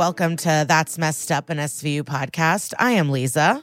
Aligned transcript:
Welcome 0.00 0.36
to 0.38 0.64
That's 0.66 0.96
Messed 0.96 1.30
Up 1.30 1.50
an 1.50 1.58
SVU 1.58 2.04
podcast. 2.04 2.72
I 2.78 2.92
am 2.92 3.10
Liza. 3.10 3.62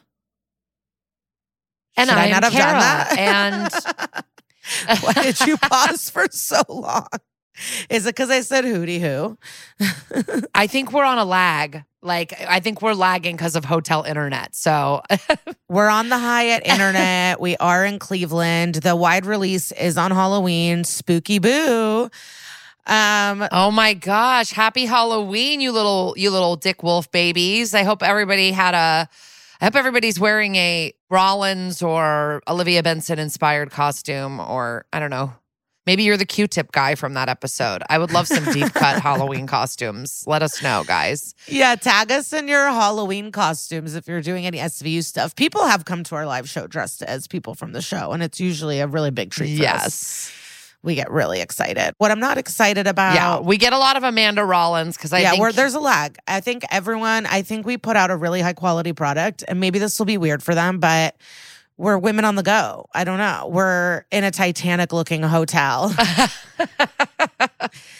And 1.98 2.08
Should 2.08 2.16
I 2.16 2.25
I'm 2.25 2.30
not 2.30 2.44
have 2.44 2.53
done 2.53 2.80
that? 2.80 3.18
And 3.18 5.02
Why 5.03 5.14
did 5.14 5.40
you 5.48 5.58
pause 5.58 6.12
for 6.12 6.28
so 6.30 6.62
long? 6.70 7.08
Is 7.90 8.06
it 8.06 8.09
because 8.09 8.30
I 8.30 8.42
said 8.42 8.66
hooty 8.66 9.00
hoo? 9.00 9.36
I 10.53 10.68
think 10.68 10.94
we're 10.94 11.06
on 11.06 11.18
a 11.18 11.25
lag. 11.25 11.84
Like, 12.03 12.40
I 12.48 12.59
think 12.59 12.84
we're 12.84 12.94
lagging 12.94 13.36
because 13.36 13.56
of 13.56 13.66
hotel 13.66 14.04
internet. 14.04 14.54
So, 14.54 15.02
We're 15.69 15.90
on 15.90 16.09
the 16.09 16.19
Hyatt 16.19 16.68
internet. 16.68 17.42
we 17.42 17.58
are 17.58 17.84
in 17.84 17.98
Cleveland. 17.98 18.75
The 18.75 18.96
wide 18.96 19.25
release 19.25 19.72
is 19.72 19.98
on 19.98 20.12
Halloween. 20.12 20.84
Spooky 20.84 21.40
boo. 21.40 22.12
Um, 22.88 23.46
oh 23.52 23.70
my 23.70 23.94
gosh, 23.94 24.52
happy 24.52 24.86
Halloween, 24.86 25.59
you 25.59 25.72
little, 25.74 26.14
you 26.18 26.31
little 26.31 26.56
Dick 26.56 26.84
Wolf 26.84 27.12
babies. 27.12 27.74
I 27.74 27.84
hope 27.84 28.02
everybody 28.02 28.52
had 28.52 28.74
a, 28.74 29.09
I 29.59 29.66
hope 29.66 29.75
everybody's 29.75 30.20
wearing 30.20 30.56
a 30.56 30.94
Rollins 31.09 31.81
or 31.81 32.42
Olivia 32.48 32.81
Benson 32.81 33.20
inspired 33.20 33.72
costume, 33.72 34.40
or 34.40 34.86
I 34.94 35.00
don't 35.00 35.09
know. 35.09 35.34
Maybe 35.86 36.03
you're 36.03 36.18
the 36.18 36.25
Q 36.25 36.48
tip 36.48 36.74
guy 36.74 36.96
from 36.96 37.14
that 37.14 37.30
episode. 37.30 37.81
I 37.90 37.98
would 37.98 38.12
love 38.12 38.28
some 38.28 38.44
deep 38.53 38.74
cut 38.74 39.02
Halloween 39.02 39.48
costumes. 39.48 40.25
Let 40.28 40.44
us 40.44 40.62
know, 40.62 40.84
guys. 40.86 41.34
yeah, 41.48 41.75
tag 41.75 42.12
us 42.12 42.34
in 42.34 42.50
your 42.50 42.68
Halloween 42.68 43.31
costumes 43.31 43.96
if 43.96 44.06
you're 44.06 44.22
doing 44.22 44.46
any 44.46 44.58
SVU 44.58 45.02
stuff. 45.04 45.34
People 45.36 45.66
have 45.66 45.86
come 45.86 46.04
to 46.04 46.16
our 46.16 46.25
live 46.25 46.50
show 46.50 46.68
dressed 46.68 47.04
as 47.04 47.25
people 47.25 47.56
from 47.56 47.72
the 47.72 47.81
show, 47.81 48.12
and 48.12 48.22
it's 48.22 48.40
usually 48.40 48.81
a 48.81 48.88
really 48.88 49.12
big 49.12 49.31
treat. 49.31 49.58
For 49.58 49.66
us. 49.66 50.31
We 50.88 50.96
get 50.96 51.12
really 51.12 51.42
excited. 51.42 51.94
What 51.98 52.12
I'm 52.12 52.20
not 52.22 52.38
excited 52.38 52.88
about, 52.88 53.14
Yeah. 53.16 53.40
We 53.42 53.58
get 53.58 53.74
a 53.74 53.78
lot 53.78 53.98
of 53.98 54.03
Amanda 54.03 54.46
Rollins 54.46 54.96
because 54.96 55.12
I 55.12 55.20
yeah, 55.20 55.31
think 55.31 55.53
there's 55.53 55.74
a 55.74 55.81
lag. 55.81 56.18
I 56.30 56.40
think 56.40 56.64
everyone, 56.72 57.25
I 57.25 57.42
think 57.42 57.66
we 57.66 57.78
put 57.78 57.98
out 57.98 58.09
a 58.09 58.16
really 58.16 58.40
high 58.40 58.53
quality 58.53 58.94
product, 58.94 59.44
and 59.50 59.59
maybe 59.59 59.80
this 59.80 60.00
will 60.00 60.06
be 60.06 60.18
weird 60.18 60.42
for 60.42 60.56
them, 60.56 60.80
but 60.80 61.18
we're 61.75 61.98
women 61.98 62.24
on 62.24 62.36
the 62.36 62.42
go. 62.42 62.88
I 62.94 63.03
don't 63.03 63.18
know. 63.18 63.50
We're 63.52 64.06
in 64.12 64.24
a 64.24 64.31
Titanic 64.31 64.94
looking 64.94 65.24
hotel. 65.24 65.94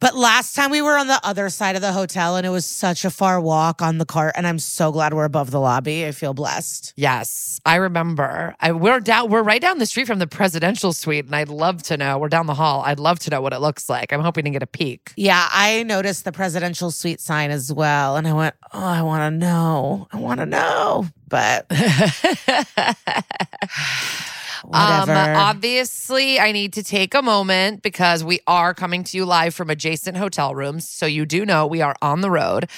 but 0.00 0.14
last 0.14 0.54
time 0.54 0.70
we 0.70 0.80
were 0.80 0.96
on 0.96 1.08
the 1.08 1.20
other 1.24 1.48
side 1.48 1.76
of 1.76 1.82
the 1.82 1.92
hotel, 1.92 2.36
and 2.36 2.46
it 2.46 2.50
was 2.50 2.64
such 2.64 3.04
a 3.04 3.10
far 3.10 3.40
walk 3.40 3.82
on 3.82 3.98
the 3.98 4.06
cart, 4.06 4.34
and 4.36 4.46
I'm 4.46 4.58
so 4.58 4.92
glad 4.92 5.12
we're 5.12 5.24
above 5.24 5.50
the 5.50 5.60
lobby. 5.60 6.06
I 6.06 6.12
feel 6.12 6.34
blessed. 6.34 6.92
Yes, 6.96 7.60
I 7.66 7.76
remember. 7.76 8.54
I, 8.60 8.72
we're 8.72 9.00
down. 9.00 9.30
We're 9.30 9.42
right 9.42 9.60
down 9.60 9.78
the 9.78 9.86
street 9.86 10.06
from 10.06 10.20
the 10.20 10.26
presidential 10.26 10.92
suite, 10.92 11.26
and 11.26 11.34
I'd 11.34 11.48
love 11.48 11.82
to 11.84 11.96
know. 11.96 12.18
We're 12.18 12.28
down 12.28 12.46
the 12.46 12.54
hall. 12.54 12.82
I'd 12.86 13.00
love 13.00 13.18
to 13.20 13.30
know 13.30 13.40
what 13.40 13.52
it 13.52 13.60
looks 13.60 13.88
like. 13.88 14.12
I'm 14.12 14.20
hoping 14.20 14.44
to 14.44 14.50
get 14.50 14.62
a 14.62 14.66
peek. 14.66 15.12
Yeah, 15.16 15.48
I 15.50 15.82
noticed 15.82 16.24
the 16.24 16.32
presidential 16.32 16.90
suite 16.90 17.20
sign 17.20 17.50
as 17.50 17.72
well, 17.72 18.16
and 18.16 18.28
I 18.28 18.32
went, 18.32 18.54
"Oh, 18.72 18.84
I 18.84 19.02
want 19.02 19.32
to 19.32 19.36
know. 19.36 20.06
I 20.12 20.18
want 20.18 20.40
to 20.40 20.46
know." 20.46 21.06
But 21.28 21.66
Um, 24.72 25.10
obviously, 25.10 26.38
I 26.38 26.52
need 26.52 26.72
to 26.74 26.82
take 26.82 27.14
a 27.14 27.22
moment 27.22 27.82
because 27.82 28.22
we 28.22 28.40
are 28.46 28.74
coming 28.74 29.04
to 29.04 29.16
you 29.16 29.24
live 29.24 29.54
from 29.54 29.70
adjacent 29.70 30.16
hotel 30.16 30.54
rooms. 30.54 30.88
So 30.88 31.06
you 31.06 31.24
do 31.26 31.46
know 31.46 31.66
we 31.66 31.80
are 31.80 31.94
on 32.02 32.20
the 32.20 32.30
road. 32.30 32.68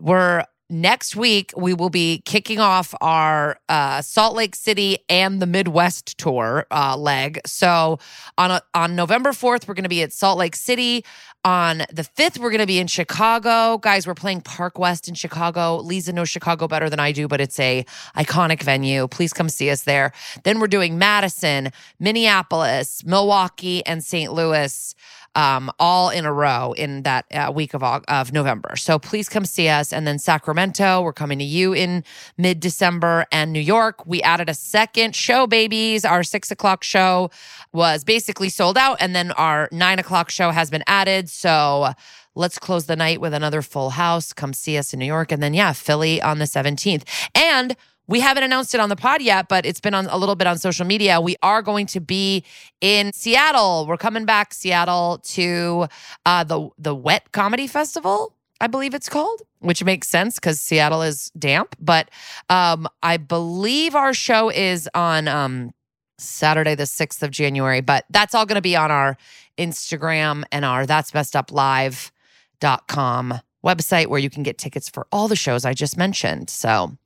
We're 0.00 0.44
next 0.68 1.14
week. 1.14 1.52
We 1.56 1.74
will 1.74 1.90
be 1.90 2.22
kicking 2.24 2.58
off 2.58 2.94
our 3.00 3.58
uh, 3.68 4.02
Salt 4.02 4.34
Lake 4.34 4.56
City 4.56 4.98
and 5.08 5.40
the 5.40 5.46
Midwest 5.46 6.18
tour 6.18 6.66
uh, 6.70 6.96
leg. 6.96 7.40
So 7.46 7.98
on 8.36 8.50
a, 8.50 8.62
on 8.74 8.96
November 8.96 9.32
fourth, 9.32 9.68
we're 9.68 9.74
going 9.74 9.84
to 9.84 9.88
be 9.88 10.02
at 10.02 10.12
Salt 10.12 10.38
Lake 10.38 10.56
City. 10.56 11.04
On 11.46 11.84
the 11.92 12.02
5th, 12.02 12.38
we're 12.38 12.50
going 12.50 12.58
to 12.58 12.66
be 12.66 12.80
in 12.80 12.88
Chicago. 12.88 13.78
Guys, 13.78 14.04
we're 14.04 14.14
playing 14.14 14.40
Park 14.40 14.80
West 14.80 15.06
in 15.06 15.14
Chicago. 15.14 15.76
Liza 15.76 16.12
knows 16.12 16.28
Chicago 16.28 16.66
better 16.66 16.90
than 16.90 16.98
I 16.98 17.12
do, 17.12 17.28
but 17.28 17.40
it's 17.40 17.60
a 17.60 17.86
iconic 18.16 18.64
venue. 18.64 19.06
Please 19.06 19.32
come 19.32 19.48
see 19.48 19.70
us 19.70 19.82
there. 19.82 20.10
Then 20.42 20.58
we're 20.58 20.66
doing 20.66 20.98
Madison, 20.98 21.70
Minneapolis, 22.00 23.04
Milwaukee, 23.04 23.86
and 23.86 24.02
St. 24.02 24.32
Louis. 24.32 24.96
Um, 25.36 25.70
all 25.78 26.08
in 26.08 26.24
a 26.24 26.32
row 26.32 26.72
in 26.72 27.02
that 27.02 27.26
uh, 27.30 27.52
week 27.54 27.74
of 27.74 27.82
of 27.82 28.32
November. 28.32 28.74
So 28.76 28.98
please 28.98 29.28
come 29.28 29.44
see 29.44 29.68
us. 29.68 29.92
And 29.92 30.06
then 30.06 30.18
Sacramento, 30.18 31.02
we're 31.02 31.12
coming 31.12 31.38
to 31.38 31.44
you 31.44 31.74
in 31.74 32.04
mid 32.38 32.58
December, 32.58 33.26
and 33.30 33.52
New 33.52 33.60
York. 33.60 34.06
We 34.06 34.22
added 34.22 34.48
a 34.48 34.54
second 34.54 35.14
show, 35.14 35.46
babies. 35.46 36.06
Our 36.06 36.22
six 36.22 36.50
o'clock 36.50 36.82
show 36.82 37.30
was 37.72 38.02
basically 38.02 38.48
sold 38.48 38.78
out, 38.78 38.96
and 38.98 39.14
then 39.14 39.30
our 39.32 39.68
nine 39.70 39.98
o'clock 39.98 40.30
show 40.30 40.52
has 40.52 40.70
been 40.70 40.84
added. 40.86 41.28
So 41.28 41.92
let's 42.34 42.58
close 42.58 42.86
the 42.86 42.96
night 42.96 43.20
with 43.20 43.34
another 43.34 43.60
full 43.62 43.90
house. 43.90 44.32
Come 44.32 44.54
see 44.54 44.78
us 44.78 44.94
in 44.94 44.98
New 45.00 45.06
York, 45.06 45.32
and 45.32 45.42
then 45.42 45.52
yeah, 45.52 45.74
Philly 45.74 46.22
on 46.22 46.38
the 46.38 46.46
seventeenth, 46.46 47.04
and 47.34 47.76
we 48.08 48.20
haven't 48.20 48.44
announced 48.44 48.74
it 48.74 48.80
on 48.80 48.88
the 48.88 48.96
pod 48.96 49.22
yet, 49.22 49.48
but 49.48 49.66
it's 49.66 49.80
been 49.80 49.94
on 49.94 50.06
a 50.06 50.16
little 50.16 50.36
bit 50.36 50.46
on 50.46 50.58
social 50.58 50.86
media. 50.86 51.20
We 51.20 51.36
are 51.42 51.62
going 51.62 51.86
to 51.86 52.00
be 52.00 52.44
in 52.80 53.12
Seattle. 53.12 53.86
We're 53.86 53.96
coming 53.96 54.24
back 54.24 54.54
Seattle 54.54 55.18
to 55.24 55.86
uh, 56.24 56.44
the 56.44 56.68
the 56.78 56.94
Wet 56.94 57.32
Comedy 57.32 57.66
Festival. 57.66 58.32
I 58.60 58.68
believe 58.68 58.94
it's 58.94 59.08
called, 59.08 59.42
which 59.58 59.84
makes 59.84 60.08
sense 60.08 60.36
because 60.36 60.60
Seattle 60.60 61.02
is 61.02 61.30
damp. 61.38 61.76
But 61.78 62.10
um, 62.48 62.88
I 63.02 63.18
believe 63.18 63.94
our 63.94 64.14
show 64.14 64.50
is 64.50 64.88
on 64.94 65.28
um, 65.28 65.74
Saturday, 66.18 66.74
the 66.74 66.84
6th 66.84 67.22
of 67.22 67.30
January. 67.30 67.82
But 67.82 68.06
that's 68.08 68.34
all 68.34 68.46
going 68.46 68.56
to 68.56 68.62
be 68.62 68.76
on 68.76 68.90
our 68.90 69.18
Instagram 69.58 70.44
and 70.52 70.64
our 70.64 70.86
That's 70.86 71.12
Messed 71.12 71.36
Up 71.36 71.52
Live.com 71.52 73.40
website 73.64 74.06
where 74.06 74.20
you 74.20 74.30
can 74.30 74.42
get 74.42 74.58
tickets 74.58 74.88
for 74.88 75.06
all 75.10 75.28
the 75.28 75.36
shows 75.36 75.64
I 75.64 75.74
just 75.74 75.96
mentioned. 75.96 76.48
So 76.48 76.96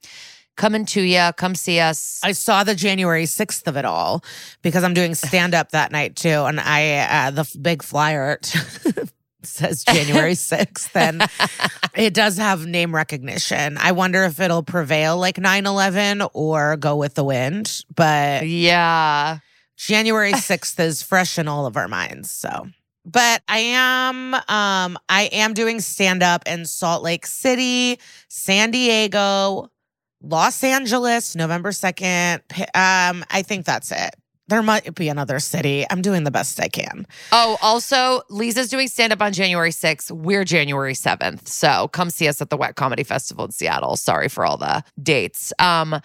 coming 0.61 0.85
to 0.85 1.01
you, 1.01 1.31
come 1.39 1.55
see 1.55 1.81
us. 1.81 2.21
I 2.23 2.33
saw 2.33 2.65
the 2.65 2.75
January 2.75 3.25
6th 3.25 3.67
of 3.67 3.79
it 3.79 3.87
all 3.87 4.23
because 4.61 4.85
I'm 4.85 4.93
doing 4.93 5.15
stand 5.15 5.55
up 5.55 5.71
that 5.71 5.91
night 5.91 6.17
too. 6.17 6.29
And 6.29 6.61
I, 6.61 6.99
uh, 6.99 7.31
the 7.31 7.41
f- 7.41 7.57
big 7.61 7.83
flyer 7.83 8.39
says 9.43 9.85
January 9.85 10.33
6th. 10.35 10.91
And 10.95 11.23
it 11.97 12.13
does 12.13 12.37
have 12.37 12.67
name 12.67 12.95
recognition. 12.95 13.79
I 13.79 13.93
wonder 13.93 14.25
if 14.25 14.39
it'll 14.39 14.63
prevail 14.63 15.17
like 15.17 15.39
9 15.39 15.65
11 15.65 16.23
or 16.35 16.77
go 16.77 16.95
with 16.95 17.15
the 17.15 17.25
wind. 17.25 17.83
But 17.97 18.47
yeah. 18.47 19.39
January 19.79 20.33
6th 20.35 20.79
is 20.79 21.03
fresh 21.03 21.39
in 21.39 21.49
all 21.49 21.65
of 21.65 21.79
our 21.79 21.89
minds. 21.89 22.31
So 22.31 22.67
but 23.07 23.43
I 23.49 23.59
am 23.59 24.35
um 24.35 24.99
I 25.09 25.31
am 25.33 25.55
doing 25.55 25.81
stand 25.81 26.23
up 26.23 26.43
in 26.47 26.67
Salt 26.67 27.03
Lake 27.03 27.27
City, 27.27 27.99
San 28.29 28.71
Diego, 28.71 29.70
Los 30.23 30.63
Angeles, 30.63 31.35
November 31.37 31.71
2nd. 31.71 32.41
Um 32.75 33.25
I 33.31 33.43
think 33.43 33.65
that's 33.67 33.91
it. 33.93 34.15
There 34.49 34.63
might 34.63 34.97
be 34.97 35.09
another 35.09 35.39
city. 35.39 35.87
I'm 35.89 36.03
doing 36.03 36.25
the 36.25 36.33
best 36.33 36.59
I 36.61 36.67
can. 36.67 37.07
Oh, 37.31 37.57
also, 37.63 38.23
Liza's 38.31 38.69
doing 38.69 38.89
stand 38.89 39.13
up 39.13 39.23
on 39.23 39.33
January 39.33 39.71
6th. 39.71 40.11
We're 40.11 40.43
January 40.43 40.95
7th. 40.95 41.47
So 41.47 41.87
come 41.89 42.11
see 42.11 42.27
us 42.27 42.43
at 42.43 42.51
the 42.51 42.57
Wet 42.57 42.75
Comedy 42.75 43.05
Festival 43.05 43.45
in 43.45 43.53
Seattle. 43.53 43.97
Sorry 43.97 44.29
for 44.29 44.45
all 44.45 44.57
the 44.57 44.83
dates. 45.01 45.53
Um, 45.61 46.01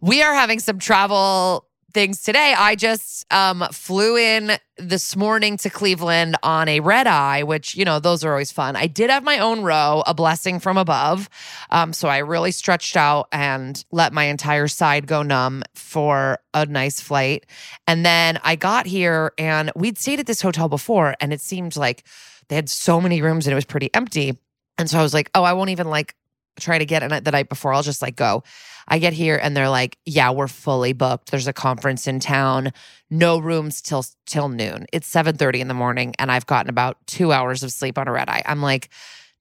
we 0.00 0.22
are 0.22 0.34
having 0.34 0.60
some 0.60 0.78
travel 0.78 1.66
things 1.94 2.22
today. 2.22 2.54
I 2.58 2.74
just 2.74 3.24
um, 3.32 3.64
flew 3.70 4.16
in 4.16 4.58
this 4.76 5.14
morning 5.14 5.56
to 5.58 5.70
Cleveland 5.70 6.36
on 6.42 6.68
a 6.68 6.80
red 6.80 7.06
eye, 7.06 7.44
which, 7.44 7.76
you 7.76 7.84
know, 7.84 8.00
those 8.00 8.24
are 8.24 8.32
always 8.32 8.50
fun. 8.50 8.74
I 8.74 8.88
did 8.88 9.08
have 9.08 9.22
my 9.22 9.38
own 9.38 9.62
row, 9.62 10.02
a 10.06 10.12
blessing 10.12 10.58
from 10.58 10.76
above. 10.76 11.30
Um, 11.70 11.92
so 11.92 12.08
I 12.08 12.18
really 12.18 12.50
stretched 12.50 12.96
out 12.96 13.28
and 13.30 13.82
let 13.92 14.12
my 14.12 14.24
entire 14.24 14.66
side 14.68 15.06
go 15.06 15.22
numb 15.22 15.62
for 15.74 16.38
a 16.52 16.66
nice 16.66 17.00
flight. 17.00 17.46
And 17.86 18.04
then 18.04 18.40
I 18.42 18.56
got 18.56 18.86
here 18.86 19.32
and 19.38 19.70
we'd 19.76 19.96
stayed 19.96 20.20
at 20.20 20.26
this 20.26 20.42
hotel 20.42 20.68
before 20.68 21.14
and 21.20 21.32
it 21.32 21.40
seemed 21.40 21.76
like 21.76 22.04
they 22.48 22.56
had 22.56 22.68
so 22.68 23.00
many 23.00 23.22
rooms 23.22 23.46
and 23.46 23.52
it 23.52 23.54
was 23.54 23.64
pretty 23.64 23.94
empty. 23.94 24.36
And 24.76 24.90
so 24.90 24.98
I 24.98 25.02
was 25.02 25.14
like, 25.14 25.30
oh, 25.34 25.44
I 25.44 25.52
won't 25.52 25.70
even 25.70 25.88
like 25.88 26.16
try 26.58 26.78
to 26.78 26.84
get 26.84 27.02
in 27.02 27.24
the 27.24 27.30
night 27.30 27.48
before. 27.48 27.72
I'll 27.72 27.82
just 27.82 28.02
like 28.02 28.16
go. 28.16 28.42
I 28.88 28.98
get 28.98 29.12
here 29.12 29.38
and 29.42 29.56
they're 29.56 29.68
like, 29.68 29.98
"Yeah, 30.04 30.30
we're 30.30 30.48
fully 30.48 30.92
booked. 30.92 31.30
There's 31.30 31.46
a 31.46 31.52
conference 31.52 32.06
in 32.06 32.20
town. 32.20 32.72
No 33.10 33.38
rooms 33.38 33.80
till 33.80 34.04
till 34.26 34.48
noon. 34.48 34.86
It's 34.92 35.08
7:30 35.08 35.60
in 35.60 35.68
the 35.68 35.74
morning 35.74 36.14
and 36.18 36.30
I've 36.30 36.46
gotten 36.46 36.70
about 36.70 36.98
2 37.06 37.32
hours 37.32 37.62
of 37.62 37.72
sleep 37.72 37.98
on 37.98 38.08
a 38.08 38.12
red 38.12 38.28
eye." 38.28 38.42
I'm 38.46 38.62
like, 38.62 38.88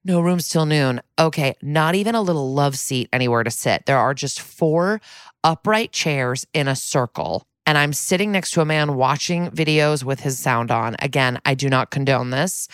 "No 0.03 0.21
rooms 0.21 0.49
till 0.49 0.65
noon." 0.65 1.01
Okay, 1.17 1.55
not 1.61 1.95
even 1.95 2.15
a 2.15 2.21
little 2.21 2.53
love 2.53 2.77
seat 2.77 3.09
anywhere 3.13 3.43
to 3.43 3.51
sit. 3.51 3.85
There 3.85 3.99
are 3.99 4.13
just 4.13 4.39
four 4.39 5.01
upright 5.43 5.91
chairs 5.91 6.45
in 6.53 6.67
a 6.67 6.75
circle. 6.75 7.43
And 7.65 7.77
I'm 7.77 7.93
sitting 7.93 8.31
next 8.31 8.51
to 8.51 8.61
a 8.61 8.65
man 8.65 8.95
watching 8.95 9.49
videos 9.49 10.03
with 10.03 10.19
his 10.19 10.37
sound 10.37 10.69
on. 10.69 10.95
Again, 10.99 11.39
I 11.45 11.53
do 11.53 11.69
not 11.69 11.91
condone 11.91 12.29
this. 12.29 12.67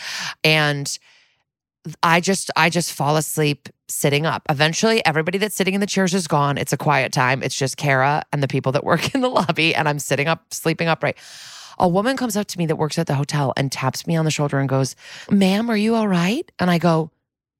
And 0.44 0.98
I 2.04 2.20
just 2.20 2.52
I 2.56 2.70
just 2.70 2.94
fall 2.94 3.18
asleep 3.18 3.70
sitting 3.88 4.26
up. 4.26 4.44
Eventually, 4.50 5.06
everybody 5.06 5.38
that's 5.38 5.56
sitting 5.56 5.74
in 5.74 5.82
the 5.82 5.88
chairs 5.88 6.14
is 6.14 6.28
gone. 6.28 6.58
It's 6.58 6.74
a 6.74 6.78
quiet 6.78 7.12
time. 7.12 7.44
It's 7.44 7.56
just 7.56 7.78
Kara 7.78 8.24
and 8.32 8.44
the 8.44 8.48
people 8.48 8.72
that 8.74 8.84
work 8.84 9.14
in 9.16 9.22
the 9.22 9.30
lobby, 9.30 9.76
and 9.76 9.88
I'm 9.90 10.00
sitting 10.00 10.28
up, 10.28 10.54
sleeping 10.54 10.88
upright. 10.88 11.18
A 11.78 11.88
woman 11.88 12.18
comes 12.18 12.36
up 12.36 12.48
to 12.48 12.58
me 12.58 12.66
that 12.66 12.76
works 12.76 13.00
at 13.00 13.08
the 13.08 13.16
hotel 13.16 13.54
and 13.56 13.72
taps 13.72 14.06
me 14.06 14.18
on 14.18 14.26
the 14.26 14.32
shoulder 14.32 14.60
and 14.60 14.68
goes, 14.68 14.96
Ma'am, 15.32 15.70
are 15.70 15.78
you 15.78 15.96
all 15.96 16.08
right? 16.10 16.50
And 16.60 16.70
I 16.70 16.78
go, 16.78 17.12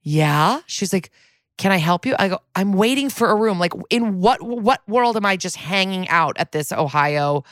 Yeah. 0.02 0.60
She's 0.66 0.92
like, 0.92 1.12
Can 1.58 1.72
I 1.72 1.78
help 1.78 2.06
you? 2.06 2.16
I 2.20 2.28
go, 2.28 2.40
I'm 2.56 2.74
waiting 2.74 3.10
for 3.10 3.30
a 3.30 3.36
room. 3.36 3.60
Like, 3.60 3.74
in 3.90 4.20
what 4.20 4.42
what 4.42 4.82
world 4.88 5.16
am 5.16 5.26
I 5.26 5.38
just 5.38 5.56
hanging 5.56 6.08
out 6.10 6.38
at 6.38 6.52
this 6.52 6.72
Ohio 6.72 7.44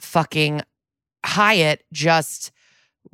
fucking 0.00 0.60
Hyatt 1.24 1.84
just 1.92 2.52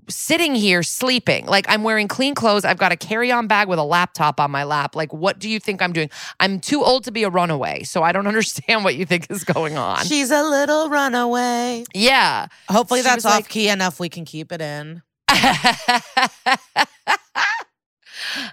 sitting 0.08 0.54
here 0.54 0.82
sleeping. 0.82 1.46
Like 1.46 1.66
I'm 1.68 1.82
wearing 1.84 2.08
clean 2.08 2.34
clothes. 2.34 2.64
I've 2.64 2.78
got 2.78 2.90
a 2.92 2.96
carry-on 2.96 3.46
bag 3.46 3.68
with 3.68 3.78
a 3.78 3.84
laptop 3.84 4.40
on 4.40 4.50
my 4.50 4.64
lap. 4.64 4.96
Like 4.96 5.12
what 5.12 5.38
do 5.38 5.48
you 5.48 5.60
think 5.60 5.80
I'm 5.82 5.92
doing? 5.92 6.10
I'm 6.40 6.58
too 6.60 6.82
old 6.82 7.04
to 7.04 7.12
be 7.12 7.22
a 7.22 7.30
runaway, 7.30 7.82
so 7.84 8.02
I 8.02 8.12
don't 8.12 8.26
understand 8.34 8.82
what 8.84 8.96
you 8.96 9.04
think 9.06 9.30
is 9.30 9.44
going 9.44 9.76
on. 9.78 10.04
She's 10.04 10.30
a 10.30 10.42
little 10.42 10.88
runaway. 10.88 11.84
Yeah. 11.94 12.46
Hopefully 12.68 13.00
She 13.00 13.04
that's 13.04 13.24
off 13.24 13.34
like- 13.34 13.48
key 13.48 13.68
enough 13.68 14.00
we 14.00 14.08
can 14.08 14.24
keep 14.24 14.50
it 14.52 14.60
in. 14.60 15.02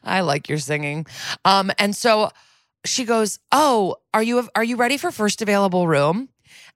I 0.03 0.21
like 0.21 0.47
your 0.49 0.59
singing. 0.59 1.05
Um 1.45 1.71
and 1.77 1.95
so 1.95 2.29
she 2.85 3.03
goes, 3.03 3.39
"Oh, 3.51 3.97
are 4.13 4.23
you 4.23 4.47
are 4.55 4.63
you 4.63 4.75
ready 4.77 4.97
for 4.97 5.11
first 5.11 5.41
available 5.41 5.87
room?" 5.87 6.29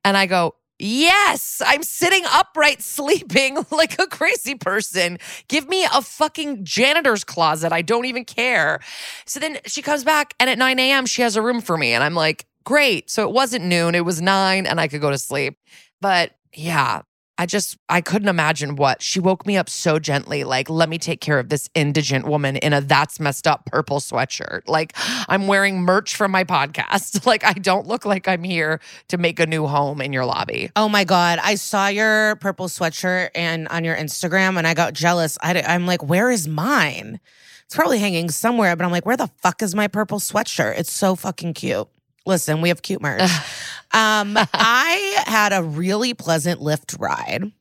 And 0.04 0.18
I 0.18 0.26
go, 0.26 0.56
Yes, 0.84 1.62
I'm 1.64 1.84
sitting 1.84 2.24
upright 2.32 2.82
sleeping 2.82 3.64
like 3.70 4.00
a 4.02 4.08
crazy 4.08 4.56
person. 4.56 5.20
Give 5.48 5.70
me 5.70 5.86
a 5.86 6.02
fucking 6.02 6.66
janitor's 6.66 7.24
closet. 7.24 7.72
I 7.72 7.84
don't 7.84 8.06
even 8.06 8.26
care. 8.26 8.80
So 9.26 9.40
then 9.40 9.60
she 9.68 9.84
comes 9.84 10.04
back, 10.04 10.34
and 10.40 10.50
at 10.50 10.58
9 10.58 10.80
a.m., 10.80 11.06
she 11.06 11.22
has 11.22 11.36
a 11.36 11.42
room 11.42 11.62
for 11.62 11.78
me. 11.78 11.94
And 11.94 12.04
I'm 12.04 12.16
like, 12.16 12.48
great. 12.64 13.12
So 13.12 13.28
it 13.28 13.32
wasn't 13.32 13.66
noon, 13.66 13.94
it 13.94 14.06
was 14.06 14.24
nine, 14.24 14.66
and 14.66 14.82
I 14.82 14.88
could 14.88 15.02
go 15.02 15.12
to 15.12 15.20
sleep. 15.20 15.56
But 16.02 16.32
yeah, 16.52 17.04
I 17.42 17.48
just, 17.48 17.76
I 17.90 18.02
couldn't 18.02 18.28
imagine 18.28 18.76
what. 18.76 19.02
She 19.02 19.20
woke 19.20 19.48
me 19.48 19.58
up 19.58 19.68
so 19.68 19.98
gently, 19.98 20.44
like, 20.44 20.70
let 20.70 20.90
me 20.90 21.00
take 21.00 21.22
care 21.22 21.40
of 21.40 21.50
this 21.50 21.72
indigent 21.74 22.28
woman 22.28 22.56
in 22.58 22.72
a 22.72 22.82
that's 22.82 23.20
messed 23.20 23.48
up 23.48 23.66
purple 23.66 23.98
sweatshirt. 24.00 24.62
Like, 24.68 24.94
I'm 25.28 25.48
wearing 25.48 25.82
merch 25.82 26.16
from 26.16 26.30
my 26.30 26.44
podcast. 26.44 27.26
Like, 27.32 27.46
I 27.46 27.54
don't 27.54 27.88
look 27.88 28.06
like 28.06 28.28
I'm 28.28 28.44
here 28.44 28.82
to 29.08 29.18
make 29.18 29.40
a 29.40 29.46
new 29.46 29.66
home 29.66 30.02
in 30.02 30.12
your 30.12 30.26
lobby. 30.26 30.70
Oh 30.76 30.90
my 30.90 31.06
god, 31.06 31.40
I 31.42 31.56
saw 31.56 31.88
your 31.88 32.36
purple 32.38 32.68
sweatshirt 32.68 33.30
and 33.36 33.70
on 33.70 33.86
your 33.86 33.96
Instagram, 33.96 34.58
and 34.58 34.68
I 34.68 34.74
got 34.74 34.94
jealous. 34.94 35.38
I, 35.42 35.54
am 35.54 35.88
like, 35.88 36.04
where 36.04 36.30
is 36.30 36.48
mine? 36.48 37.22
It's 37.66 37.76
probably 37.76 38.00
hanging 38.00 38.30
somewhere, 38.30 38.76
but 38.76 38.84
I'm 38.84 38.92
like, 38.92 39.06
where 39.06 39.16
the 39.16 39.30
fuck 39.38 39.62
is 39.62 39.74
my 39.74 39.88
purple 39.88 40.20
sweatshirt? 40.20 40.78
It's 40.78 40.92
so 40.92 41.16
fucking 41.16 41.54
cute. 41.54 41.88
Listen, 42.26 42.62
we 42.62 42.70
have 42.70 42.82
cute 42.82 43.02
merch. 43.02 43.22
um, 43.94 44.38
I 44.54 45.24
had 45.26 45.54
a 45.54 45.64
really 45.64 46.14
pleasant 46.14 46.62
Lyft 46.62 47.00
ride. 47.00 47.52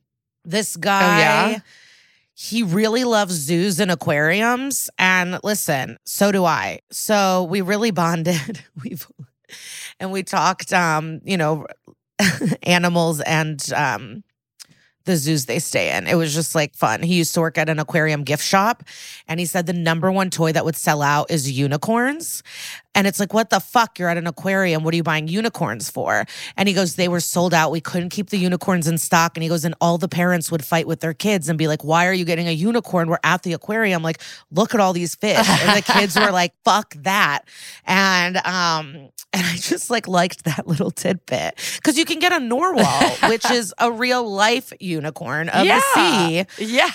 This 0.43 0.75
guy. 0.75 1.19
yeah? 1.19 1.59
He 2.33 2.63
really 2.63 3.03
loves 3.03 3.33
zoos 3.33 3.79
and 3.79 3.91
aquariums. 3.91 4.89
And 4.97 5.39
listen, 5.43 5.97
so 6.05 6.31
do 6.31 6.43
I. 6.43 6.79
So 6.89 7.43
we 7.43 7.61
really 7.61 7.91
bonded. 7.91 8.63
We've 8.83 9.05
and 9.99 10.11
we 10.11 10.23
talked 10.23 10.73
um, 10.73 11.21
you 11.23 11.37
know, 11.37 11.67
animals 12.63 13.21
and 13.21 13.61
um 13.73 14.23
the 15.05 15.17
zoos 15.17 15.45
they 15.45 15.59
stay 15.59 15.95
in. 15.95 16.07
It 16.07 16.15
was 16.15 16.33
just 16.33 16.53
like 16.55 16.75
fun. 16.75 17.01
He 17.01 17.15
used 17.15 17.33
to 17.33 17.41
work 17.41 17.57
at 17.57 17.69
an 17.69 17.79
aquarium 17.79 18.23
gift 18.23 18.43
shop 18.43 18.83
and 19.27 19.39
he 19.39 19.45
said 19.45 19.65
the 19.65 19.73
number 19.73 20.11
one 20.11 20.29
toy 20.29 20.51
that 20.51 20.65
would 20.65 20.75
sell 20.75 21.01
out 21.01 21.31
is 21.31 21.51
unicorns. 21.51 22.43
And 22.93 23.07
it's 23.07 23.19
like, 23.19 23.33
what 23.33 23.49
the 23.49 23.59
fuck? 23.59 23.97
You're 23.97 24.09
at 24.09 24.17
an 24.17 24.27
aquarium. 24.27 24.83
What 24.83 24.93
are 24.93 24.97
you 24.97 25.03
buying 25.03 25.27
unicorns 25.27 25.89
for? 25.89 26.25
And 26.57 26.67
he 26.67 26.75
goes, 26.75 26.95
they 26.95 27.07
were 27.07 27.19
sold 27.21 27.53
out. 27.53 27.71
We 27.71 27.81
couldn't 27.81 28.09
keep 28.09 28.29
the 28.29 28.37
unicorns 28.37 28.87
in 28.87 28.97
stock. 28.97 29.37
And 29.37 29.43
he 29.43 29.49
goes, 29.49 29.63
and 29.63 29.75
all 29.79 29.97
the 29.97 30.09
parents 30.09 30.51
would 30.51 30.65
fight 30.65 30.87
with 30.87 30.99
their 30.99 31.13
kids 31.13 31.47
and 31.47 31.57
be 31.57 31.67
like, 31.67 31.83
why 31.83 32.07
are 32.07 32.13
you 32.13 32.25
getting 32.25 32.47
a 32.47 32.51
unicorn? 32.51 33.09
We're 33.09 33.19
at 33.23 33.43
the 33.43 33.53
aquarium. 33.53 34.03
Like, 34.03 34.21
look 34.51 34.73
at 34.73 34.81
all 34.81 34.93
these 34.93 35.15
fish. 35.15 35.37
And 35.37 35.77
the 35.77 35.93
kids 35.93 36.17
were 36.17 36.31
like, 36.31 36.53
fuck 36.65 36.93
that. 36.95 37.43
And 37.85 38.37
um, 38.37 39.09
and 39.33 39.45
I 39.47 39.55
just 39.55 39.89
like 39.89 40.07
liked 40.09 40.43
that 40.43 40.67
little 40.67 40.91
tidbit. 40.91 41.79
Cause 41.83 41.97
you 41.97 42.03
can 42.03 42.19
get 42.19 42.33
a 42.33 42.39
narwhal, 42.39 43.09
which 43.29 43.49
is 43.49 43.73
a 43.77 43.89
real 43.89 44.29
life 44.29 44.73
unicorn 44.79 45.47
of 45.47 45.65
the 45.65 45.81
sea. 45.93 46.45
Yeah. 46.57 46.91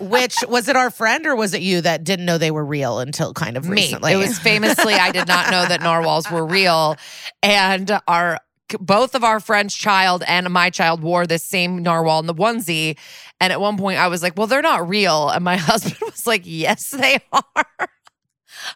Which 0.00 0.36
was 0.48 0.68
it 0.68 0.76
our 0.76 0.90
friend 0.90 1.26
or 1.26 1.36
was 1.36 1.52
it 1.52 1.60
you 1.60 1.82
that 1.82 2.02
didn't 2.02 2.24
know 2.24 2.38
they 2.38 2.50
were 2.50 2.64
real 2.64 2.98
until 2.98 3.34
kind 3.34 3.58
of 3.58 3.68
Me. 3.68 3.82
recently? 3.82 4.12
It 4.12 4.16
was 4.16 4.38
famously, 4.38 4.94
I 4.94 5.10
did 5.12 5.25
not 5.26 5.50
know 5.50 5.66
that 5.66 5.80
narwhals 5.80 6.30
were 6.30 6.44
real. 6.44 6.96
And 7.42 8.00
our 8.08 8.38
both 8.80 9.14
of 9.14 9.22
our 9.22 9.38
friend's 9.38 9.74
child 9.74 10.24
and 10.26 10.50
my 10.50 10.70
child 10.70 11.00
wore 11.00 11.26
this 11.26 11.44
same 11.44 11.82
narwhal 11.82 12.18
in 12.20 12.26
the 12.26 12.34
onesie. 12.34 12.98
And 13.40 13.52
at 13.52 13.60
one 13.60 13.76
point 13.76 13.98
I 13.98 14.08
was 14.08 14.22
like, 14.22 14.36
well, 14.36 14.46
they're 14.46 14.62
not 14.62 14.88
real. 14.88 15.28
And 15.28 15.44
my 15.44 15.56
husband 15.56 15.98
was 16.00 16.26
like, 16.26 16.42
yes, 16.44 16.90
they 16.90 17.18
are. 17.32 17.88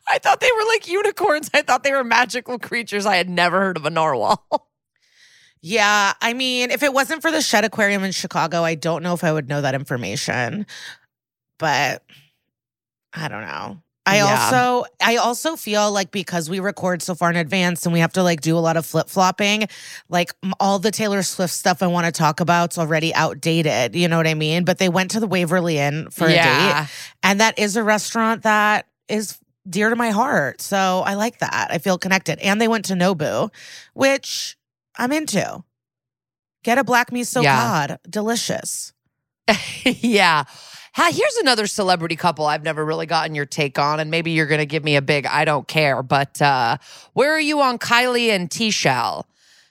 I 0.08 0.18
thought 0.18 0.40
they 0.40 0.50
were 0.54 0.66
like 0.68 0.86
unicorns. 0.86 1.50
I 1.52 1.62
thought 1.62 1.82
they 1.82 1.92
were 1.92 2.04
magical 2.04 2.58
creatures. 2.58 3.06
I 3.06 3.16
had 3.16 3.28
never 3.28 3.60
heard 3.60 3.76
of 3.76 3.86
a 3.86 3.90
narwhal. 3.90 4.68
Yeah, 5.62 6.14
I 6.22 6.32
mean, 6.32 6.70
if 6.70 6.82
it 6.82 6.94
wasn't 6.94 7.20
for 7.20 7.30
the 7.30 7.42
Shedd 7.42 7.64
Aquarium 7.64 8.02
in 8.02 8.12
Chicago, 8.12 8.62
I 8.62 8.74
don't 8.74 9.02
know 9.02 9.12
if 9.12 9.22
I 9.22 9.30
would 9.30 9.48
know 9.48 9.60
that 9.60 9.74
information. 9.74 10.66
But 11.58 12.02
I 13.12 13.28
don't 13.28 13.42
know. 13.42 13.82
I 14.06 14.16
Yeah. 14.16 14.24
also 14.44 14.86
I 15.02 15.16
also 15.16 15.56
feel 15.56 15.92
like 15.92 16.10
because 16.10 16.48
we 16.50 16.58
record 16.60 17.02
so 17.02 17.14
far 17.14 17.30
in 17.30 17.36
advance 17.36 17.84
and 17.84 17.92
we 17.92 18.00
have 18.00 18.12
to 18.14 18.22
like 18.22 18.40
do 18.40 18.56
a 18.56 18.60
lot 18.60 18.76
of 18.76 18.86
flip-flopping, 18.86 19.68
like 20.08 20.32
all 20.58 20.78
the 20.78 20.90
Taylor 20.90 21.22
Swift 21.22 21.52
stuff 21.52 21.82
I 21.82 21.86
want 21.86 22.06
to 22.06 22.12
talk 22.12 22.40
about 22.40 22.50
about's 22.50 22.78
already 22.78 23.14
outdated, 23.14 23.94
you 23.94 24.08
know 24.08 24.16
what 24.16 24.26
I 24.26 24.34
mean? 24.34 24.64
But 24.64 24.78
they 24.78 24.88
went 24.88 25.12
to 25.12 25.20
the 25.20 25.26
Waverly 25.28 25.78
Inn 25.78 26.08
for 26.10 26.26
a 26.26 26.32
date, 26.32 26.88
and 27.22 27.40
that 27.40 27.58
is 27.58 27.76
a 27.76 27.82
restaurant 27.84 28.42
that 28.42 28.86
is 29.08 29.38
dear 29.68 29.90
to 29.90 29.96
my 29.96 30.10
heart. 30.10 30.60
So 30.60 31.02
I 31.06 31.14
like 31.14 31.38
that. 31.38 31.68
I 31.70 31.78
feel 31.78 31.96
connected. 31.98 32.38
And 32.40 32.60
they 32.60 32.66
went 32.68 32.86
to 32.86 32.94
Nobu, 32.94 33.50
which 33.94 34.56
I'm 34.98 35.12
into. 35.12 35.62
Get 36.64 36.78
a 36.78 36.84
black 36.84 37.10
miso 37.10 37.42
Yeah. 37.42 37.56
cod. 37.60 37.98
Delicious. 38.08 38.92
yeah. 39.84 40.44
Here's 40.96 41.36
another 41.36 41.66
celebrity 41.66 42.16
couple 42.16 42.46
I've 42.46 42.62
never 42.62 42.84
really 42.84 43.06
gotten 43.06 43.34
your 43.34 43.46
take 43.46 43.78
on, 43.78 44.00
and 44.00 44.10
maybe 44.10 44.32
you're 44.32 44.46
going 44.46 44.60
to 44.60 44.66
give 44.66 44.84
me 44.84 44.96
a 44.96 45.02
big 45.02 45.26
I 45.26 45.44
don't 45.44 45.66
care. 45.68 46.02
But 46.02 46.40
uh, 46.42 46.76
where 47.12 47.32
are 47.32 47.40
you 47.40 47.60
on 47.60 47.78
Kylie 47.78 48.28
and 48.28 48.50
T 48.50 48.70
Shell? 48.70 49.26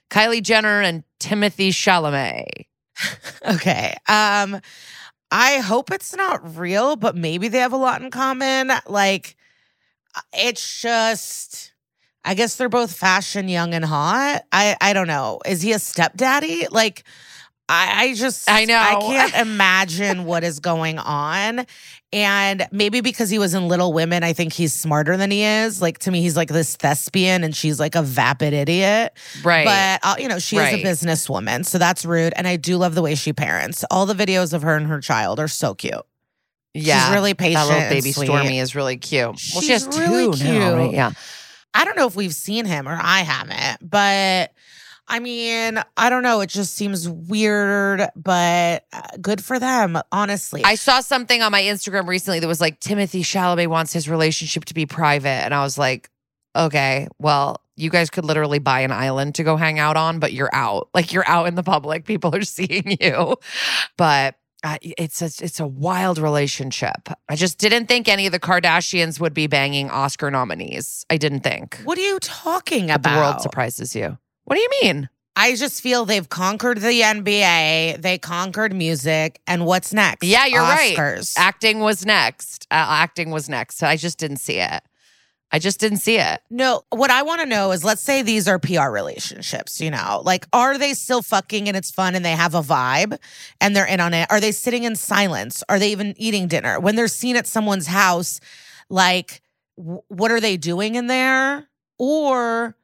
Kylie 0.10 0.42
Jenner 0.42 0.82
and 0.82 1.04
Timothée 1.20 1.70
Chalamet. 1.70 2.66
Okay. 3.48 3.96
Um, 4.10 4.60
I 5.32 5.60
hope 5.60 5.90
it's 5.92 6.14
not 6.16 6.58
real, 6.58 6.98
but 6.98 7.16
maybe 7.16 7.48
they 7.48 7.60
have 7.60 7.72
a 7.72 7.78
lot 7.78 8.02
in 8.02 8.12
common. 8.12 8.72
Like, 8.88 9.38
uh, 10.16 10.22
it's 10.34 10.82
just 10.82 11.74
I 12.26 12.34
guess 12.34 12.56
they're 12.56 12.68
both 12.70 12.94
fashion, 12.94 13.48
young 13.48 13.74
and 13.74 13.86
hot. 13.86 14.44
I 14.52 14.76
I 14.82 14.94
don't 14.94 15.08
know. 15.08 15.40
Is 15.46 15.62
he 15.62 15.72
a 15.72 15.80
stepdaddy? 15.80 16.68
Like, 16.72 17.04
I, 17.70 18.04
I 18.04 18.14
just 18.16 18.50
I 18.50 18.66
know. 18.66 18.78
I 18.78 19.00
can't 19.00 19.36
imagine 19.48 20.26
what 20.26 20.44
is 20.44 20.60
going 20.60 20.98
on. 20.98 21.66
And 22.12 22.68
maybe 22.72 23.02
because 23.02 23.30
he 23.30 23.38
was 23.38 23.54
in 23.54 23.68
Little 23.68 23.94
Women, 23.94 24.24
I 24.24 24.34
think 24.34 24.52
he's 24.52 24.74
smarter 24.74 25.16
than 25.16 25.30
he 25.30 25.44
is. 25.44 25.80
Like 25.80 26.00
to 26.00 26.12
me, 26.12 26.22
he's 26.22 26.36
like 26.36 26.50
this 26.50 26.76
thespian, 26.76 27.44
and 27.44 27.56
she's 27.56 27.80
like 27.80 27.94
a 27.94 28.02
vapid 28.02 28.52
idiot. 28.54 29.14
Right. 29.44 29.66
But 29.66 30.00
uh, 30.10 30.16
you 30.18 30.28
know, 30.28 30.40
she 30.40 30.58
is 30.58 30.74
a 30.74 30.84
businesswoman, 30.84 31.64
so 31.66 31.78
that's 31.78 32.06
rude. 32.06 32.34
And 32.36 32.48
I 32.48 32.56
do 32.56 32.78
love 32.78 32.96
the 32.96 33.04
way 33.04 33.14
she 33.14 33.32
parents. 33.32 33.86
All 33.92 34.08
the 34.08 34.16
videos 34.16 34.54
of 34.54 34.64
her 34.64 34.76
and 34.76 34.88
her 34.88 35.00
child 35.00 35.40
are 35.40 35.48
so 35.48 35.76
cute. 35.76 35.94
yeah. 36.74 37.06
She's 37.06 37.14
really 37.14 37.36
patient. 37.36 37.68
that 37.68 37.74
little 37.74 37.90
baby. 37.90 38.12
Stormy 38.12 38.60
is 38.60 38.74
really 38.76 38.98
cute. 38.98 39.26
well, 39.28 39.36
she 39.36 39.60
She's 39.68 39.86
has 39.86 40.00
really 40.00 40.36
two 40.36 40.44
now, 40.46 40.74
right? 40.76 40.84
cute. 40.86 40.96
Yeah. 40.96 41.12
I 41.76 41.86
don't 41.86 41.96
know 41.96 42.08
if 42.08 42.16
we've 42.16 42.34
seen 42.34 42.66
him 42.66 42.88
or 42.90 42.98
I 43.00 43.20
haven't, 43.20 43.88
but 43.88 44.52
I 45.10 45.20
mean, 45.20 45.80
I 45.98 46.10
don't 46.10 46.24
know. 46.24 46.42
It 46.42 46.50
just 46.50 46.76
seems 46.76 47.10
weird, 47.10 48.08
but 48.16 48.86
uh, 48.94 49.02
good 49.22 49.44
for 49.44 49.58
them, 49.60 50.00
honestly. 50.12 50.62
I 50.64 50.76
saw 50.76 51.00
something 51.02 51.42
on 51.42 51.52
my 51.52 51.62
Instagram 51.64 52.08
recently 52.08 52.40
that 52.40 52.48
was 52.48 52.62
like 52.62 52.80
Timothée 52.80 53.22
Chalamet 53.22 53.68
wants 53.68 53.92
his 53.92 54.08
relationship 54.08 54.66
to 54.66 54.74
be 54.74 54.86
private, 54.86 55.30
and 55.46 55.54
I 55.54 55.64
was 55.64 55.78
like, 55.78 56.10
okay, 56.56 57.08
well, 57.20 57.62
you 57.76 57.90
guys 57.90 58.10
could 58.10 58.26
literally 58.26 58.60
buy 58.60 58.82
an 58.82 58.92
island 58.92 59.36
to 59.36 59.44
go 59.44 59.56
hang 59.56 59.80
out 59.80 59.98
on, 59.98 60.20
but 60.20 60.34
you're 60.34 60.50
out. 60.54 60.90
Like 60.94 61.14
you're 61.14 61.28
out 61.28 61.48
in 61.48 61.56
the 61.56 61.64
public, 61.64 62.06
people 62.06 62.36
are 62.36 62.42
seeing 62.58 62.98
you. 63.00 63.38
But 63.98 64.36
uh, 64.64 64.78
it's 64.82 65.22
a, 65.22 65.26
it's 65.44 65.60
a 65.62 65.66
wild 65.68 66.18
relationship. 66.18 67.08
I 67.30 67.36
just 67.38 67.58
didn't 67.58 67.86
think 67.86 68.10
any 68.10 68.26
of 68.26 68.34
the 68.34 68.40
Kardashians 68.40 69.20
would 69.22 69.34
be 69.34 69.48
banging 69.48 69.90
Oscar 69.90 70.30
nominees. 70.30 71.06
I 71.10 71.16
didn't 71.18 71.40
think. 71.42 71.80
what 71.86 71.98
are 71.98 72.02
you 72.02 72.20
talking 72.20 72.88
But 72.88 72.96
about? 72.98 73.14
the 73.16 73.22
world 73.22 73.42
surprises 73.42 73.96
you. 73.96 74.18
What 74.50 74.56
do 74.56 74.62
you 74.62 74.70
mean? 74.82 75.10
I 75.36 75.56
just 75.56 75.84
feel 75.84 76.06
they've 76.06 76.28
conquered 76.28 76.80
the 76.80 77.02
NBA, 77.02 78.02
they 78.02 78.18
conquered 78.18 78.74
music, 78.74 79.40
and 79.46 79.64
what's 79.64 79.94
next? 79.94 80.26
Yeah, 80.26 80.48
you're 80.48 80.64
right. 80.64 80.98
Oscars. 80.98 81.36
Acting 81.38 81.82
was 81.82 82.04
next. 82.04 82.66
Uh, 82.72 82.82
acting 82.90 83.30
was 83.30 83.48
next. 83.48 83.84
I 83.84 83.96
just 83.96 84.18
didn't 84.18 84.38
see 84.38 84.58
it. 84.58 84.82
I 85.52 85.60
just 85.60 85.80
didn't 85.80 86.00
see 86.00 86.18
it. 86.18 86.42
No, 86.50 86.82
what 86.90 87.12
I 87.12 87.22
want 87.22 87.42
to 87.42 87.46
know 87.46 87.72
is 87.72 87.84
let's 87.84 88.02
say 88.02 88.24
these 88.24 88.48
are 88.48 88.58
PR 88.58 88.90
relationships, 88.90 89.80
you 89.80 89.92
know, 89.92 90.24
like 90.26 90.48
are 90.52 90.80
they 90.80 90.96
still 90.96 91.22
fucking 91.22 91.68
and 91.68 91.78
it's 91.78 91.92
fun 91.92 92.16
and 92.16 92.26
they 92.26 92.32
have 92.32 92.56
a 92.56 92.62
vibe 92.62 93.20
and 93.62 93.76
they're 93.76 93.86
in 93.86 94.00
on 94.00 94.16
it? 94.16 94.26
Are 94.32 94.40
they 94.40 94.52
sitting 94.52 94.84
in 94.84 94.96
silence? 94.96 95.64
Are 95.70 95.78
they 95.78 95.92
even 95.92 96.16
eating 96.18 96.48
dinner? 96.48 96.80
When 96.80 96.96
they're 96.96 97.08
seen 97.08 97.36
at 97.36 97.46
someone's 97.46 97.86
house, 97.86 98.40
like 98.90 99.42
w- 99.78 100.02
what 100.08 100.32
are 100.32 100.40
they 100.42 100.58
doing 100.58 100.96
in 100.96 101.06
there? 101.06 101.70
Or 102.00 102.76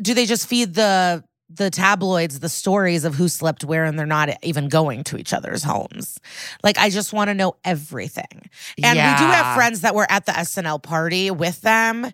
do 0.00 0.14
they 0.14 0.26
just 0.26 0.48
feed 0.48 0.74
the 0.74 1.24
the 1.48 1.70
tabloids 1.70 2.40
the 2.40 2.48
stories 2.48 3.04
of 3.04 3.14
who 3.14 3.28
slept 3.28 3.62
where 3.62 3.84
and 3.84 3.96
they're 3.96 4.04
not 4.04 4.30
even 4.42 4.68
going 4.68 5.04
to 5.04 5.16
each 5.16 5.32
other's 5.32 5.62
homes? 5.62 6.18
Like 6.62 6.78
I 6.78 6.90
just 6.90 7.12
want 7.12 7.28
to 7.28 7.34
know 7.34 7.56
everything. 7.64 8.50
And 8.82 8.98
we 8.98 9.26
do 9.26 9.30
have 9.30 9.54
friends 9.54 9.82
that 9.82 9.94
were 9.94 10.10
at 10.10 10.26
the 10.26 10.32
SNL 10.32 10.82
party 10.82 11.30
with 11.30 11.60
them. 11.60 12.10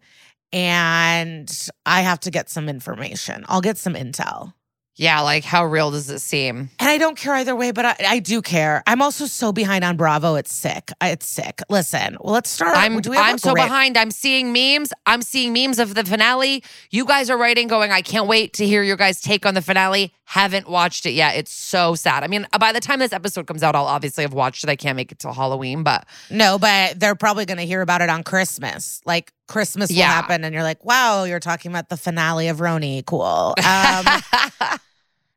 And 0.52 1.68
I 1.86 2.02
have 2.02 2.20
to 2.20 2.30
get 2.30 2.50
some 2.50 2.68
information. 2.68 3.44
I'll 3.48 3.62
get 3.62 3.78
some 3.78 3.94
intel. 3.94 4.52
Yeah, 4.96 5.20
like 5.22 5.42
how 5.42 5.64
real 5.64 5.90
does 5.90 6.10
it 6.10 6.18
seem? 6.18 6.68
And 6.78 6.88
I 6.90 6.98
don't 6.98 7.16
care 7.16 7.34
either 7.34 7.56
way, 7.56 7.70
but 7.72 7.84
I, 7.86 7.96
I 8.06 8.18
do 8.18 8.42
care. 8.42 8.82
I'm 8.86 9.00
also 9.00 9.24
so 9.24 9.50
behind 9.50 9.84
on 9.84 9.96
Bravo. 9.96 10.34
It's 10.34 10.52
sick. 10.52 10.90
It's 11.00 11.26
sick. 11.26 11.60
Listen, 11.70 12.18
well, 12.20 12.34
let's 12.34 12.50
start. 12.50 12.76
I'm 12.76 13.00
do 13.00 13.10
we 13.10 13.16
have 13.16 13.26
a 13.26 13.28
I'm 13.30 13.38
so 13.38 13.54
great- 13.54 13.64
behind. 13.64 13.96
I'm 13.96 14.10
seeing 14.10 14.52
memes. 14.52 14.92
I'm 15.06 15.22
seeing 15.22 15.54
memes 15.54 15.78
of 15.78 15.94
the 15.94 16.04
finale. 16.04 16.62
You 16.90 17.06
guys 17.06 17.30
are 17.30 17.38
writing, 17.38 17.68
going, 17.68 17.90
I 17.90 18.02
can't 18.02 18.26
wait 18.26 18.52
to 18.54 18.66
hear 18.66 18.82
your 18.82 18.96
guys' 18.98 19.22
take 19.22 19.46
on 19.46 19.54
the 19.54 19.62
finale. 19.62 20.12
Haven't 20.24 20.68
watched 20.68 21.06
it 21.06 21.12
yet. 21.12 21.36
It's 21.36 21.50
so 21.52 21.94
sad. 21.94 22.22
I 22.22 22.26
mean, 22.26 22.46
by 22.58 22.72
the 22.72 22.80
time 22.80 22.98
this 22.98 23.12
episode 23.12 23.46
comes 23.46 23.62
out, 23.62 23.74
I'll 23.74 23.86
obviously 23.86 24.24
have 24.24 24.32
watched 24.34 24.62
it. 24.62 24.70
I 24.70 24.76
can't 24.76 24.96
make 24.96 25.10
it 25.10 25.18
till 25.18 25.32
Halloween, 25.32 25.82
but 25.82 26.06
No, 26.30 26.58
but 26.58 27.00
they're 27.00 27.14
probably 27.14 27.44
going 27.46 27.58
to 27.58 27.66
hear 27.66 27.80
about 27.80 28.02
it 28.02 28.08
on 28.10 28.22
Christmas. 28.22 29.00
Like 29.06 29.32
Christmas 29.52 29.90
will 29.90 30.02
happen, 30.02 30.44
and 30.44 30.52
you're 30.54 30.62
like, 30.62 30.84
wow, 30.84 31.24
you're 31.24 31.40
talking 31.40 31.70
about 31.70 31.88
the 31.88 31.96
finale 31.96 32.48
of 32.48 32.58
RHONY. 32.58 33.04
Cool. 33.06 33.54
Um, 33.64 34.06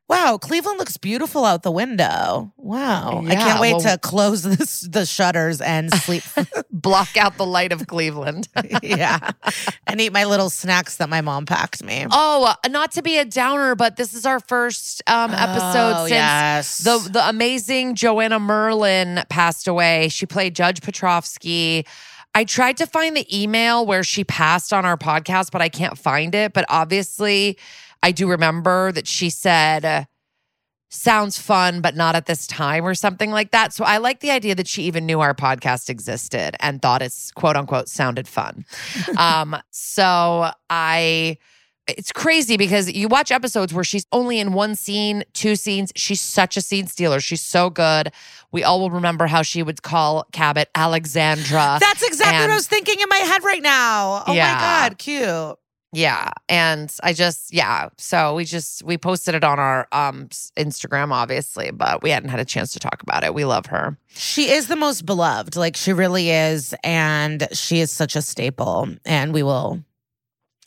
wow, 0.08 0.38
Cleveland 0.38 0.78
looks 0.78 0.96
beautiful 0.98 1.44
out 1.44 1.64
the 1.64 1.70
window. 1.72 2.52
Wow. 2.56 3.24
I 3.26 3.34
can't 3.34 3.60
wait 3.60 3.72
well- 3.72 3.80
to 3.80 3.98
close 3.98 4.42
this, 4.56 4.82
the 4.82 5.04
shutters 5.04 5.60
and 5.60 5.92
sleep. 5.92 6.22
block 6.70 7.16
out 7.16 7.36
the 7.36 7.44
light 7.46 7.72
of 7.72 7.86
Cleveland. 7.88 8.46
yeah. 8.82 9.30
And 9.86 10.00
eat 10.00 10.12
my 10.12 10.24
little 10.24 10.48
snacks 10.48 10.96
that 10.98 11.08
my 11.08 11.22
mom 11.22 11.44
packed 11.44 11.82
me. 11.82 12.06
oh, 12.10 12.54
not 12.68 12.92
to 12.92 13.02
be 13.02 13.18
a 13.18 13.24
downer, 13.24 13.74
but 13.74 13.96
this 13.96 14.14
is 14.14 14.24
our 14.26 14.38
first 14.40 15.02
um, 15.08 15.32
episode 15.32 15.94
Oh, 15.96 16.06
since 16.06 16.10
yes. 16.10 16.78
the 16.78 17.08
the 17.10 17.28
amazing 17.28 17.94
Joanna 17.96 18.38
Merlin 18.38 19.22
passed 19.28 19.66
away. 19.66 20.08
She 20.08 20.24
played 20.26 20.54
Judge 20.54 20.82
Petrovsky. 20.82 21.84
I 22.36 22.44
tried 22.44 22.76
to 22.76 22.86
find 22.86 23.16
the 23.16 23.26
email 23.34 23.86
where 23.86 24.04
she 24.04 24.22
passed 24.22 24.70
on 24.70 24.84
our 24.84 24.98
podcast, 24.98 25.50
but 25.52 25.62
I 25.62 25.70
can't 25.70 25.96
find 25.96 26.34
it. 26.34 26.52
But 26.52 26.66
obviously, 26.68 27.56
I 28.02 28.12
do 28.12 28.28
remember 28.28 28.92
that 28.92 29.08
she 29.08 29.30
said, 29.30 29.86
uh, 29.86 30.04
sounds 30.90 31.38
fun, 31.38 31.80
but 31.80 31.96
not 31.96 32.14
at 32.14 32.26
this 32.26 32.46
time 32.46 32.84
or 32.84 32.94
something 32.94 33.30
like 33.30 33.52
that. 33.52 33.72
So 33.72 33.84
I 33.84 33.96
like 33.96 34.20
the 34.20 34.30
idea 34.30 34.54
that 34.54 34.68
she 34.68 34.82
even 34.82 35.06
knew 35.06 35.20
our 35.20 35.32
podcast 35.32 35.88
existed 35.88 36.56
and 36.60 36.82
thought 36.82 37.00
it's 37.00 37.30
quote 37.30 37.56
unquote 37.56 37.88
sounded 37.88 38.28
fun. 38.28 38.66
um, 39.18 39.56
so 39.70 40.50
I. 40.68 41.38
It's 41.88 42.10
crazy 42.10 42.56
because 42.56 42.90
you 42.90 43.06
watch 43.06 43.30
episodes 43.30 43.72
where 43.72 43.84
she's 43.84 44.06
only 44.10 44.40
in 44.40 44.52
one 44.52 44.74
scene, 44.74 45.22
two 45.34 45.54
scenes. 45.54 45.92
She's 45.94 46.20
such 46.20 46.56
a 46.56 46.60
scene 46.60 46.88
stealer. 46.88 47.20
She's 47.20 47.42
so 47.42 47.70
good. 47.70 48.10
We 48.56 48.64
all 48.64 48.80
will 48.80 48.90
remember 48.90 49.26
how 49.26 49.42
she 49.42 49.62
would 49.62 49.82
call 49.82 50.24
Cabot 50.32 50.70
Alexandra. 50.74 51.76
That's 51.78 52.02
exactly 52.02 52.40
what 52.40 52.50
I 52.50 52.54
was 52.54 52.66
thinking 52.66 52.98
in 52.98 53.06
my 53.10 53.18
head 53.18 53.44
right 53.44 53.62
now. 53.62 54.24
Oh 54.26 54.32
Yeah. 54.32 54.54
my 54.54 54.60
God, 54.88 54.96
cute. 54.96 55.58
Yeah. 55.92 56.30
And 56.48 56.90
I 57.02 57.12
just, 57.12 57.52
yeah. 57.52 57.90
So 57.98 58.34
we 58.34 58.46
just, 58.46 58.82
we 58.82 58.96
posted 58.96 59.34
it 59.34 59.44
on 59.44 59.58
our 59.58 59.86
um 59.92 60.28
Instagram, 60.56 61.12
obviously, 61.12 61.70
but 61.70 62.02
we 62.02 62.08
hadn't 62.08 62.30
had 62.30 62.40
a 62.40 62.46
chance 62.46 62.72
to 62.72 62.78
talk 62.78 63.02
about 63.02 63.24
it. 63.24 63.34
We 63.34 63.44
love 63.44 63.66
her. 63.66 63.98
She 64.08 64.50
is 64.50 64.68
the 64.68 64.76
most 64.76 65.04
beloved. 65.04 65.54
Like 65.54 65.76
she 65.76 65.92
really 65.92 66.30
is. 66.30 66.74
And 66.82 67.46
she 67.52 67.80
is 67.80 67.90
such 67.92 68.16
a 68.16 68.22
staple. 68.22 68.88
And 69.04 69.34
we 69.34 69.42
will 69.42 69.82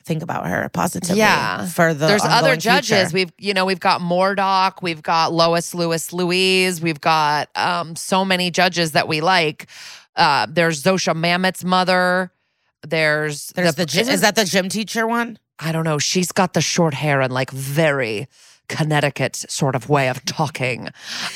think 0.09 0.23
about 0.23 0.45
her 0.47 0.67
positively 0.73 1.19
Yeah. 1.19 1.65
for 1.67 1.93
the 1.93 2.07
There's 2.07 2.25
other 2.25 2.55
judges. 2.57 3.11
future. 3.11 3.13
We've, 3.13 3.31
you 3.37 3.53
know, 3.53 3.65
we've 3.65 3.79
got 3.79 4.01
Mordock, 4.01 4.81
we've 4.81 5.03
got 5.03 5.31
Lois 5.31 5.73
Lewis 5.73 6.11
Louise, 6.11 6.81
we've 6.81 6.99
got 6.99 7.47
um 7.55 7.95
so 7.95 8.25
many 8.25 8.49
judges 8.51 8.91
that 8.93 9.07
we 9.07 9.21
like. 9.21 9.67
Uh, 10.15 10.47
there's 10.49 10.83
Zosia 10.83 11.15
Mamet's 11.15 11.63
mother. 11.63 12.31
There's 12.87 13.49
There's 13.55 13.75
the, 13.75 13.85
gy- 13.85 14.01
isn't- 14.01 14.13
is 14.15 14.21
that 14.21 14.35
the 14.35 14.45
gym 14.45 14.67
teacher 14.67 15.07
one? 15.07 15.37
I 15.59 15.71
don't 15.71 15.83
know. 15.83 15.99
She's 15.99 16.31
got 16.31 16.53
the 16.53 16.61
short 16.61 16.93
hair 16.93 17.21
and 17.21 17.31
like 17.33 17.51
very 17.51 18.27
Connecticut 18.69 19.35
sort 19.35 19.75
of 19.75 19.89
way 19.89 20.07
of 20.07 20.23
talking. 20.25 20.87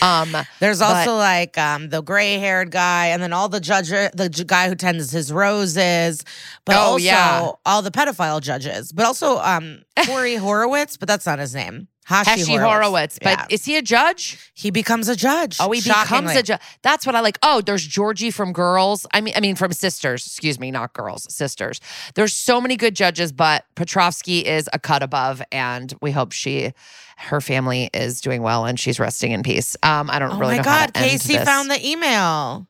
Um, 0.01 0.35
There's 0.59 0.79
But- 0.79 0.95
also 0.95 1.15
like 1.17 1.57
um, 1.57 1.89
the 1.89 2.01
gray 2.01 2.37
haired 2.39 2.71
guy, 2.71 3.07
and 3.07 3.21
then 3.21 3.33
all 3.33 3.49
the 3.49 3.59
judge, 3.59 3.89
the 3.89 4.29
j- 4.31 4.43
guy 4.45 4.69
who 4.69 4.75
tends 4.75 5.11
his 5.11 5.31
roses, 5.33 6.23
but 6.65 6.75
Oh, 6.75 6.79
also 6.93 7.03
yeah. 7.03 7.51
all 7.65 7.81
the 7.81 7.91
pedophile 7.91 8.39
judges, 8.41 8.91
but 8.93 9.05
also 9.05 9.39
um, 9.39 9.81
Corey 10.05 10.35
Horowitz, 10.35 10.95
but 10.97 11.07
that's 11.07 11.25
not 11.25 11.39
his 11.39 11.53
name. 11.53 11.87
Hashi, 12.05 12.41
Heshy 12.41 12.57
Horowitz. 12.59 13.17
But 13.21 13.39
Yeah. 13.39 13.45
is 13.49 13.63
he 13.63 13.77
a 13.77 13.81
judge? 13.81 14.37
he 14.53 14.71
becomes 14.71 15.07
a 15.07 15.15
judge. 15.15 15.55
Oh, 15.61 15.71
he 15.71 15.79
becomes 15.79 16.35
a 16.35 16.43
judge. 16.43 16.59
That's 16.81 17.05
what 17.05 17.15
I 17.15 17.21
like. 17.21 17.39
Oh, 17.41 17.61
there's 17.61 17.87
Georgie 17.87 18.29
from 18.29 18.51
Girls. 18.51 19.05
I 19.13 19.21
mean, 19.21 19.33
I 19.37 19.39
mean 19.39 19.55
from 19.55 19.71
Sisters. 19.71 20.25
Excuse 20.27 20.59
me, 20.59 20.69
not 20.69 20.91
Girls, 20.91 21.25
Sisters. 21.33 21.79
There's 22.15 22.33
so 22.33 22.59
many 22.59 22.75
good 22.75 22.93
judges, 22.93 23.31
but 23.31 23.63
Petrovsky 23.75 24.39
is 24.39 24.69
a 24.73 24.79
cut 24.79 25.01
above, 25.01 25.41
and 25.49 25.93
we 26.01 26.11
hope 26.11 26.33
she, 26.33 26.73
her 27.17 27.41
family 27.41 27.89
is 27.93 28.21
doing 28.21 28.41
well 28.41 28.65
and 28.65 28.79
she's 28.79 28.99
resting 28.99 29.31
in 29.31 29.43
peace. 29.43 29.75
Um, 29.83 30.09
I 30.09 30.19
don't 30.19 30.31
Oh 30.31 30.39
really 30.39 30.57
my 30.57 30.63
know 30.63 30.69
how 30.69 30.79
God, 30.85 30.93
to 30.93 30.99
end 31.01 31.11
Casey 31.11 31.33
this. 31.35 31.43
found 31.45 31.69
the 31.71 31.85
email. 31.87 32.67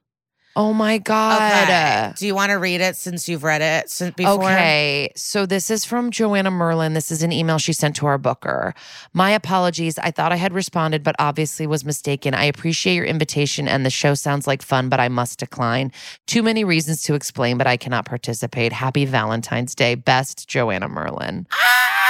Oh 0.56 0.72
my 0.72 1.00
god. 1.00 1.64
Okay. 1.64 2.14
Do 2.16 2.28
you 2.28 2.36
want 2.36 2.52
to 2.52 2.60
read 2.60 2.80
it 2.80 2.96
since 2.96 3.28
you've 3.28 3.44
read 3.44 3.64
it 3.64 3.90
since 3.90 4.14
before? 4.14 4.36
Okay, 4.36 5.12
so 5.16 5.48
this 5.48 5.72
is 5.72 5.84
from 5.84 6.12
Joanna 6.12 6.52
Merlin. 6.52 6.94
This 6.94 7.10
is 7.10 7.24
an 7.24 7.32
email 7.32 7.58
she 7.58 7.74
sent 7.74 7.96
to 7.96 8.06
our 8.06 8.20
booker. 8.20 8.76
My 9.14 9.32
apologies. 9.32 9.98
I 9.98 10.12
thought 10.12 10.32
I 10.32 10.36
had 10.36 10.54
responded, 10.54 11.02
but 11.02 11.16
obviously 11.18 11.66
was 11.66 11.84
mistaken. 11.84 12.36
I 12.36 12.44
appreciate 12.44 12.94
your 12.94 13.06
invitation, 13.06 13.68
and 13.68 13.84
the 13.84 13.90
show 13.90 14.14
sounds 14.14 14.46
like 14.46 14.62
fun, 14.62 14.90
but 14.90 15.00
I 15.00 15.08
must 15.10 15.40
decline. 15.40 15.92
Too 16.28 16.44
many 16.44 16.64
reasons 16.64 17.02
to 17.06 17.16
explain, 17.16 17.58
but 17.58 17.66
I 17.66 17.76
cannot 17.76 18.06
participate. 18.06 18.74
Happy 18.74 19.06
Valentine's 19.06 19.74
Day. 19.74 19.96
Best, 19.96 20.48
Joanna 20.48 20.88
Merlin. 20.88 21.48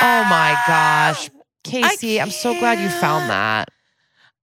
Oh 0.01 0.25
my 0.29 0.61
gosh. 0.67 1.29
Casey, 1.63 2.19
I'm 2.19 2.29
so 2.31 2.57
glad 2.59 2.79
you 2.79 2.89
found 2.89 3.29
that. 3.29 3.69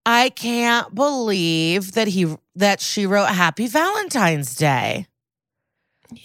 I 0.07 0.31
can't 0.31 0.95
believe 0.95 1.93
that 1.93 2.09
he 2.09 2.35
that 2.57 2.81
she 2.81 3.07
wrote 3.07 3.27
Happy 3.27 3.67
Valentine's 3.67 4.55
Day. 4.55 5.07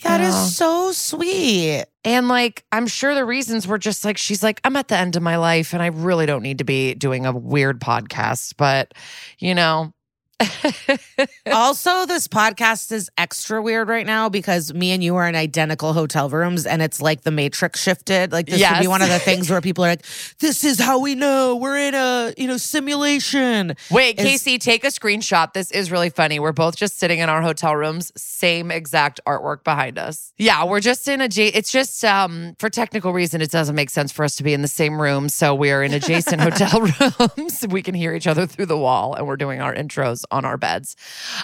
That 0.04 0.22
Yeah. 0.22 0.30
is 0.30 0.56
so 0.56 0.92
sweet. 0.92 1.86
And 2.04 2.28
like, 2.28 2.64
I'm 2.72 2.88
sure 2.88 3.14
the 3.14 3.26
reasons 3.26 3.68
were 3.68 3.78
just 3.78 4.04
like, 4.06 4.18
she's 4.18 4.42
like, 4.44 4.60
I'm 4.64 4.76
at 4.76 4.88
the 4.88 4.98
end 4.98 5.16
of 5.16 5.22
my 5.24 5.38
life 5.38 5.74
and 5.74 5.82
I 5.82 5.88
really 5.88 6.26
don't 6.26 6.42
need 6.44 6.58
to 6.60 6.64
be 6.64 6.94
doing 6.96 7.26
a 7.26 7.32
weird 7.32 7.80
podcast. 7.82 8.54
But, 8.58 8.94
you 9.40 9.54
know, 9.56 9.94
also, 11.52 12.06
this 12.06 12.28
podcast 12.28 12.92
is 12.92 13.10
extra 13.18 13.62
weird 13.62 13.88
right 13.88 14.06
now 14.06 14.28
because 14.28 14.74
me 14.74 14.92
and 14.92 15.04
you 15.04 15.16
are 15.16 15.28
in 15.28 15.36
identical 15.36 15.94
hotel 15.94 16.30
rooms 16.30 16.66
and 16.66 16.82
it's 16.82 17.02
like 17.02 17.22
the 17.22 17.32
matrix 17.32 17.82
shifted. 17.82 18.32
Like 18.32 18.48
this 18.48 18.62
would 18.70 18.82
be 18.82 18.88
one 18.88 19.02
of 19.02 19.10
the 19.10 19.20
things 19.20 19.50
where 19.50 19.62
people 19.62 19.86
are 19.86 19.90
like, 19.90 20.06
This 20.40 20.64
is 20.64 20.80
how 20.80 21.00
we 21.00 21.16
know 21.16 21.56
we're 21.56 21.78
in 21.78 21.96
a 21.96 22.34
you 22.38 22.48
know 22.48 22.58
simulation. 22.58 23.76
wait, 23.90 24.20
Is- 24.20 24.26
Casey, 24.26 24.58
take 24.58 24.84
a 24.84 24.88
screenshot. 24.88 25.54
This 25.54 25.72
is 25.72 25.90
really 25.90 26.10
funny. 26.10 26.40
We're 26.40 26.52
both 26.52 26.76
just 26.76 26.98
sitting 26.98 27.20
in 27.20 27.30
our 27.30 27.42
hotel 27.42 27.76
rooms, 27.76 28.12
same 28.18 28.72
exact 28.72 29.22
artwork 29.26 29.64
behind 29.64 29.98
us. 29.98 30.34
Yeah, 30.38 30.66
we're 30.66 30.82
just 30.82 31.08
in 31.08 31.22
a, 31.22 31.26
it's 31.26 31.72
just 31.72 32.04
um 32.04 32.56
for 32.60 32.70
technical 32.70 33.14
reason, 33.14 33.42
it 33.42 33.52
doesn't 33.52 33.76
make 33.76 33.90
sense 33.90 34.12
for 34.12 34.26
us 34.26 34.36
to 34.36 34.44
be 34.44 34.54
in 34.54 34.62
the 34.62 34.68
same 34.68 35.02
room. 35.02 35.30
So 35.30 35.56
we're 35.56 35.82
in 35.84 35.94
adjacent 35.94 36.42
hotel 36.42 36.82
rooms. 37.38 37.66
We 37.70 37.82
can 37.82 37.96
hear 37.96 38.14
each 38.14 38.28
other 38.28 38.46
through 38.46 38.66
the 38.66 38.78
wall 38.78 39.14
and 39.16 39.26
we're 39.26 39.38
doing 39.38 39.62
our 39.62 39.74
intros 39.74 40.25
on 40.32 40.46
our 40.46 40.58
beds. 40.58 40.96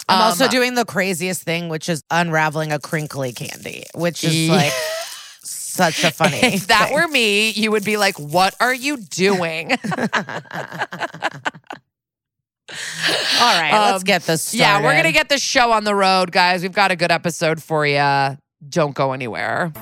I'm 0.08 0.16
Um, 0.16 0.22
also 0.28 0.48
doing 0.48 0.74
the 0.74 0.84
craziest 0.84 1.42
thing, 1.42 1.68
which 1.68 1.88
is 1.88 2.02
unraveling 2.10 2.72
a 2.72 2.78
crinkly 2.78 3.32
candy, 3.32 3.84
which 3.94 4.24
is 4.24 4.34
Yeah. 4.48 4.52
like 4.54 4.72
such 5.44 6.04
a 6.04 6.10
funny. 6.10 6.38
If 6.42 6.66
that 6.68 6.86
thing. 6.88 6.94
were 6.94 7.08
me, 7.08 7.50
you 7.50 7.70
would 7.70 7.84
be 7.84 7.96
like, 7.96 8.18
"What 8.18 8.54
are 8.60 8.74
you 8.74 8.96
doing?" 8.98 9.72
All 13.40 13.60
right, 13.60 13.72
let's 13.72 13.96
Um, 13.98 14.02
get 14.04 14.22
this 14.22 14.42
started. 14.42 14.58
yeah, 14.60 14.82
we're 14.82 14.96
gonna 14.96 15.12
get 15.12 15.28
the 15.28 15.36
show 15.38 15.72
on 15.72 15.84
the 15.84 15.94
road, 15.94 16.32
guys. 16.32 16.62
We've 16.62 16.72
got 16.72 16.90
a 16.90 16.96
good 16.96 17.10
episode 17.10 17.62
for 17.62 17.86
you. 17.86 18.38
Don't 18.68 18.94
go 18.94 19.12
anywhere. 19.12 19.72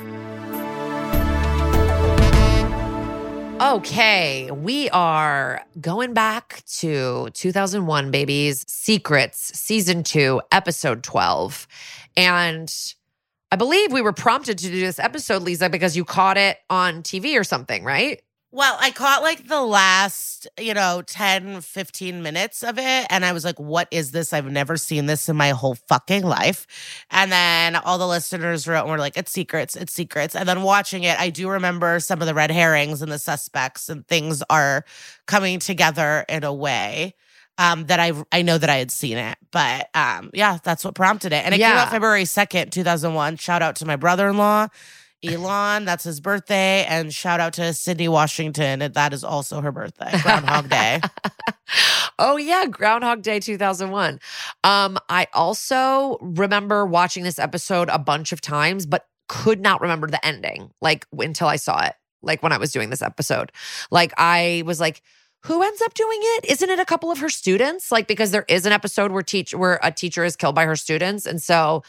Okay, 3.60 4.50
we 4.50 4.88
are 4.88 5.60
going 5.78 6.14
back 6.14 6.62
to 6.78 7.28
2001, 7.34 8.10
babies. 8.10 8.64
Secrets, 8.66 9.58
season 9.58 10.02
two, 10.02 10.40
episode 10.50 11.02
12. 11.02 11.68
And 12.16 12.74
I 13.52 13.56
believe 13.56 13.92
we 13.92 14.00
were 14.00 14.14
prompted 14.14 14.56
to 14.56 14.70
do 14.70 14.80
this 14.80 14.98
episode, 14.98 15.42
Liza, 15.42 15.68
because 15.68 15.94
you 15.94 16.06
caught 16.06 16.38
it 16.38 16.56
on 16.70 17.02
TV 17.02 17.38
or 17.38 17.44
something, 17.44 17.84
right? 17.84 18.22
Well, 18.52 18.76
I 18.80 18.90
caught 18.90 19.22
like 19.22 19.46
the 19.46 19.60
last, 19.62 20.48
you 20.58 20.74
know, 20.74 21.02
10, 21.06 21.60
15 21.60 22.20
minutes 22.20 22.64
of 22.64 22.78
it. 22.78 23.06
And 23.08 23.24
I 23.24 23.32
was 23.32 23.44
like, 23.44 23.60
what 23.60 23.86
is 23.92 24.10
this? 24.10 24.32
I've 24.32 24.50
never 24.50 24.76
seen 24.76 25.06
this 25.06 25.28
in 25.28 25.36
my 25.36 25.50
whole 25.50 25.76
fucking 25.76 26.24
life. 26.24 26.66
And 27.12 27.30
then 27.30 27.76
all 27.76 27.96
the 27.96 28.08
listeners 28.08 28.66
wrote 28.66 28.82
and 28.82 28.90
were 28.90 28.98
like, 28.98 29.16
it's 29.16 29.30
secrets, 29.30 29.76
it's 29.76 29.92
secrets. 29.92 30.34
And 30.34 30.48
then 30.48 30.62
watching 30.62 31.04
it, 31.04 31.18
I 31.20 31.30
do 31.30 31.48
remember 31.48 32.00
some 32.00 32.20
of 32.20 32.26
the 32.26 32.34
red 32.34 32.50
herrings 32.50 33.02
and 33.02 33.12
the 33.12 33.20
suspects 33.20 33.88
and 33.88 34.04
things 34.08 34.42
are 34.50 34.84
coming 35.26 35.60
together 35.60 36.24
in 36.28 36.42
a 36.42 36.52
way. 36.52 37.14
Um, 37.58 37.84
that 37.86 38.00
I 38.00 38.12
I 38.32 38.40
know 38.40 38.56
that 38.56 38.70
I 38.70 38.76
had 38.76 38.90
seen 38.90 39.18
it, 39.18 39.36
but 39.50 39.90
um, 39.94 40.30
yeah, 40.32 40.56
that's 40.62 40.82
what 40.82 40.94
prompted 40.94 41.34
it, 41.34 41.44
and 41.44 41.54
it 41.54 41.58
came 41.58 41.76
out 41.76 41.90
February 41.90 42.24
second, 42.24 42.72
two 42.72 42.82
thousand 42.82 43.12
one. 43.12 43.36
Shout 43.36 43.60
out 43.60 43.76
to 43.76 43.86
my 43.86 43.96
brother 43.96 44.30
in 44.30 44.38
law, 44.38 44.68
Elon, 45.22 45.84
that's 45.84 46.04
his 46.04 46.20
birthday. 46.20 46.84
And 46.84 47.12
shout 47.12 47.40
out 47.40 47.52
to 47.54 47.74
Sydney 47.74 48.08
Washington. 48.08 48.92
That 48.92 49.12
is 49.12 49.22
also 49.22 49.60
her 49.60 49.72
birthday, 49.72 50.10
Groundhog 50.22 50.70
Day. 50.70 51.00
oh 52.18 52.36
yeah, 52.36 52.66
Groundhog 52.66 53.22
Day 53.22 53.40
2001. 53.40 54.20
Um 54.64 54.98
I 55.08 55.26
also 55.34 56.16
remember 56.20 56.86
watching 56.86 57.22
this 57.22 57.38
episode 57.38 57.88
a 57.90 57.98
bunch 57.98 58.32
of 58.32 58.40
times 58.40 58.86
but 58.86 59.06
could 59.28 59.60
not 59.60 59.80
remember 59.80 60.08
the 60.08 60.24
ending 60.26 60.70
like 60.80 61.06
until 61.12 61.48
I 61.48 61.56
saw 61.56 61.84
it 61.84 61.94
like 62.22 62.42
when 62.42 62.52
I 62.52 62.58
was 62.58 62.72
doing 62.72 62.90
this 62.90 63.02
episode. 63.02 63.52
Like 63.90 64.12
I 64.16 64.62
was 64.64 64.80
like 64.80 65.02
who 65.44 65.62
ends 65.62 65.80
up 65.80 65.94
doing 65.94 66.18
it? 66.20 66.50
Isn't 66.50 66.68
it 66.68 66.78
a 66.78 66.84
couple 66.84 67.10
of 67.10 67.18
her 67.20 67.30
students? 67.30 67.90
Like 67.90 68.06
because 68.06 68.30
there 68.30 68.44
is 68.48 68.66
an 68.66 68.72
episode 68.72 69.12
where 69.12 69.22
teach 69.22 69.54
where 69.54 69.78
a 69.82 69.92
teacher 69.92 70.24
is 70.24 70.36
killed 70.36 70.54
by 70.54 70.64
her 70.64 70.76
students 70.76 71.26
and 71.26 71.42
so 71.42 71.82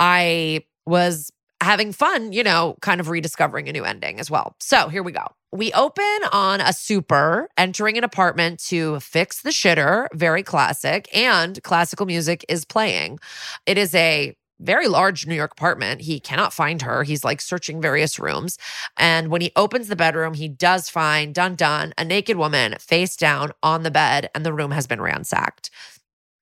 I 0.00 0.64
was 0.86 1.30
having 1.60 1.92
fun, 1.92 2.32
you 2.32 2.42
know, 2.42 2.76
kind 2.80 3.00
of 3.00 3.08
rediscovering 3.08 3.68
a 3.68 3.72
new 3.72 3.84
ending 3.84 4.20
as 4.20 4.30
well. 4.30 4.54
So 4.60 4.88
here 4.88 5.02
we 5.02 5.12
go. 5.12 5.26
We 5.50 5.72
open 5.72 6.04
on 6.32 6.60
a 6.60 6.72
super 6.72 7.48
entering 7.56 7.96
an 7.98 8.04
apartment 8.04 8.60
to 8.66 9.00
fix 9.00 9.42
the 9.42 9.50
shitter, 9.50 10.06
very 10.12 10.42
classic, 10.42 11.08
and 11.16 11.60
classical 11.62 12.06
music 12.06 12.44
is 12.48 12.64
playing. 12.64 13.18
It 13.66 13.78
is 13.78 13.94
a 13.94 14.36
very 14.60 14.88
large 14.88 15.26
New 15.26 15.34
York 15.34 15.52
apartment. 15.52 16.02
He 16.02 16.20
cannot 16.20 16.52
find 16.52 16.82
her. 16.82 17.02
He's 17.02 17.24
like 17.24 17.40
searching 17.40 17.80
various 17.80 18.18
rooms. 18.18 18.58
And 18.96 19.28
when 19.28 19.40
he 19.40 19.52
opens 19.56 19.88
the 19.88 19.96
bedroom, 19.96 20.34
he 20.34 20.48
does 20.48 20.88
find, 20.88 21.34
dun 21.34 21.54
dun, 21.54 21.94
a 21.96 22.04
naked 22.04 22.36
woman 22.36 22.76
face 22.78 23.16
down 23.16 23.52
on 23.62 23.84
the 23.84 23.90
bed, 23.90 24.30
and 24.34 24.44
the 24.44 24.52
room 24.52 24.72
has 24.72 24.86
been 24.86 25.00
ransacked. 25.00 25.70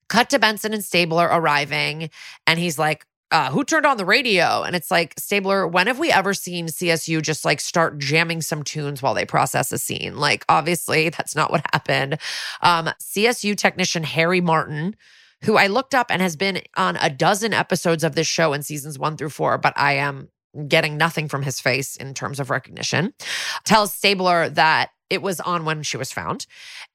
Cut 0.09 0.29
to 0.29 0.39
Benson 0.39 0.73
and 0.73 0.83
Stabler 0.83 1.27
arriving, 1.31 2.09
and 2.45 2.59
he's 2.59 2.79
like, 2.79 3.05
uh, 3.31 3.51
who 3.51 3.63
turned 3.63 3.85
on 3.85 3.97
the 3.97 4.05
radio? 4.05 4.63
And 4.63 4.75
it's 4.75 4.91
like, 4.91 5.13
Stabler, 5.17 5.67
when 5.67 5.87
have 5.87 5.99
we 5.99 6.11
ever 6.11 6.33
seen 6.33 6.67
CSU 6.67 7.21
just 7.21 7.43
like 7.45 7.59
start 7.59 7.97
jamming 7.99 8.41
some 8.41 8.63
tunes 8.63 9.01
while 9.01 9.13
they 9.13 9.25
process 9.25 9.71
a 9.71 9.77
scene? 9.77 10.17
Like, 10.17 10.45
obviously, 10.49 11.09
that's 11.17 11.35
not 11.35 11.51
what 11.51 11.65
happened. 11.73 12.19
Um, 12.61 12.89
CSU 13.01 13.55
technician 13.55 14.03
Harry 14.03 14.41
Martin, 14.41 14.95
who 15.43 15.57
I 15.57 15.67
looked 15.67 15.93
up 15.93 16.07
and 16.09 16.21
has 16.21 16.35
been 16.35 16.61
on 16.75 16.97
a 16.97 17.09
dozen 17.09 17.53
episodes 17.53 18.03
of 18.03 18.15
this 18.15 18.27
show 18.27 18.53
in 18.53 18.63
seasons 18.63 18.97
one 18.97 19.17
through 19.17 19.29
four, 19.29 19.57
but 19.57 19.73
I 19.75 19.93
am 19.93 20.29
getting 20.67 20.97
nothing 20.97 21.27
from 21.27 21.43
his 21.43 21.59
face 21.59 21.95
in 21.95 22.13
terms 22.13 22.39
of 22.39 22.49
recognition, 22.49 23.13
tells 23.63 23.93
Stabler 23.93 24.49
that 24.49 24.89
it 25.09 25.21
was 25.21 25.39
on 25.39 25.65
when 25.65 25.83
she 25.83 25.97
was 25.97 26.11
found. 26.11 26.45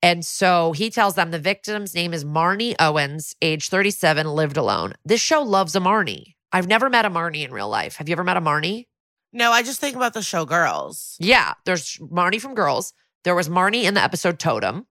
And 0.03 0.25
so 0.25 0.73
he 0.73 0.91
tells 0.91 1.15
them 1.15 1.31
the 1.31 1.39
victim's 1.39 1.95
name 1.95 2.13
is 2.13 2.25
Marnie 2.25 2.75
Owens, 2.79 3.35
age 3.43 3.69
37, 3.69 4.27
lived 4.27 4.57
alone. 4.57 4.95
This 5.05 5.21
show 5.21 5.43
loves 5.43 5.75
a 5.75 5.81
Marnie. 5.81 6.35
I've 6.53 6.69
never 6.69 6.91
met 6.91 7.05
a 7.07 7.11
Marnie 7.11 7.45
in 7.45 7.53
real 7.53 7.69
life. 7.69 7.97
Have 7.97 8.09
you 8.09 8.13
ever 8.15 8.25
met 8.25 8.37
a 8.37 8.41
Marnie? 8.41 8.87
no, 9.33 9.51
I 9.51 9.63
just 9.63 9.81
think 9.81 9.97
about 9.97 10.13
the 10.13 10.23
show 10.23 10.45
Girls. 10.45 11.17
Yeah, 11.19 11.55
there's 11.65 11.97
Marnie 11.99 12.41
from 12.41 12.55
Girls. 12.55 12.93
There 13.25 13.35
was 13.35 13.49
Marnie 13.49 13.85
in 13.85 13.95
the 13.95 14.03
episode 14.03 14.39
Totem. 14.39 14.87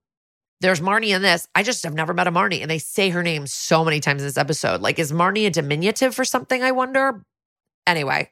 There's 0.60 0.80
Marnie 0.80 1.14
in 1.14 1.22
this. 1.22 1.46
I 1.54 1.62
just 1.62 1.82
have 1.84 1.94
never 1.94 2.14
met 2.14 2.26
a 2.26 2.32
Marnie, 2.32 2.60
and 2.60 2.70
they 2.70 2.78
say 2.78 3.10
her 3.10 3.22
name 3.22 3.46
so 3.46 3.84
many 3.84 4.00
times 4.00 4.22
in 4.22 4.28
this 4.28 4.36
episode. 4.36 4.80
Like, 4.80 4.98
is 4.98 5.12
Marnie 5.12 5.46
a 5.46 5.50
diminutive 5.50 6.14
for 6.14 6.24
something? 6.24 6.62
I 6.62 6.72
wonder. 6.72 7.24
Anyway, 7.86 8.30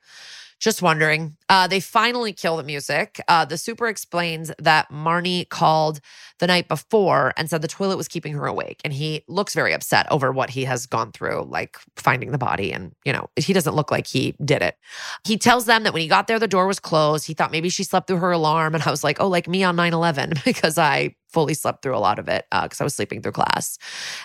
Just 0.60 0.82
wondering. 0.82 1.36
Uh, 1.48 1.66
they 1.66 1.80
finally 1.80 2.34
kill 2.34 2.58
the 2.58 2.62
music. 2.62 3.18
Uh, 3.28 3.46
the 3.46 3.56
super 3.56 3.88
explains 3.88 4.52
that 4.58 4.90
Marnie 4.90 5.48
called 5.48 6.00
the 6.38 6.46
night 6.46 6.68
before 6.68 7.32
and 7.38 7.48
said 7.48 7.62
the 7.62 7.68
toilet 7.68 7.96
was 7.96 8.08
keeping 8.08 8.34
her 8.34 8.44
awake. 8.46 8.78
And 8.84 8.92
he 8.92 9.24
looks 9.26 9.54
very 9.54 9.72
upset 9.72 10.06
over 10.12 10.30
what 10.32 10.50
he 10.50 10.64
has 10.64 10.84
gone 10.84 11.12
through, 11.12 11.46
like 11.48 11.78
finding 11.96 12.30
the 12.30 12.38
body. 12.38 12.72
And, 12.72 12.94
you 13.06 13.12
know, 13.12 13.30
he 13.36 13.54
doesn't 13.54 13.74
look 13.74 13.90
like 13.90 14.06
he 14.06 14.34
did 14.44 14.60
it. 14.60 14.76
He 15.24 15.38
tells 15.38 15.64
them 15.64 15.82
that 15.84 15.94
when 15.94 16.02
he 16.02 16.08
got 16.08 16.26
there, 16.26 16.38
the 16.38 16.46
door 16.46 16.66
was 16.66 16.78
closed. 16.78 17.26
He 17.26 17.32
thought 17.32 17.52
maybe 17.52 17.70
she 17.70 17.82
slept 17.82 18.06
through 18.06 18.18
her 18.18 18.32
alarm. 18.32 18.74
And 18.74 18.84
I 18.84 18.90
was 18.90 19.02
like, 19.02 19.18
oh, 19.18 19.28
like 19.28 19.48
me 19.48 19.64
on 19.64 19.76
9 19.76 19.94
11, 19.94 20.34
because 20.44 20.76
I 20.76 21.16
fully 21.32 21.54
slept 21.54 21.82
through 21.82 21.96
a 21.96 21.98
lot 21.98 22.18
of 22.18 22.28
it 22.28 22.44
because 22.50 22.80
uh, 22.80 22.84
I 22.84 22.84
was 22.84 22.94
sleeping 22.94 23.22
through 23.22 23.32
class. 23.32 23.78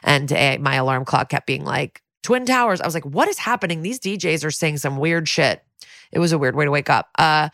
And 0.04 0.32
uh, 0.34 0.58
my 0.60 0.76
alarm 0.76 1.06
clock 1.06 1.30
kept 1.30 1.48
being 1.48 1.63
like, 1.63 2.02
Twin 2.24 2.48
Towers. 2.48 2.82
I 2.82 2.88
was 2.88 2.95
like, 2.95 3.06
what 3.06 3.28
is 3.28 3.38
happening? 3.38 3.84
These 3.84 4.00
DJs 4.00 4.43
are 4.43 4.50
saying 4.52 4.80
some 4.80 4.98
weird 4.98 5.30
shit. 5.30 5.63
It 6.15 6.19
was 6.19 6.32
a 6.32 6.38
weird 6.39 6.56
way 6.56 6.65
to 6.65 6.71
wake 6.71 6.89
up. 6.89 7.10
Uh, 7.19 7.49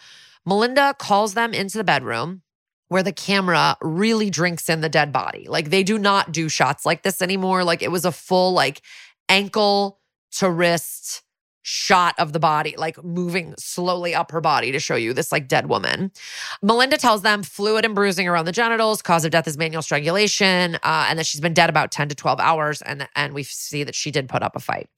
Melinda 0.46 0.96
calls 0.98 1.34
them 1.34 1.54
into 1.54 1.78
the 1.78 1.84
bedroom 1.84 2.44
where 2.88 3.04
the 3.04 3.12
camera 3.12 3.76
really 3.82 4.30
drinks 4.30 4.70
in 4.70 4.82
the 4.82 4.90
dead 4.90 5.12
body. 5.12 5.48
Like 5.48 5.70
they 5.70 5.84
do 5.84 5.98
not 5.98 6.32
do 6.32 6.48
shots 6.48 6.86
like 6.86 7.04
this 7.04 7.22
anymore. 7.22 7.64
Like 7.64 7.82
it 7.82 7.92
was 7.92 8.06
a 8.06 8.12
full 8.12 8.54
like 8.54 8.82
ankle 9.30 10.00
to 10.34 10.50
wrist 10.50 11.24
shot 11.64 12.16
of 12.18 12.34
the 12.34 12.40
body, 12.40 12.76
like 12.78 13.04
moving 13.04 13.54
slowly 13.58 14.16
up 14.16 14.32
her 14.32 14.42
body 14.42 14.72
to 14.72 14.80
show 14.80 14.96
you 14.96 15.14
this 15.14 15.32
like 15.32 15.48
dead 15.48 15.70
woman. 15.70 16.12
Melinda 16.62 16.98
tells 16.98 17.22
them 17.22 17.44
fluid 17.44 17.86
and 17.86 17.96
bruising 17.96 18.28
around 18.28 18.46
the 18.46 18.52
genitals, 18.52 19.02
cause 19.02 19.26
of 19.26 19.32
death 19.32 19.48
is 19.48 19.58
manual 19.58 19.82
strangulation, 19.82 20.76
uh, 20.76 21.08
and 21.10 21.20
that 21.20 21.26
she's 21.26 21.42
been 21.42 21.54
dead 21.54 21.70
about 21.70 21.92
10 21.92 22.10
to 22.10 22.16
12 22.16 22.40
hours. 22.40 22.82
And, 22.82 23.08
and 23.16 23.34
we 23.34 23.44
see 23.44 23.84
that 23.84 23.96
she 23.96 24.12
did 24.12 24.28
put 24.28 24.44
up 24.44 24.56
a 24.56 24.60
fight. 24.60 24.90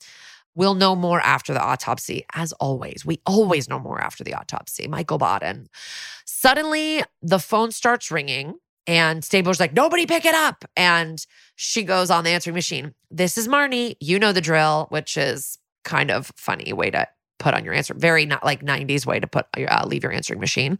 We'll 0.56 0.76
know 0.76 0.96
more 0.96 1.20
after 1.22 1.54
the 1.54 1.62
autopsy, 1.62 2.26
as 2.34 2.52
always. 2.54 3.06
We 3.06 3.20
always 3.26 3.68
know 3.68 3.80
more 3.80 4.02
after 4.02 4.24
the 4.24 4.34
autopsy. 4.34 4.88
Michael 4.88 5.18
Baden. 5.18 5.68
Suddenly, 6.26 7.04
the 7.22 7.39
phone 7.39 7.72
starts 7.72 8.12
ringing, 8.12 8.56
and 8.86 9.24
Stabler's 9.24 9.60
like, 9.60 9.74
nobody 9.74 10.06
pick 10.06 10.26
it 10.26 10.36
up. 10.36 10.66
And 10.76 11.26
she 11.56 11.84
goes 11.84 12.12
on 12.12 12.24
the 12.24 12.32
answering 12.32 12.56
machine. 12.56 12.94
This 13.10 13.38
is 13.38 13.48
Marnie. 13.48 13.96
You 14.00 14.20
know 14.20 14.32
the 14.34 14.42
drill, 14.42 14.88
which 14.89 15.18
is 15.18 15.58
kind 15.84 16.12
of 16.12 16.32
funny 16.36 16.72
way 16.74 16.92
to 16.92 17.08
put 17.39 17.54
on 17.54 17.66
your 17.66 17.74
answer. 17.74 17.94
Very 17.94 18.26
not 18.26 18.44
like 18.44 18.63
90s 18.63 19.06
way 19.06 19.20
to 19.20 19.28
put 19.28 19.48
uh, 19.58 19.84
leave 19.86 20.04
your 20.04 20.13
answering 20.13 20.39
machine. 20.39 20.80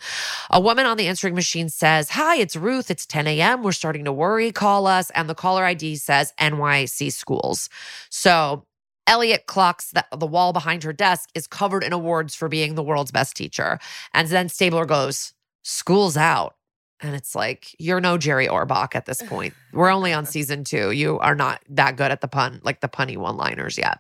A 0.50 0.60
woman 0.60 0.86
on 0.86 0.98
the 0.98 1.08
answering 1.08 1.36
machine 1.36 1.68
says, 1.70 2.10
"Hi, 2.12 2.38
it's 2.38 2.56
Ruth. 2.56 2.90
It's 2.90 3.06
10 3.06 3.28
a.m. 3.28 3.64
We're 3.64 3.74
starting 3.74 4.06
to 4.06 4.14
worry. 4.14 4.52
Call 4.52 4.88
us." 4.88 5.10
And 5.12 5.30
the 5.30 5.36
caller 5.36 5.66
ID 5.66 5.98
says 5.98 6.34
NYC 6.40 7.12
Schools. 7.12 7.70
So 8.10 8.66
Elliot 9.08 9.46
clocks 9.48 9.92
that 9.92 10.08
the 10.18 10.28
wall 10.28 10.54
behind 10.54 10.84
her 10.84 10.94
desk 10.94 11.30
is 11.36 11.48
covered 11.48 11.84
in 11.84 11.94
awards 11.94 12.36
for 12.36 12.48
being 12.48 12.76
the 12.76 12.84
world's 12.84 13.12
best 13.12 13.36
teacher. 13.36 13.80
And 14.14 14.28
then 14.28 14.50
Stabler 14.50 14.86
goes, 14.86 15.34
"School's 15.64 16.18
out." 16.18 16.56
And 17.04 17.16
it's 17.16 17.36
like, 17.36 17.76
you're 17.80 18.00
no 18.00 18.18
Jerry 18.18 18.48
Orbach 18.48 18.96
at 18.96 19.06
this 19.06 19.22
point. 19.24 19.54
We're 19.74 19.92
only 19.92 20.14
on 20.14 20.26
season 20.36 20.64
two. 20.64 20.92
You 20.92 21.20
are 21.20 21.36
not 21.36 21.62
that 21.70 21.98
good 21.98 22.12
at 22.12 22.22
the 22.22 22.30
pun, 22.30 22.62
like 22.64 22.80
the 22.80 22.88
punny 22.88 23.18
one 23.18 23.36
liners 23.36 23.78
yet. 23.78 24.00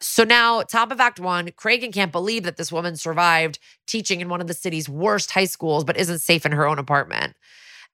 So 0.00 0.22
now, 0.22 0.62
top 0.62 0.92
of 0.92 1.00
Act 1.00 1.18
One, 1.18 1.48
Cragen 1.48 1.92
can't 1.92 2.12
believe 2.12 2.44
that 2.44 2.56
this 2.56 2.70
woman 2.70 2.96
survived 2.96 3.58
teaching 3.86 4.20
in 4.20 4.28
one 4.28 4.40
of 4.40 4.46
the 4.46 4.54
city's 4.54 4.88
worst 4.88 5.32
high 5.32 5.44
schools, 5.44 5.82
but 5.82 5.96
isn't 5.96 6.20
safe 6.20 6.46
in 6.46 6.52
her 6.52 6.68
own 6.68 6.78
apartment. 6.78 7.34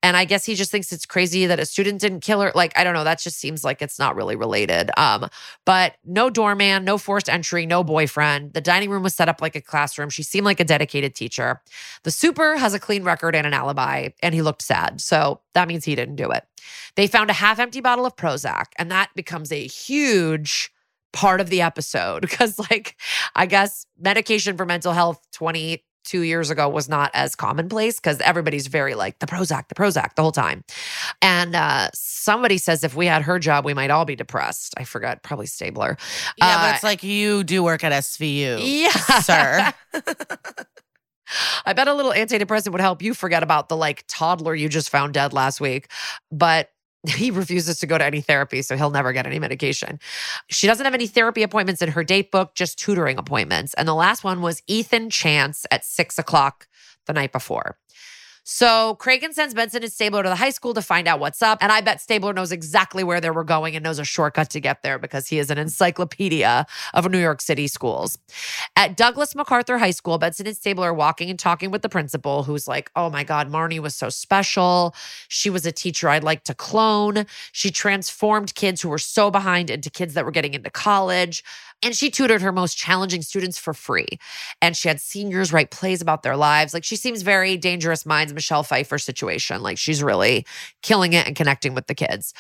And 0.07 0.16
I 0.16 0.25
guess 0.25 0.45
he 0.45 0.55
just 0.55 0.71
thinks 0.71 0.92
it's 0.92 1.05
crazy 1.05 1.47
that 1.47 1.59
a 1.59 1.66
student 1.66 2.01
didn't 2.01 2.21
kill 2.21 2.40
her. 2.40 2.53
Like, 2.55 2.73
I 2.79 2.85
don't 2.85 2.95
know. 2.95 3.03
That 3.03 3.19
just 3.19 3.40
seems 3.40 3.64
like 3.64 3.83
it's 3.83 3.99
not 3.99 4.14
really 4.14 4.37
related. 4.37 4.88
Um, 4.97 5.29
but 5.64 5.97
no 6.05 6.31
doorman, 6.31 6.85
no 6.85 6.97
forced 6.97 7.29
entry, 7.29 7.66
no 7.66 7.83
boyfriend. 7.83 8.53
The 8.53 8.61
dining 8.61 8.88
room 8.88 9.03
was 9.03 9.14
set 9.14 9.29
up 9.29 9.42
like 9.42 9.57
a 9.57 9.61
classroom. 9.61 10.09
She 10.09 10.23
seemed 10.23 10.45
like 10.45 10.61
a 10.61 10.64
dedicated 10.64 11.16
teacher. 11.16 11.61
The 12.05 12.12
super 12.12 12.57
has 12.57 12.73
a 12.73 12.79
clean 12.79 13.03
record 13.03 13.35
and 13.35 13.49
an 13.49 13.53
alibi, 13.53 14.11
and 14.23 14.33
he 14.33 14.42
looked 14.42 14.62
sad. 14.62 15.01
So 15.01 15.40
that 15.55 15.66
means 15.66 15.85
he 15.85 15.97
didn't 15.97 16.14
do 16.14 16.31
it. 16.31 16.45
They 16.95 17.09
found 17.09 17.29
a 17.29 17.33
half 17.33 17.59
empty 17.59 17.81
bottle 17.81 18.07
of 18.07 18.14
Prozac, 18.14 18.66
and 18.79 18.88
that 18.92 19.11
becomes 19.16 19.51
a 19.51 19.66
huge 19.66 20.71
part 21.12 21.40
of 21.40 21.51
the 21.51 21.62
episode 21.62 22.21
because, 22.21 22.61
like, 22.71 22.95
I 23.35 23.47
guess 23.47 23.87
medication 23.99 24.57
for 24.57 24.66
mental 24.66 24.92
health 24.92 25.21
20 25.33 25.83
two 26.07 26.23
years 26.23 26.51
ago 26.51 26.69
was 26.69 26.88
not 26.88 27.11
as 27.12 27.35
commonplace 27.35 27.97
because 27.97 28.21
everybody's 28.21 28.69
very 28.69 28.95
like 28.95 29.19
the 29.19 29.27
Prozac, 29.27 29.69
the 29.69 29.75
Prozac 29.75 30.14
the 30.14 30.23
whole 30.23 30.33
time. 30.33 30.64
And 31.21 31.55
uh, 31.55 31.88
somebody 31.92 32.57
says 32.57 32.83
if 32.85 32.95
we 32.95 33.07
had 33.07 33.23
her 33.23 33.38
job, 33.38 33.64
we 33.64 33.75
might 33.75 33.90
all 33.90 34.05
be 34.07 34.16
depressed. 34.16 34.75
I 34.79 34.85
forgot, 34.85 35.23
probably 35.23 35.47
Stabler. 35.47 35.99
Yeah, 36.38 36.47
uh, 36.47 36.62
but 36.62 36.75
it's 36.77 36.85
like 36.85 37.03
you 37.03 37.45
do 37.45 37.62
work 37.62 37.85
at 37.85 37.92
SVU, 37.92 38.61
yeah, 38.62 39.21
sir. 39.21 39.73
I 41.66 41.73
bet 41.73 41.88
a 41.88 41.95
little 41.95 42.12
antidepressant 42.12 42.73
would 42.73 42.81
help 42.81 43.03
you 43.03 43.12
forget 43.12 43.42
about 43.42 43.69
the 43.69 43.77
like 43.77 44.05
toddler 44.07 44.55
you 44.55 44.69
just 44.69 44.90
found 44.90 45.14
dead 45.14 45.33
last 45.33 45.61
week. 45.61 45.90
But 46.31 46.71
he 47.14 47.31
refuses 47.31 47.79
to 47.81 47.87
go 47.87 47.99
to 47.99 48.05
any 48.05 48.21
therapy, 48.21 48.62
so 48.62 48.77
he'll 48.77 48.90
never 48.90 49.12
get 49.12 49.27
any 49.27 49.38
medication. 49.38 49.99
She 50.49 50.66
doesn't 50.66 50.85
have 50.85 50.95
any 50.95 51.07
therapy 51.07 51.42
appointments 51.42 51.83
in 51.83 51.90
her 51.90 52.05
date 52.05 52.31
book, 52.31 52.55
just 52.55 52.79
tutoring 52.79 53.19
appointments. 53.19 53.75
And 53.75 53.87
the 53.87 53.95
last 53.95 54.25
one 54.25 54.42
was 54.42 54.62
Ethan 54.66 55.11
Chance 55.11 55.66
at 55.71 55.85
six 55.85 56.19
o'clock 56.19 56.66
the 57.07 57.12
night 57.12 57.33
before. 57.33 57.77
So 58.48 58.96
Cragen 59.00 59.32
sends 59.32 59.54
Benson 59.54 59.82
and 59.82 59.92
Stabler 59.92 60.22
to 60.22 60.28
the 60.28 60.37
high 60.37 60.50
school 60.50 60.72
to 60.74 60.80
find 60.80 61.09
out 61.09 61.18
what's 61.18 61.42
up. 61.42 61.59
And 61.61 61.72
I 61.72 61.80
bet 61.80 62.00
Stabler 62.00 62.32
knows 62.32 62.52
exactly 62.52 63.02
where 63.02 63.20
they 63.20 63.30
were 63.30 63.42
going 63.42 63.74
and 63.74 63.82
knows 63.82 63.98
a 63.98 64.04
shortcut 64.04 64.50
to 64.50 64.61
get 64.61 64.85
there 64.85 65.00
because 65.00 65.26
he 65.26 65.40
is 65.40 65.50
an 65.50 65.59
encyclopedia 65.59 66.64
of 66.94 67.11
New 67.11 67.18
York 67.18 67.40
City 67.40 67.66
schools. 67.66 68.16
At 68.76 68.96
Douglas 68.96 69.35
MacArthur 69.35 69.78
High 69.78 69.90
School, 69.90 70.16
Benson 70.18 70.46
and 70.46 70.56
Stabler 70.56 70.90
are 70.90 70.94
walking 70.94 71.28
and 71.28 71.40
talking 71.40 71.72
with 71.72 71.82
the 71.82 71.88
principal, 71.88 72.44
who's 72.44 72.68
like, 72.68 72.88
Oh 72.94 73.11
my 73.11 73.24
God, 73.24 73.50
Marnie 73.50 73.80
was 73.80 73.96
so 73.96 74.11
special. 74.11 74.94
She 75.26 75.50
was 75.50 75.66
a 75.66 75.72
teacher 75.72 76.09
I'd 76.09 76.22
like 76.22 76.44
to 76.44 76.54
clone. 76.54 77.26
She 77.50 77.72
transformed 77.72 78.54
kids 78.54 78.80
who 78.80 78.90
were 78.90 78.98
so 78.98 79.28
behind 79.28 79.70
into 79.70 79.90
kids 79.90 80.14
that 80.14 80.24
were 80.24 80.30
getting 80.30 80.54
into 80.54 80.70
college. 80.70 81.42
And 81.82 81.94
she 81.94 82.10
tutored 82.10 82.40
her 82.40 82.52
most 82.52 82.76
challenging 82.76 83.22
students 83.22 83.58
for 83.58 83.74
free. 83.74 84.06
And 84.62 84.76
she 84.76 84.88
had 84.88 85.00
seniors 85.00 85.52
write 85.52 85.70
plays 85.70 86.00
about 86.00 86.22
their 86.22 86.36
lives. 86.36 86.72
Like 86.72 86.84
she 86.84 86.96
seems 86.96 87.22
very 87.22 87.56
dangerous 87.56 88.06
minds, 88.06 88.32
Michelle 88.32 88.62
Pfeiffer 88.62 88.98
situation. 88.98 89.62
Like 89.62 89.78
she's 89.78 90.02
really 90.02 90.46
killing 90.82 91.12
it 91.12 91.26
and 91.26 91.36
connecting 91.36 91.74
with 91.74 91.86
the 91.86 91.94
kids. 91.94 92.32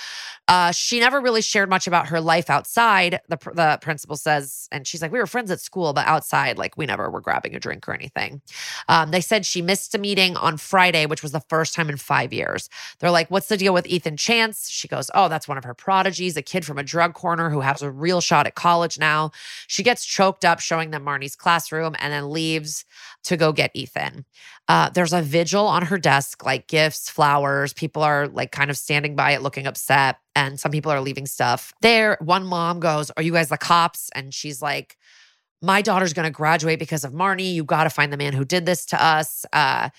Uh, 0.48 0.72
she 0.72 1.00
never 1.00 1.20
really 1.20 1.42
shared 1.42 1.68
much 1.68 1.86
about 1.86 2.06
her 2.08 2.20
life 2.20 2.48
outside. 2.48 3.20
The, 3.28 3.36
the 3.54 3.78
principal 3.82 4.16
says, 4.16 4.68
and 4.72 4.86
she's 4.86 5.02
like, 5.02 5.12
we 5.12 5.18
were 5.18 5.26
friends 5.26 5.50
at 5.50 5.60
school, 5.60 5.92
but 5.92 6.06
outside, 6.06 6.56
like 6.56 6.76
we 6.76 6.86
never 6.86 7.10
were 7.10 7.20
grabbing 7.20 7.54
a 7.54 7.60
drink 7.60 7.86
or 7.88 7.94
anything. 7.94 8.40
Um, 8.88 9.10
they 9.10 9.20
said 9.20 9.44
she 9.44 9.60
missed 9.60 9.94
a 9.94 9.98
meeting 9.98 10.36
on 10.36 10.56
Friday, 10.56 11.04
which 11.06 11.22
was 11.22 11.32
the 11.32 11.42
first 11.48 11.74
time 11.74 11.90
in 11.90 11.96
five 11.96 12.32
years. 12.32 12.68
They're 13.00 13.10
like, 13.10 13.30
what's 13.30 13.48
the 13.48 13.56
deal 13.56 13.74
with 13.74 13.86
Ethan 13.86 14.16
Chance? 14.16 14.70
She 14.70 14.88
goes, 14.88 15.10
oh, 15.14 15.28
that's 15.28 15.48
one 15.48 15.58
of 15.58 15.64
her 15.64 15.74
prodigies, 15.74 16.36
a 16.36 16.42
kid 16.42 16.64
from 16.64 16.78
a 16.78 16.82
drug 16.82 17.14
corner 17.14 17.50
who 17.50 17.60
has 17.60 17.82
a 17.82 17.90
real 17.90 18.20
shot 18.20 18.46
at 18.46 18.54
college 18.54 18.98
now. 18.98 19.25
She 19.66 19.82
gets 19.82 20.04
choked 20.04 20.44
up 20.44 20.60
showing 20.60 20.90
them 20.90 21.04
Marnie's 21.04 21.36
classroom 21.36 21.94
and 21.98 22.12
then 22.12 22.30
leaves 22.30 22.84
to 23.24 23.36
go 23.36 23.52
get 23.52 23.70
Ethan. 23.74 24.24
Uh, 24.68 24.90
there's 24.90 25.12
a 25.12 25.22
vigil 25.22 25.66
on 25.66 25.82
her 25.86 25.98
desk, 25.98 26.44
like 26.44 26.66
gifts, 26.66 27.08
flowers. 27.08 27.72
People 27.72 28.02
are 28.02 28.28
like 28.28 28.52
kind 28.52 28.70
of 28.70 28.76
standing 28.76 29.16
by 29.16 29.32
it 29.32 29.42
looking 29.42 29.66
upset. 29.66 30.16
And 30.34 30.58
some 30.60 30.70
people 30.70 30.92
are 30.92 31.00
leaving 31.00 31.26
stuff 31.26 31.72
there. 31.82 32.18
One 32.20 32.44
mom 32.44 32.80
goes, 32.80 33.10
Are 33.16 33.22
you 33.22 33.32
guys 33.32 33.48
the 33.48 33.58
cops? 33.58 34.10
And 34.14 34.34
she's 34.34 34.60
like, 34.60 34.96
My 35.62 35.82
daughter's 35.82 36.12
going 36.12 36.26
to 36.26 36.30
graduate 36.30 36.78
because 36.78 37.04
of 37.04 37.12
Marnie. 37.12 37.54
You 37.54 37.64
got 37.64 37.84
to 37.84 37.90
find 37.90 38.12
the 38.12 38.16
man 38.16 38.32
who 38.32 38.44
did 38.44 38.66
this 38.66 38.86
to 38.86 39.02
us. 39.02 39.44
Uh, 39.52 39.90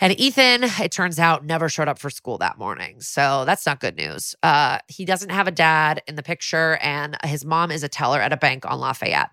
and 0.00 0.18
Ethan, 0.18 0.64
it 0.64 0.92
turns 0.92 1.18
out, 1.18 1.44
never 1.44 1.68
showed 1.68 1.88
up 1.88 1.98
for 1.98 2.10
school 2.10 2.38
that 2.38 2.58
morning. 2.58 3.00
So 3.00 3.44
that's 3.44 3.66
not 3.66 3.80
good 3.80 3.96
news. 3.96 4.34
Uh, 4.42 4.78
he 4.88 5.04
doesn't 5.04 5.30
have 5.30 5.48
a 5.48 5.52
dad 5.52 6.02
in 6.06 6.14
the 6.14 6.22
picture, 6.22 6.78
and 6.82 7.16
his 7.24 7.44
mom 7.44 7.70
is 7.70 7.82
a 7.82 7.88
teller 7.88 8.20
at 8.20 8.32
a 8.32 8.36
bank 8.36 8.64
on 8.66 8.78
Lafayette. 8.78 9.30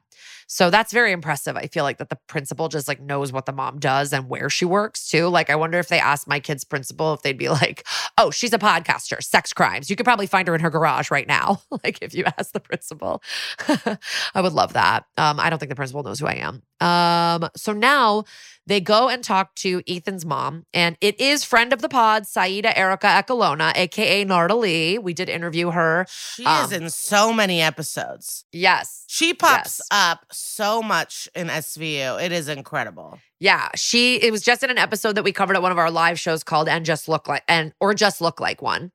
So 0.47 0.69
that's 0.69 0.93
very 0.93 1.11
impressive. 1.11 1.55
I 1.55 1.67
feel 1.67 1.83
like 1.83 1.97
that 1.97 2.09
the 2.09 2.17
principal 2.27 2.67
just 2.67 2.87
like 2.87 3.01
knows 3.01 3.31
what 3.31 3.45
the 3.45 3.51
mom 3.51 3.79
does 3.79 4.13
and 4.13 4.29
where 4.29 4.49
she 4.49 4.65
works 4.65 5.09
too. 5.09 5.27
Like 5.27 5.49
I 5.49 5.55
wonder 5.55 5.79
if 5.79 5.87
they 5.87 5.99
asked 5.99 6.27
my 6.27 6.39
kid's 6.39 6.63
principal 6.63 7.13
if 7.13 7.21
they'd 7.21 7.37
be 7.37 7.49
like, 7.49 7.85
"Oh, 8.17 8.31
she's 8.31 8.53
a 8.53 8.59
podcaster, 8.59 9.21
sex 9.23 9.53
crimes. 9.53 9.89
You 9.89 9.95
could 9.95 10.05
probably 10.05 10.27
find 10.27 10.47
her 10.47 10.55
in 10.55 10.61
her 10.61 10.69
garage 10.69 11.09
right 11.09 11.27
now." 11.27 11.61
like 11.83 11.99
if 12.01 12.13
you 12.13 12.25
ask 12.37 12.51
the 12.51 12.59
principal. 12.59 13.23
I 13.67 14.41
would 14.41 14.53
love 14.53 14.73
that. 14.73 15.05
Um, 15.17 15.39
I 15.39 15.49
don't 15.49 15.59
think 15.59 15.69
the 15.69 15.75
principal 15.75 16.03
knows 16.03 16.19
who 16.19 16.27
I 16.27 16.35
am. 16.35 16.61
Um, 16.81 17.49
so 17.55 17.73
now 17.73 18.23
they 18.67 18.81
go 18.81 19.09
and 19.09 19.23
talk 19.23 19.55
to 19.55 19.81
Ethan's 19.87 20.25
mom, 20.25 20.65
and 20.73 20.97
it 21.01 21.19
is 21.19 21.43
friend 21.43 21.71
of 21.71 21.81
the 21.81 21.89
pod, 21.89 22.23
Saidah 22.23 22.73
Arrika 22.73 23.21
Ekulona, 23.21 23.71
aka 23.75 24.25
Narda 24.25 24.57
Lee. 24.57 24.97
We 24.97 25.13
did 25.13 25.29
interview 25.29 25.71
her. 25.71 26.05
She 26.09 26.45
um, 26.45 26.65
is 26.65 26.71
in 26.71 26.89
so 26.89 27.31
many 27.31 27.61
episodes. 27.61 28.45
Yes. 28.51 29.05
She 29.07 29.33
pops 29.33 29.79
yes. 29.79 29.87
up 29.91 30.25
so 30.31 30.81
much 30.81 31.29
in 31.35 31.47
SVU. 31.47 32.21
It 32.21 32.31
is 32.31 32.47
incredible. 32.47 33.19
Yeah, 33.39 33.69
she 33.75 34.15
it 34.15 34.31
was 34.31 34.41
just 34.41 34.63
in 34.63 34.69
an 34.69 34.77
episode 34.77 35.13
that 35.15 35.23
we 35.23 35.33
covered 35.33 35.55
at 35.55 35.61
one 35.61 35.71
of 35.71 35.77
our 35.77 35.91
live 35.91 36.19
shows 36.19 36.43
called 36.43 36.69
and 36.69 36.85
just 36.85 37.09
look 37.09 37.27
like 37.27 37.43
and 37.47 37.73
or 37.79 37.93
just 37.93 38.21
look 38.21 38.39
like 38.39 38.61
one. 38.61 38.91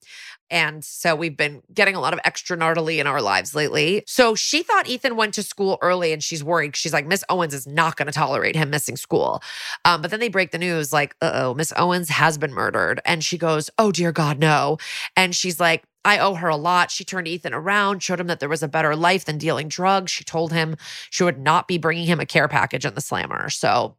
And 0.51 0.85
so 0.85 1.15
we've 1.15 1.37
been 1.37 1.63
getting 1.73 1.95
a 1.95 2.01
lot 2.01 2.13
of 2.13 2.21
extra 2.25 2.57
gnarly 2.57 2.99
in 2.99 3.07
our 3.07 3.23
lives 3.23 3.55
lately. 3.55 4.03
So 4.07 4.35
she 4.35 4.63
thought 4.65 4.89
Ethan 4.89 5.15
went 5.15 5.35
to 5.35 5.45
school 5.45 5.79
early 5.81 6.13
and 6.13 6.23
she's 6.23 6.43
worried. 6.43 6.75
She's 6.75 6.93
like, 6.93 7.07
Miss 7.07 7.23
Owens 7.29 7.55
is 7.55 7.69
not 7.69 7.97
going 7.97 8.07
to 8.07 8.13
tolerate 8.13 8.57
him 8.57 8.69
missing 8.69 8.97
school. 8.97 9.43
Um, 9.85 10.03
but 10.03 10.11
then 10.11 10.19
they 10.19 10.29
break 10.29 10.51
the 10.51 10.59
news 10.59 10.93
like, 10.93 11.15
oh, 11.23 11.55
Miss 11.55 11.73
Owens 11.77 12.09
has 12.09 12.37
been 12.37 12.53
murdered. 12.53 13.01
And 13.05 13.23
she 13.23 13.39
goes, 13.39 13.71
oh, 13.79 13.93
dear 13.93 14.11
God, 14.11 14.41
no. 14.41 14.79
And 15.17 15.37
she's 15.37 15.61
like, 15.61 15.85
I 16.05 16.19
owe 16.19 16.35
her 16.35 16.49
a 16.49 16.57
lot. 16.57 16.91
She 16.91 17.05
turned 17.05 17.29
Ethan 17.29 17.55
around, 17.55 18.03
showed 18.03 18.19
him 18.19 18.27
that 18.27 18.41
there 18.41 18.49
was 18.49 18.63
a 18.63 18.69
better 18.69 18.97
life 18.97 19.27
than 19.27 19.39
dealing 19.39 19.69
drugs. 19.69 20.11
She 20.11 20.25
told 20.25 20.53
him 20.53 20.77
she 21.11 21.23
would 21.23 21.39
not 21.39 21.69
be 21.69 21.79
bringing 21.79 22.07
him 22.07 22.19
a 22.19 22.27
care 22.27 22.49
package 22.49 22.87
in 22.87 22.95
the 22.95 23.01
slammer. 23.01 23.51
So 23.51 23.97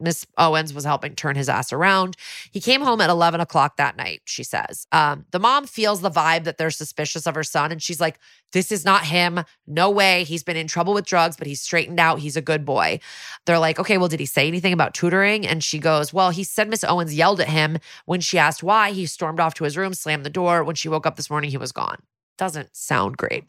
Miss 0.00 0.26
Owens 0.36 0.72
was 0.72 0.84
helping 0.84 1.14
turn 1.14 1.36
his 1.36 1.48
ass 1.48 1.72
around. 1.72 2.16
He 2.50 2.60
came 2.60 2.80
home 2.80 3.00
at 3.00 3.10
11 3.10 3.40
o'clock 3.40 3.76
that 3.76 3.96
night, 3.96 4.22
she 4.24 4.42
says. 4.44 4.86
Um, 4.92 5.26
the 5.30 5.38
mom 5.38 5.66
feels 5.66 6.00
the 6.00 6.10
vibe 6.10 6.44
that 6.44 6.58
they're 6.58 6.70
suspicious 6.70 7.26
of 7.26 7.34
her 7.34 7.42
son. 7.42 7.72
And 7.72 7.82
she's 7.82 8.00
like, 8.00 8.18
This 8.52 8.70
is 8.70 8.84
not 8.84 9.04
him. 9.04 9.40
No 9.66 9.90
way. 9.90 10.24
He's 10.24 10.42
been 10.44 10.56
in 10.56 10.66
trouble 10.66 10.94
with 10.94 11.06
drugs, 11.06 11.36
but 11.36 11.46
he's 11.46 11.60
straightened 11.60 12.00
out. 12.00 12.20
He's 12.20 12.36
a 12.36 12.42
good 12.42 12.64
boy. 12.64 13.00
They're 13.46 13.58
like, 13.58 13.78
Okay, 13.78 13.98
well, 13.98 14.08
did 14.08 14.20
he 14.20 14.26
say 14.26 14.46
anything 14.46 14.72
about 14.72 14.94
tutoring? 14.94 15.46
And 15.46 15.62
she 15.62 15.78
goes, 15.78 16.12
Well, 16.12 16.30
he 16.30 16.44
said 16.44 16.68
Miss 16.68 16.84
Owens 16.84 17.14
yelled 17.14 17.40
at 17.40 17.48
him. 17.48 17.78
When 18.06 18.20
she 18.20 18.38
asked 18.38 18.62
why, 18.62 18.92
he 18.92 19.06
stormed 19.06 19.40
off 19.40 19.54
to 19.54 19.64
his 19.64 19.76
room, 19.76 19.94
slammed 19.94 20.24
the 20.24 20.30
door. 20.30 20.62
When 20.64 20.76
she 20.76 20.88
woke 20.88 21.06
up 21.06 21.16
this 21.16 21.30
morning, 21.30 21.50
he 21.50 21.58
was 21.58 21.72
gone 21.72 21.98
doesn't 22.38 22.74
sound 22.74 23.16
great. 23.16 23.44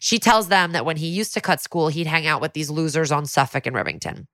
She 0.00 0.18
tells 0.18 0.48
them 0.48 0.72
that 0.72 0.84
when 0.84 0.96
he 0.96 1.06
used 1.06 1.32
to 1.34 1.40
cut 1.40 1.60
school, 1.60 1.86
he'd 1.86 2.08
hang 2.08 2.26
out 2.26 2.40
with 2.40 2.52
these 2.52 2.68
losers 2.68 3.10
on 3.10 3.24
Suffolk 3.24 3.64
and 3.64 3.74
Rivington. 3.74 4.26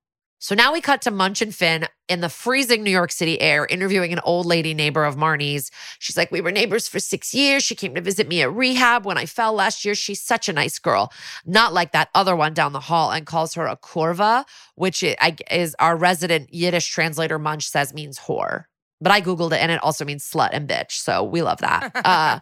So 0.43 0.55
now 0.55 0.73
we 0.73 0.81
cut 0.81 1.03
to 1.03 1.11
Munch 1.11 1.43
and 1.43 1.55
Fin 1.55 1.87
in 2.09 2.23
the 2.23 2.31
freezing 2.31 2.83
New 2.83 2.91
York 2.91 3.13
City 3.13 3.39
air, 3.43 3.67
interviewing 3.67 4.11
an 4.15 4.21
old 4.25 4.47
lady 4.47 4.73
neighbor 4.73 5.05
of 5.05 5.17
Marnie's. 5.17 5.71
She's 5.99 6.17
like, 6.17 6.33
We 6.33 6.41
were 6.41 6.51
neighbors 6.51 6.89
for 6.89 6.99
six 6.99 7.35
years. 7.35 7.63
She 7.63 7.75
came 7.75 7.95
to 7.95 8.01
visit 8.01 8.27
me 8.27 8.41
at 8.41 8.51
rehab 8.51 9.05
when 9.05 9.19
I 9.19 9.27
fell 9.27 9.53
last 9.53 9.85
year. 9.85 9.95
She's 9.95 10.23
such 10.23 10.49
a 10.49 10.55
nice 10.55 10.79
girl, 10.79 11.13
not 11.45 11.75
like 11.75 11.93
that 11.93 12.09
other 12.15 12.35
one 12.35 12.55
down 12.55 12.73
the 12.73 12.81
hall, 12.81 13.13
and 13.13 13.27
calls 13.27 13.53
her 13.53 13.67
a 13.67 13.77
kurva, 13.77 14.47
which 14.77 15.05
is 15.51 15.77
our 15.79 15.95
resident 15.95 16.55
Yiddish 16.55 16.89
translator 16.89 17.39
Munch 17.39 17.69
says 17.69 17.93
means 17.93 18.19
whore. 18.21 18.65
But 19.03 19.13
I 19.13 19.21
Googled 19.21 19.53
it 19.53 19.61
and 19.61 19.71
it 19.71 19.83
also 19.83 20.07
means 20.07 20.29
slut 20.29 20.51
and 20.53 20.67
bitch. 20.67 20.93
So 20.93 21.23
we 21.23 21.43
love 21.43 21.59
that. 21.59 21.91
Uh, 21.95 22.41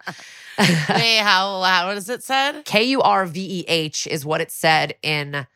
Wait, 0.59 1.19
how, 1.19 1.63
how 1.63 1.95
does 1.95 2.09
it 2.09 2.23
said? 2.23 2.65
K 2.65 2.85
U 2.85 3.03
R 3.03 3.27
V 3.27 3.61
E 3.61 3.65
H 3.67 4.07
is 4.07 4.25
what 4.25 4.41
it 4.41 4.53
said 4.53 4.95
in 5.03 5.35
uh, 5.35 5.47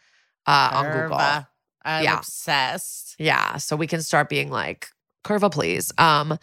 on 0.47 0.93
Google. 0.93 1.47
I'm 1.85 2.05
yeah. 2.05 2.19
obsessed. 2.19 3.17
Yeah. 3.19 3.57
So 3.57 3.77
we 3.77 3.87
can 3.87 4.03
start 4.03 4.29
being 4.29 4.51
like, 4.51 4.89
Curva, 5.25 5.51
please. 5.53 5.93
Um, 5.99 6.39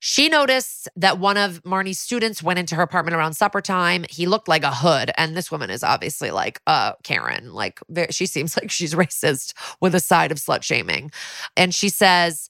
she 0.00 0.28
noticed 0.28 0.88
that 0.96 1.18
one 1.18 1.36
of 1.36 1.62
Marnie's 1.64 1.98
students 1.98 2.42
went 2.42 2.58
into 2.58 2.76
her 2.76 2.82
apartment 2.82 3.16
around 3.16 3.34
supper 3.34 3.60
time. 3.60 4.04
He 4.08 4.26
looked 4.26 4.46
like 4.46 4.62
a 4.62 4.72
hood. 4.72 5.10
And 5.18 5.36
this 5.36 5.50
woman 5.50 5.70
is 5.70 5.82
obviously 5.82 6.30
like 6.30 6.60
uh 6.66 6.92
Karen. 7.02 7.52
Like 7.52 7.80
she 8.10 8.26
seems 8.26 8.56
like 8.60 8.70
she's 8.70 8.94
racist 8.94 9.54
with 9.80 9.94
a 9.94 10.00
side 10.00 10.30
of 10.30 10.38
slut 10.38 10.62
shaming. 10.62 11.10
And 11.56 11.74
she 11.74 11.88
says, 11.88 12.48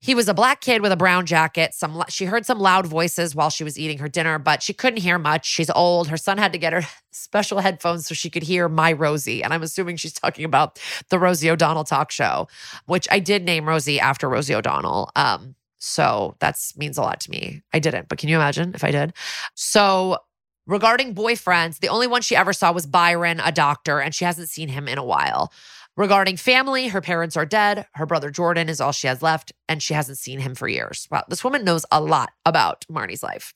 he 0.00 0.14
was 0.14 0.28
a 0.28 0.34
black 0.34 0.60
kid 0.60 0.80
with 0.80 0.92
a 0.92 0.96
brown 0.96 1.26
jacket. 1.26 1.74
Some 1.74 2.04
she 2.08 2.24
heard 2.24 2.46
some 2.46 2.60
loud 2.60 2.86
voices 2.86 3.34
while 3.34 3.50
she 3.50 3.64
was 3.64 3.78
eating 3.78 3.98
her 3.98 4.08
dinner, 4.08 4.38
but 4.38 4.62
she 4.62 4.72
couldn't 4.72 5.00
hear 5.00 5.18
much. 5.18 5.46
She's 5.46 5.70
old. 5.70 6.08
Her 6.08 6.16
son 6.16 6.38
had 6.38 6.52
to 6.52 6.58
get 6.58 6.72
her 6.72 6.82
special 7.10 7.58
headphones 7.58 8.06
so 8.06 8.14
she 8.14 8.30
could 8.30 8.44
hear 8.44 8.68
My 8.68 8.92
Rosie, 8.92 9.42
and 9.42 9.52
I'm 9.52 9.62
assuming 9.62 9.96
she's 9.96 10.12
talking 10.12 10.44
about 10.44 10.80
the 11.08 11.18
Rosie 11.18 11.50
O'Donnell 11.50 11.84
talk 11.84 12.10
show, 12.10 12.46
which 12.86 13.08
I 13.10 13.18
did 13.18 13.44
name 13.44 13.68
Rosie 13.68 13.98
after 13.98 14.28
Rosie 14.28 14.54
O'Donnell. 14.54 15.10
Um, 15.16 15.56
so 15.78 16.36
that 16.40 16.58
means 16.76 16.98
a 16.98 17.02
lot 17.02 17.20
to 17.20 17.30
me. 17.30 17.62
I 17.72 17.78
didn't, 17.78 18.08
but 18.08 18.18
can 18.18 18.28
you 18.28 18.36
imagine 18.36 18.74
if 18.74 18.84
I 18.84 18.90
did? 18.90 19.12
So 19.54 20.18
regarding 20.66 21.14
boyfriends, 21.14 21.80
the 21.80 21.88
only 21.88 22.06
one 22.06 22.22
she 22.22 22.36
ever 22.36 22.52
saw 22.52 22.70
was 22.72 22.86
Byron, 22.86 23.40
a 23.40 23.50
doctor, 23.50 24.00
and 24.00 24.14
she 24.14 24.24
hasn't 24.24 24.48
seen 24.48 24.68
him 24.68 24.86
in 24.86 24.98
a 24.98 25.04
while. 25.04 25.52
Regarding 25.98 26.36
family, 26.36 26.86
her 26.86 27.00
parents 27.00 27.36
are 27.36 27.44
dead. 27.44 27.84
Her 27.94 28.06
brother 28.06 28.30
Jordan 28.30 28.68
is 28.68 28.80
all 28.80 28.92
she 28.92 29.08
has 29.08 29.20
left, 29.20 29.50
and 29.68 29.82
she 29.82 29.94
hasn't 29.94 30.18
seen 30.18 30.38
him 30.38 30.54
for 30.54 30.68
years. 30.68 31.08
Wow, 31.10 31.24
this 31.28 31.42
woman 31.42 31.64
knows 31.64 31.84
a 31.90 32.00
lot 32.00 32.30
about 32.46 32.84
Marnie's 32.88 33.24
life. 33.24 33.52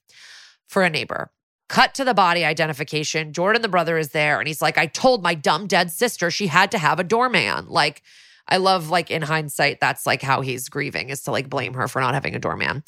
For 0.69 0.83
a 0.83 0.91
neighbor, 0.91 1.31
cut 1.69 1.95
to 1.95 2.05
the 2.05 2.15
body 2.15 2.45
identification. 2.45 3.33
Jordan, 3.33 3.63
the 3.63 3.69
brother, 3.69 3.97
is 3.97 4.09
there, 4.09 4.41
and 4.41 4.49
he's 4.49 4.61
like, 4.61 4.77
I 4.77 4.87
told 4.87 5.23
my 5.23 5.35
dumb 5.35 5.69
dead 5.69 5.93
sister 5.93 6.33
she 6.33 6.49
had 6.49 6.73
to 6.73 6.79
have 6.79 6.99
a 6.99 7.05
doorman. 7.05 7.69
Like, 7.69 8.03
I 8.49 8.57
love, 8.57 8.91
like, 8.91 9.09
in 9.13 9.23
hindsight, 9.23 9.79
that's 9.79 10.05
like 10.05 10.21
how 10.21 10.41
he's 10.41 10.69
grieving 10.69 11.11
is 11.11 11.23
to 11.23 11.31
like 11.31 11.49
blame 11.49 11.75
her 11.75 11.87
for 11.87 12.01
not 12.01 12.15
having 12.15 12.35
a 12.35 12.41
doorman. 12.41 12.83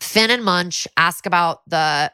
Fin 0.00 0.30
and 0.30 0.42
Munch 0.42 0.88
ask 0.96 1.26
about 1.26 1.60
the 1.68 2.10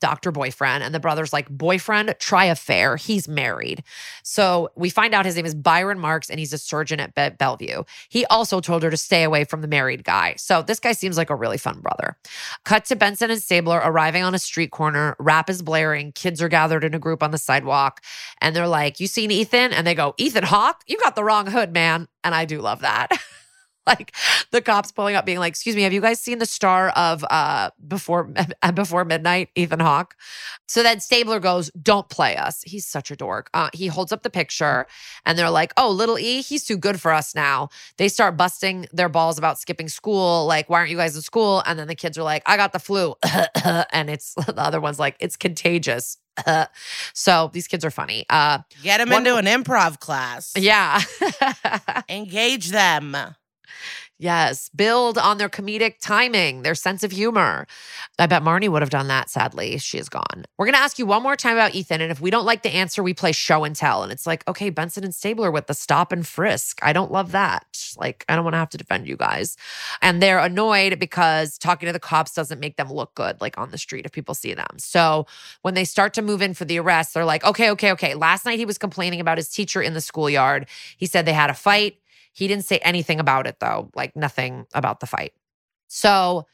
doctor 0.00 0.32
boyfriend. 0.32 0.82
And 0.82 0.94
the 0.94 1.00
brother's 1.00 1.32
like, 1.32 1.48
boyfriend, 1.48 2.14
try 2.18 2.46
affair. 2.46 2.96
He's 2.96 3.28
married. 3.28 3.84
So 4.22 4.70
we 4.76 4.90
find 4.90 5.14
out 5.14 5.26
his 5.26 5.36
name 5.36 5.46
is 5.46 5.54
Byron 5.54 5.98
Marks 5.98 6.30
and 6.30 6.38
he's 6.38 6.52
a 6.52 6.58
surgeon 6.58 7.00
at 7.00 7.14
Be- 7.14 7.36
Bellevue. 7.36 7.84
He 8.08 8.24
also 8.26 8.60
told 8.60 8.82
her 8.82 8.90
to 8.90 8.96
stay 8.96 9.22
away 9.22 9.44
from 9.44 9.60
the 9.60 9.68
married 9.68 10.04
guy. 10.04 10.34
So 10.36 10.62
this 10.62 10.80
guy 10.80 10.92
seems 10.92 11.16
like 11.16 11.30
a 11.30 11.36
really 11.36 11.58
fun 11.58 11.80
brother. 11.80 12.16
Cut 12.64 12.84
to 12.86 12.96
Benson 12.96 13.30
and 13.30 13.40
Stabler 13.40 13.80
arriving 13.82 14.22
on 14.22 14.34
a 14.34 14.38
street 14.38 14.70
corner. 14.70 15.16
Rap 15.18 15.48
is 15.50 15.62
blaring. 15.62 16.12
Kids 16.12 16.42
are 16.42 16.48
gathered 16.48 16.84
in 16.84 16.94
a 16.94 16.98
group 16.98 17.22
on 17.22 17.30
the 17.30 17.38
sidewalk. 17.38 18.02
And 18.40 18.56
they're 18.56 18.66
like, 18.66 19.00
You 19.00 19.06
seen 19.06 19.30
Ethan? 19.30 19.72
And 19.72 19.86
they 19.86 19.94
go, 19.94 20.14
Ethan 20.18 20.44
Hawke? 20.44 20.82
You 20.86 20.98
got 20.98 21.14
the 21.16 21.24
wrong 21.24 21.46
hood, 21.46 21.72
man. 21.72 22.08
And 22.24 22.34
I 22.34 22.44
do 22.44 22.60
love 22.60 22.80
that. 22.80 23.10
like 23.90 24.14
the 24.50 24.60
cops 24.60 24.92
pulling 24.92 25.14
up 25.14 25.26
being 25.26 25.38
like 25.38 25.50
excuse 25.50 25.76
me 25.76 25.82
have 25.82 25.92
you 25.92 26.00
guys 26.00 26.20
seen 26.20 26.38
the 26.38 26.46
star 26.46 26.90
of 26.90 27.24
uh 27.30 27.70
before 27.86 28.32
before 28.74 29.04
midnight 29.04 29.48
ethan 29.54 29.80
hawke 29.80 30.16
so 30.66 30.82
then 30.82 31.00
stabler 31.00 31.40
goes 31.40 31.70
don't 31.82 32.08
play 32.08 32.36
us 32.36 32.62
he's 32.62 32.86
such 32.86 33.10
a 33.10 33.16
dork 33.16 33.50
uh, 33.54 33.68
he 33.72 33.86
holds 33.86 34.12
up 34.12 34.22
the 34.22 34.30
picture 34.30 34.86
and 35.26 35.38
they're 35.38 35.50
like 35.50 35.72
oh 35.76 35.90
little 35.90 36.18
e 36.18 36.40
he's 36.40 36.64
too 36.64 36.76
good 36.76 37.00
for 37.00 37.12
us 37.12 37.34
now 37.34 37.68
they 37.96 38.08
start 38.08 38.36
busting 38.36 38.86
their 38.92 39.08
balls 39.08 39.38
about 39.38 39.58
skipping 39.58 39.88
school 39.88 40.46
like 40.46 40.68
why 40.70 40.78
aren't 40.78 40.90
you 40.90 40.96
guys 40.96 41.16
in 41.16 41.22
school 41.22 41.62
and 41.66 41.78
then 41.78 41.88
the 41.88 41.94
kids 41.94 42.16
are 42.16 42.22
like 42.22 42.42
i 42.46 42.56
got 42.56 42.72
the 42.72 42.78
flu 42.78 43.14
and 43.92 44.08
it's 44.10 44.34
the 44.46 44.54
other 44.56 44.80
one's 44.80 44.98
like 44.98 45.16
it's 45.20 45.36
contagious 45.36 46.16
so 47.12 47.50
these 47.52 47.66
kids 47.66 47.84
are 47.84 47.90
funny. 47.90 48.24
Uh, 48.30 48.58
Get 48.82 48.98
them 48.98 49.10
one, 49.10 49.26
into 49.26 49.36
an 49.36 49.46
improv 49.46 50.00
class. 50.00 50.52
Yeah. 50.56 51.00
Engage 52.08 52.70
them. 52.70 53.16
Yes, 54.20 54.68
build 54.76 55.16
on 55.16 55.38
their 55.38 55.48
comedic 55.48 55.94
timing, 55.98 56.60
their 56.60 56.74
sense 56.74 57.02
of 57.02 57.10
humor. 57.10 57.66
I 58.18 58.26
bet 58.26 58.42
Marnie 58.42 58.68
would 58.68 58.82
have 58.82 58.90
done 58.90 59.08
that. 59.08 59.30
Sadly, 59.30 59.78
she 59.78 59.96
is 59.96 60.10
gone. 60.10 60.44
We're 60.58 60.66
going 60.66 60.74
to 60.74 60.80
ask 60.80 60.98
you 60.98 61.06
one 61.06 61.22
more 61.22 61.36
time 61.36 61.56
about 61.56 61.74
Ethan. 61.74 62.02
And 62.02 62.12
if 62.12 62.20
we 62.20 62.30
don't 62.30 62.44
like 62.44 62.62
the 62.62 62.74
answer, 62.74 63.02
we 63.02 63.14
play 63.14 63.32
show 63.32 63.64
and 63.64 63.74
tell. 63.74 64.02
And 64.02 64.12
it's 64.12 64.26
like, 64.26 64.46
okay, 64.46 64.68
Benson 64.68 65.04
and 65.04 65.14
Stabler 65.14 65.50
with 65.50 65.68
the 65.68 65.72
stop 65.72 66.12
and 66.12 66.26
frisk. 66.26 66.80
I 66.82 66.92
don't 66.92 67.10
love 67.10 67.32
that. 67.32 67.64
Like, 67.96 68.26
I 68.28 68.34
don't 68.34 68.44
want 68.44 68.52
to 68.52 68.58
have 68.58 68.68
to 68.68 68.76
defend 68.76 69.08
you 69.08 69.16
guys. 69.16 69.56
And 70.02 70.22
they're 70.22 70.38
annoyed 70.38 70.98
because 70.98 71.56
talking 71.56 71.86
to 71.86 71.92
the 71.94 71.98
cops 71.98 72.34
doesn't 72.34 72.60
make 72.60 72.76
them 72.76 72.92
look 72.92 73.14
good, 73.14 73.40
like 73.40 73.56
on 73.56 73.70
the 73.70 73.78
street 73.78 74.04
if 74.04 74.12
people 74.12 74.34
see 74.34 74.52
them. 74.52 74.76
So 74.76 75.26
when 75.62 75.72
they 75.72 75.86
start 75.86 76.12
to 76.12 76.20
move 76.20 76.42
in 76.42 76.52
for 76.52 76.66
the 76.66 76.78
arrest, 76.78 77.14
they're 77.14 77.24
like, 77.24 77.42
okay, 77.42 77.70
okay, 77.70 77.90
okay. 77.92 78.14
Last 78.14 78.44
night 78.44 78.58
he 78.58 78.66
was 78.66 78.76
complaining 78.76 79.20
about 79.20 79.38
his 79.38 79.48
teacher 79.48 79.80
in 79.80 79.94
the 79.94 80.00
schoolyard. 80.02 80.68
He 80.98 81.06
said 81.06 81.24
they 81.24 81.32
had 81.32 81.48
a 81.48 81.54
fight. 81.54 81.96
He 82.40 82.48
didn't 82.48 82.64
say 82.64 82.78
anything 82.78 83.20
about 83.20 83.46
it 83.46 83.60
though, 83.60 83.90
like 83.94 84.16
nothing 84.16 84.64
about 84.72 85.00
the 85.00 85.06
fight. 85.06 85.34
So 85.88 86.46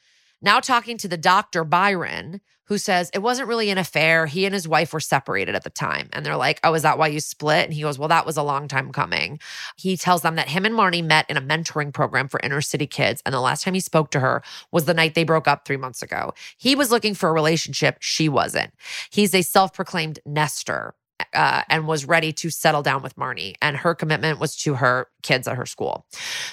now 0.42 0.58
talking 0.58 0.98
to 0.98 1.06
the 1.06 1.16
doctor, 1.16 1.62
Byron, 1.62 2.40
who 2.64 2.76
says 2.76 3.08
it 3.14 3.20
wasn't 3.20 3.46
really 3.46 3.70
an 3.70 3.78
affair. 3.78 4.26
He 4.26 4.46
and 4.46 4.52
his 4.52 4.66
wife 4.66 4.92
were 4.92 4.98
separated 4.98 5.54
at 5.54 5.62
the 5.62 5.70
time. 5.70 6.08
And 6.12 6.26
they're 6.26 6.36
like, 6.36 6.58
Oh, 6.64 6.74
is 6.74 6.82
that 6.82 6.98
why 6.98 7.06
you 7.06 7.20
split? 7.20 7.66
And 7.66 7.72
he 7.72 7.82
goes, 7.82 8.00
Well, 8.00 8.08
that 8.08 8.26
was 8.26 8.36
a 8.36 8.42
long 8.42 8.66
time 8.66 8.90
coming. 8.90 9.38
He 9.76 9.96
tells 9.96 10.22
them 10.22 10.34
that 10.34 10.48
him 10.48 10.64
and 10.64 10.74
Marnie 10.74 11.04
met 11.04 11.30
in 11.30 11.36
a 11.36 11.40
mentoring 11.40 11.94
program 11.94 12.26
for 12.26 12.40
inner 12.42 12.60
city 12.60 12.88
kids. 12.88 13.22
And 13.24 13.32
the 13.32 13.40
last 13.40 13.62
time 13.62 13.74
he 13.74 13.80
spoke 13.80 14.10
to 14.10 14.18
her 14.18 14.42
was 14.72 14.86
the 14.86 14.94
night 14.94 15.14
they 15.14 15.22
broke 15.22 15.46
up 15.46 15.64
three 15.64 15.76
months 15.76 16.02
ago. 16.02 16.34
He 16.56 16.74
was 16.74 16.90
looking 16.90 17.14
for 17.14 17.28
a 17.28 17.32
relationship. 17.32 17.98
She 18.00 18.28
wasn't. 18.28 18.74
He's 19.10 19.36
a 19.36 19.42
self 19.42 19.72
proclaimed 19.72 20.18
nester 20.26 20.96
uh, 21.34 21.62
and 21.68 21.86
was 21.86 22.04
ready 22.04 22.32
to 22.32 22.50
settle 22.50 22.82
down 22.82 23.02
with 23.02 23.16
Marnie. 23.16 23.54
And 23.62 23.76
her 23.76 23.94
commitment 23.94 24.38
was 24.38 24.56
to 24.58 24.74
her 24.74 25.08
kids 25.22 25.48
at 25.48 25.56
her 25.56 25.66
school. 25.66 26.06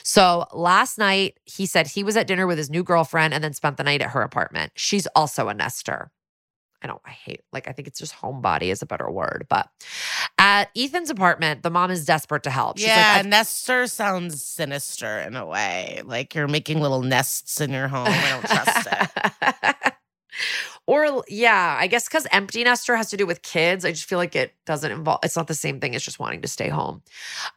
So 0.03 0.45
last 0.53 0.97
night, 0.97 1.39
he 1.45 1.65
said 1.65 1.87
he 1.87 2.03
was 2.03 2.17
at 2.17 2.27
dinner 2.27 2.47
with 2.47 2.57
his 2.57 2.69
new 2.69 2.83
girlfriend 2.83 3.33
and 3.33 3.43
then 3.43 3.53
spent 3.53 3.77
the 3.77 3.83
night 3.83 4.01
at 4.01 4.11
her 4.11 4.21
apartment. 4.21 4.73
She's 4.75 5.07
also 5.15 5.47
a 5.47 5.53
nester. 5.53 6.11
I 6.81 6.87
don't, 6.87 7.01
I 7.05 7.11
hate, 7.11 7.41
like, 7.53 7.69
I 7.69 7.71
think 7.71 7.87
it's 7.87 7.97
just 7.97 8.13
homebody 8.13 8.63
is 8.63 8.81
a 8.81 8.85
better 8.85 9.09
word. 9.09 9.45
But 9.49 9.69
at 10.37 10.69
Ethan's 10.75 11.09
apartment, 11.09 11.63
the 11.63 11.69
mom 11.69 11.91
is 11.91 12.03
desperate 12.03 12.43
to 12.43 12.49
help. 12.49 12.77
She's 12.77 12.87
yeah, 12.87 13.19
like, 13.19 13.25
nester 13.25 13.87
sounds 13.87 14.43
sinister 14.43 15.19
in 15.19 15.37
a 15.37 15.45
way. 15.45 16.01
Like 16.03 16.35
you're 16.35 16.49
making 16.49 16.81
little 16.81 17.01
nests 17.01 17.61
in 17.61 17.71
your 17.71 17.87
home. 17.87 18.07
I 18.09 18.29
don't 18.29 18.45
trust 18.45 18.87
it. 18.91 19.72
Or 20.87 21.23
yeah, 21.29 21.77
I 21.79 21.87
guess 21.87 22.07
because 22.07 22.27
empty 22.31 22.63
nester 22.63 22.95
has 22.95 23.09
to 23.11 23.17
do 23.17 23.25
with 23.25 23.41
kids. 23.41 23.85
I 23.85 23.91
just 23.91 24.05
feel 24.05 24.17
like 24.19 24.35
it 24.35 24.53
doesn't 24.65 24.91
involve. 24.91 25.19
It's 25.23 25.35
not 25.37 25.47
the 25.47 25.53
same 25.53 25.79
thing 25.79 25.95
as 25.95 26.03
just 26.03 26.19
wanting 26.19 26.41
to 26.41 26.47
stay 26.47 26.69
home. 26.69 27.01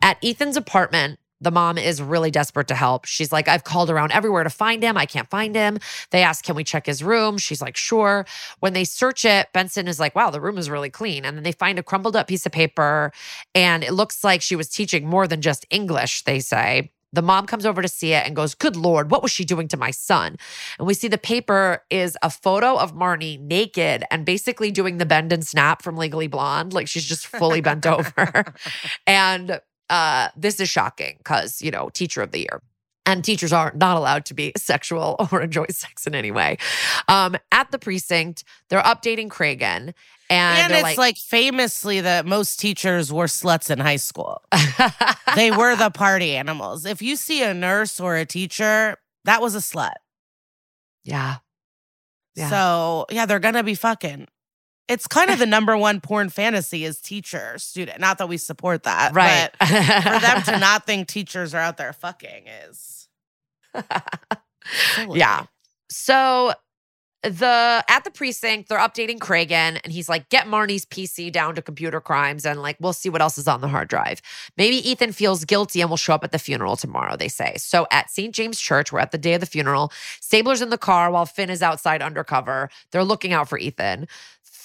At 0.02 0.18
Ethan's 0.24 0.56
apartment, 0.56 1.18
The 1.40 1.50
mom 1.50 1.76
is 1.76 2.00
really 2.00 2.30
desperate 2.30 2.68
to 2.68 2.74
help. 2.74 3.04
She's 3.04 3.30
like, 3.30 3.46
I've 3.46 3.64
called 3.64 3.90
around 3.90 4.12
everywhere 4.12 4.42
to 4.42 4.48
find 4.50 4.82
him. 4.82 4.96
I 4.96 5.04
can't 5.04 5.28
find 5.28 5.54
him. 5.54 5.78
They 6.10 6.22
ask, 6.22 6.44
Can 6.44 6.56
we 6.56 6.64
check 6.64 6.86
his 6.86 7.02
room? 7.02 7.36
She's 7.36 7.60
like, 7.60 7.76
Sure. 7.76 8.24
When 8.60 8.72
they 8.72 8.84
search 8.84 9.24
it, 9.26 9.52
Benson 9.52 9.86
is 9.86 10.00
like, 10.00 10.14
Wow, 10.14 10.30
the 10.30 10.40
room 10.40 10.56
is 10.56 10.70
really 10.70 10.88
clean. 10.90 11.24
And 11.26 11.36
then 11.36 11.44
they 11.44 11.52
find 11.52 11.78
a 11.78 11.82
crumpled 11.82 12.16
up 12.16 12.26
piece 12.28 12.46
of 12.46 12.52
paper, 12.52 13.12
and 13.54 13.84
it 13.84 13.92
looks 13.92 14.24
like 14.24 14.40
she 14.40 14.56
was 14.56 14.68
teaching 14.70 15.06
more 15.06 15.26
than 15.28 15.42
just 15.42 15.66
English, 15.70 16.22
they 16.24 16.40
say. 16.40 16.90
The 17.12 17.23
mom 17.23 17.47
comes 17.47 17.64
over 17.64 17.83
to 17.83 17.88
see 17.88 18.12
it 18.12 18.27
and 18.27 18.37
goes, 18.37 18.55
Good 18.55 18.77
Lord, 18.77 19.11
what 19.11 19.23
was 19.23 19.31
she 19.31 19.45
doing 19.45 19.69
to 19.69 19.77
my 19.77 19.90
son? 19.90 20.37
And 20.79 20.87
we 20.87 20.95
see 20.95 21.09
the 21.09 21.19
paper 21.19 21.83
is 21.90 22.16
a 22.23 22.31
photo 22.31 22.77
of 22.77 22.95
Marnie 22.95 23.40
naked 23.40 24.05
and 24.11 24.25
basically 24.25 24.71
doing 24.71 24.99
the 24.99 25.07
bend 25.07 25.33
and 25.33 25.47
snap 25.47 25.83
from 25.83 25.97
Legally 25.97 26.27
Blonde. 26.27 26.73
Like 26.73 26.88
she's 26.88 27.07
just 27.07 27.27
fully 27.27 27.61
bent 27.61 27.87
over. 27.87 28.45
And 29.07 29.61
uh, 29.88 30.29
this 30.37 30.59
is 30.61 30.69
shocking 30.69 31.14
because, 31.19 31.62
you 31.62 31.71
know, 31.71 31.90
teacher 31.90 32.23
of 32.23 32.33
the 32.33 32.40
year. 32.40 32.61
And 33.07 33.25
teachers 33.25 33.53
are 33.53 33.73
not 33.77 33.97
allowed 33.97 34.25
to 34.27 34.35
be 34.35 34.53
sexual 34.57 35.16
or 35.31 35.40
enjoy 35.40 35.66
sex 35.71 36.07
in 36.07 36.14
any 36.14 36.31
way. 36.33 36.59
Um, 37.09 37.37
at 37.53 37.71
the 37.71 37.79
precinct, 37.79 38.45
they're 38.69 38.83
updating 38.83 39.29
Cragen. 39.29 39.95
And, 40.29 40.73
And, 40.73 40.73
it's 40.73 40.99
like, 40.99 41.16
famously 41.16 42.01
that 42.01 42.27
most 42.27 42.59
teachers 42.59 43.12
were 43.12 43.27
sluts 43.27 43.71
in 43.71 43.79
high 43.79 43.97
school. 43.97 44.42
they 45.37 45.53
were 45.53 45.77
the 45.77 45.90
party 45.90 46.35
animals. 46.35 46.85
If 46.85 47.01
you 47.01 47.14
see 47.14 47.45
a 47.45 47.55
nurse 47.55 48.01
or 48.01 48.16
a 48.16 48.27
teacher, 48.27 48.97
that 49.25 49.40
was 49.40 49.55
a 49.55 49.59
slut. 49.59 49.95
yeah. 51.05 51.37
Yeah. 52.35 52.51
So 52.51 53.07
yeah, 53.11 53.25
they're 53.25 53.38
gonna 53.38 53.62
be 53.62 53.75
fucking. 53.75 54.27
It's 54.88 55.09
kind 55.09 55.31
of 55.31 55.38
the 55.38 55.46
number 55.46 55.77
one 55.77 56.01
porn 56.01 56.29
fantasy 56.29 56.85
is 56.85 57.01
teacher 57.01 57.59
student. 57.59 57.99
Not 57.99 58.18
that 58.18 58.29
we 58.29 58.37
support 58.37 58.85
that, 58.85 59.14
Right. 59.14 59.51
But 59.59 59.68
for 59.68 60.20
them 60.20 60.42
to 60.42 60.59
not 60.61 60.87
think 60.87 61.09
teachers 61.09 61.55
are 61.55 61.61
out 61.61 61.77
there 61.77 61.92
fucking 61.92 62.46
is. 62.68 63.09
Yeah. 65.11 65.46
So 65.88 66.53
the 67.22 67.85
at 67.88 68.05
the 68.05 68.11
precinct, 68.11 68.68
they're 68.68 68.79
updating 68.79 69.18
Cragen, 69.18 69.81
and 69.83 69.92
he's 69.92 70.09
like, 70.09 70.29
get 70.29 70.46
Marnie's 70.46 70.85
PC 70.85 71.33
down 71.33 71.55
to 71.57 71.62
computer 71.62 72.01
crimes, 72.01 72.46
and 72.46 72.62
like 72.62 72.77
we'll 72.81 72.92
see 72.92 73.09
what 73.09 73.20
else 73.20 73.38
is 73.38 73.49
on 73.49 73.61
the 73.61 73.68
hard 73.68 73.88
drive. 73.88 74.20
Maybe 74.57 74.77
Ethan 74.88 75.12
feels 75.12 75.44
guilty 75.44 75.81
and 75.81 75.90
will 75.90 75.96
show 75.96 76.14
up 76.14 76.25
at 76.25 76.33
the 76.33 76.38
funeral 76.38 76.77
tomorrow, 76.77 77.16
they 77.16 77.29
say. 77.29 77.55
So 77.59 77.87
at 77.90 78.11
St. 78.11 78.35
James 78.35 78.61
Church, 78.61 78.92
we're 78.92 79.01
at 79.01 79.11
the 79.11 79.18
day 79.18 79.35
of 79.35 79.40
the 79.40 79.46
funeral. 79.46 79.92
Stabler's 80.20 80.62
in 80.62 80.70
the 80.70 80.79
car 80.79 81.11
while 81.11 81.27
Fin 81.27 81.51
is 81.51 81.62
outside 81.62 82.03
undercover. 82.03 82.70
They're 82.92 83.05
looking 83.05 83.33
out 83.33 83.49
for 83.49 83.59
Ethan. 83.59 84.07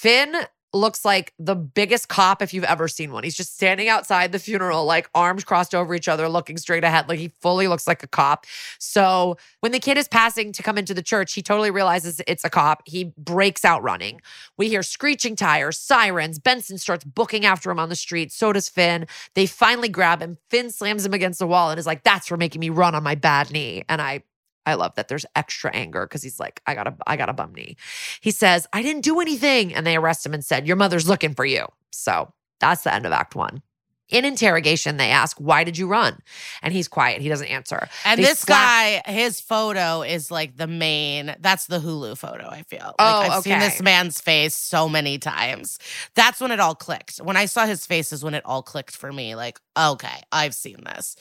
Fin 0.02 0.36
looks 0.74 1.06
like 1.06 1.32
the 1.38 1.54
biggest 1.54 2.08
cop 2.10 2.42
if 2.42 2.56
you've 2.56 2.64
ever 2.64 2.88
seen 2.88 3.12
one. 3.12 3.24
He's 3.24 3.36
just 3.36 3.54
standing 3.54 3.88
outside 3.88 4.32
the 4.32 4.40
funeral, 4.40 4.84
like 4.84 5.08
arms 5.14 5.44
crossed 5.44 5.76
over 5.76 5.94
each 5.94 6.08
other, 6.08 6.28
looking 6.28 6.58
straight 6.58 6.84
ahead. 6.84 7.08
Like 7.08 7.20
he 7.20 7.28
fully 7.40 7.68
looks 7.68 7.88
like 7.88 8.02
a 8.02 8.08
cop. 8.08 8.48
So 8.80 9.38
when 9.60 9.74
the 9.74 9.80
kid 9.80 10.00
is 10.00 10.08
passing 10.08 10.54
to 10.54 10.64
come 10.64 10.80
into 10.80 10.96
the 10.96 11.04
church, 11.04 11.34
he 11.34 11.44
totally 11.44 11.70
realizes 11.70 12.20
it's 12.26 12.44
a 12.44 12.50
cop. 12.50 12.82
He 12.88 13.14
breaks 13.16 13.64
out 13.64 13.84
running. 13.84 14.22
We 14.58 14.70
hear 14.70 14.82
screeching 14.82 15.36
tires, 15.36 15.78
sirens. 15.78 16.40
Benson 16.40 16.80
starts 16.80 17.04
booking 17.04 17.46
after 17.46 17.70
him 17.70 17.78
on 17.78 17.90
the 17.90 17.96
street. 17.96 18.32
So 18.32 18.52
does 18.52 18.70
Fin. 18.70 19.06
They 19.36 19.46
finally 19.46 19.90
grab 19.90 20.20
him. 20.20 20.40
Fin 20.50 20.72
slams 20.72 21.06
him 21.06 21.14
against 21.14 21.38
the 21.38 21.46
wall 21.46 21.70
and 21.70 21.80
is 21.80 21.86
like, 21.86 22.04
That's 22.04 22.28
for 22.28 22.38
making 22.38 22.60
me 22.60 22.72
run 22.72 22.96
on 22.96 23.04
my 23.04 23.14
bad 23.14 23.52
knee. 23.52 23.84
And 23.88 24.02
I 24.02 24.24
I 24.65 24.76
love 24.76 24.95
that 24.95 25.08
there's 25.08 25.26
extra 25.36 25.71
anger 25.74 26.06
because 26.06 26.21
he's 26.24 26.39
like, 26.39 26.62
I 26.67 26.76
got 26.76 26.88
a 26.88 26.95
I 27.08 27.17
got 27.17 27.30
a 27.30 27.34
bum 27.34 27.54
knee. 27.54 27.78
He 28.21 28.32
says, 28.32 28.67
I 28.74 28.82
didn't 28.82 29.02
do 29.02 29.19
anything. 29.19 29.74
And 29.74 29.86
they 29.88 29.95
arrest 29.95 30.26
him 30.26 30.34
and 30.34 30.43
said, 30.45 30.67
Your 30.67 30.78
mother's 30.78 31.08
looking 31.10 31.34
for 31.34 31.45
you. 31.45 31.65
So 31.91 32.34
that's 32.60 32.84
the 32.84 32.93
end 32.93 33.06
of 33.06 33.12
act 33.12 33.36
one. 33.36 33.62
In 34.10 34.26
interrogation, 34.26 34.97
they 34.97 35.10
ask, 35.10 35.38
Why 35.39 35.63
did 35.63 35.78
you 35.78 35.88
run? 35.88 36.19
And 36.62 36.74
he's 36.74 36.88
quiet. 36.89 37.21
He 37.21 37.30
doesn't 37.30 37.47
answer. 37.47 37.88
And 38.06 38.19
They 38.19 38.24
this 38.26 38.39
slap- 38.39 38.58
guy, 39.06 39.12
his 39.12 39.39
photo 39.39 40.02
is 40.02 40.30
like 40.30 40.58
the 40.58 40.67
main. 40.67 41.34
That's 41.39 41.65
the 41.67 41.80
Hulu 41.80 42.17
photo. 42.17 42.47
I 42.50 42.63
feel. 42.63 42.80
Like 42.80 42.93
Oh, 43.00 43.21
I've 43.21 43.43
seen 43.43 43.60
this 43.60 43.82
man's 43.82 44.19
face 44.19 44.54
so 44.54 44.89
many 44.89 45.17
times. 45.17 45.80
That's 46.13 46.41
when 46.41 46.52
it 46.52 46.60
all 46.60 46.76
clicked. 46.76 47.17
When 47.19 47.38
I 47.38 47.45
saw 47.45 47.65
his 47.65 47.86
face, 47.86 48.12
is 48.12 48.21
when 48.24 48.34
it 48.34 48.43
all 48.45 48.62
clicked 48.62 48.97
for 48.97 49.13
me. 49.13 49.34
Like, 49.36 49.60
okay, 49.80 50.19
I've 50.32 50.54
seen 50.54 50.84
this, 50.84 51.15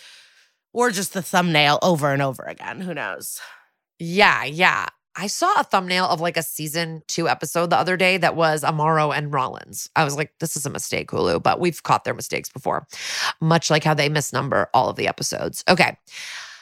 or 0.73 0.91
just 0.91 1.13
the 1.13 1.23
thumbnail 1.23 1.79
over 1.83 2.13
and 2.13 2.23
over 2.23 2.43
again. 2.45 2.81
Who 2.81 2.95
knows? 2.95 3.41
Yeah, 3.99 4.45
yeah. 4.45 4.87
I 5.17 5.27
saw 5.27 5.53
a 5.61 5.65
thumbnail 5.65 6.07
of 6.07 6.21
like 6.21 6.37
a 6.37 6.43
season 6.43 7.03
two 7.09 7.29
episode 7.29 7.71
the 7.71 7.77
other 7.77 7.97
day 7.97 8.17
that 8.17 8.37
was 8.37 8.63
Amaro 8.63 9.15
and 9.15 9.33
Rollins. 9.35 9.91
I 9.97 10.05
was 10.05 10.17
like, 10.17 10.33
this 10.39 10.57
is 10.57 10.67
a 10.67 10.71
mistake, 10.71 11.11
Hulu, 11.11 11.43
but 11.43 11.59
we've 11.59 11.83
caught 11.83 12.05
their 12.05 12.15
mistakes 12.15 12.49
before, 12.49 12.87
much 13.41 13.71
like 13.71 13.85
how 13.85 13.95
they 13.95 14.09
misnumber 14.09 14.67
all 14.73 14.89
of 14.89 14.97
the 14.97 15.09
episodes. 15.09 15.65
Okay. 15.69 15.97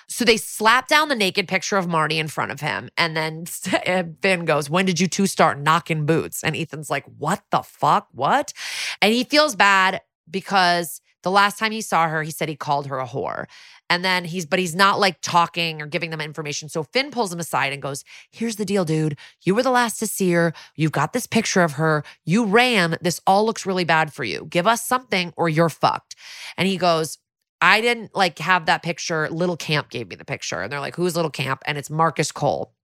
So 0.08 0.24
they 0.24 0.38
slap 0.38 0.88
down 0.88 1.10
the 1.10 1.14
naked 1.14 1.46
picture 1.46 1.76
of 1.76 1.86
Marty 1.86 2.18
in 2.18 2.28
front 2.28 2.50
of 2.50 2.60
him. 2.60 2.88
And 2.96 3.14
then 3.14 3.44
Fin 4.22 4.46
goes, 4.46 4.70
When 4.70 4.86
did 4.86 4.98
you 4.98 5.06
two 5.06 5.26
start 5.26 5.60
knocking 5.60 6.06
boots? 6.06 6.42
And 6.42 6.56
Ethan's 6.56 6.88
like, 6.88 7.04
What 7.18 7.42
the 7.50 7.60
fuck? 7.60 8.08
What? 8.12 8.54
And 9.02 9.12
he 9.12 9.24
feels 9.24 9.54
bad 9.54 10.00
because 10.30 11.02
the 11.22 11.30
last 11.30 11.58
time 11.58 11.72
he 11.72 11.80
saw 11.80 12.08
her, 12.08 12.22
he 12.22 12.30
said 12.30 12.48
he 12.48 12.56
called 12.56 12.86
her 12.86 12.98
a 12.98 13.06
whore. 13.06 13.46
And 13.90 14.04
then 14.04 14.24
he's, 14.24 14.44
but 14.44 14.58
he's 14.58 14.74
not 14.74 15.00
like 15.00 15.20
talking 15.22 15.80
or 15.80 15.86
giving 15.86 16.10
them 16.10 16.20
information. 16.20 16.68
So 16.68 16.82
Fin 16.82 17.10
pulls 17.10 17.32
him 17.32 17.40
aside 17.40 17.72
and 17.72 17.80
goes, 17.80 18.04
Here's 18.30 18.56
the 18.56 18.64
deal, 18.64 18.84
dude. 18.84 19.18
You 19.42 19.54
were 19.54 19.62
the 19.62 19.70
last 19.70 19.98
to 20.00 20.06
see 20.06 20.30
her. 20.32 20.52
You've 20.76 20.92
got 20.92 21.12
this 21.12 21.26
picture 21.26 21.62
of 21.62 21.72
her. 21.72 22.04
You 22.24 22.44
ran. 22.44 22.98
This 23.00 23.20
all 23.26 23.46
looks 23.46 23.66
really 23.66 23.84
bad 23.84 24.12
for 24.12 24.24
you. 24.24 24.46
Give 24.50 24.66
us 24.66 24.86
something 24.86 25.32
or 25.36 25.48
you're 25.48 25.70
fucked. 25.70 26.16
And 26.56 26.68
he 26.68 26.76
goes, 26.76 27.18
I 27.60 27.80
didn't 27.80 28.14
like 28.14 28.38
have 28.38 28.66
that 28.66 28.82
picture. 28.82 29.28
Little 29.30 29.56
Camp 29.56 29.90
gave 29.90 30.08
me 30.08 30.16
the 30.16 30.24
picture. 30.24 30.60
And 30.60 30.70
they're 30.70 30.80
like, 30.80 30.96
Who's 30.96 31.16
Little 31.16 31.30
Camp? 31.30 31.62
And 31.66 31.78
it's 31.78 31.90
Marcus 31.90 32.30
Cole. 32.30 32.74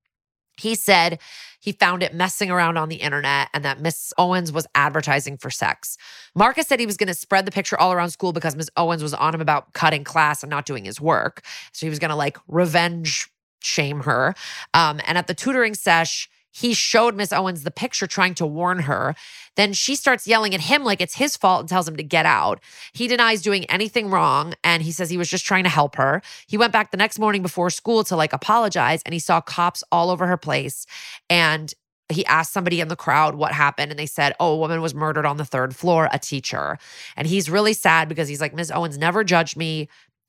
He 0.57 0.75
said 0.75 1.19
he 1.61 1.73
found 1.73 2.03
it 2.03 2.15
messing 2.15 2.51
around 2.51 2.77
on 2.77 2.89
the 2.89 2.97
internet 2.97 3.49
and 3.55 3.65
that 3.65 3.81
Miss 3.81 4.13
Owens 4.19 4.53
was 4.53 4.67
advertising 4.75 5.37
for 5.37 5.51
sex. 5.51 5.97
Marcus 6.35 6.67
said 6.67 6.79
he 6.79 6.87
was 6.87 6.97
going 6.97 7.09
to 7.09 7.15
spread 7.15 7.47
the 7.47 7.51
picture 7.51 7.79
all 7.79 7.93
around 7.93 8.11
school 8.11 8.33
because 8.33 8.55
Miss 8.55 8.71
Owens 8.77 9.03
was 9.03 9.15
on 9.15 9.35
him 9.35 9.41
about 9.41 9.73
cutting 9.73 10.05
class 10.05 10.43
and 10.43 10.51
not 10.51 10.67
doing 10.67 10.85
his 10.85 11.01
work. 11.01 11.43
So 11.73 11.87
he 11.87 11.91
was 11.91 11.99
going 11.99 12.11
to 12.11 12.17
like 12.17 12.39
revenge 12.49 13.31
shame 13.61 14.01
her. 14.01 14.35
Um, 14.75 15.01
and 15.07 15.17
at 15.17 15.27
the 15.27 15.35
tutoring 15.35 15.75
sesh, 15.75 16.29
he 16.55 16.73
showed 16.73 17.17
Miss 17.17 17.33
Owens 17.33 17.65
the 17.65 17.71
picture 17.71 18.07
trying 18.07 18.35
to 18.35 18.47
warn 18.47 18.81
her. 18.81 19.17
Then 19.57 19.73
she 19.73 19.97
starts 19.97 20.27
yelling 20.27 20.55
at 20.55 20.61
him 20.61 20.85
like 20.85 21.01
it's 21.01 21.17
his 21.17 21.37
fault 21.37 21.61
and 21.61 21.69
tells 21.69 21.89
him 21.89 21.97
to 21.97 22.03
get 22.05 22.27
out. 22.27 22.61
He 22.93 23.09
denies 23.09 23.43
doing 23.43 23.65
anything 23.65 24.09
wrong 24.09 24.55
and 24.63 24.83
he 24.83 24.93
says 24.93 25.11
he 25.11 25.17
was 25.19 25.29
just 25.29 25.45
trying 25.45 25.65
to 25.65 25.71
help 25.71 25.97
her. 25.97 26.23
He 26.47 26.57
went 26.57 26.73
back 26.73 26.93
the 26.93 26.97
next 26.97 27.19
morning 27.19 27.43
before 27.43 27.71
school 27.71 28.05
to 28.05 28.15
like 28.15 28.33
apologize 28.33 29.03
and 29.05 29.13
he 29.13 29.19
saw 29.19 29.41
cops 29.41 29.83
all 29.91 30.11
over 30.11 30.29
her 30.29 30.37
place 30.37 30.87
and 31.29 31.75
he 32.09 32.25
asked 32.27 32.53
somebody 32.53 32.81
in 32.81 32.89
the 32.89 32.97
crowd 32.97 33.35
what 33.35 33.53
happened 33.53 33.91
and 33.91 33.99
they 33.99 34.07
said, 34.07 34.35
"Oh, 34.39 34.53
a 34.53 34.59
woman 34.59 34.81
was 34.81 34.95
murdered 34.95 35.27
on 35.27 35.39
the 35.39 35.45
third 35.45 35.75
floor, 35.75 36.09
a 36.13 36.19
teacher." 36.19 36.79
And 37.17 37.27
he's 37.27 37.51
really 37.51 37.73
sad 37.73 38.09
because 38.09 38.29
he's 38.29 38.43
like, 38.43 38.55
miss 38.55 38.71
Owens 38.71 38.99
never 38.99 39.25
judged 39.25 39.57
me. 39.57 39.89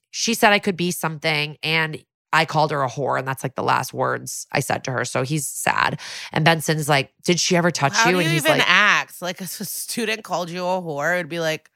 She 0.09 0.33
said 0.33 0.53
I 0.53 0.59
could 0.59 0.77
be 0.77 0.91
something 0.91 1.57
and 1.61 2.03
I 2.35 2.45
called 2.45 2.71
her 2.71 2.83
a 2.83 2.89
whore, 2.89 3.17
and 3.17 3.27
that's 3.27 3.43
like 3.43 3.55
the 3.55 3.63
last 3.63 3.93
words 3.93 4.45
I 4.51 4.59
said 4.59 4.83
to 4.85 4.91
her. 4.91 5.05
So 5.05 5.23
he's 5.23 5.47
sad. 5.47 5.99
And 6.33 6.43
Benson's 6.45 6.89
like, 6.89 7.13
Did 7.23 7.39
she 7.39 7.55
ever 7.55 7.71
touch 7.71 7.93
How 7.93 8.09
you? 8.09 8.15
do 8.15 8.19
and 8.19 8.27
you 8.27 8.33
he's 8.33 8.45
even 8.45 8.57
like, 8.59 8.69
act? 8.69 9.21
Like 9.21 9.41
a 9.41 9.47
student 9.47 10.23
called 10.23 10.49
you 10.49 10.61
a 10.63 10.81
whore, 10.81 11.15
it'd 11.15 11.29
be 11.29 11.39
like, 11.39 11.69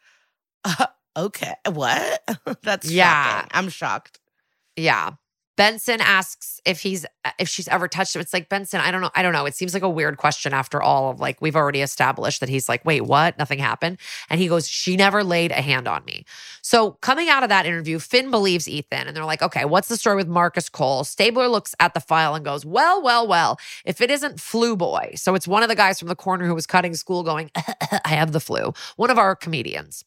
uh, 0.65 0.87
okay, 1.17 1.53
what? 1.71 2.23
That's 2.63 2.91
Yeah. 2.91 3.23
shocking. 3.41 3.49
I'm 3.53 3.69
shocked. 3.69 4.19
Yeah. 4.75 5.11
Benson 5.59 5.99
asks 5.99 6.61
if 6.63 6.79
he's 6.79 7.05
if 7.37 7.49
she's 7.49 7.67
ever 7.67 7.89
touched 7.89 8.15
him. 8.15 8.21
It's 8.21 8.31
like 8.31 8.47
Benson, 8.47 8.79
I 8.79 8.91
don't 8.91 9.01
know. 9.01 9.09
I 9.13 9.21
don't 9.21 9.33
know. 9.33 9.45
It 9.45 9.55
seems 9.55 9.73
like 9.73 9.83
a 9.83 9.89
weird 9.89 10.15
question 10.15 10.53
after 10.53 10.81
all 10.81 11.11
of 11.11 11.19
like 11.19 11.41
we've 11.41 11.57
already 11.57 11.81
established 11.81 12.39
that 12.39 12.47
he's 12.47 12.69
like, 12.69 12.85
wait, 12.85 13.01
what? 13.01 13.37
Nothing 13.37 13.59
happened. 13.59 13.99
And 14.29 14.39
he 14.39 14.47
goes, 14.47 14.69
She 14.69 14.95
never 14.95 15.21
laid 15.21 15.51
a 15.51 15.61
hand 15.61 15.85
on 15.85 16.05
me. 16.05 16.23
So 16.61 16.91
coming 17.01 17.27
out 17.27 17.43
of 17.43 17.49
that 17.49 17.65
interview, 17.65 17.99
Fin 17.99 18.31
believes 18.31 18.69
Ethan. 18.69 19.05
And 19.05 19.17
they're 19.17 19.25
like, 19.25 19.41
okay, 19.41 19.65
what's 19.65 19.89
the 19.89 19.97
story 19.97 20.15
with 20.15 20.29
Marcus 20.29 20.69
Cole? 20.69 21.03
Stabler 21.03 21.49
looks 21.49 21.75
at 21.81 21.93
the 21.93 21.99
file 21.99 22.35
and 22.35 22.45
goes, 22.45 22.65
Well, 22.65 23.03
well, 23.03 23.27
well, 23.27 23.59
if 23.83 23.99
it 23.99 24.09
isn't 24.09 24.39
flu 24.39 24.77
boy. 24.77 25.11
So 25.15 25.35
it's 25.35 25.45
one 25.45 25.61
of 25.61 25.67
the 25.67 25.75
guys 25.75 25.99
from 25.99 26.07
the 26.07 26.15
corner 26.15 26.47
who 26.47 26.55
was 26.55 26.67
cutting 26.67 26.95
school 26.95 27.21
going, 27.21 27.51
I 28.05 28.11
have 28.11 28.31
the 28.31 28.39
flu. 28.39 28.71
One 28.95 29.09
of 29.09 29.17
our 29.17 29.35
comedians. 29.35 30.05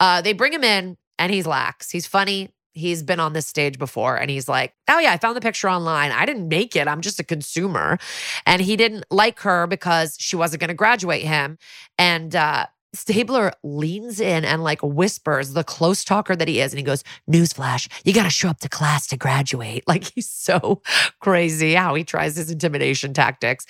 Uh, 0.00 0.22
they 0.22 0.32
bring 0.32 0.52
him 0.52 0.64
in 0.64 0.96
and 1.20 1.32
he's 1.32 1.46
lax. 1.46 1.88
He's 1.88 2.08
funny. 2.08 2.50
He's 2.72 3.02
been 3.02 3.20
on 3.20 3.32
this 3.32 3.46
stage 3.46 3.78
before 3.78 4.16
and 4.16 4.30
he's 4.30 4.48
like, 4.48 4.74
Oh, 4.88 4.98
yeah, 4.98 5.12
I 5.12 5.16
found 5.16 5.36
the 5.36 5.40
picture 5.40 5.68
online. 5.68 6.12
I 6.12 6.26
didn't 6.26 6.48
make 6.48 6.76
it. 6.76 6.88
I'm 6.88 7.00
just 7.00 7.20
a 7.20 7.24
consumer. 7.24 7.98
And 8.46 8.62
he 8.62 8.76
didn't 8.76 9.04
like 9.10 9.40
her 9.40 9.66
because 9.66 10.16
she 10.18 10.36
wasn't 10.36 10.60
going 10.60 10.68
to 10.68 10.74
graduate 10.74 11.22
him. 11.22 11.58
And, 11.98 12.34
uh, 12.34 12.66
Stabler 12.94 13.52
leans 13.62 14.18
in 14.18 14.44
and 14.44 14.64
like 14.64 14.80
whispers, 14.82 15.52
the 15.52 15.64
close 15.64 16.04
talker 16.04 16.34
that 16.34 16.48
he 16.48 16.60
is, 16.60 16.72
and 16.72 16.78
he 16.78 16.84
goes, 16.84 17.04
Newsflash, 17.30 17.88
you 18.04 18.14
got 18.14 18.24
to 18.24 18.30
show 18.30 18.48
up 18.48 18.60
to 18.60 18.68
class 18.68 19.06
to 19.08 19.16
graduate. 19.16 19.84
Like 19.88 20.12
he's 20.14 20.28
so 20.28 20.82
crazy 21.20 21.74
how 21.74 21.94
he 21.94 22.04
tries 22.04 22.36
his 22.36 22.50
intimidation 22.50 23.14
tactics. 23.14 23.64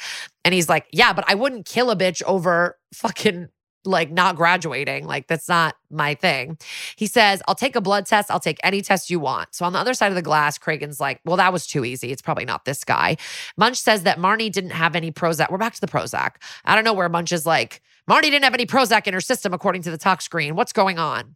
And 0.44 0.52
he's 0.52 0.68
like, 0.68 0.86
Yeah, 0.92 1.12
but 1.12 1.24
I 1.28 1.34
wouldn't 1.34 1.64
kill 1.64 1.90
a 1.90 1.96
bitch 1.96 2.22
over 2.24 2.76
fucking 2.92 3.48
like 3.84 4.10
not 4.10 4.36
graduating. 4.36 5.06
Like 5.06 5.26
that's 5.26 5.48
not 5.48 5.76
my 5.90 6.14
thing. 6.14 6.58
He 6.96 7.06
says, 7.06 7.42
I'll 7.48 7.54
take 7.54 7.76
a 7.76 7.80
blood 7.80 8.06
test. 8.06 8.30
I'll 8.30 8.40
take 8.40 8.58
any 8.62 8.82
test 8.82 9.10
you 9.10 9.20
want. 9.20 9.54
So 9.54 9.64
on 9.64 9.72
the 9.72 9.78
other 9.78 9.94
side 9.94 10.10
of 10.10 10.16
the 10.16 10.22
glass, 10.22 10.58
Cragen's 10.58 11.00
like, 11.00 11.20
well, 11.24 11.36
that 11.36 11.52
was 11.52 11.66
too 11.66 11.84
easy. 11.84 12.10
It's 12.10 12.22
probably 12.22 12.44
not 12.44 12.64
this 12.64 12.84
guy. 12.84 13.16
Munch 13.56 13.80
says 13.80 14.02
that 14.02 14.18
Marnie 14.18 14.52
didn't 14.52 14.70
have 14.70 14.96
any 14.96 15.10
Prozac. 15.10 15.50
We're 15.50 15.58
back 15.58 15.74
to 15.74 15.80
the 15.80 15.86
Prozac. 15.86 16.36
I 16.64 16.74
don't 16.74 16.84
know 16.84 16.92
where 16.92 17.08
Munch 17.08 17.32
is 17.32 17.46
like, 17.46 17.82
Marnie 18.08 18.22
didn't 18.22 18.44
have 18.44 18.54
any 18.54 18.66
Prozac 18.66 19.06
in 19.06 19.14
her 19.14 19.20
system, 19.20 19.52
according 19.52 19.82
to 19.82 19.90
the 19.90 19.98
tox 19.98 20.24
screen. 20.24 20.56
What's 20.56 20.72
going 20.72 20.98
on? 20.98 21.34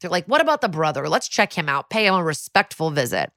They're 0.00 0.10
like, 0.10 0.26
what 0.26 0.40
about 0.40 0.60
the 0.60 0.68
brother? 0.68 1.08
Let's 1.08 1.28
check 1.28 1.52
him 1.52 1.68
out, 1.68 1.90
pay 1.90 2.06
him 2.06 2.14
a 2.14 2.24
respectful 2.24 2.90
visit. 2.90 3.30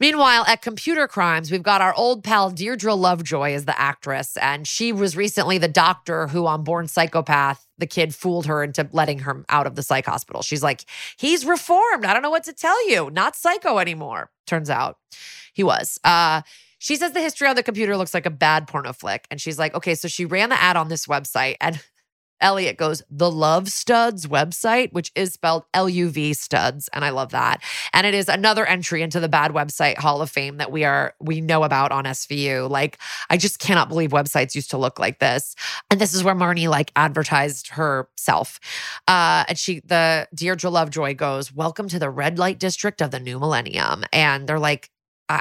Meanwhile, 0.00 0.44
at 0.48 0.62
Computer 0.62 1.06
Crimes, 1.06 1.52
we've 1.52 1.62
got 1.62 1.80
our 1.80 1.94
old 1.94 2.24
pal 2.24 2.50
Deirdre 2.50 2.94
Lovejoy 2.94 3.52
as 3.52 3.66
the 3.66 3.80
actress, 3.80 4.36
and 4.36 4.66
she 4.66 4.92
was 4.92 5.16
recently 5.16 5.58
the 5.58 5.68
doctor 5.68 6.26
who 6.26 6.46
on 6.46 6.64
Born 6.64 6.88
Psychopath, 6.88 7.66
the 7.78 7.86
kid 7.86 8.14
fooled 8.14 8.46
her 8.46 8.64
into 8.64 8.88
letting 8.92 9.20
her 9.20 9.44
out 9.48 9.66
of 9.66 9.76
the 9.76 9.82
psych 9.82 10.06
hospital. 10.06 10.42
She's 10.42 10.62
like, 10.62 10.84
he's 11.16 11.44
reformed. 11.44 12.04
I 12.04 12.12
don't 12.12 12.22
know 12.22 12.30
what 12.30 12.44
to 12.44 12.52
tell 12.52 12.88
you. 12.88 13.10
Not 13.10 13.36
psycho 13.36 13.78
anymore. 13.78 14.30
Turns 14.46 14.70
out 14.70 14.98
he 15.52 15.62
was. 15.62 15.98
Uh, 16.02 16.42
she 16.78 16.96
says 16.96 17.12
the 17.12 17.20
history 17.20 17.46
on 17.46 17.54
the 17.54 17.62
computer 17.62 17.96
looks 17.96 18.12
like 18.12 18.26
a 18.26 18.30
bad 18.30 18.66
porno 18.66 18.92
flick. 18.92 19.28
And 19.30 19.40
she's 19.40 19.56
like, 19.56 19.72
okay, 19.74 19.94
so 19.94 20.08
she 20.08 20.24
ran 20.24 20.48
the 20.48 20.60
ad 20.60 20.76
on 20.76 20.88
this 20.88 21.06
website 21.06 21.54
and 21.60 21.80
Elliot 22.42 22.76
goes, 22.76 23.02
the 23.10 23.30
Love 23.30 23.70
Studs 23.70 24.26
website, 24.26 24.92
which 24.92 25.10
is 25.14 25.32
spelled 25.32 25.64
L 25.72 25.88
U 25.88 26.10
V 26.10 26.34
studs. 26.34 26.88
And 26.92 27.04
I 27.04 27.10
love 27.10 27.30
that. 27.30 27.62
And 27.92 28.06
it 28.06 28.14
is 28.14 28.28
another 28.28 28.66
entry 28.66 29.00
into 29.02 29.20
the 29.20 29.28
bad 29.28 29.52
website 29.52 29.98
hall 29.98 30.20
of 30.20 30.30
fame 30.30 30.58
that 30.58 30.70
we 30.70 30.84
are, 30.84 31.14
we 31.20 31.40
know 31.40 31.62
about 31.62 31.92
on 31.92 32.04
SVU. 32.04 32.68
Like, 32.68 32.98
I 33.30 33.36
just 33.36 33.58
cannot 33.58 33.88
believe 33.88 34.10
websites 34.10 34.54
used 34.54 34.70
to 34.70 34.78
look 34.78 34.98
like 34.98 35.18
this. 35.18 35.54
And 35.90 36.00
this 36.00 36.12
is 36.12 36.24
where 36.24 36.34
Marnie 36.34 36.68
like 36.68 36.92
advertised 36.96 37.68
herself. 37.68 38.60
Uh, 39.08 39.44
and 39.48 39.58
she, 39.58 39.80
the 39.80 40.28
Deirdre 40.34 40.70
Lovejoy 40.70 41.14
goes, 41.14 41.52
Welcome 41.54 41.88
to 41.88 41.98
the 41.98 42.10
red 42.10 42.38
light 42.38 42.58
district 42.58 43.00
of 43.00 43.10
the 43.10 43.20
new 43.20 43.38
millennium. 43.38 44.04
And 44.12 44.48
they're 44.48 44.58
like, 44.58 44.90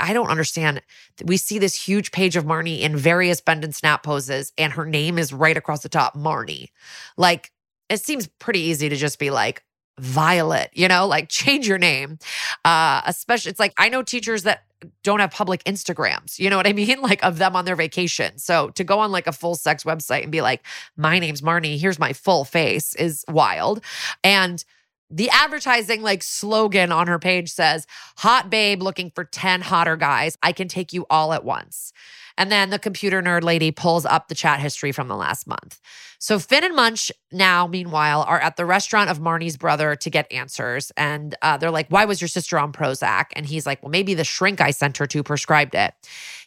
I 0.01 0.13
don't 0.13 0.29
understand. 0.29 0.81
We 1.23 1.37
see 1.37 1.59
this 1.59 1.75
huge 1.75 2.11
page 2.11 2.35
of 2.35 2.45
Marnie 2.45 2.81
in 2.81 2.95
various 2.95 3.41
bend 3.41 3.63
and 3.63 3.75
snap 3.75 4.03
poses, 4.03 4.53
and 4.57 4.73
her 4.73 4.85
name 4.85 5.17
is 5.17 5.33
right 5.33 5.57
across 5.57 5.83
the 5.83 5.89
top, 5.89 6.15
Marnie. 6.15 6.69
Like, 7.17 7.51
it 7.89 8.01
seems 8.01 8.27
pretty 8.27 8.59
easy 8.59 8.89
to 8.89 8.95
just 8.95 9.19
be 9.19 9.29
like, 9.29 9.63
Violet, 9.99 10.71
you 10.73 10.87
know, 10.87 11.05
like 11.05 11.29
change 11.29 11.67
your 11.67 11.77
name. 11.77 12.17
Uh, 12.65 13.01
especially, 13.05 13.51
it's 13.51 13.59
like 13.59 13.73
I 13.77 13.89
know 13.89 14.01
teachers 14.01 14.43
that 14.43 14.63
don't 15.03 15.19
have 15.19 15.31
public 15.31 15.63
Instagrams, 15.65 16.39
you 16.39 16.49
know 16.49 16.57
what 16.57 16.65
I 16.65 16.73
mean? 16.73 17.01
Like 17.01 17.23
of 17.23 17.37
them 17.37 17.55
on 17.55 17.65
their 17.65 17.75
vacation. 17.75 18.37
So 18.37 18.69
to 18.69 18.83
go 18.83 18.99
on 18.99 19.11
like 19.11 19.27
a 19.27 19.31
full 19.31 19.55
sex 19.55 19.83
website 19.83 20.23
and 20.23 20.31
be 20.31 20.41
like, 20.41 20.65
my 20.95 21.19
name's 21.19 21.41
Marnie, 21.41 21.79
here's 21.79 21.99
my 21.99 22.13
full 22.13 22.45
face 22.45 22.95
is 22.95 23.25
wild. 23.27 23.83
And 24.23 24.63
the 25.12 25.30
advertising 25.30 26.01
like 26.01 26.24
slogan 26.24 26.91
on 26.91 27.07
her 27.07 27.20
page 27.20 27.51
says, 27.51 27.86
Hot 28.18 28.49
babe 28.49 28.82
looking 28.82 29.12
for 29.14 29.24
10 29.26 29.62
hotter 29.62 29.97
guys. 29.97 30.38
I 30.41 30.53
can 30.53 30.68
take 30.68 30.93
you 30.93 31.05
all 31.09 31.34
at 31.34 31.43
once. 31.43 31.91
And 32.38 32.51
then 32.51 32.69
the 32.69 32.79
computer 32.79 33.21
nerd 33.21 33.43
lady 33.43 33.71
pulls 33.71 34.05
up 34.05 34.27
the 34.27 34.36
chat 34.36 34.59
history 34.59 34.91
from 34.91 35.07
the 35.07 35.15
last 35.15 35.47
month. 35.47 35.79
So 36.19 36.38
Fin 36.38 36.63
and 36.63 36.75
Munch 36.75 37.11
now, 37.32 37.65
meanwhile, 37.65 38.23
are 38.27 38.39
at 38.39 38.55
the 38.55 38.65
restaurant 38.65 39.09
of 39.09 39.19
Marnie's 39.19 39.57
brother 39.57 39.95
to 39.95 40.09
get 40.09 40.32
answers. 40.32 40.91
And 40.95 41.36
uh, 41.41 41.57
they're 41.57 41.71
like, 41.71 41.88
Why 41.89 42.05
was 42.05 42.21
your 42.21 42.27
sister 42.27 42.59
on 42.59 42.71
Prozac? 42.71 43.25
And 43.34 43.45
he's 43.45 43.65
like, 43.65 43.82
Well, 43.82 43.89
maybe 43.89 44.13
the 44.13 44.23
shrink 44.23 44.61
I 44.61 44.69
sent 44.71 44.97
her 44.97 45.07
to 45.07 45.23
prescribed 45.23 45.73
it. 45.73 45.93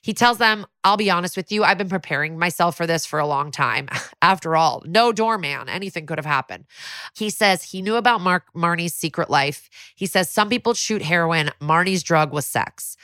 He 0.01 0.15
tells 0.15 0.39
them, 0.39 0.67
I'll 0.85 0.97
be 0.97 1.11
honest 1.11 1.37
with 1.37 1.51
you, 1.51 1.65
I've 1.65 1.79
been 1.79 1.89
preparing 1.89 2.39
myself 2.39 2.77
for 2.77 2.87
this 2.87 3.07
for 3.07 3.19
a 3.19 3.27
long 3.27 3.51
time. 3.51 3.89
After 4.23 4.55
all, 4.55 4.83
no 4.87 5.13
doorman, 5.13 5.69
anything 5.69 6.07
could 6.07 6.19
have 6.19 6.27
happened. 6.27 6.67
He 7.17 7.31
says 7.31 7.63
he 7.63 7.83
knew 7.83 7.97
about 7.97 8.21
Mark 8.21 8.45
Marnie's 8.55 8.95
secret 8.95 9.31
life. 9.31 9.69
He 9.97 10.07
says 10.07 10.31
some 10.31 10.49
people 10.49 10.75
shoot 10.75 11.03
heroin, 11.03 11.51
Marnie's 11.61 12.03
drug 12.03 12.33
was 12.33 12.47
sex. 12.47 12.97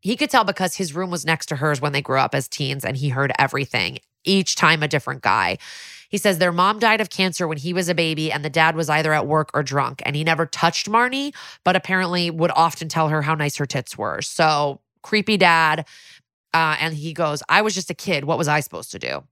He 0.00 0.16
could 0.16 0.30
tell 0.30 0.44
because 0.44 0.76
his 0.76 0.94
room 0.94 1.10
was 1.10 1.26
next 1.26 1.46
to 1.46 1.56
hers 1.56 1.80
when 1.80 1.92
they 1.92 2.02
grew 2.02 2.18
up 2.18 2.34
as 2.34 2.48
teens 2.48 2.84
and 2.84 2.96
he 2.96 3.10
heard 3.10 3.32
everything, 3.38 3.98
each 4.24 4.56
time 4.56 4.82
a 4.82 4.88
different 4.88 5.22
guy. 5.22 5.58
He 6.08 6.18
says 6.18 6.38
their 6.38 6.52
mom 6.52 6.78
died 6.78 7.00
of 7.00 7.10
cancer 7.10 7.46
when 7.46 7.58
he 7.58 7.72
was 7.72 7.88
a 7.88 7.94
baby 7.94 8.32
and 8.32 8.44
the 8.44 8.50
dad 8.50 8.74
was 8.74 8.88
either 8.88 9.12
at 9.12 9.26
work 9.26 9.50
or 9.54 9.62
drunk. 9.62 10.02
And 10.04 10.16
he 10.16 10.24
never 10.24 10.46
touched 10.46 10.90
Marnie, 10.90 11.34
but 11.64 11.76
apparently 11.76 12.30
would 12.30 12.50
often 12.50 12.88
tell 12.88 13.08
her 13.08 13.22
how 13.22 13.34
nice 13.34 13.56
her 13.58 13.66
tits 13.66 13.96
were. 13.96 14.20
So 14.22 14.80
creepy 15.02 15.36
dad. 15.36 15.86
Uh, 16.52 16.76
and 16.80 16.94
he 16.94 17.12
goes, 17.12 17.42
I 17.48 17.62
was 17.62 17.74
just 17.74 17.90
a 17.90 17.94
kid. 17.94 18.24
What 18.24 18.38
was 18.38 18.48
I 18.48 18.58
supposed 18.60 18.90
to 18.90 18.98
do? 18.98 19.22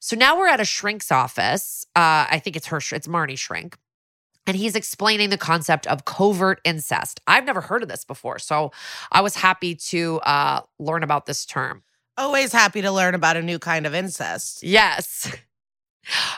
So 0.00 0.16
now 0.16 0.36
we're 0.36 0.48
at 0.48 0.60
a 0.60 0.66
shrink's 0.66 1.10
office. 1.10 1.86
Uh, 1.96 2.26
I 2.30 2.40
think 2.44 2.56
it's 2.56 2.66
her, 2.66 2.76
it's 2.76 3.06
Marnie 3.06 3.38
Shrink 3.38 3.76
and 4.48 4.56
he's 4.56 4.74
explaining 4.74 5.30
the 5.30 5.38
concept 5.38 5.86
of 5.86 6.04
covert 6.04 6.60
incest. 6.64 7.20
I've 7.26 7.44
never 7.44 7.60
heard 7.60 7.82
of 7.82 7.88
this 7.88 8.04
before, 8.04 8.38
so 8.38 8.72
I 9.12 9.20
was 9.20 9.36
happy 9.36 9.74
to 9.74 10.18
uh, 10.20 10.62
learn 10.78 11.02
about 11.02 11.26
this 11.26 11.44
term. 11.46 11.82
Always 12.16 12.52
happy 12.52 12.82
to 12.82 12.90
learn 12.90 13.14
about 13.14 13.36
a 13.36 13.42
new 13.42 13.58
kind 13.58 13.86
of 13.86 13.94
incest. 13.94 14.62
Yes. 14.62 15.32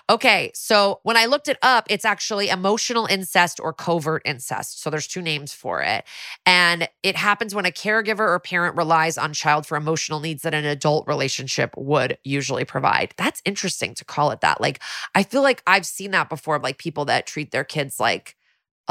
Okay, 0.09 0.51
so 0.55 1.01
when 1.03 1.17
I 1.17 1.27
looked 1.27 1.49
it 1.49 1.59
up, 1.63 1.87
it's 1.89 2.05
actually 2.05 2.49
emotional 2.49 3.07
incest 3.07 3.61
or 3.61 3.73
covert 3.73 4.23
incest. 4.25 4.83
So 4.83 4.91
there's 4.91 5.07
two 5.07 5.23
names 5.23 5.53
for 5.53 5.83
it. 5.83 6.05
And 6.47 6.89
it 7.03 7.17
happens 7.17 7.55
when 7.55 7.67
a 7.67 7.71
caregiver 7.71 8.21
or 8.21 8.39
parent 8.41 8.77
relies 8.77 9.17
on 9.17 9.33
child 9.33 9.67
for 9.67 9.77
emotional 9.77 10.21
needs 10.21 10.43
that 10.43 10.55
an 10.55 10.65
adult 10.65 11.07
relationship 11.07 11.73
would 11.77 12.19
usually 12.25 12.65
provide. 12.65 13.15
That's 13.17 13.43
interesting 13.45 13.95
to 13.95 14.05
call 14.05 14.31
it 14.31 14.41
that. 14.41 14.61
Like 14.61 14.81
I 15.15 15.23
feel 15.23 15.43
like 15.43 15.63
I've 15.67 15.87
seen 15.87 16.11
that 16.13 16.29
before 16.29 16.59
like 16.59 16.79
people 16.79 17.05
that 17.07 17.27
treat 17.27 17.51
their 17.51 17.65
kids 17.65 18.01
like 18.01 18.37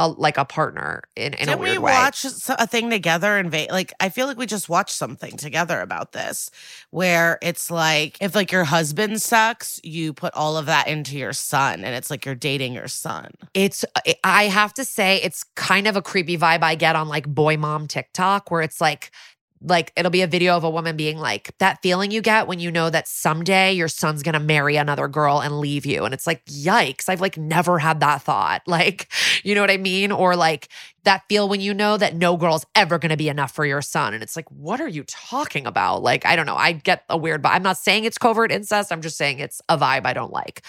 a, 0.00 0.08
like 0.08 0.38
a 0.38 0.44
partner 0.44 1.02
in, 1.14 1.34
in 1.34 1.48
a 1.48 1.56
weird 1.56 1.72
we 1.72 1.78
way. 1.78 1.92
watch 1.92 2.24
a 2.24 2.66
thing 2.66 2.90
together 2.90 3.36
and 3.36 3.50
va- 3.50 3.66
like 3.70 3.92
I 4.00 4.08
feel 4.08 4.26
like 4.26 4.38
we 4.38 4.46
just 4.46 4.68
watched 4.68 4.94
something 4.94 5.36
together 5.36 5.80
about 5.80 6.12
this 6.12 6.50
where 6.90 7.38
it's 7.42 7.70
like 7.70 8.16
if 8.20 8.34
like 8.34 8.50
your 8.50 8.64
husband 8.64 9.20
sucks, 9.20 9.80
you 9.84 10.12
put 10.12 10.34
all 10.34 10.56
of 10.56 10.66
that 10.66 10.88
into 10.88 11.18
your 11.18 11.32
son 11.32 11.84
and 11.84 11.94
it's 11.94 12.10
like 12.10 12.24
you're 12.24 12.34
dating 12.34 12.72
your 12.72 12.88
son. 12.88 13.32
It's 13.54 13.84
I 14.24 14.44
have 14.44 14.72
to 14.74 14.84
say 14.84 15.20
it's 15.22 15.44
kind 15.54 15.86
of 15.86 15.96
a 15.96 16.02
creepy 16.02 16.38
vibe 16.38 16.62
I 16.62 16.74
get 16.74 16.96
on 16.96 17.08
like 17.08 17.26
boy 17.26 17.56
mom 17.56 17.86
TikTok 17.86 18.50
where 18.50 18.62
it's 18.62 18.80
like 18.80 19.10
like 19.62 19.92
it'll 19.94 20.10
be 20.10 20.22
a 20.22 20.26
video 20.26 20.56
of 20.56 20.64
a 20.64 20.70
woman 20.70 20.96
being 20.96 21.18
like 21.18 21.56
that 21.58 21.82
feeling 21.82 22.10
you 22.10 22.22
get 22.22 22.46
when 22.46 22.58
you 22.58 22.70
know 22.70 22.88
that 22.88 23.06
someday 23.06 23.72
your 23.72 23.88
son's 23.88 24.22
going 24.22 24.32
to 24.32 24.40
marry 24.40 24.76
another 24.76 25.06
girl 25.06 25.40
and 25.40 25.60
leave 25.60 25.84
you. 25.84 26.04
And 26.04 26.14
it's 26.14 26.26
like 26.26 26.44
yikes 26.46 27.08
I've 27.08 27.20
like 27.20 27.36
never 27.36 27.78
had 27.78 28.00
that 28.00 28.22
thought. 28.22 28.62
Like 28.70 29.12
you 29.42 29.54
know 29.54 29.60
what 29.60 29.70
I 29.70 29.76
mean? 29.76 30.12
Or 30.12 30.36
like 30.36 30.68
that 31.02 31.24
feel 31.28 31.48
when 31.48 31.60
you 31.60 31.74
know 31.74 31.96
that 31.96 32.14
no 32.14 32.36
girl's 32.36 32.64
ever 32.74 32.98
going 32.98 33.10
to 33.10 33.16
be 33.16 33.28
enough 33.28 33.52
for 33.52 33.66
your 33.66 33.82
son. 33.82 34.14
And 34.14 34.22
it's 34.22 34.36
like 34.36 34.48
what 34.50 34.80
are 34.80 34.88
you 34.88 35.02
talking 35.04 35.66
about? 35.66 36.02
Like 36.02 36.24
I 36.24 36.36
don't 36.36 36.46
know. 36.46 36.56
I 36.56 36.72
get 36.72 37.04
a 37.10 37.18
weird 37.18 37.42
but 37.42 37.50
I'm 37.50 37.62
not 37.62 37.76
saying 37.76 38.04
it's 38.04 38.16
covert 38.16 38.52
incest 38.52 38.92
I'm 38.92 39.02
just 39.02 39.16
saying 39.16 39.40
it's 39.40 39.60
a 39.68 39.76
vibe 39.76 40.06
I 40.06 40.12
don't 40.12 40.32
like. 40.32 40.62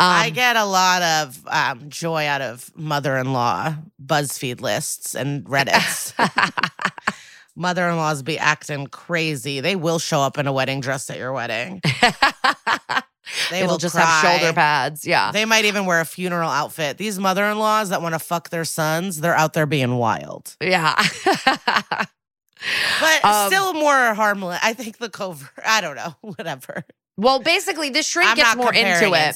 Um, 0.00 0.06
I 0.08 0.30
get 0.30 0.56
a 0.56 0.64
lot 0.64 1.02
of 1.02 1.46
um, 1.48 1.90
joy 1.90 2.26
out 2.26 2.40
of 2.40 2.70
mother-in-law 2.76 3.74
BuzzFeed 4.04 4.60
lists 4.60 5.14
and 5.14 5.44
Reddits. 5.48 6.14
Mother-in-laws 7.58 8.22
be 8.22 8.38
acting 8.38 8.86
crazy. 8.86 9.60
They 9.60 9.76
will 9.76 9.98
show 9.98 10.20
up 10.20 10.38
in 10.38 10.46
a 10.46 10.52
wedding 10.52 10.80
dress 10.80 11.10
at 11.10 11.18
your 11.18 11.32
wedding. 11.32 11.82
They 13.50 13.58
It'll 13.58 13.72
will 13.72 13.78
just 13.78 13.94
cry. 13.94 14.04
have 14.06 14.40
shoulder 14.40 14.54
pads. 14.54 15.06
Yeah. 15.06 15.32
They 15.32 15.44
might 15.44 15.66
even 15.66 15.84
wear 15.84 16.00
a 16.00 16.06
funeral 16.06 16.48
outfit. 16.48 16.96
These 16.96 17.18
mother-in-laws 17.18 17.90
that 17.90 18.00
want 18.00 18.14
to 18.14 18.18
fuck 18.18 18.48
their 18.48 18.64
sons, 18.64 19.20
they're 19.20 19.34
out 19.36 19.52
there 19.52 19.66
being 19.66 19.96
wild. 19.96 20.56
yeah. 20.62 20.94
But 23.00 23.24
Um, 23.24 23.46
still 23.52 23.72
more 23.74 24.14
harmless. 24.14 24.58
I 24.62 24.72
think 24.72 24.98
the 24.98 25.08
covert, 25.10 25.50
I 25.64 25.80
don't 25.80 25.94
know, 25.96 26.14
whatever. 26.22 26.84
well, 27.16 27.38
basically, 27.38 27.90
the 27.90 28.02
shrink 28.02 28.30
I'm 28.30 28.36
gets 28.36 28.48
not 28.48 28.56
more 28.56 28.74
into 28.74 29.12
it. 29.14 29.34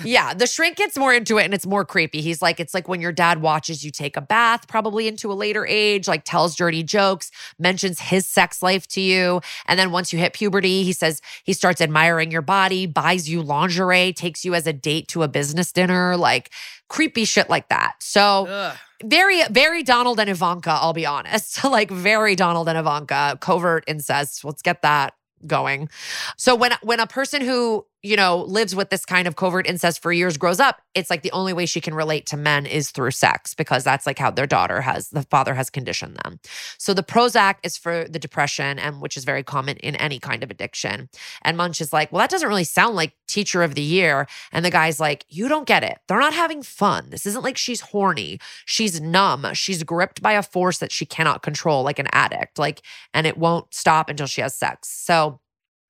Yeah, 0.08 0.32
the 0.34 0.46
shrink 0.46 0.76
gets 0.76 0.96
more 0.96 1.12
into 1.12 1.38
it 1.38 1.44
and 1.44 1.54
it's 1.54 1.66
more 1.66 1.84
creepy. 1.84 2.20
He's 2.20 2.40
like, 2.40 2.60
it's 2.60 2.72
like 2.74 2.88
when 2.88 3.00
your 3.00 3.12
dad 3.12 3.42
watches 3.42 3.84
you 3.84 3.90
take 3.90 4.16
a 4.16 4.20
bath, 4.20 4.66
probably 4.68 5.06
into 5.06 5.30
a 5.30 5.34
later 5.34 5.66
age, 5.66 6.08
like 6.08 6.24
tells 6.24 6.56
dirty 6.56 6.82
jokes, 6.82 7.30
mentions 7.58 8.00
his 8.00 8.26
sex 8.26 8.62
life 8.62 8.86
to 8.88 9.00
you. 9.00 9.40
And 9.66 9.78
then 9.78 9.90
once 9.90 10.12
you 10.12 10.18
hit 10.18 10.32
puberty, 10.32 10.82
he 10.82 10.92
says 10.92 11.20
he 11.44 11.52
starts 11.52 11.80
admiring 11.80 12.30
your 12.30 12.42
body, 12.42 12.86
buys 12.86 13.28
you 13.28 13.42
lingerie, 13.42 14.12
takes 14.12 14.44
you 14.44 14.54
as 14.54 14.66
a 14.66 14.72
date 14.72 15.08
to 15.08 15.22
a 15.22 15.28
business 15.28 15.72
dinner, 15.72 16.16
like 16.16 16.50
creepy 16.88 17.24
shit 17.24 17.50
like 17.50 17.68
that. 17.68 17.94
So, 18.00 18.46
Ugh. 18.46 18.76
very, 19.04 19.42
very 19.50 19.82
Donald 19.82 20.18
and 20.18 20.30
Ivanka, 20.30 20.70
I'll 20.70 20.94
be 20.94 21.06
honest. 21.06 21.62
like, 21.70 21.90
very 21.90 22.34
Donald 22.34 22.68
and 22.68 22.78
Ivanka, 22.78 23.38
covert 23.40 23.84
incest. 23.86 24.44
Let's 24.44 24.62
get 24.62 24.82
that 24.82 25.14
going. 25.46 25.88
So 26.36 26.54
when 26.54 26.72
when 26.82 27.00
a 27.00 27.06
person 27.06 27.42
who, 27.42 27.86
you 28.02 28.16
know, 28.16 28.42
lives 28.42 28.76
with 28.76 28.90
this 28.90 29.04
kind 29.04 29.26
of 29.26 29.34
covert 29.34 29.66
incest 29.66 30.00
for 30.00 30.12
years 30.12 30.36
grows 30.36 30.60
up, 30.60 30.80
it's 30.94 31.10
like 31.10 31.22
the 31.22 31.32
only 31.32 31.52
way 31.52 31.66
she 31.66 31.80
can 31.80 31.94
relate 31.94 32.26
to 32.26 32.36
men 32.36 32.64
is 32.64 32.90
through 32.90 33.10
sex 33.10 33.54
because 33.54 33.82
that's 33.82 34.06
like 34.06 34.18
how 34.18 34.30
their 34.30 34.46
daughter 34.46 34.80
has 34.80 35.10
the 35.10 35.22
father 35.22 35.54
has 35.54 35.68
conditioned 35.68 36.16
them. 36.24 36.38
So 36.78 36.94
the 36.94 37.02
Prozac 37.02 37.56
is 37.64 37.76
for 37.76 38.06
the 38.08 38.18
depression 38.18 38.78
and 38.78 39.00
which 39.00 39.16
is 39.16 39.24
very 39.24 39.42
common 39.42 39.78
in 39.78 39.96
any 39.96 40.20
kind 40.20 40.44
of 40.44 40.50
addiction. 40.50 41.08
And 41.42 41.56
Munch 41.56 41.80
is 41.80 41.92
like, 41.92 42.12
"Well, 42.12 42.20
that 42.20 42.30
doesn't 42.30 42.48
really 42.48 42.64
sound 42.64 42.94
like 42.94 43.14
teacher 43.26 43.62
of 43.62 43.74
the 43.74 43.82
year." 43.82 44.28
And 44.52 44.64
the 44.64 44.70
guy's 44.70 45.00
like, 45.00 45.24
"You 45.28 45.48
don't 45.48 45.66
get 45.66 45.82
it. 45.82 45.98
They're 46.06 46.20
not 46.20 46.34
having 46.34 46.62
fun. 46.62 47.10
This 47.10 47.26
isn't 47.26 47.44
like 47.44 47.56
she's 47.56 47.80
horny. 47.80 48.38
She's 48.64 49.00
numb. 49.00 49.46
She's 49.54 49.82
gripped 49.82 50.22
by 50.22 50.32
a 50.32 50.42
force 50.42 50.78
that 50.78 50.92
she 50.92 51.04
cannot 51.04 51.42
control 51.42 51.82
like 51.82 51.98
an 51.98 52.08
addict. 52.12 52.58
Like 52.58 52.82
and 53.12 53.26
it 53.26 53.38
won't 53.38 53.74
stop 53.74 54.08
until 54.08 54.26
she 54.26 54.40
has 54.40 54.54
sex." 54.54 54.88
So 54.88 55.40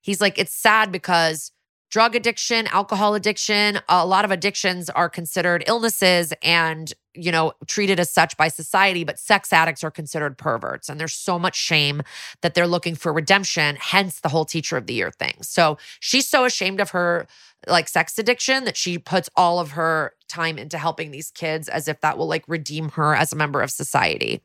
He's 0.00 0.22
like, 0.22 0.38
it's 0.38 0.54
sad 0.54 0.90
because 0.90 1.52
drug 1.90 2.14
addiction, 2.14 2.66
alcohol 2.68 3.14
addiction, 3.14 3.80
a 3.88 4.06
lot 4.06 4.24
of 4.24 4.30
addictions 4.30 4.90
are 4.90 5.08
considered 5.08 5.64
illnesses 5.66 6.32
and, 6.42 6.92
you 7.14 7.32
know, 7.32 7.52
treated 7.66 7.98
as 7.98 8.10
such 8.10 8.36
by 8.36 8.48
society, 8.48 9.04
but 9.04 9.18
sex 9.18 9.52
addicts 9.52 9.82
are 9.82 9.90
considered 9.90 10.36
perverts. 10.36 10.88
And 10.88 11.00
there's 11.00 11.14
so 11.14 11.38
much 11.38 11.56
shame 11.56 12.02
that 12.42 12.54
they're 12.54 12.66
looking 12.66 12.94
for 12.94 13.12
redemption, 13.12 13.76
hence 13.80 14.20
the 14.20 14.28
whole 14.28 14.44
teacher 14.44 14.76
of 14.76 14.86
the 14.86 14.94
year 14.94 15.10
thing. 15.10 15.36
So 15.42 15.78
she's 16.00 16.28
so 16.28 16.44
ashamed 16.44 16.80
of 16.80 16.90
her 16.90 17.26
like 17.66 17.88
sex 17.88 18.18
addiction 18.18 18.64
that 18.64 18.76
she 18.76 18.98
puts 18.98 19.28
all 19.34 19.58
of 19.58 19.72
her 19.72 20.14
time 20.28 20.58
into 20.58 20.78
helping 20.78 21.10
these 21.10 21.30
kids 21.30 21.68
as 21.68 21.88
if 21.88 22.00
that 22.02 22.16
will 22.16 22.28
like 22.28 22.44
redeem 22.46 22.90
her 22.90 23.14
as 23.14 23.32
a 23.32 23.36
member 23.36 23.62
of 23.62 23.70
society. 23.70 24.40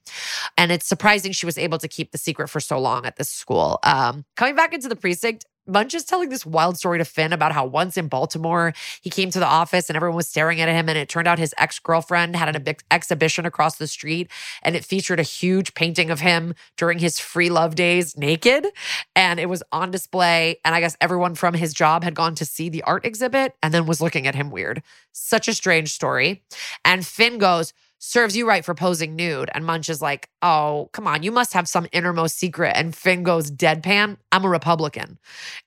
And 0.57 0.71
it's 0.71 0.87
surprising 0.87 1.31
she 1.31 1.45
was 1.45 1.57
able 1.57 1.77
to 1.77 1.87
keep 1.87 2.11
the 2.11 2.17
secret 2.17 2.47
for 2.47 2.59
so 2.59 2.79
long 2.79 3.05
at 3.05 3.17
this 3.17 3.29
school. 3.29 3.79
Um, 3.83 4.25
coming 4.35 4.55
back 4.55 4.73
into 4.73 4.87
the 4.87 4.95
precinct, 4.95 5.45
Munch 5.65 5.93
is 5.93 6.03
telling 6.03 6.29
this 6.29 6.45
wild 6.45 6.77
story 6.77 6.97
to 6.97 7.05
Fin 7.05 7.31
about 7.31 7.53
how 7.53 7.65
once 7.65 7.95
in 7.95 8.07
Baltimore, 8.07 8.73
he 9.01 9.09
came 9.09 9.29
to 9.31 9.39
the 9.39 9.45
office 9.45 9.89
and 9.89 9.95
everyone 9.95 10.17
was 10.17 10.27
staring 10.27 10.59
at 10.59 10.67
him. 10.67 10.89
And 10.89 10.97
it 10.97 11.07
turned 11.07 11.27
out 11.27 11.39
his 11.39 11.55
ex 11.57 11.79
girlfriend 11.79 12.35
had 12.35 12.53
an 12.55 12.75
exhibition 12.91 13.45
across 13.45 13.77
the 13.77 13.87
street 13.87 14.29
and 14.61 14.75
it 14.75 14.83
featured 14.83 15.19
a 15.19 15.23
huge 15.23 15.73
painting 15.73 16.09
of 16.11 16.19
him 16.19 16.53
during 16.75 16.99
his 16.99 17.19
free 17.19 17.49
love 17.49 17.75
days 17.75 18.17
naked. 18.17 18.67
And 19.15 19.39
it 19.39 19.47
was 19.47 19.63
on 19.71 19.91
display. 19.91 20.59
And 20.65 20.75
I 20.75 20.81
guess 20.81 20.97
everyone 20.99 21.35
from 21.35 21.53
his 21.53 21.73
job 21.73 22.03
had 22.03 22.15
gone 22.15 22.35
to 22.35 22.45
see 22.45 22.67
the 22.67 22.83
art 22.83 23.05
exhibit 23.05 23.55
and 23.63 23.73
then 23.73 23.85
was 23.85 24.01
looking 24.01 24.27
at 24.27 24.35
him 24.35 24.51
weird. 24.51 24.83
Such 25.13 25.47
a 25.47 25.53
strange 25.53 25.93
story. 25.93 26.43
And 26.83 27.05
Fin 27.05 27.37
goes, 27.37 27.73
serves 28.05 28.35
you 28.35 28.45
right 28.45 28.65
for 28.65 28.75
posing 28.75 29.15
nude. 29.15 29.49
And 29.53 29.65
Munch 29.65 29.87
is 29.87 30.01
like, 30.01 30.29
oh, 30.41 30.89
come 30.91 31.07
on, 31.07 31.23
you 31.23 31.31
must 31.31 31.53
have 31.53 31.69
some 31.69 31.87
innermost 31.93 32.37
secret. 32.37 32.73
And 32.75 32.93
Fin 32.93 33.23
goes, 33.23 33.49
deadpan, 33.49 34.17
I'm 34.29 34.43
a 34.43 34.49
Republican. 34.49 35.17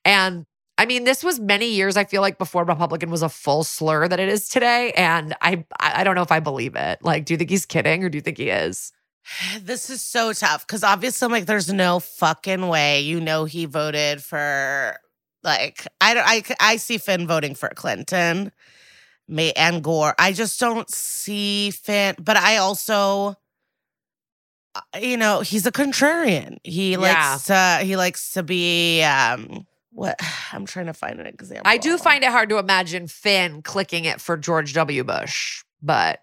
And 0.05 0.45
I 0.77 0.85
mean, 0.85 1.05
this 1.05 1.25
was 1.25 1.41
many 1.41 1.69
years, 1.71 1.97
I 1.97 2.05
feel 2.05 2.21
like, 2.21 2.37
before 2.37 2.65
Republican 2.65 3.11
was 3.11 3.23
a 3.23 3.31
full 3.31 3.65
slur 3.65 4.07
that 4.07 4.21
it 4.21 4.29
is 4.29 4.51
today. 4.51 4.93
And 4.99 5.35
I 5.41 5.65
I 5.81 6.05
don't 6.05 6.15
know 6.15 6.23
if 6.23 6.31
I 6.31 6.41
believe 6.41 6.77
it. 6.77 6.99
Like, 7.03 7.25
do 7.25 7.33
you 7.33 7.39
think 7.39 7.49
he's 7.49 7.65
kidding 7.65 8.05
or 8.05 8.11
do 8.11 8.19
you 8.19 8.23
think 8.23 8.37
he 8.37 8.51
is? 8.51 8.93
This 9.63 9.89
is 9.89 10.03
so 10.03 10.35
tough 10.35 10.67
because 10.67 10.85
obviously, 10.85 11.25
I'm 11.25 11.33
like, 11.33 11.47
there's 11.47 11.73
no 11.73 12.01
fucking 12.01 12.69
way 12.69 13.01
you 13.01 13.19
know 13.19 13.47
he 13.47 13.65
voted 13.65 14.23
for 14.23 14.99
like 15.43 15.87
I 16.03 16.13
don't 16.13 16.29
I 16.29 16.43
I 16.61 16.77
see 16.77 16.99
Fin 16.99 17.27
voting 17.27 17.55
for 17.55 17.71
Clinton. 17.71 18.53
May 19.29 19.53
and 19.53 19.83
Gore. 19.83 20.15
I 20.19 20.33
just 20.33 20.59
don't 20.61 20.89
see 20.91 21.71
Fin, 21.71 22.17
but 22.19 22.37
I 22.37 22.59
also 22.59 23.37
uh, 24.75 24.99
you 25.01 25.17
know, 25.17 25.41
he's 25.41 25.67
a 25.67 25.73
contrarian. 25.73 26.59
He 26.63 26.93
yeah. 26.93 26.99
likes 26.99 27.47
to 27.47 27.79
he 27.83 27.97
likes 27.97 28.33
to 28.33 28.43
be 28.43 29.03
um 29.03 29.67
what 29.91 30.21
I'm 30.53 30.67
trying 30.67 30.87
to 30.87 30.95
find 30.95 31.21
an 31.21 31.27
example. 31.27 31.65
I 31.65 31.79
do 31.79 31.99
find 31.99 32.23
it 32.23 32.31
hard 32.31 32.49
to 32.51 32.59
imagine 32.59 33.09
Fin 33.09 33.63
clicking 33.63 34.05
it 34.05 34.21
for 34.21 34.37
George 34.37 34.75
W. 34.75 35.05
Bush, 35.05 35.65
but 35.83 36.21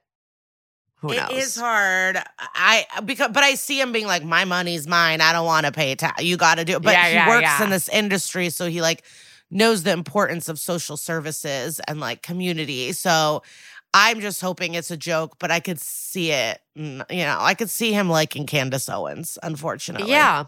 who 1.03 1.09
knows? 1.09 1.29
It 1.31 1.37
is 1.37 1.55
hard. 1.57 2.17
I 2.39 2.85
because 3.03 3.31
but 3.33 3.43
I 3.43 3.55
see 3.55 3.79
him 3.79 3.91
being 3.91 4.07
like, 4.07 4.23
my 4.23 4.45
money's 4.45 4.87
mine. 4.87 5.19
I 5.19 5.33
don't 5.33 5.45
want 5.45 5.65
to 5.65 5.71
pay 5.71 5.95
tax. 5.95 6.23
You 6.23 6.37
got 6.37 6.55
to 6.55 6.65
do 6.65 6.77
it. 6.77 6.81
But 6.81 6.93
yeah, 6.93 7.07
he 7.07 7.13
yeah, 7.15 7.27
works 7.27 7.61
in 7.61 7.69
this 7.69 7.89
industry, 7.89 8.49
so 8.49 8.69
he 8.69 8.81
like 8.81 9.03
knows 9.49 9.83
the 9.83 9.91
importance 9.91 10.49
of 10.49 10.59
social 10.59 10.97
services 10.97 11.79
and 11.87 11.99
like 11.99 12.21
community. 12.21 12.91
So 12.91 13.43
I'm 13.93 14.19
just 14.19 14.41
hoping 14.41 14.73
it's 14.73 14.91
a 14.91 14.97
joke, 14.97 15.37
but 15.39 15.51
I 15.51 15.59
could 15.59 15.79
see 15.79 16.31
it. 16.31 16.59
You 16.75 17.03
know, 17.09 17.37
I 17.39 17.53
could 17.53 17.69
see 17.69 17.93
him 17.93 18.09
liking 18.09 18.47
Candace 18.47 18.89
Owens, 18.89 19.37
unfortunately. 19.43 20.09
Yeah. 20.09 20.45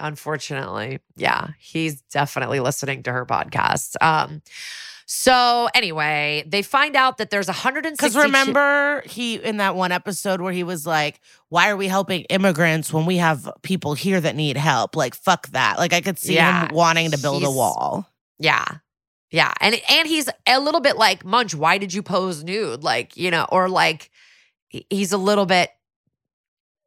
Unfortunately. 0.00 1.00
Yeah. 1.16 1.48
He's 1.58 2.02
definitely 2.02 2.60
listening 2.60 3.04
to 3.04 3.12
her 3.12 3.24
podcast. 3.24 3.94
Um, 4.00 4.42
so 5.10 5.70
anyway, 5.74 6.44
they 6.46 6.60
find 6.60 6.94
out 6.94 7.16
that 7.16 7.30
there's 7.30 7.46
160. 7.46 7.96
Because 7.96 8.14
remember, 8.14 9.02
he 9.06 9.36
in 9.36 9.56
that 9.56 9.74
one 9.74 9.90
episode 9.90 10.42
where 10.42 10.52
he 10.52 10.64
was 10.64 10.86
like, 10.86 11.20
"Why 11.48 11.70
are 11.70 11.78
we 11.78 11.88
helping 11.88 12.24
immigrants 12.24 12.92
when 12.92 13.06
we 13.06 13.16
have 13.16 13.50
people 13.62 13.94
here 13.94 14.20
that 14.20 14.36
need 14.36 14.58
help?" 14.58 14.94
Like, 14.94 15.14
fuck 15.14 15.48
that. 15.48 15.78
Like, 15.78 15.94
I 15.94 16.02
could 16.02 16.18
see 16.18 16.34
yeah, 16.34 16.66
him 16.68 16.74
wanting 16.74 17.12
to 17.12 17.18
build 17.18 17.42
a 17.42 17.50
wall. 17.50 18.06
Yeah. 18.38 18.66
Yeah. 19.30 19.52
And 19.60 19.80
and 19.90 20.08
he's 20.08 20.28
a 20.46 20.60
little 20.60 20.80
bit 20.80 20.96
like, 20.96 21.24
Munch, 21.24 21.54
why 21.54 21.78
did 21.78 21.92
you 21.92 22.02
pose 22.02 22.44
nude? 22.44 22.82
Like, 22.82 23.16
you 23.16 23.30
know, 23.30 23.46
or 23.50 23.68
like 23.68 24.10
he's 24.68 25.12
a 25.12 25.18
little 25.18 25.46
bit 25.46 25.70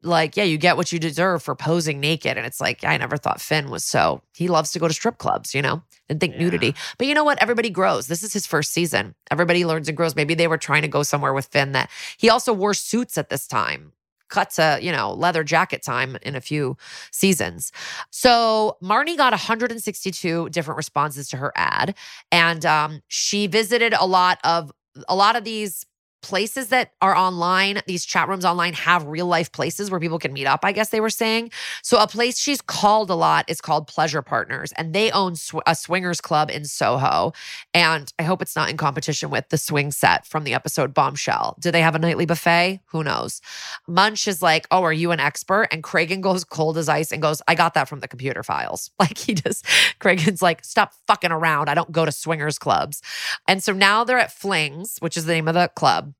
like, 0.03 0.35
yeah, 0.35 0.43
you 0.43 0.57
get 0.57 0.77
what 0.77 0.91
you 0.91 0.97
deserve 0.97 1.43
for 1.43 1.55
posing 1.55 1.99
naked. 1.99 2.35
And 2.35 2.45
it's 2.45 2.59
like, 2.59 2.83
I 2.83 2.97
never 2.97 3.17
thought 3.17 3.39
Fin 3.39 3.69
was 3.69 3.85
so 3.85 4.21
he 4.35 4.47
loves 4.47 4.71
to 4.71 4.79
go 4.79 4.87
to 4.87 4.93
strip 4.93 5.19
clubs, 5.19 5.53
you 5.53 5.61
know, 5.61 5.83
and 6.09 6.19
think 6.19 6.33
yeah. 6.33 6.39
nudity. 6.39 6.75
But 6.97 7.07
you 7.07 7.13
know 7.13 7.23
what? 7.23 7.41
Everybody 7.41 7.69
grows. 7.69 8.07
This 8.07 8.23
is 8.23 8.33
his 8.33 8.47
first 8.47 8.73
season. 8.73 9.13
Everybody 9.29 9.63
learns 9.63 9.87
and 9.87 9.97
grows. 9.97 10.15
Maybe 10.15 10.33
they 10.33 10.47
were 10.47 10.57
trying 10.57 10.81
to 10.81 10.87
go 10.87 11.03
somewhere 11.03 11.33
with 11.33 11.45
Fin 11.47 11.73
that 11.73 11.91
he 12.17 12.29
also 12.29 12.53
wore 12.53 12.73
suits 12.73 13.17
at 13.17 13.29
this 13.29 13.45
time 13.45 13.93
cut 14.31 14.49
to, 14.51 14.79
you 14.81 14.91
know, 14.91 15.13
leather 15.13 15.43
jacket 15.43 15.83
time 15.83 16.17
in 16.23 16.35
a 16.35 16.41
few 16.41 16.75
seasons. 17.11 17.71
So 18.09 18.77
Marnie 18.81 19.17
got 19.17 19.33
162 19.33 20.49
different 20.49 20.77
responses 20.77 21.29
to 21.29 21.37
her 21.37 21.51
ad. 21.55 21.95
And 22.31 22.65
um, 22.65 23.01
she 23.07 23.45
visited 23.45 23.93
a 23.93 24.07
lot 24.07 24.39
of 24.43 24.71
a 25.07 25.15
lot 25.15 25.37
of 25.37 25.45
these 25.45 25.85
places 26.21 26.67
that 26.67 26.91
are 27.01 27.15
online, 27.15 27.81
these 27.87 28.05
chat 28.05 28.27
rooms 28.27 28.45
online 28.45 28.73
have 28.73 29.05
real 29.05 29.25
life 29.25 29.51
places 29.51 29.91
where 29.91 29.99
people 29.99 30.19
can 30.19 30.33
meet 30.33 30.45
up, 30.45 30.61
I 30.63 30.71
guess 30.71 30.89
they 30.89 31.01
were 31.01 31.09
saying. 31.09 31.51
So, 31.83 31.97
a 31.97 32.07
place 32.07 32.39
she's 32.39 32.61
called 32.61 33.09
a 33.09 33.15
lot 33.15 33.45
is 33.47 33.61
called 33.61 33.87
Pleasure 33.87 34.21
Partners, 34.21 34.71
and 34.77 34.93
they 34.93 35.11
own 35.11 35.35
sw- 35.35 35.55
a 35.67 35.75
swingers 35.75 36.21
club 36.21 36.49
in 36.49 36.65
Soho. 36.65 37.33
And 37.73 38.11
I 38.19 38.23
hope 38.23 38.41
it's 38.41 38.55
not 38.55 38.69
in 38.69 38.77
competition 38.77 39.29
with 39.29 39.49
the 39.49 39.57
swing 39.57 39.91
set 39.91 40.25
from 40.25 40.43
the 40.43 40.53
episode 40.53 40.93
Bombshell. 40.93 41.55
Do 41.59 41.71
they 41.71 41.81
have 41.81 41.95
a 41.95 41.99
nightly 41.99 42.25
buffet? 42.25 42.81
Who 42.87 43.03
knows? 43.03 43.41
Munch 43.87 44.27
is 44.27 44.41
like, 44.41 44.67
Oh, 44.71 44.83
are 44.83 44.93
you 44.93 45.11
an 45.11 45.19
expert? 45.19 45.67
And 45.71 45.83
Cragen 45.83 46.21
goes 46.21 46.43
cold 46.43 46.77
as 46.77 46.89
ice 46.89 47.11
and 47.11 47.21
goes, 47.21 47.41
I 47.47 47.55
got 47.55 47.73
that 47.73 47.87
from 47.87 47.99
the 47.99 48.07
computer 48.07 48.43
files. 48.43 48.89
Like, 49.01 49.17
he 49.17 49.33
just, 49.33 49.65
Cragen's 49.99 50.43
like, 50.43 50.63
Stop 50.63 50.93
fucking 51.07 51.31
around. 51.31 51.69
I 51.69 51.73
don't 51.73 51.91
go 51.91 52.05
to 52.05 52.11
swingers 52.11 52.59
clubs. 52.59 53.01
And 53.47 53.63
so 53.63 53.73
now 53.73 54.03
they're 54.03 54.19
at 54.19 54.31
Flings, 54.31 54.97
which 54.99 55.17
is 55.17 55.25
the 55.25 55.33
name 55.33 55.47
of 55.47 55.55
the 55.55 55.71
club. 55.75 56.10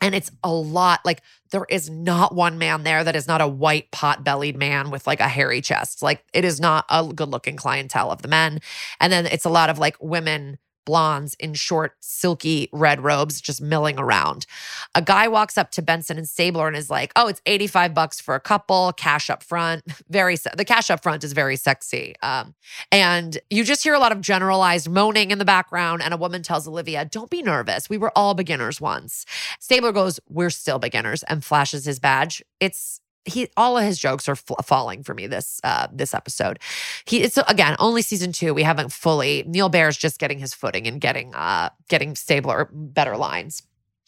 And 0.00 0.14
it's 0.14 0.30
a 0.42 0.50
lot. 0.50 1.00
Like, 1.04 1.22
there 1.50 1.66
is 1.68 1.90
not 1.90 2.34
one 2.34 2.58
man 2.58 2.84
there 2.84 3.04
that 3.04 3.16
is 3.16 3.26
not 3.26 3.40
a 3.40 3.48
white, 3.48 3.90
pot 3.90 4.24
bellied 4.24 4.56
man 4.56 4.90
with 4.90 5.06
like 5.06 5.20
a 5.20 5.28
hairy 5.28 5.60
chest. 5.60 6.02
Like, 6.02 6.24
it 6.32 6.44
is 6.44 6.60
not 6.60 6.84
a 6.88 7.04
good 7.04 7.28
looking 7.28 7.56
clientele 7.56 8.10
of 8.10 8.22
the 8.22 8.28
men. 8.28 8.60
And 8.98 9.12
then 9.12 9.26
it's 9.26 9.44
a 9.44 9.50
lot 9.50 9.68
of 9.68 9.78
like 9.78 9.96
women 10.00 10.58
blondes 10.84 11.34
in 11.38 11.54
short, 11.54 11.94
silky 12.00 12.68
red 12.72 13.00
robes 13.02 13.40
just 13.40 13.60
milling 13.60 13.98
around. 13.98 14.46
A 14.94 15.02
guy 15.02 15.28
walks 15.28 15.56
up 15.56 15.70
to 15.72 15.82
Benson 15.82 16.18
and 16.18 16.28
Stabler 16.28 16.68
and 16.68 16.76
is 16.76 16.90
like, 16.90 17.12
"Oh, 17.16 17.28
it's 17.28 17.40
85 17.46 17.94
bucks 17.94 18.20
for 18.20 18.34
a 18.34 18.40
couple, 18.40 18.92
cash 18.92 19.30
up 19.30 19.42
front." 19.42 19.84
Very 20.08 20.36
the 20.56 20.64
cash 20.64 20.90
up 20.90 21.02
front 21.02 21.24
is 21.24 21.32
very 21.32 21.56
sexy. 21.56 22.14
Um, 22.22 22.54
and 22.90 23.38
you 23.50 23.64
just 23.64 23.82
hear 23.82 23.94
a 23.94 23.98
lot 23.98 24.12
of 24.12 24.20
generalized 24.20 24.88
moaning 24.88 25.30
in 25.30 25.38
the 25.38 25.44
background 25.44 26.02
and 26.02 26.14
a 26.14 26.16
woman 26.16 26.42
tells 26.42 26.66
Olivia, 26.66 27.04
"Don't 27.04 27.30
be 27.30 27.42
nervous. 27.42 27.88
We 27.88 27.98
were 27.98 28.12
all 28.16 28.34
beginners 28.34 28.80
once." 28.80 29.26
Stabler 29.58 29.92
goes, 29.92 30.20
"We're 30.28 30.50
still 30.50 30.78
beginners," 30.78 31.22
and 31.24 31.44
flashes 31.44 31.84
his 31.84 31.98
badge. 31.98 32.42
It's 32.60 33.00
he 33.24 33.48
all 33.56 33.76
of 33.76 33.84
his 33.84 33.98
jokes 33.98 34.28
are 34.28 34.32
f- 34.32 34.64
falling 34.64 35.02
for 35.02 35.14
me 35.14 35.26
this 35.26 35.60
uh 35.64 35.88
this 35.92 36.14
episode. 36.14 36.58
He 37.04 37.22
it's 37.22 37.36
again 37.48 37.76
only 37.78 38.02
season 38.02 38.32
2 38.32 38.54
we 38.54 38.62
haven't 38.62 38.92
fully 38.92 39.44
Neal 39.46 39.68
Baer's 39.68 39.96
just 39.96 40.18
getting 40.18 40.38
his 40.38 40.54
footing 40.54 40.86
and 40.86 41.00
getting 41.00 41.34
uh 41.34 41.70
getting 41.88 42.14
stabler 42.16 42.68
better 42.72 43.16
lines. 43.16 43.62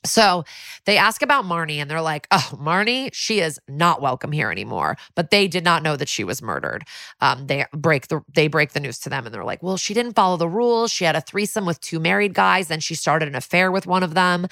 So 0.05 0.45
they 0.85 0.97
ask 0.97 1.23
about 1.23 1.45
Marnie 1.45 1.77
and 1.77 1.91
they're 1.91 2.01
like, 2.01 2.27
oh, 2.31 2.51
Marnie, 2.55 3.11
she 3.13 3.41
is 3.41 3.61
not 3.69 4.03
welcome 4.03 4.33
here 4.33 4.51
anymore. 4.51 4.97
But 5.15 5.31
they 5.31 5.47
did 5.47 5.65
not 5.65 5.83
know 5.83 5.97
that 5.97 6.09
she 6.09 6.25
was 6.25 6.43
murdered. 6.43 6.85
Um, 7.21 7.47
they 7.47 7.67
break 7.73 8.09
the 8.09 8.21
they 8.35 8.49
break 8.49 8.73
the 8.73 8.81
news 8.81 8.99
to 9.01 9.11
them 9.11 9.27
and 9.27 9.35
they're 9.35 9.45
like, 9.45 9.63
well, 9.63 9.77
she 9.77 9.95
didn't 9.95 10.15
follow 10.15 10.37
the 10.37 10.49
rules. 10.49 10.91
She 10.91 11.05
had 11.05 11.15
a 11.15 11.21
threesome 11.21 11.67
with 11.67 11.81
two 11.81 12.01
married 12.01 12.35
guys. 12.35 12.69
Then 12.69 12.81
she 12.81 12.95
started 12.95 13.29
an 13.29 13.37
affair 13.37 13.71
with 13.71 13.87
one 13.87 14.03
of 14.03 14.15
them. 14.15 14.49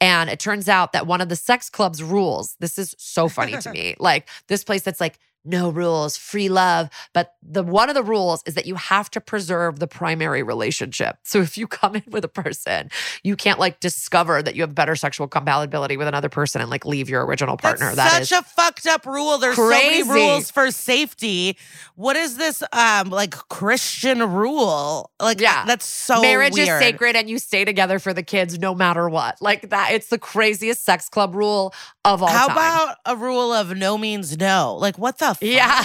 And 0.00 0.28
it 0.28 0.38
turns 0.38 0.68
out 0.68 0.92
that 0.92 1.06
one 1.06 1.20
of 1.20 1.28
the 1.28 1.36
sex 1.36 1.70
club's 1.70 2.02
rules, 2.02 2.56
this 2.60 2.78
is 2.78 2.94
so 2.98 3.28
funny 3.28 3.56
to 3.58 3.70
me. 3.72 3.94
Like 3.98 4.28
this 4.48 4.64
place 4.64 4.82
that's 4.82 5.00
like 5.00 5.18
no 5.44 5.70
rules, 5.70 6.16
free 6.16 6.48
love. 6.48 6.88
But 7.12 7.34
the 7.42 7.62
one 7.62 7.88
of 7.88 7.94
the 7.94 8.02
rules 8.02 8.42
is 8.46 8.54
that 8.54 8.66
you 8.66 8.74
have 8.74 9.10
to 9.12 9.20
preserve 9.20 9.78
the 9.78 9.86
primary 9.86 10.42
relationship. 10.42 11.16
So 11.22 11.40
if 11.40 11.56
you 11.56 11.66
come 11.66 11.96
in 11.96 12.02
with 12.08 12.24
a 12.24 12.28
person, 12.28 12.90
you 13.22 13.36
can't 13.36 13.58
like 13.58 13.80
discover 13.80 14.42
that 14.42 14.54
you 14.54 14.62
have 14.62 14.74
better 14.74 14.96
sexual 14.96 15.28
compatibility 15.28 15.96
with 15.96 16.08
another 16.08 16.28
person 16.28 16.60
and 16.60 16.70
like 16.70 16.84
leave 16.84 17.08
your 17.08 17.24
original 17.24 17.56
partner. 17.56 17.94
That's 17.94 17.96
That 17.96 18.26
such 18.26 18.40
a 18.40 18.44
fucked 18.44 18.86
up 18.86 19.06
rule. 19.06 19.38
There's 19.38 19.56
so 19.56 19.70
many 19.70 20.02
rules 20.02 20.50
for 20.50 20.70
safety. 20.70 21.56
What 21.94 22.16
is 22.16 22.36
this 22.36 22.62
um 22.72 23.10
like 23.10 23.32
Christian 23.48 24.22
rule? 24.32 25.10
Like 25.20 25.40
Yeah. 25.40 25.64
that's 25.66 25.86
so 25.86 26.20
marriage 26.20 26.58
is 26.58 26.68
sacred 26.68 27.16
and 27.16 27.28
you 27.30 27.38
stay 27.38 27.64
together 27.64 27.98
for 27.98 28.12
the 28.12 28.22
kids 28.22 28.58
no 28.58 28.74
matter 28.74 29.08
what. 29.08 29.40
Like 29.40 29.70
that, 29.70 29.92
it's 29.92 30.08
the 30.08 30.18
craziest 30.18 30.84
sex 30.84 31.08
club 31.08 31.34
rule 31.34 31.72
of 32.04 32.22
all 32.22 32.28
How 32.28 32.48
time. 32.48 32.56
about 32.56 32.96
a 33.06 33.16
rule 33.16 33.52
of 33.52 33.76
no 33.76 33.96
means 33.98 34.36
no? 34.38 34.76
Like 34.80 34.98
what 34.98 35.18
the 35.18 35.29
fuck? 35.34 35.42
yeah. 35.42 35.84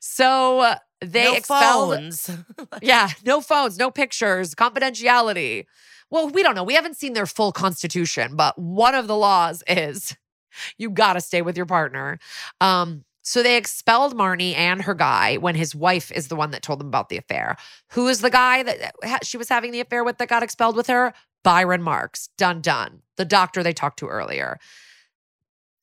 So 0.00 0.60
uh, 0.60 0.76
they 1.00 1.24
no 1.24 1.34
expelled 1.34 1.94
phones. 1.94 2.30
Yeah, 2.82 3.10
no 3.24 3.40
phones, 3.40 3.78
no 3.78 3.90
pictures, 3.90 4.54
confidentiality. 4.54 5.66
Well, 6.10 6.28
we 6.28 6.42
don't 6.42 6.54
know. 6.54 6.64
We 6.64 6.74
haven't 6.74 6.96
seen 6.96 7.14
their 7.14 7.26
full 7.26 7.52
constitution, 7.52 8.36
but 8.36 8.58
one 8.58 8.94
of 8.94 9.06
the 9.06 9.16
laws 9.16 9.62
is 9.66 10.16
you 10.78 10.90
got 10.90 11.14
to 11.14 11.20
stay 11.20 11.42
with 11.42 11.56
your 11.56 11.66
partner. 11.66 12.18
Um, 12.60 13.04
so 13.22 13.42
they 13.42 13.56
expelled 13.56 14.16
Marnie 14.16 14.54
and 14.54 14.82
her 14.82 14.94
guy 14.94 15.36
when 15.38 15.56
his 15.56 15.74
wife 15.74 16.12
is 16.12 16.28
the 16.28 16.36
one 16.36 16.52
that 16.52 16.62
told 16.62 16.78
them 16.78 16.86
about 16.86 17.08
the 17.08 17.16
affair. 17.16 17.56
Who 17.90 18.06
is 18.06 18.20
the 18.20 18.30
guy 18.30 18.62
that 18.62 18.94
ha- 19.02 19.18
she 19.24 19.36
was 19.36 19.48
having 19.48 19.72
the 19.72 19.80
affair 19.80 20.04
with 20.04 20.18
that 20.18 20.28
got 20.28 20.44
expelled 20.44 20.76
with 20.76 20.86
her? 20.86 21.12
Byron 21.42 21.82
Marks. 21.82 22.28
Done, 22.38 22.60
done. 22.60 23.02
The 23.16 23.24
doctor 23.24 23.64
they 23.64 23.72
talked 23.72 23.98
to 23.98 24.06
earlier. 24.06 24.60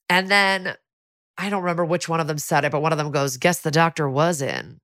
And 0.09 0.29
then 0.29 0.75
I 1.37 1.49
don't 1.49 1.63
remember 1.63 1.85
which 1.85 2.07
one 2.07 2.19
of 2.19 2.27
them 2.27 2.37
said 2.37 2.65
it, 2.65 2.71
but 2.71 2.81
one 2.81 2.91
of 2.91 2.97
them 2.97 3.11
goes, 3.11 3.37
Guess 3.37 3.61
the 3.61 3.71
doctor 3.71 4.09
was 4.09 4.41
in 4.41 4.79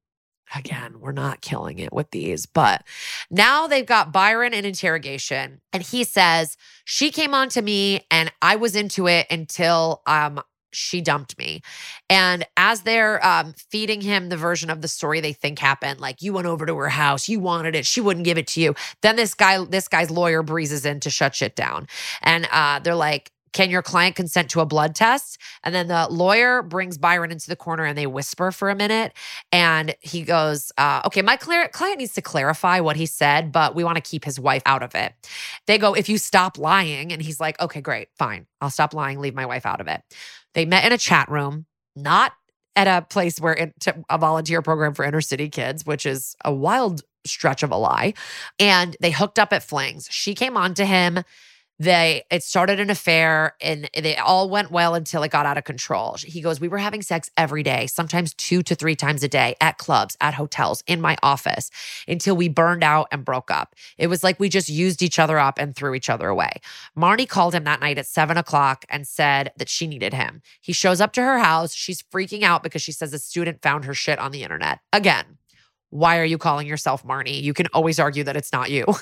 again, 0.55 0.99
we're 0.99 1.11
not 1.11 1.41
killing 1.41 1.79
it 1.79 1.93
with 1.93 2.11
these, 2.11 2.45
but 2.45 2.83
now 3.29 3.67
they've 3.67 3.85
got 3.85 4.11
Byron 4.11 4.53
in 4.53 4.65
interrogation 4.65 5.61
and 5.71 5.83
he 5.83 6.03
says, 6.03 6.57
She 6.85 7.11
came 7.11 7.33
on 7.33 7.49
to 7.49 7.61
me 7.61 8.05
and 8.09 8.31
I 8.41 8.55
was 8.55 8.75
into 8.75 9.07
it 9.07 9.27
until 9.29 10.01
um 10.05 10.41
she 10.71 11.01
dumped 11.01 11.35
me. 11.39 11.61
And 12.11 12.45
as 12.55 12.81
they're 12.81 13.25
um, 13.25 13.55
feeding 13.71 14.01
him 14.01 14.29
the 14.29 14.37
version 14.37 14.69
of 14.69 14.81
the 14.83 14.87
story 14.87 15.19
they 15.19 15.33
think 15.33 15.57
happened, 15.57 15.99
like 15.99 16.21
you 16.21 16.31
went 16.31 16.45
over 16.45 16.63
to 16.67 16.77
her 16.77 16.89
house, 16.89 17.27
you 17.27 17.39
wanted 17.39 17.75
it, 17.75 17.87
she 17.87 18.01
wouldn't 18.01 18.23
give 18.23 18.37
it 18.37 18.45
to 18.49 18.61
you. 18.61 18.75
Then 19.01 19.15
this 19.15 19.33
guy, 19.33 19.63
this 19.65 19.87
guy's 19.87 20.11
lawyer 20.11 20.43
breezes 20.43 20.85
in 20.85 20.99
to 20.99 21.09
shut 21.09 21.33
shit 21.33 21.55
down. 21.55 21.87
And 22.21 22.47
uh, 22.51 22.79
they're 22.79 22.93
like, 22.93 23.31
can 23.53 23.69
your 23.69 23.81
client 23.81 24.15
consent 24.15 24.49
to 24.51 24.59
a 24.59 24.65
blood 24.65 24.95
test? 24.95 25.39
And 25.63 25.73
then 25.73 25.87
the 25.87 26.07
lawyer 26.09 26.61
brings 26.61 26.97
Byron 26.97 27.31
into 27.31 27.47
the 27.47 27.55
corner 27.55 27.85
and 27.85 27.97
they 27.97 28.07
whisper 28.07 28.51
for 28.51 28.69
a 28.69 28.75
minute. 28.75 29.13
And 29.51 29.95
he 30.01 30.23
goes, 30.23 30.71
uh, 30.77 31.01
Okay, 31.05 31.21
my 31.21 31.35
clear- 31.35 31.69
client 31.69 31.99
needs 31.99 32.13
to 32.13 32.21
clarify 32.21 32.79
what 32.79 32.95
he 32.95 33.05
said, 33.05 33.51
but 33.51 33.75
we 33.75 33.83
want 33.83 33.95
to 33.97 34.01
keep 34.01 34.25
his 34.25 34.39
wife 34.39 34.63
out 34.65 34.83
of 34.83 34.95
it. 34.95 35.13
They 35.67 35.77
go, 35.77 35.93
If 35.93 36.09
you 36.09 36.17
stop 36.17 36.57
lying. 36.57 37.11
And 37.11 37.21
he's 37.21 37.39
like, 37.39 37.59
Okay, 37.59 37.81
great, 37.81 38.09
fine. 38.17 38.45
I'll 38.61 38.69
stop 38.69 38.93
lying, 38.93 39.19
leave 39.19 39.35
my 39.35 39.45
wife 39.45 39.65
out 39.65 39.81
of 39.81 39.87
it. 39.87 40.01
They 40.53 40.65
met 40.65 40.85
in 40.85 40.91
a 40.91 40.97
chat 40.97 41.29
room, 41.29 41.65
not 41.95 42.33
at 42.75 42.87
a 42.87 43.05
place 43.05 43.39
where 43.39 43.53
it, 43.53 43.87
a 44.09 44.17
volunteer 44.17 44.61
program 44.61 44.93
for 44.93 45.03
inner 45.03 45.21
city 45.21 45.49
kids, 45.49 45.85
which 45.85 46.05
is 46.05 46.35
a 46.45 46.53
wild 46.53 47.01
stretch 47.25 47.63
of 47.63 47.71
a 47.71 47.75
lie. 47.75 48.13
And 48.57 48.95
they 49.01 49.11
hooked 49.11 49.39
up 49.39 49.51
at 49.53 49.63
Flings. 49.63 50.07
She 50.09 50.33
came 50.33 50.55
on 50.55 50.73
to 50.75 50.85
him 50.85 51.23
they 51.79 52.23
it 52.29 52.43
started 52.43 52.79
an 52.79 52.89
affair 52.89 53.55
and 53.61 53.89
they 53.95 54.17
all 54.17 54.49
went 54.49 54.69
well 54.69 54.95
until 54.95 55.23
it 55.23 55.31
got 55.31 55.45
out 55.45 55.57
of 55.57 55.63
control. 55.63 56.17
He 56.19 56.41
goes 56.41 56.59
we 56.59 56.67
were 56.67 56.77
having 56.77 57.01
sex 57.01 57.31
every 57.37 57.63
day 57.63 57.87
sometimes 57.87 58.33
two 58.33 58.61
to 58.63 58.75
three 58.75 58.95
times 58.95 59.23
a 59.23 59.29
day 59.29 59.55
at 59.61 59.77
clubs 59.77 60.17
at 60.19 60.33
hotels 60.33 60.83
in 60.87 60.99
my 60.99 61.15
office 61.23 61.71
until 62.07 62.35
we 62.35 62.49
burned 62.49 62.83
out 62.83 63.07
and 63.11 63.23
broke 63.23 63.49
up. 63.49 63.75
It 63.97 64.07
was 64.07 64.23
like 64.23 64.39
we 64.39 64.49
just 64.49 64.67
used 64.67 65.01
each 65.01 65.19
other 65.19 65.39
up 65.39 65.57
and 65.57 65.73
threw 65.73 65.93
each 65.95 66.09
other 66.09 66.27
away. 66.27 66.51
Marnie 66.97 67.27
called 67.27 67.55
him 67.55 67.63
that 67.63 67.79
night 67.79 67.97
at 67.97 68.05
seven 68.05 68.35
o'clock 68.35 68.83
and 68.89 69.07
said 69.07 69.53
that 69.55 69.69
she 69.69 69.87
needed 69.87 70.13
him. 70.13 70.41
He 70.59 70.73
shows 70.73 70.99
up 70.99 71.13
to 71.13 71.21
her 71.21 71.39
house. 71.39 71.73
She's 71.73 72.03
freaking 72.03 72.43
out 72.43 72.61
because 72.61 72.81
she 72.81 72.91
says 72.91 73.13
a 73.13 73.19
student 73.19 73.61
found 73.61 73.85
her 73.85 73.93
shit 73.93 74.19
on 74.19 74.31
the 74.31 74.43
internet. 74.43 74.79
Again 74.91 75.37
why 75.91 76.19
are 76.19 76.25
you 76.25 76.37
calling 76.37 76.67
yourself 76.67 77.03
marnie? 77.03 77.41
You 77.41 77.51
can 77.51 77.65
always 77.73 77.99
argue 77.99 78.23
that 78.25 78.37
it's 78.37 78.51
not 78.51 78.69
you. 78.69 78.85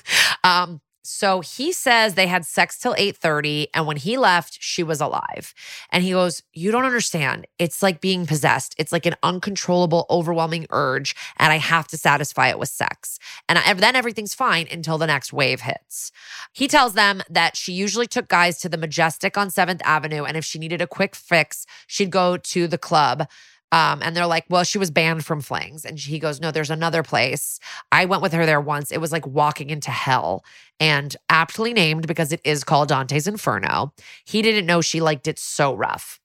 Um 0.43 0.79
so 1.09 1.39
he 1.39 1.71
says 1.71 2.15
they 2.15 2.27
had 2.27 2.45
sex 2.45 2.77
till 2.77 2.93
8:30 2.95 3.67
and 3.73 3.87
when 3.87 3.95
he 3.95 4.17
left 4.17 4.57
she 4.59 4.83
was 4.83 4.99
alive. 4.99 5.53
And 5.89 6.03
he 6.03 6.11
goes, 6.11 6.43
"You 6.51 6.69
don't 6.69 6.83
understand. 6.83 7.47
It's 7.57 7.81
like 7.81 8.01
being 8.01 8.25
possessed. 8.25 8.75
It's 8.77 8.91
like 8.91 9.05
an 9.05 9.15
uncontrollable 9.23 10.05
overwhelming 10.09 10.67
urge 10.69 11.15
and 11.37 11.53
I 11.53 11.59
have 11.59 11.87
to 11.89 11.97
satisfy 11.97 12.49
it 12.49 12.59
with 12.59 12.67
sex." 12.67 13.19
And 13.47 13.57
then 13.79 13.95
everything's 13.95 14.33
fine 14.33 14.67
until 14.69 14.97
the 14.97 15.07
next 15.07 15.31
wave 15.31 15.61
hits. 15.61 16.11
He 16.51 16.67
tells 16.67 16.91
them 16.93 17.23
that 17.29 17.55
she 17.55 17.71
usually 17.71 18.07
took 18.07 18.27
guys 18.27 18.59
to 18.59 18.67
the 18.67 18.77
Majestic 18.77 19.37
on 19.37 19.49
7th 19.49 19.81
Avenue 19.85 20.25
and 20.25 20.35
if 20.35 20.43
she 20.43 20.59
needed 20.59 20.81
a 20.81 20.87
quick 20.87 21.15
fix, 21.15 21.65
she'd 21.87 22.11
go 22.11 22.35
to 22.35 22.67
the 22.67 22.77
club. 22.77 23.27
Um, 23.71 24.01
and 24.01 24.15
they're 24.15 24.25
like, 24.25 24.45
well, 24.49 24.63
she 24.63 24.77
was 24.77 24.91
banned 24.91 25.25
from 25.25 25.41
flings. 25.41 25.83
And 25.83 25.99
he 25.99 26.19
goes, 26.19 26.39
no, 26.39 26.51
there's 26.51 26.69
another 26.69 27.03
place. 27.03 27.59
I 27.91 28.05
went 28.05 28.21
with 28.21 28.31
her 28.33 28.45
there 28.45 28.61
once. 28.61 28.91
It 28.91 29.01
was 29.01 29.11
like 29.11 29.27
walking 29.27 29.69
into 29.69 29.91
hell 29.91 30.45
and 30.79 31.15
aptly 31.29 31.73
named 31.73 32.07
because 32.07 32.31
it 32.31 32.41
is 32.45 32.63
called 32.63 32.89
Dante's 32.89 33.27
Inferno. 33.27 33.93
He 34.25 34.41
didn't 34.41 34.65
know 34.65 34.81
she 34.81 35.01
liked 35.01 35.27
it 35.27 35.37
so 35.37 35.73
rough. 35.73 36.19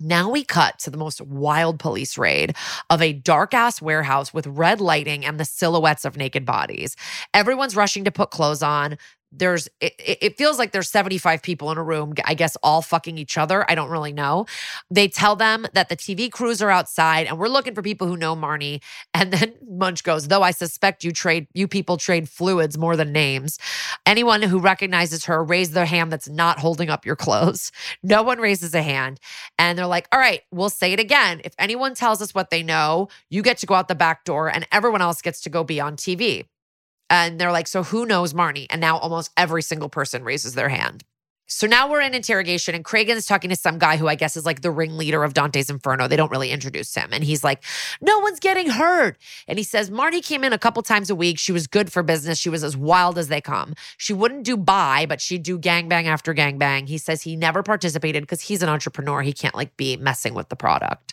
Now 0.00 0.28
we 0.28 0.44
cut 0.44 0.80
to 0.80 0.90
the 0.90 0.98
most 0.98 1.20
wild 1.20 1.78
police 1.78 2.18
raid 2.18 2.56
of 2.90 3.00
a 3.00 3.12
dark 3.12 3.54
ass 3.54 3.80
warehouse 3.80 4.34
with 4.34 4.46
red 4.46 4.80
lighting 4.80 5.24
and 5.24 5.38
the 5.38 5.44
silhouettes 5.44 6.04
of 6.04 6.16
naked 6.16 6.44
bodies. 6.44 6.96
Everyone's 7.32 7.76
rushing 7.76 8.04
to 8.04 8.10
put 8.10 8.30
clothes 8.30 8.62
on. 8.62 8.98
There's, 9.36 9.68
it, 9.80 9.94
it 9.98 10.38
feels 10.38 10.58
like 10.58 10.72
there's 10.72 10.90
75 10.90 11.42
people 11.42 11.70
in 11.70 11.78
a 11.78 11.82
room, 11.82 12.14
I 12.24 12.34
guess 12.34 12.56
all 12.62 12.82
fucking 12.82 13.18
each 13.18 13.36
other. 13.36 13.68
I 13.70 13.74
don't 13.74 13.90
really 13.90 14.12
know. 14.12 14.46
They 14.90 15.08
tell 15.08 15.36
them 15.36 15.66
that 15.74 15.88
the 15.88 15.96
TV 15.96 16.30
crews 16.30 16.62
are 16.62 16.70
outside 16.70 17.26
and 17.26 17.38
we're 17.38 17.48
looking 17.48 17.74
for 17.74 17.82
people 17.82 18.06
who 18.06 18.16
know 18.16 18.34
Marnie. 18.36 18.82
And 19.16 19.32
then 19.32 19.54
Munch 19.66 20.02
goes, 20.02 20.28
though 20.28 20.42
I 20.42 20.50
suspect 20.50 21.04
you 21.04 21.12
trade, 21.12 21.46
you 21.54 21.68
people 21.68 21.96
trade 21.96 22.28
fluids 22.28 22.76
more 22.76 22.96
than 22.96 23.12
names. 23.12 23.58
Anyone 24.04 24.42
who 24.42 24.58
recognizes 24.58 25.24
her, 25.26 25.42
raise 25.42 25.70
their 25.70 25.86
hand 25.86 26.12
that's 26.12 26.28
not 26.28 26.58
holding 26.58 26.90
up 26.90 27.06
your 27.06 27.16
clothes. 27.16 27.70
No 28.02 28.22
one 28.22 28.38
raises 28.38 28.74
a 28.74 28.82
hand. 28.82 29.18
And 29.58 29.78
they're 29.78 29.86
like, 29.86 30.08
all 30.12 30.18
right, 30.18 30.42
we'll 30.50 30.68
say 30.68 30.92
it 30.92 31.00
again. 31.00 31.40
If 31.44 31.54
anyone 31.58 31.94
tells 31.94 32.20
us 32.20 32.34
what 32.34 32.50
they 32.50 32.62
know, 32.62 33.08
you 33.30 33.42
get 33.42 33.58
to 33.58 33.66
go 33.66 33.74
out 33.74 33.88
the 33.88 33.94
back 33.94 34.24
door 34.24 34.48
and 34.48 34.66
everyone 34.70 35.00
else 35.00 35.22
gets 35.22 35.40
to 35.42 35.50
go 35.50 35.64
be 35.64 35.80
on 35.80 35.96
TV. 35.96 36.44
And 37.10 37.38
they're 37.38 37.52
like, 37.52 37.68
so 37.68 37.82
who 37.82 38.06
knows 38.06 38.32
Marnie? 38.32 38.66
And 38.70 38.80
now 38.80 38.98
almost 38.98 39.30
every 39.36 39.62
single 39.62 39.88
person 39.88 40.24
raises 40.24 40.54
their 40.54 40.68
hand. 40.68 41.04
So 41.46 41.66
now 41.66 41.90
we're 41.90 42.00
in 42.00 42.14
interrogation, 42.14 42.74
and 42.74 42.82
Cragen's 42.82 43.26
talking 43.26 43.50
to 43.50 43.56
some 43.56 43.78
guy 43.78 43.98
who 43.98 44.08
I 44.08 44.14
guess 44.14 44.34
is 44.34 44.46
like 44.46 44.62
the 44.62 44.70
ringleader 44.70 45.22
of 45.22 45.34
Dante's 45.34 45.68
Inferno. 45.68 46.08
They 46.08 46.16
don't 46.16 46.30
really 46.30 46.50
introduce 46.50 46.94
him. 46.94 47.10
And 47.12 47.22
he's 47.22 47.44
like, 47.44 47.62
No 48.00 48.18
one's 48.18 48.40
getting 48.40 48.70
hurt. 48.70 49.18
And 49.46 49.58
he 49.58 49.62
says, 49.62 49.90
Marnie 49.90 50.24
came 50.24 50.42
in 50.42 50.54
a 50.54 50.58
couple 50.58 50.82
times 50.82 51.10
a 51.10 51.14
week. 51.14 51.38
She 51.38 51.52
was 51.52 51.66
good 51.66 51.92
for 51.92 52.02
business. 52.02 52.38
She 52.38 52.48
was 52.48 52.64
as 52.64 52.78
wild 52.78 53.18
as 53.18 53.28
they 53.28 53.42
come. 53.42 53.74
She 53.98 54.14
wouldn't 54.14 54.44
do 54.44 54.56
buy, 54.56 55.04
but 55.06 55.20
she'd 55.20 55.42
do 55.42 55.58
gangbang 55.58 56.06
after 56.06 56.32
gangbang. 56.32 56.88
He 56.88 56.96
says 56.96 57.22
he 57.22 57.36
never 57.36 57.62
participated 57.62 58.22
because 58.22 58.40
he's 58.40 58.62
an 58.62 58.70
entrepreneur. 58.70 59.20
He 59.20 59.34
can't 59.34 59.54
like 59.54 59.76
be 59.76 59.98
messing 59.98 60.32
with 60.32 60.48
the 60.48 60.56
product. 60.56 61.12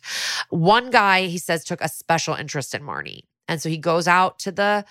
One 0.49 0.91
guy, 0.91 1.23
he 1.27 1.39
says, 1.39 1.65
took 1.65 1.81
a 1.81 1.89
special 1.89 2.35
interest 2.35 2.73
in 2.73 2.83
Marnie. 2.83 3.23
And 3.49 3.61
so 3.61 3.67
he 3.67 3.77
goes 3.77 4.07
out 4.07 4.39
to 4.39 4.51
the 4.51 4.85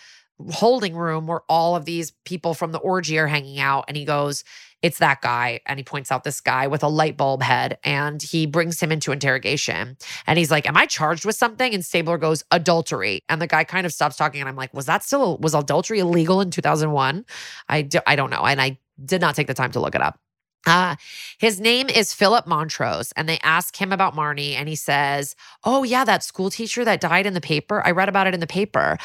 holding 0.53 0.95
room 0.95 1.27
where 1.27 1.43
all 1.49 1.77
of 1.77 1.85
these 1.85 2.13
people 2.25 2.55
from 2.55 2.73
the 2.73 2.79
orgy 2.79 3.19
are 3.19 3.27
hanging 3.27 3.59
out 3.59 3.85
and 3.89 3.97
he 3.97 4.05
goes 4.05 4.45
it's 4.83 4.99
that 4.99 5.21
guy 5.21 5.61
and 5.67 5.79
he 5.79 5.85
points 5.85 6.11
out 6.11 6.25
this 6.25 6.41
guy 6.41 6.67
with 6.67 6.83
a 6.83 6.89
light 6.89 7.17
bulb 7.17 7.43
head 7.43 7.79
and 7.85 8.23
he 8.23 8.47
brings 8.47 8.81
him 8.81 8.91
into 8.91 9.13
interrogation 9.13 9.97
and 10.27 10.39
he's 10.39 10.51
like 10.51 10.67
am 10.67 10.77
i 10.77 10.87
charged 10.87 11.25
with 11.25 11.37
something? 11.37 11.75
And 11.75 11.85
stabler 11.85 12.19
goes 12.19 12.45
adultery 12.51 13.23
and 13.29 13.41
the 13.41 13.47
guy 13.47 13.65
kind 13.65 13.87
of 13.87 13.93
stops 13.93 14.17
talking 14.17 14.41
and 14.41 14.49
i'm 14.49 14.57
like 14.57 14.73
was 14.73 14.87
that 14.87 15.03
still 15.03 15.39
was 15.39 15.55
adultery 15.55 15.99
illegal 16.01 16.41
in 16.41 16.51
2001 16.51 17.25
i, 17.69 17.83
do, 17.83 18.01
I 18.07 18.17
don't 18.17 18.31
know 18.31 18.45
and 18.45 18.61
i 18.61 18.79
did 19.05 19.21
not 19.21 19.35
take 19.35 19.47
the 19.47 19.55
time 19.55 19.73
to 19.73 19.81
look 19.81 19.95
it 19.95 20.01
up 20.01 20.19
uh, 20.67 20.97
his 21.39 21.59
name 21.61 21.89
is 21.89 22.13
Philip 22.13 22.47
Montrose, 22.47 23.13
and 23.13 23.29
they 23.29 23.39
ask 23.43 23.77
him 23.77 23.93
about 23.93 24.15
Marnie, 24.15 24.53
and 24.53 24.69
he 24.69 24.75
says, 24.75 25.35
Oh, 25.65 25.85
yeah, 25.85 26.05
that 26.05 26.23
school 26.23 26.51
teacher 26.51 26.85
that 26.85 27.01
died 27.01 27.27
in 27.27 27.35
the 27.35 27.41
paper. 27.41 27.83
I 27.87 27.93
read 27.93 28.09
about 28.09 28.27
it 28.27 28.35
in 28.35 28.41
the 28.41 28.47
paper. 28.47 28.99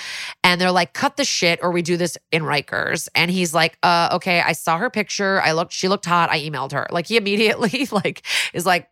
And 0.44 0.60
they're 0.60 0.72
like, 0.72 0.94
Cut 0.94 1.18
the 1.18 1.24
shit, 1.24 1.60
or 1.62 1.72
we 1.72 1.82
do 1.82 1.96
this 1.98 2.18
in 2.32 2.44
Rikers. 2.44 3.08
And 3.16 3.32
he's 3.32 3.54
like, 3.54 3.78
Uh, 3.84 4.10
okay, 4.14 4.42
I 4.42 4.52
saw 4.52 4.78
her 4.78 4.90
picture. 4.90 5.42
I 5.42 5.54
looked, 5.54 5.74
she 5.74 5.88
looked 5.88 6.06
hot. 6.06 6.30
I 6.30 6.40
emailed 6.42 6.74
her. 6.74 6.88
Like, 6.92 7.08
he 7.08 7.18
immediately, 7.26 7.88
like, 7.92 8.26
is 8.54 8.66
like, 8.66 8.90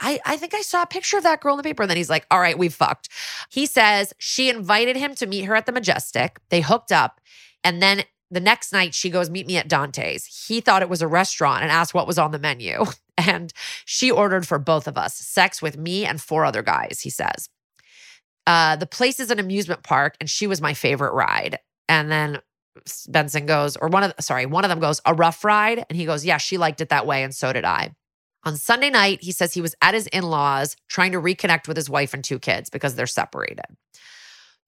I, 0.00 0.18
I 0.24 0.36
think 0.36 0.54
I 0.54 0.62
saw 0.62 0.82
a 0.82 0.86
picture 0.86 1.18
of 1.18 1.22
that 1.24 1.40
girl 1.40 1.54
in 1.54 1.58
the 1.58 1.62
paper. 1.62 1.82
And 1.82 1.90
then 1.90 1.96
he's 1.96 2.10
like, 2.10 2.26
all 2.30 2.40
right, 2.40 2.58
we've 2.58 2.74
fucked. 2.74 3.08
He 3.50 3.66
says 3.66 4.14
she 4.18 4.48
invited 4.48 4.96
him 4.96 5.14
to 5.16 5.26
meet 5.26 5.44
her 5.44 5.54
at 5.54 5.66
the 5.66 5.72
Majestic. 5.72 6.40
They 6.48 6.62
hooked 6.62 6.90
up. 6.90 7.20
And 7.62 7.82
then 7.82 8.04
the 8.30 8.40
next 8.40 8.72
night 8.72 8.94
she 8.94 9.10
goes, 9.10 9.30
meet 9.30 9.46
me 9.46 9.56
at 9.56 9.68
Dante's. 9.68 10.24
He 10.46 10.60
thought 10.60 10.82
it 10.82 10.88
was 10.88 11.02
a 11.02 11.08
restaurant 11.08 11.62
and 11.62 11.70
asked 11.70 11.94
what 11.94 12.06
was 12.06 12.18
on 12.18 12.30
the 12.30 12.38
menu. 12.38 12.84
And 13.18 13.52
she 13.84 14.10
ordered 14.10 14.48
for 14.48 14.58
both 14.58 14.88
of 14.88 14.96
us 14.96 15.14
sex 15.14 15.60
with 15.60 15.76
me 15.76 16.06
and 16.06 16.18
four 16.18 16.46
other 16.46 16.62
guys, 16.62 17.00
he 17.02 17.10
says. 17.10 17.50
Uh, 18.46 18.76
the 18.76 18.86
place 18.86 19.20
is 19.20 19.30
an 19.30 19.38
amusement 19.38 19.82
park, 19.82 20.16
and 20.20 20.30
she 20.30 20.46
was 20.46 20.62
my 20.62 20.72
favorite 20.72 21.12
ride. 21.12 21.58
And 21.86 22.10
then 22.10 22.40
Benson 23.08 23.44
goes, 23.44 23.76
or 23.76 23.88
one 23.88 24.04
of, 24.04 24.14
sorry, 24.20 24.46
one 24.46 24.64
of 24.64 24.70
them 24.70 24.80
goes, 24.80 25.02
a 25.04 25.12
rough 25.12 25.44
ride. 25.44 25.84
And 25.90 25.98
he 25.98 26.06
goes, 26.06 26.24
yeah, 26.24 26.38
she 26.38 26.56
liked 26.56 26.80
it 26.80 26.88
that 26.88 27.06
way. 27.06 27.22
And 27.22 27.34
so 27.34 27.52
did 27.52 27.66
I. 27.66 27.92
On 28.44 28.56
Sunday 28.56 28.88
night, 28.88 29.22
he 29.22 29.32
says 29.32 29.52
he 29.52 29.60
was 29.60 29.74
at 29.82 29.92
his 29.92 30.06
in 30.06 30.24
laws 30.24 30.76
trying 30.88 31.12
to 31.12 31.20
reconnect 31.20 31.68
with 31.68 31.76
his 31.76 31.90
wife 31.90 32.14
and 32.14 32.24
two 32.24 32.38
kids 32.38 32.70
because 32.70 32.94
they're 32.94 33.06
separated. 33.06 33.66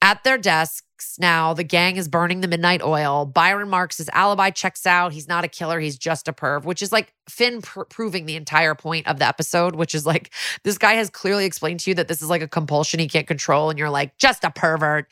At 0.03 0.25
their 0.25 0.37
desks 0.37 1.17
now, 1.21 1.55
the 1.55 1.63
gang 1.63 1.97
is 1.97 2.09
burning 2.09 2.41
the 2.41 2.49
midnight 2.49 2.83
oil. 2.83 3.25
Byron 3.25 3.69
Marks' 3.69 4.09
alibi 4.13 4.51
checks 4.51 4.85
out. 4.85 5.13
He's 5.13 5.29
not 5.29 5.45
a 5.45 5.49
killer, 5.49 5.79
he's 5.79 5.97
just 5.97 6.27
a 6.27 6.33
perv, 6.33 6.65
which 6.65 6.83
is 6.83 6.91
like 6.91 7.15
Fin 7.29 7.63
pr- 7.63 7.85
proving 7.85 8.27
the 8.27 8.35
entire 8.35 8.75
point 8.75 9.07
of 9.07 9.21
the 9.21 9.27
episode, 9.29 9.77
which 9.77 9.95
is 9.95 10.05
like 10.05 10.35
this 10.65 10.77
guy 10.77 10.95
has 10.95 11.09
clearly 11.09 11.45
explained 11.45 11.79
to 11.81 11.91
you 11.91 11.95
that 11.95 12.09
this 12.09 12.21
is 12.21 12.29
like 12.29 12.43
a 12.43 12.49
compulsion 12.49 12.99
he 12.99 13.09
can't 13.09 13.29
control, 13.29 13.71
and 13.71 13.79
you're 13.79 13.91
like, 13.91 14.19
just 14.19 14.43
a 14.43 14.51
pervert. 14.51 15.07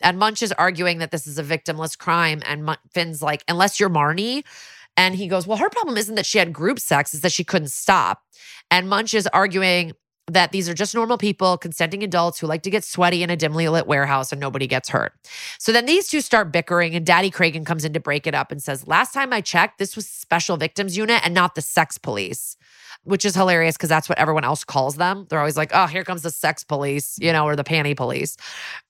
And 0.00 0.16
Munch 0.16 0.42
is 0.42 0.52
arguing 0.52 0.98
that 0.98 1.10
this 1.10 1.26
is 1.26 1.40
a 1.40 1.42
victimless 1.42 1.98
crime. 1.98 2.40
And 2.46 2.76
Fin's 2.92 3.22
like, 3.22 3.42
unless 3.48 3.80
you're 3.80 3.90
Marnie. 3.90 4.44
And 4.96 5.16
he 5.16 5.26
goes, 5.26 5.46
well, 5.46 5.58
her 5.58 5.70
problem 5.70 5.96
isn't 5.96 6.14
that 6.14 6.26
she 6.26 6.38
had 6.38 6.52
group 6.52 6.78
sex, 6.78 7.12
it's 7.12 7.22
that 7.22 7.32
she 7.32 7.44
couldn't 7.44 7.70
stop. 7.70 8.22
And 8.70 8.88
Munch 8.88 9.12
is 9.12 9.26
arguing 9.26 9.92
that 10.28 10.50
these 10.50 10.68
are 10.68 10.74
just 10.74 10.94
normal 10.94 11.18
people, 11.18 11.56
consenting 11.56 12.02
adults 12.02 12.40
who 12.40 12.46
like 12.46 12.62
to 12.62 12.70
get 12.70 12.82
sweaty 12.84 13.22
in 13.22 13.30
a 13.30 13.36
dimly 13.36 13.68
lit 13.68 13.86
warehouse 13.86 14.32
and 14.32 14.40
nobody 14.40 14.66
gets 14.66 14.88
hurt. 14.88 15.12
So 15.58 15.72
then 15.72 15.86
these 15.86 16.08
two 16.08 16.20
start 16.20 16.52
bickering, 16.52 16.94
and 16.94 17.06
Daddy 17.06 17.30
Cragen 17.30 17.64
comes 17.64 17.84
in 17.84 17.92
to 17.92 18.00
break 18.00 18.26
it 18.26 18.34
up 18.34 18.50
and 18.50 18.62
says, 18.62 18.86
Last 18.88 19.14
time 19.14 19.32
I 19.32 19.40
checked, 19.40 19.78
this 19.78 19.94
was 19.94 20.06
special 20.06 20.56
victims 20.56 20.96
unit 20.96 21.20
and 21.24 21.32
not 21.32 21.54
the 21.54 21.62
sex 21.62 21.96
police, 21.96 22.56
which 23.04 23.24
is 23.24 23.36
hilarious 23.36 23.76
because 23.76 23.88
that's 23.88 24.08
what 24.08 24.18
everyone 24.18 24.42
else 24.42 24.64
calls 24.64 24.96
them. 24.96 25.26
They're 25.28 25.38
always 25.38 25.56
like, 25.56 25.70
Oh, 25.72 25.86
here 25.86 26.02
comes 26.02 26.22
the 26.22 26.32
sex 26.32 26.64
police, 26.64 27.16
you 27.20 27.32
know, 27.32 27.44
or 27.44 27.54
the 27.54 27.62
panty 27.62 27.96
police. 27.96 28.36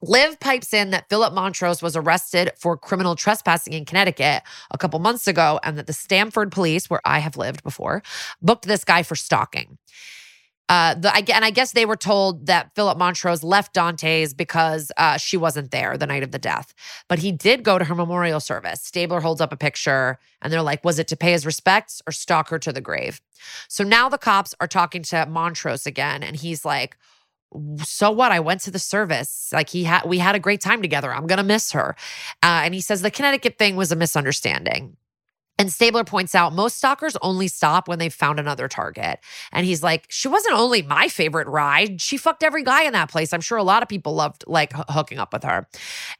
Liv 0.00 0.40
pipes 0.40 0.72
in 0.72 0.90
that 0.90 1.10
Philip 1.10 1.34
Montrose 1.34 1.82
was 1.82 1.96
arrested 1.96 2.50
for 2.56 2.78
criminal 2.78 3.14
trespassing 3.14 3.74
in 3.74 3.84
Connecticut 3.84 4.42
a 4.70 4.78
couple 4.78 4.98
months 5.00 5.26
ago, 5.26 5.60
and 5.62 5.76
that 5.76 5.86
the 5.86 5.92
Stamford 5.92 6.50
police, 6.50 6.88
where 6.88 7.02
I 7.04 7.18
have 7.18 7.36
lived 7.36 7.62
before, 7.62 8.02
booked 8.40 8.66
this 8.66 8.84
guy 8.84 9.02
for 9.02 9.16
stalking. 9.16 9.76
Uh, 10.68 10.94
the, 10.94 11.14
and 11.14 11.44
I 11.44 11.50
guess 11.50 11.72
they 11.72 11.86
were 11.86 11.96
told 11.96 12.46
that 12.46 12.74
Philip 12.74 12.98
Montrose 12.98 13.44
left 13.44 13.72
Dante's 13.72 14.34
because 14.34 14.90
uh, 14.96 15.16
she 15.16 15.36
wasn't 15.36 15.70
there 15.70 15.96
the 15.96 16.06
night 16.06 16.24
of 16.24 16.32
the 16.32 16.38
death. 16.38 16.74
But 17.08 17.20
he 17.20 17.30
did 17.30 17.62
go 17.62 17.78
to 17.78 17.84
her 17.84 17.94
memorial 17.94 18.40
service. 18.40 18.82
Stabler 18.82 19.20
holds 19.20 19.40
up 19.40 19.52
a 19.52 19.56
picture 19.56 20.18
and 20.42 20.52
they're 20.52 20.62
like, 20.62 20.84
was 20.84 20.98
it 20.98 21.06
to 21.08 21.16
pay 21.16 21.32
his 21.32 21.46
respects 21.46 22.02
or 22.06 22.12
stalk 22.12 22.48
her 22.48 22.58
to 22.58 22.72
the 22.72 22.80
grave? 22.80 23.20
So 23.68 23.84
now 23.84 24.08
the 24.08 24.18
cops 24.18 24.54
are 24.60 24.66
talking 24.66 25.02
to 25.04 25.26
Montrose 25.26 25.86
again, 25.86 26.22
and 26.22 26.36
he's 26.36 26.64
like, 26.64 26.96
so 27.82 28.10
what? 28.10 28.32
I 28.32 28.40
went 28.40 28.60
to 28.62 28.70
the 28.70 28.78
service. 28.78 29.50
Like 29.52 29.68
he 29.68 29.84
had, 29.84 30.04
we 30.04 30.18
had 30.18 30.34
a 30.34 30.40
great 30.40 30.60
time 30.60 30.82
together. 30.82 31.12
I'm 31.12 31.26
gonna 31.26 31.44
miss 31.44 31.72
her. 31.72 31.94
Uh, 32.42 32.62
and 32.64 32.74
he 32.74 32.80
says 32.80 33.02
the 33.02 33.10
Connecticut 33.10 33.56
thing 33.58 33.76
was 33.76 33.92
a 33.92 33.96
misunderstanding. 33.96 34.96
And 35.58 35.72
Stabler 35.72 36.04
points 36.04 36.34
out 36.34 36.52
most 36.52 36.76
stalkers 36.76 37.16
only 37.22 37.48
stop 37.48 37.88
when 37.88 37.98
they've 37.98 38.12
found 38.12 38.38
another 38.38 38.68
target. 38.68 39.20
And 39.52 39.66
he's 39.66 39.82
like, 39.82 40.06
she 40.08 40.28
wasn't 40.28 40.54
only 40.54 40.82
my 40.82 41.08
favorite 41.08 41.48
ride. 41.48 42.00
She 42.00 42.16
fucked 42.18 42.42
every 42.42 42.62
guy 42.62 42.82
in 42.82 42.92
that 42.92 43.10
place. 43.10 43.32
I'm 43.32 43.40
sure 43.40 43.56
a 43.58 43.62
lot 43.62 43.82
of 43.82 43.88
people 43.88 44.14
loved 44.14 44.44
like 44.46 44.76
h- 44.76 44.84
hooking 44.88 45.18
up 45.18 45.32
with 45.32 45.44
her. 45.44 45.66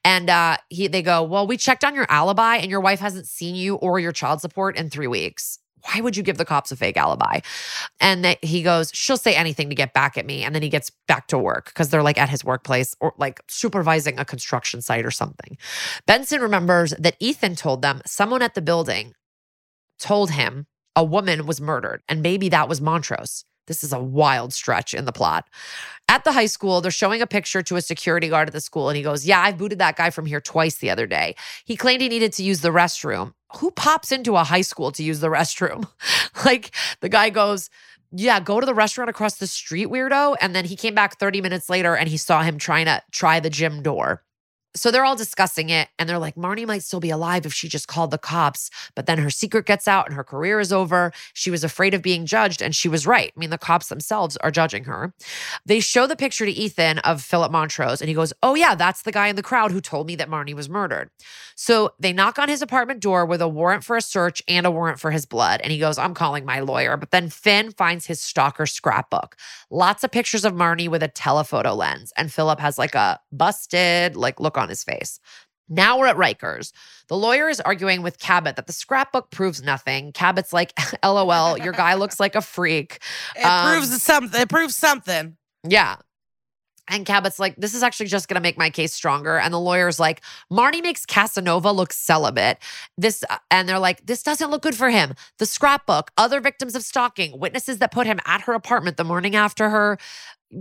And 0.05 0.31
uh, 0.31 0.57
he, 0.71 0.89
they 0.89 1.03
go, 1.03 1.23
well, 1.23 1.47
we 1.47 1.57
checked 1.57 1.85
on 1.85 1.95
your 1.95 2.07
alibi 2.09 2.57
and 2.57 2.71
your 2.71 2.81
wife 2.81 3.01
hasn't 3.01 3.27
seen 3.27 3.55
you 3.55 3.75
or 3.77 3.99
your 3.99 4.13
child 4.13 4.41
support 4.41 4.77
in 4.77 4.89
three 4.89 5.07
weeks. 5.07 5.59
Why 5.83 6.01
would 6.01 6.17
you 6.17 6.23
give 6.23 6.39
the 6.39 6.45
cops 6.45 6.73
a 6.73 6.77
fake 6.77 6.97
alibi? 6.97 7.41
And 8.01 8.37
he 8.43 8.63
goes, 8.63 8.91
she'll 8.93 9.17
say 9.17 9.35
anything 9.37 9.69
to 9.69 9.75
get 9.75 9.93
back 9.93 10.19
at 10.19 10.27
me. 10.27 10.43
And 10.43 10.55
then 10.55 10.63
he 10.63 10.69
gets 10.69 10.91
back 11.07 11.29
to 11.29 11.39
work 11.39 11.67
because 11.67 11.91
they're 11.91 12.03
like 12.03 12.19
at 12.19 12.29
his 12.29 12.45
workplace 12.45 12.97
or 13.01 13.13
like 13.19 13.41
supervising 13.47 14.19
a 14.19 14.25
construction 14.25 14.83
site 14.83 15.07
or 15.07 15.11
something. 15.11 15.57
Benson 16.07 16.41
remembers 16.41 16.93
that 16.99 17.17
Ethan 17.21 17.55
told 17.55 17.83
them 17.83 18.01
someone 18.05 18.43
at 18.43 18.55
the 18.55 18.63
building 18.63 19.15
told 19.99 20.31
him 20.31 20.67
a 20.95 21.05
woman 21.05 21.47
was 21.47 21.61
murdered, 21.61 22.03
and 22.09 22.23
maybe 22.23 22.49
that 22.49 22.69
was 22.69 22.81
Montrose. 22.81 23.45
This 23.67 23.83
is 23.83 23.93
a 23.93 24.01
wild 24.01 24.53
stretch 24.53 24.95
in 24.95 25.05
the 25.05 25.13
plot. 25.13 25.49
At 26.09 26.25
the 26.25 26.33
high 26.33 26.47
school, 26.47 26.81
they're 26.81 26.91
showing 26.91 27.21
a 27.21 27.27
picture 27.27 27.63
to 27.63 27.77
a 27.77 27.83
security 27.83 28.29
guard 28.29 28.49
at 28.49 28.53
the 28.53 28.61
school, 28.61 28.89
and 28.89 28.97
he 28.97 29.03
goes, 29.03 29.27
Yeah, 29.27 29.41
I 29.41 29.53
booted 29.53 29.79
that 29.81 29.97
guy 29.97 30.11
from 30.11 30.27
here 30.27 30.41
twice 30.41 30.77
the 30.77 30.91
other 30.91 31.07
day. 31.07 31.35
He 31.65 31.77
claimed 31.77 32.01
he 32.01 32.09
needed 32.09 32.33
to 32.35 32.45
use 32.45 32.61
the 32.61 32.71
restroom. 32.71 33.33
Who 33.59 33.71
pops 33.73 34.13
into 34.13 34.37
a 34.37 34.45
high 34.45 34.61
school 34.63 34.93
to 34.93 35.03
use 35.03 35.21
the 35.21 35.29
restroom? 35.29 35.89
like 36.45 36.75
the 37.01 37.09
guy 37.09 37.31
goes, 37.31 37.71
yeah, 38.13 38.41
go 38.41 38.61
to 38.61 38.67
the 38.67 38.75
restaurant 38.75 39.11
across 39.11 39.37
the 39.37 39.47
street, 39.47 39.89
weirdo. 39.89 40.37
And 40.41 40.55
then 40.55 40.65
he 40.65 40.77
came 40.77 40.95
back 40.95 41.19
30 41.19 41.41
minutes 41.41 41.69
later 41.69 41.97
and 41.97 42.09
he 42.09 42.17
saw 42.17 42.43
him 42.43 42.59
trying 42.59 42.87
to 42.87 43.03
try 43.11 43.41
the 43.41 43.51
gym 43.51 43.83
door. 43.83 44.23
So 44.77 44.91
they're 44.91 45.05
all 45.05 45.17
discussing 45.17 45.71
it 45.71 45.89
and 45.99 46.09
they're 46.09 46.19
like, 46.19 46.37
Marnie 46.37 46.67
might 46.67 46.83
still 46.83 47.01
be 47.01 47.11
alive 47.11 47.47
if 47.47 47.53
she 47.53 47.69
just 47.69 47.89
called 47.89 48.11
the 48.11 48.19
cops. 48.19 48.71
But 48.95 49.07
then 49.07 49.19
her 49.19 49.31
secret 49.31 49.67
gets 49.67 49.89
out 49.89 50.07
and 50.07 50.15
her 50.15 50.25
career 50.25 50.61
is 50.61 50.73
over. 50.73 51.13
She 51.33 51.51
was 51.51 51.65
afraid 51.65 51.95
of 51.95 52.03
being 52.03 52.27
judged 52.27 52.63
and 52.63 52.75
she 52.77 52.89
was 52.89 53.07
right. 53.07 53.33
I 53.37 53.41
mean, 53.41 53.51
the 53.51 53.59
cops 53.59 53.89
themselves 53.89 54.37
are 54.39 54.51
judging 54.51 54.85
her. 54.85 55.13
They 55.65 55.81
show 55.81 56.07
the 56.07 56.17
picture 56.17 56.47
to 56.47 56.53
Ethan 56.53 56.99
of 57.01 57.23
Philip 57.23 57.51
Montrose 57.51 58.01
and 58.01 58.09
he 58.09 58.15
goes, 58.15 58.33
Oh, 58.43 58.55
yeah, 58.55 58.75
that's 58.75 59.03
the 59.03 59.13
guy 59.13 59.29
in 59.29 59.37
the 59.37 59.43
crowd 59.43 59.73
who 59.73 59.81
told 59.81 60.07
me 60.07 60.17
that 60.17 60.29
Marnie 60.29 60.55
was 60.55 60.69
murdered. 60.69 61.11
So 61.55 61.95
they 61.99 62.13
knock 62.13 62.39
on 62.39 62.49
his 62.49 62.63
apartment 62.63 63.01
door 63.01 63.25
with 63.25 63.41
a 63.41 63.49
warrant 63.49 63.83
for 63.83 63.97
a 63.97 64.03
search 64.03 64.43
and 64.47 64.67
a 64.67 64.71
warrant 64.71 65.01
for 65.01 65.11
his 65.11 65.25
blood. 65.25 65.61
And 65.63 65.73
he 65.73 65.79
goes, 65.79 65.97
I'm 65.97 66.15
calling 66.15 66.45
my 66.45 66.61
lawyer. 66.61 66.97
But 66.97 67.11
then 67.13 67.31
Fin 67.31 67.71
finds 67.73 68.07
his 68.07 68.21
stalker 68.21 68.67
scrapbook. 68.67 69.37
Lots 69.71 70.05
of 70.05 70.11
pictures 70.11 70.45
of 70.45 70.53
Marnie 70.53 70.89
with 70.89 71.03
a 71.03 71.09
telephoto 71.09 71.75
lens. 71.75 72.13
And 72.17 72.33
Philip 72.33 72.61
has 72.61 72.79
like 72.79 72.95
a 72.95 73.21
busted, 73.33 74.17
like, 74.17 74.39
look 74.39 74.59
on 74.59 74.66
on 74.67 74.69
his 74.69 74.83
face. 74.85 75.21
Now 75.69 75.99
we're 75.99 76.07
at 76.07 76.17
Rikers. 76.17 76.73
The 77.09 77.17
lawyer 77.17 77.49
is 77.49 77.61
arguing 77.61 78.03
with 78.03 78.19
Cabot 78.19 78.57
that 78.57 78.67
the 78.67 78.73
scrapbook 78.73 79.31
proves 79.31 79.63
nothing. 79.63 80.13
Cabot's 80.13 80.53
like, 80.53 80.73
LOL, 81.05 81.59
your 81.59 81.73
guy 81.73 81.95
looks 82.03 82.21
like 82.21 82.35
a 82.35 82.43
freak. 82.43 83.01
It 83.37 83.45
um, 83.45 83.73
proves 83.73 84.03
something. 84.03 84.41
It 84.41 84.49
proves 84.49 84.77
something. 84.77 85.37
Yeah. 85.69 85.97
And 86.89 87.05
Cabot's 87.05 87.41
like, 87.41 87.57
this 87.57 87.75
is 87.75 87.83
actually 87.83 88.07
just 88.07 88.29
going 88.29 88.37
to 88.37 88.41
make 88.41 88.57
my 88.57 88.71
case 88.71 88.93
stronger. 88.93 89.39
And 89.39 89.53
the 89.53 89.59
lawyer's 89.59 89.99
like, 89.99 90.21
Marnie 90.53 90.83
makes 90.83 91.05
Casanova 91.05 91.73
look 91.73 91.93
celibate. 91.93 92.59
This, 92.97 93.25
uh, 93.29 93.39
and 93.51 93.69
they're 93.69 93.81
like, 93.81 94.07
this 94.07 94.23
doesn't 94.23 94.53
look 94.53 94.63
good 94.63 94.77
for 94.77 94.89
him. 94.89 95.15
The 95.39 95.47
scrapbook, 95.47 96.13
other 96.17 96.41
victims 96.41 96.77
of 96.77 96.85
stalking, 96.85 97.41
witnesses 97.41 97.79
that 97.79 97.91
put 97.91 98.07
him 98.07 98.21
at 98.25 98.43
her 98.43 98.53
apartment 98.55 98.99
the 98.99 99.05
morning 99.05 99.35
after 99.35 99.71
her 99.71 99.99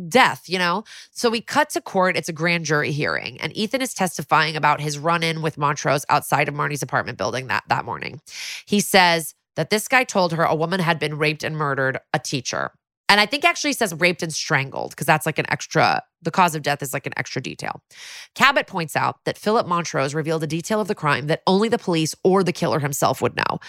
death, 0.08 0.48
you 0.48 0.58
know? 0.58 0.84
So 1.12 1.30
we 1.30 1.42
cut 1.42 1.70
to 1.72 1.82
court. 1.82 2.18
It's 2.18 2.30
a 2.30 2.34
grand 2.34 2.66
jury 2.66 2.92
hearing, 2.92 3.40
and 3.42 3.56
Ethan 3.56 3.82
is 3.82 3.94
testifying 3.94 4.56
about 4.56 4.82
his 4.82 4.98
run 4.98 5.24
in 5.24 5.42
with 5.42 5.58
Montrose 5.58 6.06
outside 6.10 6.48
of 6.48 6.56
Marnie's 6.56 6.84
apartment 6.84 7.18
building 7.18 7.48
that, 7.48 7.64
that 7.70 7.86
morning. 7.86 8.22
He 8.66 8.80
says 8.80 9.34
that 9.56 9.70
this 9.70 9.88
guy 9.88 10.04
told 10.04 10.34
her 10.34 10.44
a 10.44 10.56
woman 10.56 10.80
had 10.80 11.00
been 11.00 11.18
raped 11.18 11.44
and 11.44 11.56
murdered, 11.56 12.00
a 12.14 12.20
teacher. 12.20 12.72
And 13.08 13.22
I 13.22 13.28
think 13.28 13.46
actually 13.46 13.74
says 13.74 13.94
raped 13.94 14.24
and 14.24 14.34
strangled 14.34 14.90
because 14.90 15.06
that's 15.06 15.28
like 15.28 15.38
an 15.38 15.46
extra, 15.50 16.02
the 16.24 16.32
cause 16.32 16.56
of 16.56 16.64
death 16.64 16.82
is 16.82 16.92
like 16.92 17.06
an 17.06 17.14
extra 17.18 17.42
detail. 17.42 17.82
Cabot 18.34 18.66
points 18.66 18.96
out 18.96 19.18
that 19.26 19.38
Philip 19.38 19.68
Montrose 19.68 20.16
revealed 20.16 20.44
a 20.44 20.48
detail 20.48 20.82
of 20.82 20.88
the 20.88 20.96
crime 20.96 21.28
that 21.28 21.44
only 21.46 21.70
the 21.70 21.78
police 21.78 22.16
or 22.24 22.44
the 22.44 22.52
killer 22.52 22.80
himself 22.80 23.22
would 23.22 23.36
know. 23.36 23.60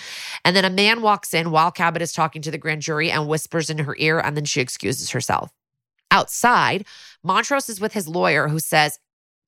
And 0.45 0.57
then 0.57 0.65
a 0.65 0.71
man 0.71 1.03
walks 1.03 1.35
in 1.35 1.51
while 1.51 1.71
Cabot 1.71 2.01
is 2.01 2.13
talking 2.13 2.41
to 2.43 2.51
the 2.51 2.59
grand 2.59 2.81
jury 2.81 3.11
and 3.11 3.29
whispers 3.29 3.69
in 3.69 3.79
her 3.79 3.95
ear, 3.99 4.19
and 4.19 4.37
then 4.37 4.47
she 4.47 4.63
excuses 4.63 5.11
herself. 5.11 5.53
Outside, 6.11 6.87
Montrose 7.23 7.69
is 7.69 7.81
with 7.81 7.93
his 7.93 8.09
lawyer 8.09 8.49
who 8.49 8.59
says 8.59 8.99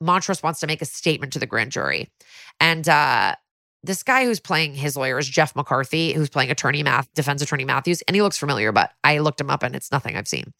Montrose 0.00 0.42
wants 0.42 0.60
to 0.60 0.66
make 0.66 0.82
a 0.82 0.86
statement 0.86 1.32
to 1.32 1.38
the 1.38 1.46
grand 1.46 1.72
jury. 1.72 2.10
And 2.60 2.88
uh, 2.88 3.36
this 3.84 4.02
guy 4.02 4.24
who's 4.24 4.40
playing 4.40 4.74
his 4.74 4.96
lawyer 4.96 5.18
is 5.18 5.28
Jeff 5.28 5.54
McCarthy, 5.54 6.12
who's 6.12 6.28
playing 6.28 6.50
attorney 6.50 6.82
Math, 6.82 7.12
defense 7.14 7.40
attorney 7.42 7.64
Matthews, 7.64 8.02
and 8.02 8.14
he 8.14 8.22
looks 8.22 8.36
familiar, 8.36 8.72
but 8.72 8.92
I 9.04 9.18
looked 9.18 9.40
him 9.40 9.50
up 9.50 9.62
and 9.62 9.74
it's 9.76 9.92
nothing 9.92 10.16
I've 10.16 10.26
seen. 10.26 10.52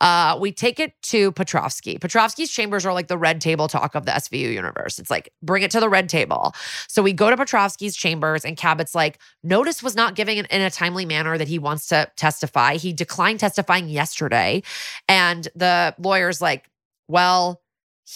Uh, 0.00 0.36
we 0.40 0.52
take 0.52 0.78
it 0.78 0.92
to 1.04 1.32
Petrovsky. 1.32 1.98
Petrovsky's 1.98 2.50
chambers 2.50 2.84
are 2.84 2.92
like 2.92 3.08
the 3.08 3.16
red 3.16 3.40
table 3.40 3.68
talk 3.68 3.94
of 3.94 4.04
the 4.04 4.12
SVU 4.12 4.52
universe. 4.52 4.98
It's 4.98 5.10
like 5.10 5.32
bring 5.42 5.62
it 5.62 5.70
to 5.70 5.80
the 5.80 5.88
red 5.88 6.08
table. 6.08 6.54
So 6.88 7.02
we 7.02 7.12
go 7.12 7.30
to 7.30 7.36
Petrovsky's 7.36 7.96
chambers, 7.96 8.44
and 8.44 8.56
Cabot's 8.56 8.94
like, 8.94 9.18
notice 9.42 9.82
was 9.82 9.96
not 9.96 10.14
giving 10.14 10.38
in 10.38 10.60
a 10.60 10.70
timely 10.70 11.06
manner 11.06 11.38
that 11.38 11.48
he 11.48 11.58
wants 11.58 11.88
to 11.88 12.10
testify. 12.16 12.74
He 12.74 12.92
declined 12.92 13.40
testifying 13.40 13.88
yesterday, 13.88 14.62
and 15.08 15.48
the 15.54 15.94
lawyer's 15.98 16.40
like, 16.40 16.68
well 17.08 17.62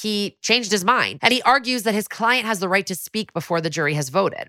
he 0.01 0.39
changed 0.41 0.71
his 0.71 0.85
mind 0.85 1.19
and 1.23 1.33
he 1.33 1.43
argues 1.43 1.83
that 1.83 1.95
his 1.95 2.09
client 2.09 2.47
has 2.47 2.61
the 2.61 2.69
right 2.69 2.87
to 2.87 2.95
speak 2.95 3.33
before 3.33 3.61
the 3.61 3.71
jury 3.71 3.95
has 3.95 4.09
voted. 4.09 4.49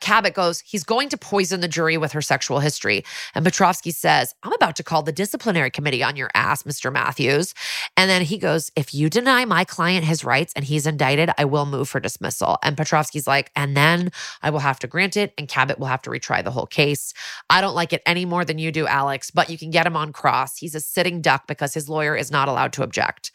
Cabot 0.00 0.34
goes, 0.34 0.60
he's 0.60 0.84
going 0.84 1.08
to 1.08 1.16
poison 1.16 1.60
the 1.60 1.68
jury 1.68 1.96
with 1.96 2.12
her 2.12 2.20
sexual 2.20 2.60
history. 2.60 3.02
And 3.34 3.44
Petrovsky 3.44 3.90
says, 3.90 4.34
I'm 4.42 4.52
about 4.52 4.76
to 4.76 4.82
call 4.82 5.02
the 5.02 5.10
disciplinary 5.10 5.70
committee 5.70 6.02
on 6.02 6.16
your 6.16 6.30
ass, 6.34 6.64
Mr. 6.64 6.92
Matthews. 6.92 7.54
And 7.96 8.10
then 8.10 8.20
he 8.20 8.36
goes, 8.36 8.70
if 8.76 8.92
you 8.92 9.08
deny 9.08 9.46
my 9.46 9.64
client 9.64 10.04
his 10.04 10.22
rights 10.22 10.52
and 10.54 10.66
he's 10.66 10.86
indicted, 10.86 11.30
I 11.38 11.46
will 11.46 11.64
move 11.64 11.88
for 11.88 11.98
dismissal. 11.98 12.58
And 12.62 12.76
Petrovsky's 12.76 13.26
like, 13.26 13.50
and 13.56 13.74
then 13.74 14.12
I 14.42 14.50
will 14.50 14.58
have 14.58 14.78
to 14.80 14.86
grant 14.86 15.16
it 15.16 15.32
and 15.38 15.48
Cabot 15.48 15.78
will 15.78 15.86
have 15.86 16.02
to 16.02 16.10
retry 16.10 16.44
the 16.44 16.50
whole 16.50 16.66
case. 16.66 17.14
I 17.48 17.62
don't 17.62 17.74
like 17.74 17.94
it 17.94 18.02
any 18.04 18.26
more 18.26 18.44
than 18.44 18.58
you 18.58 18.70
do, 18.70 18.86
Alex, 18.86 19.30
but 19.30 19.48
you 19.48 19.56
can 19.56 19.70
get 19.70 19.86
him 19.86 19.96
on 19.96 20.12
cross. 20.12 20.58
He's 20.58 20.74
a 20.74 20.80
sitting 20.80 21.22
duck 21.22 21.46
because 21.46 21.72
his 21.72 21.88
lawyer 21.88 22.14
is 22.14 22.30
not 22.30 22.48
allowed 22.48 22.74
to 22.74 22.82
object. 22.82 23.32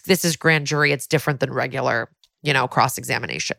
This 0.00 0.24
is 0.24 0.36
grand 0.36 0.66
jury. 0.66 0.92
It's 0.92 1.06
different 1.06 1.40
than 1.40 1.52
regular, 1.52 2.10
you 2.42 2.52
know, 2.52 2.66
cross 2.66 2.98
examination. 2.98 3.56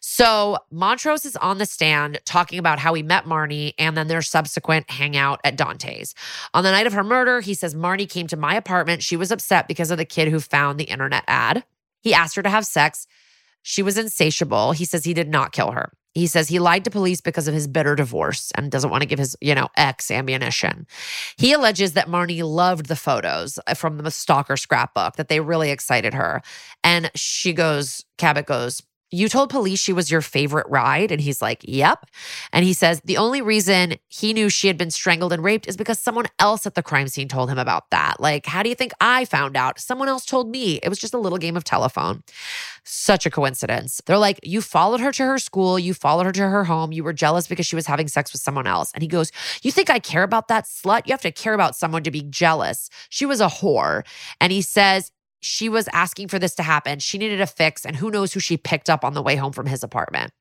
So 0.00 0.58
Montrose 0.70 1.24
is 1.24 1.36
on 1.36 1.58
the 1.58 1.66
stand 1.66 2.20
talking 2.24 2.58
about 2.58 2.78
how 2.78 2.94
he 2.94 3.02
met 3.02 3.24
Marnie 3.24 3.74
and 3.78 3.96
then 3.96 4.08
their 4.08 4.22
subsequent 4.22 4.90
hangout 4.90 5.40
at 5.44 5.56
Dante's. 5.56 6.14
On 6.54 6.64
the 6.64 6.70
night 6.70 6.86
of 6.86 6.92
her 6.92 7.04
murder, 7.04 7.40
he 7.40 7.54
says 7.54 7.74
Marnie 7.74 8.08
came 8.08 8.26
to 8.26 8.36
my 8.36 8.54
apartment. 8.54 9.02
She 9.02 9.16
was 9.16 9.30
upset 9.30 9.68
because 9.68 9.90
of 9.90 9.98
the 9.98 10.04
kid 10.04 10.28
who 10.28 10.40
found 10.40 10.78
the 10.78 10.84
internet 10.84 11.24
ad. 11.28 11.64
He 12.00 12.12
asked 12.14 12.34
her 12.36 12.42
to 12.42 12.50
have 12.50 12.66
sex. 12.66 13.06
She 13.62 13.82
was 13.82 13.96
insatiable. 13.96 14.72
He 14.72 14.84
says 14.84 15.04
he 15.04 15.14
did 15.14 15.28
not 15.28 15.52
kill 15.52 15.70
her. 15.70 15.92
He 16.14 16.26
says 16.26 16.48
he 16.48 16.58
lied 16.58 16.84
to 16.84 16.90
police 16.90 17.20
because 17.20 17.48
of 17.48 17.54
his 17.54 17.66
bitter 17.66 17.94
divorce 17.94 18.52
and 18.54 18.70
doesn't 18.70 18.90
want 18.90 19.02
to 19.02 19.08
give 19.08 19.18
his, 19.18 19.36
you 19.40 19.54
know, 19.54 19.68
ex 19.76 20.10
ammunition. 20.10 20.86
He 21.36 21.52
alleges 21.52 21.92
that 21.94 22.08
Marnie 22.08 22.42
loved 22.42 22.86
the 22.86 22.96
photos 22.96 23.58
uh, 23.66 23.74
from 23.74 23.98
the 23.98 24.10
stalker 24.10 24.56
scrapbook, 24.56 25.16
that 25.16 25.28
they 25.28 25.40
really 25.40 25.70
excited 25.70 26.14
her. 26.14 26.42
And 26.84 27.10
she 27.14 27.52
goes, 27.52 28.04
Cabot 28.18 28.46
goes, 28.46 28.82
you 29.12 29.28
told 29.28 29.50
police 29.50 29.78
she 29.78 29.92
was 29.92 30.10
your 30.10 30.22
favorite 30.22 30.66
ride? 30.68 31.12
And 31.12 31.20
he's 31.20 31.42
like, 31.42 31.60
Yep. 31.68 32.06
And 32.52 32.64
he 32.64 32.72
says 32.72 33.00
the 33.04 33.18
only 33.18 33.42
reason 33.42 33.96
he 34.08 34.32
knew 34.32 34.48
she 34.48 34.66
had 34.66 34.78
been 34.78 34.90
strangled 34.90 35.32
and 35.32 35.44
raped 35.44 35.68
is 35.68 35.76
because 35.76 36.00
someone 36.00 36.26
else 36.38 36.66
at 36.66 36.74
the 36.74 36.82
crime 36.82 37.08
scene 37.08 37.28
told 37.28 37.50
him 37.50 37.58
about 37.58 37.90
that. 37.90 38.18
Like, 38.18 38.46
how 38.46 38.62
do 38.62 38.70
you 38.70 38.74
think 38.74 38.92
I 39.00 39.26
found 39.26 39.56
out? 39.56 39.78
Someone 39.78 40.08
else 40.08 40.24
told 40.24 40.48
me. 40.48 40.80
It 40.82 40.88
was 40.88 40.98
just 40.98 41.14
a 41.14 41.18
little 41.18 41.38
game 41.38 41.56
of 41.56 41.62
telephone. 41.62 42.22
Such 42.84 43.26
a 43.26 43.30
coincidence. 43.30 44.00
They're 44.06 44.18
like, 44.18 44.40
You 44.42 44.62
followed 44.62 45.00
her 45.00 45.12
to 45.12 45.24
her 45.24 45.38
school, 45.38 45.78
you 45.78 45.92
followed 45.92 46.24
her 46.26 46.32
to 46.32 46.48
her 46.48 46.64
home, 46.64 46.92
you 46.92 47.04
were 47.04 47.12
jealous 47.12 47.46
because 47.46 47.66
she 47.66 47.76
was 47.76 47.86
having 47.86 48.08
sex 48.08 48.32
with 48.32 48.40
someone 48.40 48.66
else. 48.66 48.90
And 48.94 49.02
he 49.02 49.08
goes, 49.08 49.30
You 49.62 49.70
think 49.70 49.90
I 49.90 49.98
care 49.98 50.22
about 50.22 50.48
that 50.48 50.64
slut? 50.64 51.02
You 51.06 51.12
have 51.12 51.20
to 51.20 51.30
care 51.30 51.54
about 51.54 51.76
someone 51.76 52.02
to 52.04 52.10
be 52.10 52.22
jealous. 52.22 52.88
She 53.10 53.26
was 53.26 53.40
a 53.42 53.48
whore. 53.48 54.04
And 54.40 54.52
he 54.52 54.62
says, 54.62 55.12
she 55.42 55.68
was 55.68 55.88
asking 55.92 56.28
for 56.28 56.38
this 56.38 56.54
to 56.54 56.62
happen. 56.62 57.00
She 57.00 57.18
needed 57.18 57.40
a 57.40 57.46
fix, 57.46 57.84
and 57.84 57.96
who 57.96 58.10
knows 58.10 58.32
who 58.32 58.40
she 58.40 58.56
picked 58.56 58.88
up 58.88 59.04
on 59.04 59.12
the 59.12 59.22
way 59.22 59.36
home 59.36 59.52
from 59.52 59.66
his 59.66 59.82
apartment. 59.82 60.32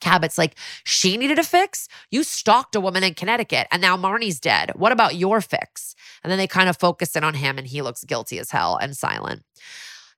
Cabot's 0.00 0.38
like, 0.38 0.56
she 0.84 1.16
needed 1.16 1.38
a 1.38 1.44
fix? 1.44 1.86
You 2.10 2.24
stalked 2.24 2.74
a 2.74 2.80
woman 2.80 3.04
in 3.04 3.14
Connecticut 3.14 3.68
and 3.70 3.82
now 3.82 3.96
Marnie's 3.96 4.40
dead. 4.40 4.72
What 4.74 4.92
about 4.92 5.14
your 5.14 5.40
fix? 5.40 5.94
And 6.24 6.30
then 6.30 6.38
they 6.38 6.46
kind 6.46 6.68
of 6.68 6.76
focus 6.78 7.14
in 7.16 7.22
on 7.22 7.34
him 7.34 7.58
and 7.58 7.66
he 7.66 7.82
looks 7.82 8.02
guilty 8.04 8.38
as 8.38 8.50
hell 8.50 8.76
and 8.76 8.96
silent. 8.96 9.42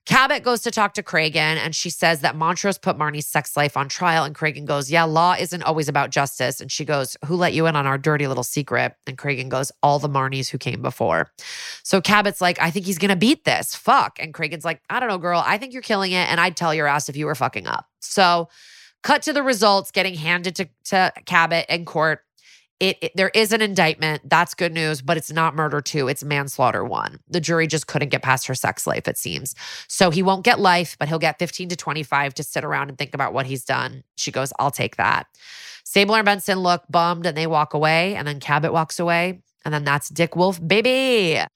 Cabot 0.05 0.43
goes 0.43 0.63
to 0.63 0.73
talk 0.73 0.95
to 0.95 1.03
Cragen 1.03 1.37
and 1.37 1.77
she 1.77 1.89
says 1.89 2.21
that 2.21 2.35
Montrose 2.35 2.77
put 2.77 2.99
Marnie's 2.99 3.27
sex 3.27 3.57
life 3.57 3.77
on 3.77 3.89
trial. 3.89 4.25
And 4.25 4.35
Cragen 4.35 4.65
goes, 4.65 4.91
Yeah, 4.91 5.05
law 5.05 5.37
isn't 5.39 5.63
always 5.63 5.89
about 5.89 6.11
justice. 6.11 6.61
And 6.61 6.73
she 6.73 6.85
goes, 6.85 7.17
Who 7.27 7.37
let 7.37 7.53
you 7.53 7.67
in 7.67 7.77
on 7.77 7.87
our 7.87 7.99
dirty 7.99 8.27
little 8.27 8.43
secret? 8.43 8.97
And 9.07 9.17
Cragen 9.17 9.49
goes, 9.49 9.71
All 9.81 10.01
the 10.01 10.09
Marnies 10.09 10.51
who 10.51 10.59
came 10.59 10.83
before. 10.83 11.31
So 11.85 12.01
Cabot's 12.01 12.41
like, 12.41 12.61
I 12.61 12.71
think 12.71 12.87
he's 12.87 12.99
going 12.99 13.11
to 13.11 13.17
beat 13.17 13.45
this. 13.45 13.77
Fuck. 13.77 14.19
And 14.19 14.35
Cragen's 14.35 14.65
like, 14.65 14.83
I 14.91 14.99
don't 14.99 15.09
know, 15.09 15.19
girl. 15.19 15.43
I 15.47 15.57
think 15.57 15.73
you're 15.73 15.83
killing 15.83 16.11
it. 16.11 16.29
And 16.29 16.41
I'd 16.41 16.57
tell 16.57 16.75
your 16.75 16.89
ass 16.89 17.09
if 17.09 17.17
you 17.17 17.27
were 17.27 17.37
fucking 17.37 17.69
up. 17.69 17.87
So 18.01 18.49
cut 19.05 19.23
to 19.23 19.33
the 19.33 19.43
results 19.43 19.93
getting 19.93 20.15
handed 20.15 20.57
to, 20.57 20.69
to 20.87 21.13
Cabot 21.27 21.67
in 21.69 21.85
court. 21.85 22.21
It, 22.83 22.99
it, 23.01 23.13
there 23.15 23.29
is 23.29 23.53
an 23.53 23.63
indictment. 23.63 24.29
That's 24.29 24.55
good 24.55 24.73
news, 24.73 25.03
but 25.03 25.17
it's 25.17 25.31
not 25.31 25.55
murder 25.55 25.81
two. 25.81 26.09
It's 26.09 26.25
manslaughter 26.25 26.85
one. 26.85 27.21
The 27.29 27.39
jury 27.39 27.69
just 27.69 27.87
couldn't 27.87 28.09
get 28.09 28.23
past 28.23 28.49
her 28.49 28.57
sex 28.57 28.89
life, 28.89 29.07
it 29.07 29.17
seems. 29.17 29.55
So 29.87 30.11
he 30.11 30.21
won't 30.21 30.45
get 30.45 30.59
life, 30.59 30.97
but 30.99 31.07
he'll 31.07 31.21
get 31.21 31.39
15 31.39 31.69
to 31.69 31.77
25 31.77 32.35
to 32.35 32.43
sit 32.43 32.65
around 32.65 32.89
and 32.89 32.99
think 32.99 33.15
about 33.15 33.33
what 33.33 33.47
he's 33.47 33.65
done. 33.65 34.03
She 34.17 34.33
goes, 34.33 34.53
I'll 34.59 34.73
take 34.73 34.97
that. 34.97 35.29
Stabler 35.85 36.19
and 36.19 36.27
Benson 36.27 36.59
look 36.59 36.83
bummed 36.91 37.25
and 37.25 37.37
they 37.37 37.47
walk 37.47 37.73
away. 37.73 38.17
And 38.17 38.27
then 38.27 38.41
Cabot 38.41 38.73
walks 38.73 38.99
away. 38.99 39.43
And 39.65 39.73
then 39.73 39.85
that's 39.85 40.09
Dick 40.09 40.35
Wolf, 40.35 40.61
baby. 40.67 41.39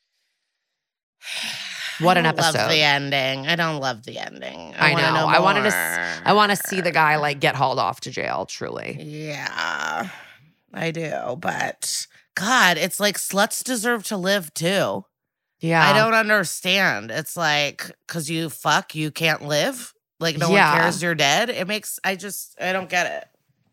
What 1.99 2.19
an 2.19 2.27
episode! 2.27 2.59
Love 2.59 2.69
the 2.69 2.83
ending. 2.83 3.47
I 3.47 3.57
don't 3.57 3.81
love 3.81 4.05
the 4.05 4.19
ending. 4.19 4.75
I, 4.79 4.93
I, 4.93 4.95
know. 5.01 5.15
know. 5.15 5.27
I 5.29 5.39
wanted 5.41 5.63
to. 5.63 6.23
I 6.27 6.35
want 6.35 6.51
to 6.51 6.57
see 6.57 6.83
the 6.83 6.91
guy 6.91 7.17
like 7.17 7.41
get 7.41 7.55
hauled 7.55 7.79
off 7.79 8.01
to 8.03 8.11
jail. 8.11 8.45
Truly. 8.45 8.99
Yeah. 9.01 10.11
I 10.77 10.91
do, 10.91 11.37
but 11.41 12.07
God, 12.35 12.77
it's 12.77 13.01
like 13.01 13.17
sluts 13.17 13.65
deserve 13.65 14.05
to 14.09 14.17
live 14.17 14.53
too. 14.55 15.05
Yeah. 15.61 15.83
I 15.89 15.95
don't 15.95 16.15
understand. 16.15 17.11
It's 17.11 17.37
like 17.37 17.91
because 18.07 18.29
you 18.31 18.51
fuck, 18.51 18.95
you 18.95 19.11
can't 19.11 19.43
live. 19.43 19.95
Like 20.21 20.37
no 20.39 20.51
Yeah. 20.51 20.73
one 20.73 20.83
cares 20.83 21.03
you're 21.03 21.15
dead. 21.15 21.49
It 21.51 21.67
makes 21.67 21.99
I 22.05 22.15
just 22.17 22.55
I 22.61 22.73
don't 22.73 22.91
get 22.91 23.11
it. 23.11 23.29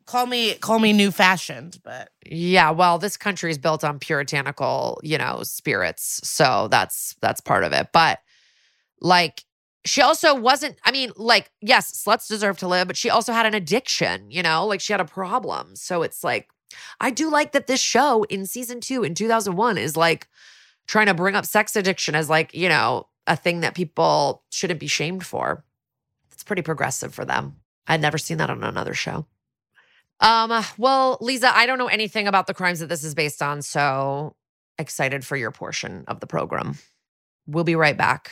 Call 0.06 0.26
me 0.26 0.54
call 0.56 0.80
me 0.80 0.94
new 0.94 1.12
fashioned, 1.12 1.80
but 1.84 2.10
Yeah, 2.26 2.72
well, 2.72 3.00
this 3.00 3.18
country 3.18 3.52
is 3.52 3.58
built 3.58 3.84
on 3.84 4.00
puritanical, 4.00 5.00
you 5.04 5.18
know, 5.18 5.42
spirits. 5.44 6.22
So 6.28 6.68
that's 6.72 7.16
that's 7.22 7.42
part 7.42 7.64
of 7.66 7.74
it. 7.74 7.88
But 7.94 8.20
like 9.02 9.44
she 9.86 10.02
also 10.02 10.34
wasn't, 10.34 10.78
I 10.86 10.92
mean, 10.92 11.12
like, 11.18 11.52
yes, 11.62 11.92
sluts 12.06 12.30
deserve 12.30 12.58
to 12.60 12.70
live, 12.70 12.88
but 12.88 12.96
she 12.96 13.10
also 13.10 13.34
had 13.34 13.46
an 13.46 13.54
addiction, 13.54 14.32
you 14.32 14.42
know, 14.42 14.66
like 14.66 14.80
she 14.80 14.94
had 14.94 15.02
a 15.02 15.06
problem. 15.06 15.76
So 15.76 16.04
it's 16.04 16.24
like, 16.24 16.48
I 17.00 17.12
do 17.12 17.30
like 17.30 17.52
that 17.54 17.68
this 17.68 17.82
show 17.82 18.24
in 18.24 18.46
season 18.46 18.80
two 18.80 19.04
in 19.04 19.16
2001 19.16 19.78
is 19.78 19.98
like 19.98 20.28
trying 20.88 21.08
to 21.08 21.14
bring 21.14 21.36
up 21.36 21.46
sex 21.46 21.76
addiction 21.76 22.16
as 22.16 22.30
like, 22.30 22.54
you 22.54 22.70
know, 22.70 23.08
a 23.28 23.36
thing 23.36 23.62
that 23.62 23.76
people 23.76 24.44
shouldn't 24.50 24.80
be 24.80 24.88
shamed 24.88 25.26
for. 25.26 25.64
It's 26.32 26.44
pretty 26.44 26.62
progressive 26.62 27.14
for 27.14 27.26
them. 27.26 27.58
I'd 27.88 28.02
never 28.02 28.18
seen 28.18 28.38
that 28.38 28.50
on 28.50 28.64
another 28.64 28.94
show. 28.94 29.26
Um, 30.20 30.64
well, 30.78 31.18
Liza, 31.22 31.56
I 31.56 31.66
don't 31.66 31.78
know 31.78 31.88
anything 31.88 32.28
about 32.28 32.48
the 32.48 32.54
crimes 32.54 32.80
that 32.80 32.88
this 32.88 33.04
is 33.04 33.14
based 33.14 33.42
on, 33.42 33.62
so 33.62 34.36
excited 34.78 35.26
for 35.26 35.36
your 35.36 35.52
portion 35.52 36.06
of 36.08 36.20
the 36.20 36.28
program. 36.28 36.78
We'll 37.46 37.66
be 37.66 37.76
right 37.76 37.98
back. 37.98 38.32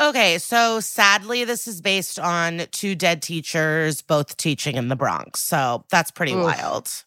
Okay, 0.00 0.38
so 0.38 0.80
sadly, 0.80 1.44
this 1.44 1.68
is 1.68 1.82
based 1.82 2.18
on 2.18 2.62
two 2.70 2.94
dead 2.94 3.20
teachers, 3.20 4.00
both 4.00 4.38
teaching 4.38 4.76
in 4.76 4.88
the 4.88 4.96
Bronx. 4.96 5.40
So 5.40 5.84
that's 5.90 6.10
pretty 6.10 6.32
Oof. 6.32 6.44
wild. 6.44 7.04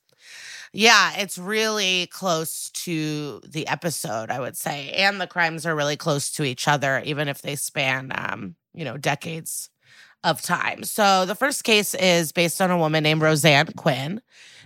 Yeah, 0.74 1.14
it's 1.18 1.40
really 1.40 2.08
close 2.08 2.70
to 2.72 3.42
the 3.48 3.68
episode, 3.68 4.30
I 4.30 4.40
would 4.40 4.56
say. 4.56 4.92
And 4.92 5.20
the 5.20 5.26
crimes 5.26 5.66
are 5.66 5.76
really 5.76 5.98
close 5.98 6.32
to 6.34 6.44
each 6.44 6.68
other, 6.68 7.02
even 7.04 7.28
if 7.28 7.42
they 7.42 7.56
span, 7.56 8.12
um, 8.14 8.56
you 8.76 8.86
know, 8.86 8.98
decades 8.98 9.70
of 10.24 10.42
time. 10.42 10.84
So 10.84 11.26
the 11.26 11.36
first 11.36 11.64
case 11.64 11.96
is 11.96 12.32
based 12.32 12.62
on 12.62 12.70
a 12.70 12.78
woman 12.78 13.04
named 13.04 13.22
Roseann 13.22 13.76
Quinn. 13.76 14.22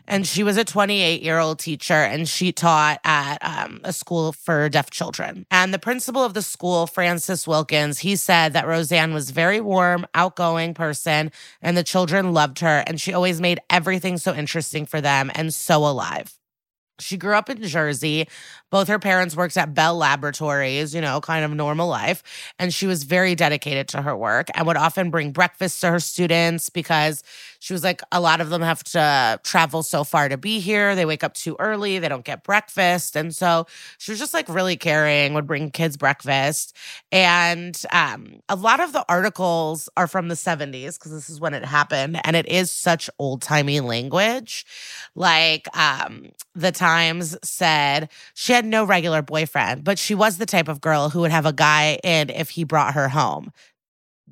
And 0.08 0.26
she 0.26 0.44
was 0.44 0.58
a 0.58 0.64
28 0.64 1.22
year 1.22 1.40
old 1.40 1.60
teacher 1.60 1.94
and 1.94 2.28
she 2.28 2.52
taught 2.52 3.00
at 3.04 3.38
um, 3.42 3.82
a 3.84 3.92
school 3.92 4.32
for 4.32 4.70
deaf 4.70 4.90
children. 4.90 5.46
And 5.52 5.74
the 5.74 5.80
principal 5.80 6.24
of 6.24 6.34
the 6.34 6.42
school, 6.42 6.88
Francis 6.88 7.48
Wilkins, 7.48 8.00
he 8.00 8.16
said 8.16 8.54
that 8.54 8.66
Roseann 8.66 9.14
was 9.14 9.30
a 9.30 9.34
very 9.34 9.60
warm, 9.60 10.06
outgoing 10.14 10.74
person, 10.74 11.32
and 11.62 11.76
the 11.76 11.84
children 11.84 12.34
loved 12.34 12.60
her. 12.60 12.84
And 12.88 13.00
she 13.00 13.14
always 13.14 13.42
made 13.42 13.60
everything 13.70 14.18
so 14.18 14.34
interesting 14.34 14.86
for 14.86 15.02
them 15.02 15.32
and 15.36 15.54
so 15.54 15.86
alive. 15.86 16.38
She 17.00 17.18
grew 17.18 17.36
up 17.36 17.50
in 17.50 17.62
Jersey. 17.62 18.28
Both 18.72 18.88
her 18.88 19.00
parents 19.00 19.36
worked 19.36 19.56
at 19.56 19.74
Bell 19.74 19.96
Laboratories, 19.96 20.96
you 20.96 21.02
know, 21.02 21.22
kind 21.22 21.46
of 21.46 21.52
normal 21.52 21.88
life. 21.88 22.24
And 22.58 22.74
she 22.74 22.88
was 22.88 23.04
very 23.04 23.36
dedicated 23.36 23.88
to 23.90 24.02
her 24.02 24.18
work 24.18 24.48
and 24.56 24.66
would 24.66 24.78
often 24.78 25.12
bring 25.12 25.32
breakfast 25.32 25.82
to 25.82 25.92
her 25.92 26.00
students 26.00 26.70
because 26.70 27.24
she 27.60 27.74
was 27.74 27.84
like, 27.84 28.02
a 28.12 28.20
lot 28.20 28.42
of 28.42 28.50
them 28.50 28.62
have 28.62 28.84
to 28.86 29.40
travel 29.44 29.84
so 29.84 30.04
far 30.04 30.30
to 30.30 30.38
be 30.38 30.60
here. 30.60 30.96
They 30.96 31.06
wake 31.06 31.24
up 31.24 31.34
too 31.34 31.56
early, 31.60 32.00
they 32.00 32.10
don't 32.10 32.26
get 32.26 32.44
breakfast. 32.44 33.16
And 33.16 33.36
so 33.36 33.66
she 33.98 34.12
was 34.12 34.20
just 34.20 34.34
like 34.34 34.48
really 34.50 34.78
caring, 34.78 35.34
would 35.34 35.48
bring 35.48 35.72
kids 35.72 35.98
breakfast. 35.98 36.76
And 37.12 37.82
um, 37.92 38.40
a 38.50 38.56
lot 38.56 38.80
of 38.80 38.94
the 38.94 39.06
articles 39.10 39.90
are 39.98 40.08
from 40.08 40.28
the 40.28 40.36
70s 40.36 40.98
because 40.98 41.12
this 41.12 41.30
is 41.30 41.40
when 41.40 41.54
it 41.54 41.66
happened. 41.66 42.20
And 42.24 42.36
it 42.36 42.48
is 42.48 42.72
such 42.72 43.10
old 43.20 43.42
timey 43.42 43.80
language. 43.80 44.66
Like 45.16 45.68
um, 45.78 46.28
the 46.56 46.72
Times 46.72 47.38
said, 47.44 48.10
she 48.34 48.54
had 48.54 48.66
no 48.66 48.84
regular 48.84 49.22
boyfriend, 49.22 49.84
but 49.84 50.00
she 50.00 50.16
was 50.16 50.38
the 50.38 50.46
type 50.46 50.68
of 50.68 50.82
girl 50.82 51.10
who 51.10 51.22
would 51.22 51.32
have 51.32 51.46
a 51.46 51.54
guy 51.54 52.00
in 52.04 52.30
if 52.30 52.50
he 52.52 52.64
brought 52.64 52.94
her 52.94 53.10
home. 53.10 53.52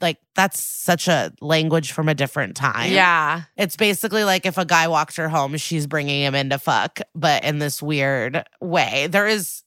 Like 0.01 0.17
that's 0.35 0.61
such 0.61 1.07
a 1.07 1.31
language 1.41 1.91
from 1.91 2.09
a 2.09 2.13
different 2.13 2.55
time. 2.55 2.91
Yeah. 2.91 3.43
It's 3.57 3.77
basically 3.77 4.23
like 4.23 4.45
if 4.45 4.57
a 4.57 4.65
guy 4.65 4.87
walked 4.87 5.15
her 5.17 5.29
home, 5.29 5.55
she's 5.57 5.87
bringing 5.87 6.21
him 6.21 6.35
in 6.35 6.49
to 6.49 6.59
fuck, 6.59 6.99
but 7.13 7.43
in 7.43 7.59
this 7.59 7.81
weird 7.81 8.43
way. 8.59 9.07
There 9.09 9.27
is 9.27 9.63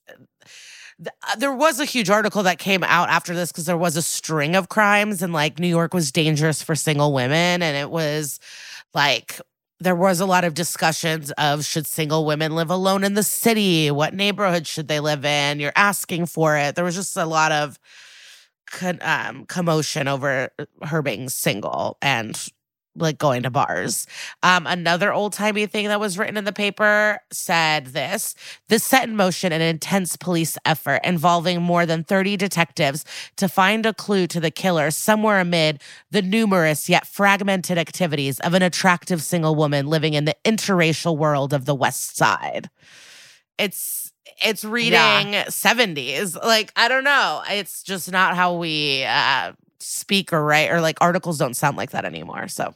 uh, 1.07 1.37
there 1.37 1.53
was 1.53 1.79
a 1.81 1.85
huge 1.85 2.11
article 2.11 2.43
that 2.43 2.59
came 2.59 2.83
out 2.83 3.09
after 3.09 3.35
this 3.35 3.53
because 3.53 3.67
there 3.67 3.77
was 3.77 3.97
a 3.97 4.03
string 4.03 4.57
of 4.57 4.69
crimes 4.69 5.23
and 5.23 5.33
like 5.33 5.59
New 5.59 5.69
York 5.69 5.95
was 5.95 6.11
dangerous 6.13 6.63
for 6.63 6.75
single 6.75 7.13
women 7.13 7.63
and 7.63 7.77
it 7.77 7.91
was 7.91 8.41
like 8.95 9.41
there 9.81 9.95
was 9.95 10.19
a 10.19 10.27
lot 10.27 10.45
of 10.45 10.55
discussions 10.55 11.31
of 11.33 11.65
should 11.65 11.87
single 11.87 12.25
women 12.25 12.55
live 12.55 12.71
alone 12.71 13.05
in 13.05 13.15
the 13.15 13.23
city? 13.23 13.91
What 13.91 14.13
neighborhood 14.13 14.67
should 14.67 14.89
they 14.89 14.99
live 14.99 15.25
in? 15.25 15.61
You're 15.61 15.73
asking 15.77 16.27
for 16.27 16.57
it. 16.57 16.75
There 16.75 16.85
was 16.85 16.97
just 16.97 17.17
a 17.17 17.27
lot 17.27 17.53
of 17.53 17.79
con- 18.71 19.01
um, 19.03 19.45
commotion 19.47 20.09
over 20.09 20.51
her 20.83 21.03
being 21.03 21.29
single 21.29 21.99
and 22.03 22.51
like 23.01 23.19
going 23.19 23.43
to 23.43 23.51
bars. 23.51 24.07
Um, 24.43 24.67
another 24.67 25.13
old 25.13 25.33
timey 25.33 25.67
thing 25.67 25.89
that 25.89 26.01
was 26.01 26.19
written 26.19 26.37
in 26.37 26.45
the 26.45 26.53
paper 26.53 27.21
said 27.31 27.87
this 27.87 28.35
this 28.69 28.85
set 28.85 29.09
in 29.09 29.17
motion 29.17 29.53
an 29.53 29.61
intense 29.61 30.17
police 30.17 30.59
effort 30.65 31.01
involving 31.05 31.63
more 31.63 31.87
than 31.87 32.05
30 32.05 32.37
detectives 32.37 33.05
to 33.37 33.49
find 33.49 33.87
a 33.87 33.95
clue 33.95 34.27
to 34.27 34.41
the 34.41 34.51
killer 34.51 34.91
somewhere 34.91 35.41
amid 35.41 35.81
the 36.11 36.23
numerous 36.23 36.89
yet 36.89 37.07
fragmented 37.07 37.79
activities 37.79 38.41
of 38.41 38.55
an 38.55 38.63
attractive 38.63 39.23
single 39.23 39.55
woman 39.55 39.87
living 39.87 40.15
in 40.15 40.25
the 40.25 40.37
interracial 40.45 41.17
world 41.17 41.53
of 41.53 41.65
the 41.65 41.75
West 41.75 42.17
Side. 42.17 42.69
It's 43.59 44.08
it's 44.45 44.65
reading 44.65 44.93
Yeah. 44.93 45.45
70s. 45.47 46.37
Like, 46.43 46.73
I 46.77 46.89
don't 46.89 47.05
know. 47.05 47.43
It's 47.49 47.83
just 47.83 48.11
not 48.11 48.37
how 48.37 48.57
we 48.57 49.05
uh 49.05 49.53
speak 49.81 50.33
or 50.33 50.45
write 50.45 50.71
or 50.71 50.81
like 50.81 50.99
articles 51.01 51.39
don't 51.39 51.55
sound 51.55 51.77
like 51.77 51.91
that 51.91 52.05
anymore. 52.05 52.49
So 52.49 52.75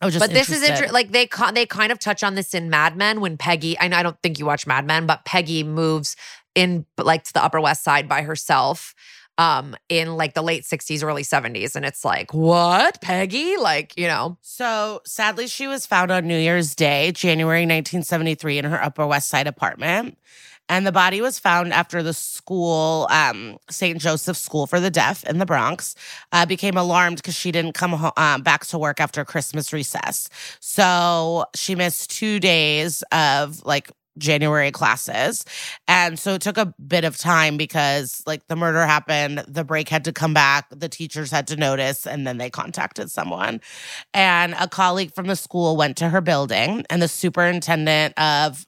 I 0.00 0.06
was 0.06 0.14
just 0.14 0.22
but 0.26 0.32
this 0.34 0.50
is 0.50 0.62
interesting. 0.62 0.92
like 0.92 1.12
they 1.12 1.28
they 1.52 1.66
kind 1.66 1.92
of 1.92 1.98
touch 1.98 2.22
on 2.24 2.34
this 2.34 2.54
in 2.54 2.70
Mad 2.70 2.96
Men 2.96 3.20
when 3.20 3.36
Peggy. 3.36 3.78
I 3.78 3.88
know 3.88 3.96
I 3.96 4.02
don't 4.02 4.20
think 4.22 4.38
you 4.38 4.46
watch 4.46 4.66
Mad 4.66 4.86
Men, 4.86 5.06
but 5.06 5.24
Peggy 5.24 5.62
moves 5.62 6.16
in 6.54 6.86
like 6.98 7.24
to 7.24 7.32
the 7.32 7.42
Upper 7.44 7.60
West 7.60 7.84
Side 7.84 8.08
by 8.08 8.22
herself 8.22 8.94
um 9.36 9.74
in 9.88 10.16
like 10.16 10.34
the 10.34 10.42
late 10.42 10.62
60s 10.62 11.02
early 11.02 11.24
70s 11.24 11.74
and 11.74 11.84
it's 11.84 12.04
like 12.04 12.32
what 12.32 13.00
peggy 13.00 13.56
like 13.56 13.92
you 13.98 14.06
know 14.06 14.38
So 14.42 15.00
sadly, 15.04 15.48
she 15.48 15.66
was 15.66 15.86
found 15.86 16.12
on 16.12 16.28
New 16.28 16.38
Year's 16.38 16.76
Day, 16.76 17.10
January 17.10 17.62
1973, 17.62 18.58
in 18.58 18.64
her 18.66 18.80
Upper 18.80 19.04
West 19.04 19.28
Side 19.28 19.48
apartment. 19.48 20.18
And 20.68 20.86
the 20.86 20.92
body 20.92 21.20
was 21.20 21.38
found 21.38 21.72
after 21.72 22.02
the 22.02 22.14
school, 22.14 23.06
um, 23.10 23.58
St. 23.68 24.00
Joseph's 24.00 24.40
School 24.40 24.66
for 24.66 24.80
the 24.80 24.90
Deaf 24.90 25.24
in 25.24 25.38
the 25.38 25.46
Bronx, 25.46 25.94
uh, 26.32 26.46
became 26.46 26.76
alarmed 26.76 27.16
because 27.16 27.34
she 27.34 27.52
didn't 27.52 27.74
come 27.74 28.12
um, 28.16 28.42
back 28.42 28.64
to 28.66 28.78
work 28.78 29.00
after 29.00 29.24
Christmas 29.24 29.72
recess. 29.72 30.28
So 30.60 31.44
she 31.54 31.74
missed 31.74 32.10
two 32.10 32.40
days 32.40 33.02
of 33.12 33.64
like 33.64 33.90
January 34.18 34.70
classes. 34.70 35.44
And 35.88 36.18
so 36.18 36.34
it 36.34 36.42
took 36.42 36.56
a 36.56 36.72
bit 36.86 37.04
of 37.04 37.16
time 37.16 37.56
because 37.56 38.22
like 38.26 38.46
the 38.46 38.56
murder 38.56 38.86
happened, 38.86 39.44
the 39.48 39.64
break 39.64 39.88
had 39.88 40.04
to 40.04 40.12
come 40.12 40.34
back, 40.34 40.66
the 40.70 40.88
teachers 40.88 41.30
had 41.30 41.46
to 41.48 41.56
notice, 41.56 42.06
and 42.06 42.26
then 42.26 42.38
they 42.38 42.50
contacted 42.50 43.10
someone. 43.10 43.60
And 44.12 44.54
a 44.58 44.68
colleague 44.68 45.12
from 45.12 45.26
the 45.26 45.36
school 45.36 45.76
went 45.76 45.96
to 45.98 46.08
her 46.08 46.20
building, 46.20 46.84
and 46.90 47.02
the 47.02 47.08
superintendent 47.08 48.18
of 48.18 48.66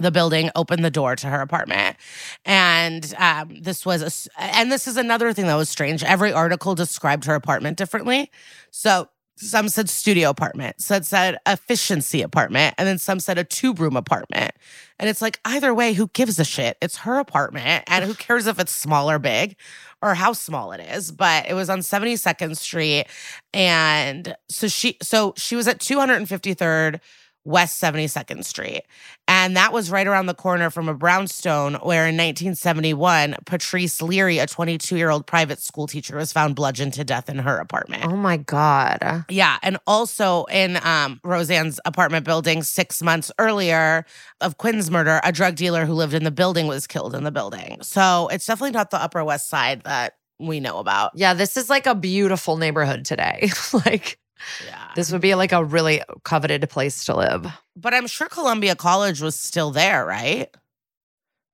the 0.00 0.10
building 0.10 0.50
opened 0.54 0.84
the 0.84 0.90
door 0.90 1.16
to 1.16 1.26
her 1.28 1.40
apartment. 1.40 1.96
And 2.44 3.14
um, 3.18 3.60
this 3.60 3.86
was 3.86 4.28
a 4.36 4.42
and 4.42 4.70
this 4.70 4.86
is 4.86 4.96
another 4.96 5.32
thing 5.32 5.46
that 5.46 5.54
was 5.54 5.68
strange. 5.68 6.04
Every 6.04 6.32
article 6.32 6.74
described 6.74 7.24
her 7.24 7.34
apartment 7.34 7.78
differently. 7.78 8.30
So 8.70 9.08
some 9.38 9.68
said 9.68 9.88
studio 9.90 10.30
apartment 10.30 10.80
some 10.80 11.02
said 11.02 11.36
efficiency 11.46 12.22
apartment 12.22 12.74
and 12.78 12.88
then 12.88 12.96
some 12.96 13.20
said 13.20 13.36
a 13.38 13.44
two 13.44 13.74
room 13.74 13.96
apartment. 13.96 14.52
And 14.98 15.10
it's 15.10 15.20
like 15.20 15.40
either 15.44 15.74
way 15.74 15.92
who 15.92 16.08
gives 16.08 16.38
a 16.38 16.44
shit? 16.44 16.78
It's 16.80 16.98
her 16.98 17.18
apartment 17.18 17.84
and 17.86 18.04
who 18.04 18.14
cares 18.14 18.46
if 18.46 18.58
it's 18.58 18.72
small 18.72 19.10
or 19.10 19.18
big 19.18 19.56
or 20.02 20.14
how 20.14 20.32
small 20.32 20.72
it 20.72 20.80
is? 20.80 21.12
But 21.12 21.46
it 21.48 21.54
was 21.54 21.68
on 21.68 21.80
72nd 21.80 22.56
street 22.56 23.06
and 23.52 24.34
so 24.48 24.68
she 24.68 24.96
so 25.02 25.34
she 25.36 25.54
was 25.54 25.68
at 25.68 25.80
253rd 25.80 27.00
West 27.46 27.80
72nd 27.80 28.44
Street. 28.44 28.82
And 29.28 29.56
that 29.56 29.72
was 29.72 29.90
right 29.90 30.06
around 30.06 30.26
the 30.26 30.34
corner 30.34 30.68
from 30.68 30.88
a 30.88 30.94
brownstone 30.94 31.74
where 31.74 32.02
in 32.02 32.16
1971, 32.16 33.36
Patrice 33.46 34.02
Leary, 34.02 34.38
a 34.38 34.46
22 34.46 34.96
year 34.96 35.10
old 35.10 35.26
private 35.26 35.60
school 35.60 35.86
teacher, 35.86 36.16
was 36.16 36.32
found 36.32 36.56
bludgeoned 36.56 36.92
to 36.94 37.04
death 37.04 37.28
in 37.30 37.38
her 37.38 37.58
apartment. 37.58 38.04
oh 38.04 38.16
my 38.16 38.36
god 38.36 39.24
Yeah. 39.28 39.58
And 39.62 39.78
also 39.86 40.44
in 40.46 40.78
um, 40.84 41.20
Roseann's 41.24 41.78
apartment 41.84 42.24
building 42.24 42.62
six 42.62 43.02
months 43.02 43.30
earlier 43.38 44.04
of 44.40 44.58
Quinn's 44.58 44.90
murder, 44.90 45.20
a 45.22 45.30
drug 45.32 45.54
dealer 45.54 45.86
who 45.86 45.92
lived 45.92 46.14
in 46.14 46.24
the 46.24 46.30
building 46.30 46.66
was 46.66 46.86
killed 46.86 47.14
in 47.14 47.22
the 47.24 47.30
building. 47.32 47.78
So 47.82 48.28
it's 48.28 48.44
definitely 48.46 48.72
not 48.72 48.90
the 48.90 49.00
Upper 49.00 49.22
West 49.24 49.48
Side 49.48 49.82
that 49.84 50.14
we 50.38 50.60
know 50.60 50.78
about. 50.78 51.12
yeah 51.14 51.32
this 51.32 51.56
is 51.56 51.70
like 51.70 51.86
a 51.86 51.94
beautiful 51.94 52.58
neighborhood 52.58 53.06
today 53.06 53.48
like 53.86 54.18
Yeah. 54.66 54.88
this 54.94 55.10
would 55.12 55.20
be 55.20 55.34
like 55.34 55.52
a 55.52 55.64
really 55.64 56.02
coveted 56.24 56.68
place 56.68 57.04
to 57.06 57.16
live 57.16 57.46
But 57.74 57.94
I'm 57.94 58.06
sure 58.06 58.28
Columbia 58.28 58.74
College 58.76 59.20
was 59.20 59.34
still 59.34 59.70
there, 59.70 60.04
right? 60.06 60.48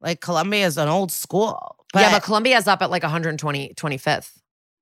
Like 0.00 0.20
Columbia 0.20 0.66
is 0.66 0.78
an 0.78 0.88
old 0.88 1.12
school. 1.12 1.76
yeah 1.94 2.10
but 2.10 2.22
columbia's 2.22 2.66
up 2.66 2.82
at 2.82 2.90
like 2.90 3.02
120 3.02 3.74
25th 3.74 4.30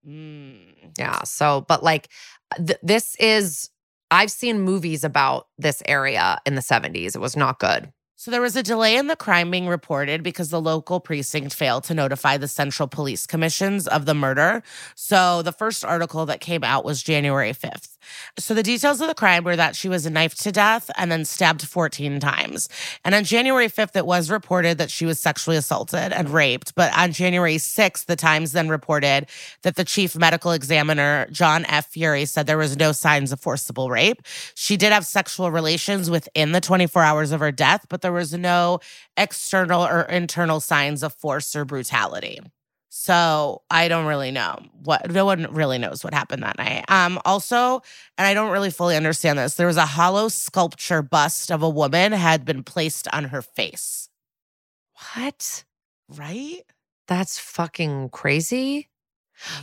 Mm. 0.07 0.59
Yeah. 0.99 1.23
So, 1.25 1.65
but 1.69 1.83
like 1.83 2.09
th- 2.57 2.79
this 2.83 3.17
is, 3.21 3.69
I've 4.11 4.31
seen 4.31 4.61
movies 4.63 5.05
about 5.05 5.49
this 5.59 5.83
area 5.87 6.39
in 6.47 6.55
the 6.55 6.63
70s. 6.63 7.15
It 7.15 7.21
was 7.21 7.37
not 7.37 7.59
good. 7.59 7.93
So 8.21 8.31
there 8.31 8.43
was 8.43 8.55
a 8.55 8.63
delay 8.63 8.97
in 8.97 9.07
the 9.07 9.17
crime 9.17 9.51
being 9.51 9.67
reported 9.67 10.23
because 10.23 10.51
the 10.51 10.61
local 10.61 11.01
precinct 11.01 11.55
failed 11.55 11.85
to 11.85 11.95
notify 11.95 12.37
the 12.37 12.49
Central 12.49 12.87
Police 12.87 13.27
Commissions 13.27 13.89
of 13.89 14.05
the 14.05 14.13
murder. 14.13 14.63
So 14.95 15.41
the 15.41 15.53
first 15.53 15.87
article 15.87 16.27
that 16.27 16.39
came 16.39 16.63
out 16.63 16.85
was 16.85 17.03
January 17.03 17.55
5th. 17.55 17.97
So 18.39 18.55
the 18.55 18.63
details 18.63 19.01
of 19.01 19.09
the 19.09 19.15
crime 19.15 19.45
were 19.45 19.57
that 19.57 19.77
she 19.77 19.89
was 19.89 20.09
knifed 20.09 20.41
to 20.43 20.53
death 20.53 20.91
and 20.97 21.11
then 21.11 21.25
stabbed 21.25 21.67
14 21.67 22.21
times. 22.21 22.69
And 23.05 23.15
on 23.15 23.25
January 23.25 23.69
5th, 23.69 23.97
it 23.97 24.07
was 24.07 24.31
reported 24.31 24.79
that 24.79 24.91
she 24.91 25.07
was 25.07 25.21
sexually 25.21 25.57
assaulted 25.57 26.13
and 26.13 26.31
raped. 26.31 26.75
But 26.75 26.97
on 26.97 27.13
January 27.13 27.57
6th, 27.57 28.07
the 28.07 28.17
Times 28.17 28.53
then 28.53 28.69
reported 28.69 29.27
that 29.63 29.77
the 29.77 29.85
chief 29.85 30.17
medical 30.17 30.53
examiner, 30.53 31.27
John 31.31 31.65
F. 31.67 31.87
Fury, 31.87 32.25
said 32.25 32.47
there 32.47 32.59
was 32.59 32.77
no 32.77 32.93
signs 32.93 33.33
of 33.33 33.41
forcible 33.41 33.91
rape. 33.91 34.23
She 34.55 34.77
did 34.77 34.93
have 34.93 35.07
sexual 35.07 35.51
relations 35.51 36.11
within 36.11 36.53
the 36.53 36.61
24 36.61 37.03
hours 37.03 37.33
of 37.33 37.41
her 37.41 37.53
death, 37.53 37.87
but 37.89 38.03
there 38.03 38.13
was 38.13 38.33
no 38.33 38.81
external 39.17 39.83
or 39.83 40.03
internal 40.03 40.61
signs 40.61 41.03
of 41.03 41.15
force 41.15 41.55
or 41.57 41.65
brutality. 41.65 42.41
So 42.93 43.63
I 43.71 43.87
don't 43.89 44.07
really 44.07 44.33
know 44.33 44.59
what 44.83 45.11
no 45.11 45.25
one 45.25 45.47
really 45.53 45.79
knows 45.79 46.03
what 46.03 46.13
happened 46.13 46.43
that 46.43 46.59
night. 46.59 46.85
Um 46.89 47.21
also, 47.25 47.83
and 48.19 48.27
I 48.27 48.35
don't 48.35 48.51
really 48.51 48.71
fully 48.71 48.97
understand 48.97 49.39
this, 49.39 49.55
there 49.55 49.69
was 49.69 49.77
a 49.77 49.87
hollow 49.87 50.29
sculpture 50.29 51.01
bust 51.01 51.51
of 51.53 51.63
a 51.63 51.69
woman 51.69 52.13
had 52.13 52.45
been 52.45 52.65
placed 52.65 53.07
on 53.13 53.25
her 53.25 53.43
face. 53.43 54.09
What? 55.15 55.65
Right? 56.09 56.63
That's 57.07 57.39
fucking 57.39 58.11
crazy. 58.11 58.89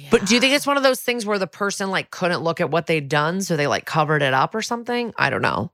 But 0.09 0.25
do 0.25 0.33
you 0.33 0.41
think 0.41 0.55
it's 0.55 0.65
one 0.65 0.77
of 0.77 0.83
those 0.83 1.01
things 1.01 1.25
where 1.25 1.37
the 1.37 1.47
person 1.47 1.91
like 1.91 2.09
couldn't 2.09 2.41
look 2.41 2.59
at 2.59 2.71
what 2.71 2.87
they'd 2.87 3.07
done, 3.07 3.41
so 3.41 3.55
they 3.55 3.67
like 3.67 3.85
covered 3.85 4.21
it 4.23 4.33
up 4.33 4.55
or 4.55 4.61
something? 4.61 5.13
I 5.17 5.29
don't 5.29 5.41
know. 5.43 5.71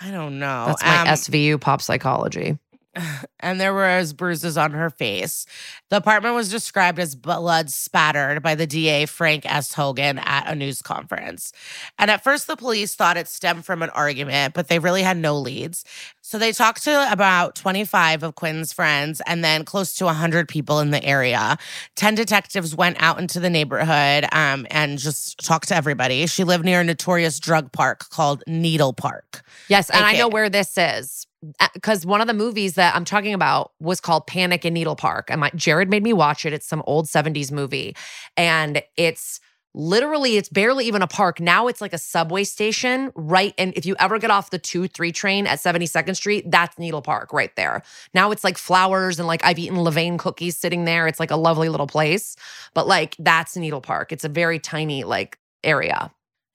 I 0.00 0.10
don't 0.10 0.40
know. 0.40 0.64
That's 0.66 0.82
my 0.82 1.02
Um, 1.02 1.06
SVU 1.08 1.60
pop 1.60 1.80
psychology. 1.80 2.58
and 3.40 3.60
there 3.60 3.74
was 3.74 4.12
bruises 4.12 4.56
on 4.56 4.72
her 4.72 4.90
face. 4.90 5.46
The 5.90 5.96
apartment 5.96 6.34
was 6.34 6.50
described 6.50 6.98
as 6.98 7.14
blood 7.14 7.70
spattered 7.70 8.42
by 8.42 8.54
the 8.54 8.66
DA 8.66 9.06
Frank 9.06 9.44
S. 9.46 9.74
Hogan 9.74 10.18
at 10.18 10.48
a 10.48 10.54
news 10.54 10.82
conference. 10.82 11.52
And 11.98 12.10
at 12.10 12.24
first, 12.24 12.46
the 12.46 12.56
police 12.56 12.94
thought 12.94 13.16
it 13.16 13.28
stemmed 13.28 13.64
from 13.64 13.82
an 13.82 13.90
argument, 13.90 14.54
but 14.54 14.68
they 14.68 14.78
really 14.78 15.02
had 15.02 15.16
no 15.16 15.38
leads. 15.38 15.84
So 16.22 16.38
they 16.38 16.52
talked 16.52 16.84
to 16.84 17.12
about 17.12 17.54
25 17.54 18.22
of 18.22 18.34
Quinn's 18.34 18.72
friends 18.72 19.20
and 19.26 19.44
then 19.44 19.64
close 19.64 19.94
to 19.96 20.06
100 20.06 20.48
people 20.48 20.80
in 20.80 20.90
the 20.90 21.04
area. 21.04 21.58
10 21.96 22.14
detectives 22.14 22.74
went 22.74 22.96
out 22.98 23.18
into 23.18 23.40
the 23.40 23.50
neighborhood 23.50 24.24
um, 24.32 24.66
and 24.70 24.98
just 24.98 25.44
talked 25.44 25.68
to 25.68 25.76
everybody. 25.76 26.26
She 26.26 26.44
lived 26.44 26.64
near 26.64 26.80
a 26.80 26.84
notorious 26.84 27.38
drug 27.38 27.72
park 27.72 28.08
called 28.08 28.42
Needle 28.46 28.94
Park. 28.94 29.42
Yes, 29.68 29.90
and 29.90 30.04
I 30.04 30.16
know 30.16 30.28
where 30.28 30.48
this 30.48 30.78
is 30.78 31.26
because 31.72 32.06
one 32.06 32.20
of 32.20 32.26
the 32.26 32.34
movies 32.34 32.74
that 32.74 32.94
I'm 32.94 33.04
talking 33.04 33.34
about 33.34 33.72
was 33.80 34.00
called 34.00 34.26
Panic 34.26 34.64
in 34.64 34.74
Needle 34.74 34.96
Park, 34.96 35.30
and 35.30 35.40
my 35.40 35.50
Jared 35.54 35.90
made 35.90 36.02
me 36.02 36.12
watch 36.12 36.46
it. 36.46 36.52
It's 36.52 36.66
some 36.66 36.82
old 36.86 37.06
'70s 37.06 37.50
movie, 37.52 37.96
and 38.36 38.82
it's 38.96 39.40
literally 39.74 40.36
it's 40.36 40.48
barely 40.48 40.86
even 40.86 41.02
a 41.02 41.06
park. 41.06 41.40
Now 41.40 41.66
it's 41.66 41.80
like 41.80 41.92
a 41.92 41.98
subway 41.98 42.44
station 42.44 43.10
right 43.16 43.52
and 43.58 43.72
if 43.76 43.84
you 43.84 43.96
ever 43.98 44.18
get 44.18 44.30
off 44.30 44.50
the 44.50 44.58
2-3 44.58 45.12
train 45.12 45.46
at 45.46 45.58
72nd 45.58 46.14
street 46.14 46.48
that's 46.50 46.78
needle 46.78 47.02
park 47.02 47.32
right 47.32 47.54
there. 47.56 47.82
Now 48.14 48.30
it's 48.30 48.44
like 48.44 48.56
flowers 48.56 49.18
and 49.18 49.26
like 49.26 49.44
i've 49.44 49.58
eaten 49.58 49.78
levain 49.78 50.18
cookies 50.18 50.56
sitting 50.56 50.84
there. 50.84 51.08
It's 51.08 51.18
like 51.18 51.32
a 51.32 51.36
lovely 51.36 51.68
little 51.68 51.88
place 51.88 52.36
but 52.72 52.86
like 52.86 53.16
that's 53.18 53.56
needle 53.56 53.80
park. 53.80 54.12
It's 54.12 54.24
a 54.24 54.28
very 54.28 54.60
tiny 54.60 55.02
like 55.02 55.38
area 55.64 56.12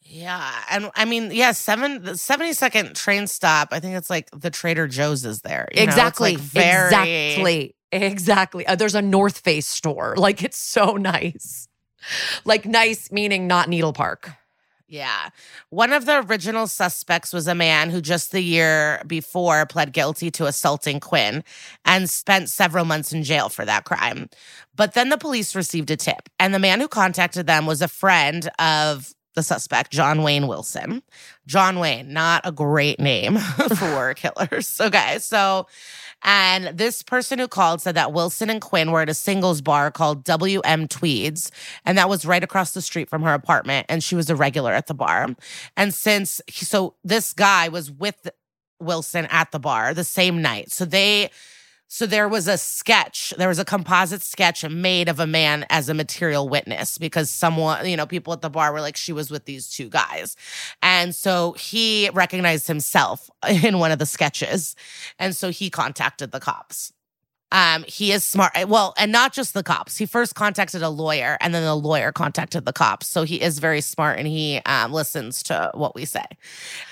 Yeah. 0.09 0.51
And 0.71 0.89
I 0.95 1.05
mean, 1.05 1.29
yeah, 1.31 1.51
seven 1.51 2.01
the 2.01 2.11
72nd 2.13 2.95
train 2.95 3.27
stop. 3.27 3.69
I 3.71 3.79
think 3.79 3.95
it's 3.95 4.09
like 4.09 4.29
the 4.31 4.49
Trader 4.49 4.87
Joe's 4.87 5.23
is 5.23 5.41
there. 5.41 5.67
you 5.71 5.81
know? 5.81 5.83
Exactly. 5.83 6.33
like 6.33 6.41
very 6.41 6.87
Exactly. 6.87 7.75
Exactly. 7.91 8.67
Uh, 8.67 8.75
there's 8.75 8.95
a 8.95 9.01
North 9.01 9.39
Face 9.39 9.67
store. 9.67 10.15
Like 10.17 10.43
it's 10.43 10.57
so 10.57 10.93
nice. 10.93 11.67
Like 12.43 12.65
nice 12.65 13.11
meaning 13.11 13.47
not 13.47 13.69
Needle 13.69 13.93
Park. 13.93 14.31
Yeah. 14.87 15.29
One 15.69 15.93
of 15.93 16.07
the 16.07 16.25
original 16.25 16.65
suspects 16.65 17.31
was 17.31 17.47
a 17.47 17.53
man 17.53 17.91
who 17.91 18.01
just 18.01 18.31
the 18.31 18.41
year 18.41 19.03
before 19.05 19.67
pled 19.67 19.93
guilty 19.93 20.31
to 20.31 20.47
assaulting 20.47 20.99
Quinn 20.99 21.43
and 21.85 22.09
spent 22.09 22.49
several 22.49 22.85
months 22.85 23.13
in 23.13 23.21
jail 23.21 23.49
for 23.49 23.65
that 23.65 23.85
crime. 23.85 24.29
But 24.75 24.95
then 24.95 25.09
the 25.09 25.17
police 25.17 25.55
received 25.55 25.91
a 25.91 25.95
tip, 25.95 26.27
and 26.39 26.55
the 26.55 26.59
man 26.59 26.79
who 26.79 26.87
contacted 26.87 27.45
them 27.45 27.67
was 27.67 27.83
a 27.83 27.87
friend 27.87 28.49
of 28.57 29.13
the 29.35 29.43
suspect, 29.43 29.91
John 29.91 30.23
Wayne 30.23 30.47
Wilson. 30.47 31.03
John 31.45 31.79
Wayne, 31.79 32.11
not 32.11 32.41
a 32.45 32.51
great 32.51 32.99
name 32.99 33.37
for 33.77 34.13
killers. 34.17 34.79
Okay. 34.79 35.17
So, 35.19 35.67
and 36.23 36.77
this 36.77 37.01
person 37.01 37.39
who 37.39 37.47
called 37.47 37.81
said 37.81 37.95
that 37.95 38.11
Wilson 38.11 38.49
and 38.49 38.61
Quinn 38.61 38.91
were 38.91 39.01
at 39.01 39.09
a 39.09 39.13
singles 39.13 39.61
bar 39.61 39.91
called 39.91 40.23
WM 40.25 40.87
Tweeds, 40.87 41.51
and 41.85 41.97
that 41.97 42.09
was 42.09 42.25
right 42.25 42.43
across 42.43 42.73
the 42.73 42.81
street 42.81 43.09
from 43.09 43.21
her 43.23 43.33
apartment. 43.33 43.85
And 43.89 44.03
she 44.03 44.15
was 44.15 44.29
a 44.29 44.35
regular 44.35 44.73
at 44.73 44.87
the 44.87 44.93
bar. 44.93 45.27
And 45.77 45.93
since, 45.93 46.41
so 46.49 46.95
this 47.03 47.33
guy 47.33 47.69
was 47.69 47.89
with 47.89 48.29
Wilson 48.81 49.27
at 49.27 49.51
the 49.51 49.59
bar 49.59 49.93
the 49.93 50.03
same 50.03 50.41
night. 50.41 50.71
So 50.71 50.85
they, 50.85 51.29
so 51.91 52.05
there 52.05 52.29
was 52.29 52.47
a 52.47 52.55
sketch, 52.55 53.33
there 53.35 53.47
was 53.47 53.57
a 53.57 53.65
composite 53.65 54.21
sketch 54.21 54.63
made 54.63 55.09
of 55.09 55.19
a 55.19 55.25
man 55.25 55.65
as 55.71 55.89
a 55.89 55.95
material 55.95 56.47
witness 56.47 56.99
because 56.99 57.31
someone, 57.31 57.89
you 57.89 57.97
know, 57.97 58.05
people 58.05 58.31
at 58.31 58.41
the 58.41 58.49
bar 58.49 58.71
were 58.71 58.79
like, 58.79 58.95
she 58.95 59.11
was 59.11 59.31
with 59.31 59.45
these 59.45 59.67
two 59.67 59.89
guys. 59.89 60.37
And 60.83 61.15
so 61.15 61.53
he 61.53 62.11
recognized 62.13 62.67
himself 62.67 63.31
in 63.63 63.79
one 63.79 63.91
of 63.91 63.97
the 63.97 64.05
sketches. 64.05 64.75
And 65.17 65.35
so 65.35 65.49
he 65.49 65.71
contacted 65.71 66.31
the 66.31 66.39
cops. 66.39 66.93
Um, 67.51 67.83
he 67.87 68.11
is 68.11 68.23
smart. 68.23 68.51
Well, 68.67 68.93
and 68.97 69.11
not 69.11 69.33
just 69.33 69.53
the 69.53 69.63
cops. 69.63 69.97
He 69.97 70.05
first 70.05 70.35
contacted 70.35 70.81
a 70.81 70.89
lawyer 70.89 71.37
and 71.41 71.53
then 71.53 71.63
the 71.63 71.75
lawyer 71.75 72.11
contacted 72.11 72.65
the 72.65 72.73
cops. 72.73 73.07
So 73.07 73.23
he 73.23 73.41
is 73.41 73.59
very 73.59 73.81
smart 73.81 74.19
and 74.19 74.27
he 74.27 74.61
um, 74.65 74.91
listens 74.91 75.41
to 75.43 75.71
what 75.73 75.95
we 75.95 76.05
say. 76.05 76.25